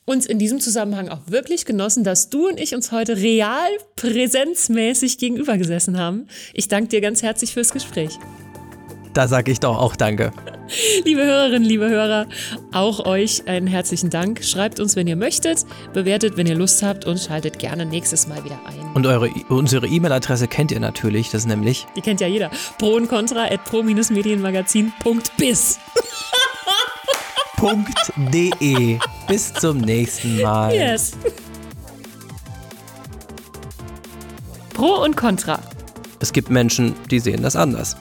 und 0.05 0.27
in 0.27 0.39
diesem 0.39 0.61
Zusammenhang 0.61 1.09
auch 1.09 1.21
wirklich 1.27 1.65
genossen, 1.65 2.05
dass 2.05 2.29
du 2.29 2.49
und 2.49 2.59
ich 2.59 2.75
uns 2.75 2.91
heute 2.93 3.17
real 3.17 3.71
präsenzmäßig 3.97 5.19
gegenüber 5.19 5.57
gesessen 5.59 5.99
haben. 5.99 6.27
Ich 6.55 6.69
danke 6.69 6.89
dir 6.89 7.01
ganz 7.01 7.23
herzlich 7.23 7.53
fürs 7.53 7.71
Gespräch. 7.71 8.19
Da 9.15 9.29
sage 9.29 9.53
ich 9.53 9.61
doch 9.61 9.79
auch 9.79 9.97
Danke. 9.97 10.33
Liebe 11.05 11.23
Hörerinnen, 11.23 11.69
liebe 11.69 11.89
Hörer, 11.89 12.27
auch 12.73 13.05
euch 13.05 13.47
einen 13.47 13.67
herzlichen 13.67 14.09
Dank. 14.09 14.43
Schreibt 14.43 14.81
uns, 14.81 14.97
wenn 14.97 15.07
ihr 15.07 15.17
möchtet, 15.17 15.67
bewertet, 15.93 16.37
wenn 16.37 16.47
ihr 16.47 16.55
Lust 16.55 16.83
habt 16.83 17.05
und 17.05 17.21
schaltet 17.21 17.59
gerne 17.59 17.85
nächstes 17.85 18.27
Mal 18.27 18.43
wieder 18.43 18.59
ein. 18.67 18.93
Und 18.95 19.07
eure, 19.07 19.29
unsere 19.49 19.87
E-Mail-Adresse 19.87 20.49
kennt 20.49 20.73
ihr 20.73 20.81
natürlich, 20.81 21.31
das 21.31 21.45
nämlich. 21.45 21.87
Die 21.95 22.01
kennt 22.01 22.23
ja 22.23 22.27
jeder. 22.27 22.51
Pro 22.79 22.95
und 22.95 23.09
contra 23.09 23.45
at 23.45 23.65
pro-medienmagazin.biz. 23.65 25.79
.de. 28.33 28.99
Bis 29.29 29.55
zum 29.55 29.79
nächsten 29.79 30.41
Mal. 30.41 30.75
Yes. 30.75 31.13
Pro 34.75 35.05
und 35.05 35.17
Contra. 35.17 35.61
Es 36.19 36.33
gibt 36.33 36.51
Menschen, 36.51 36.97
die 37.11 37.21
sehen 37.21 37.43
das 37.43 37.55
anders. 37.55 37.97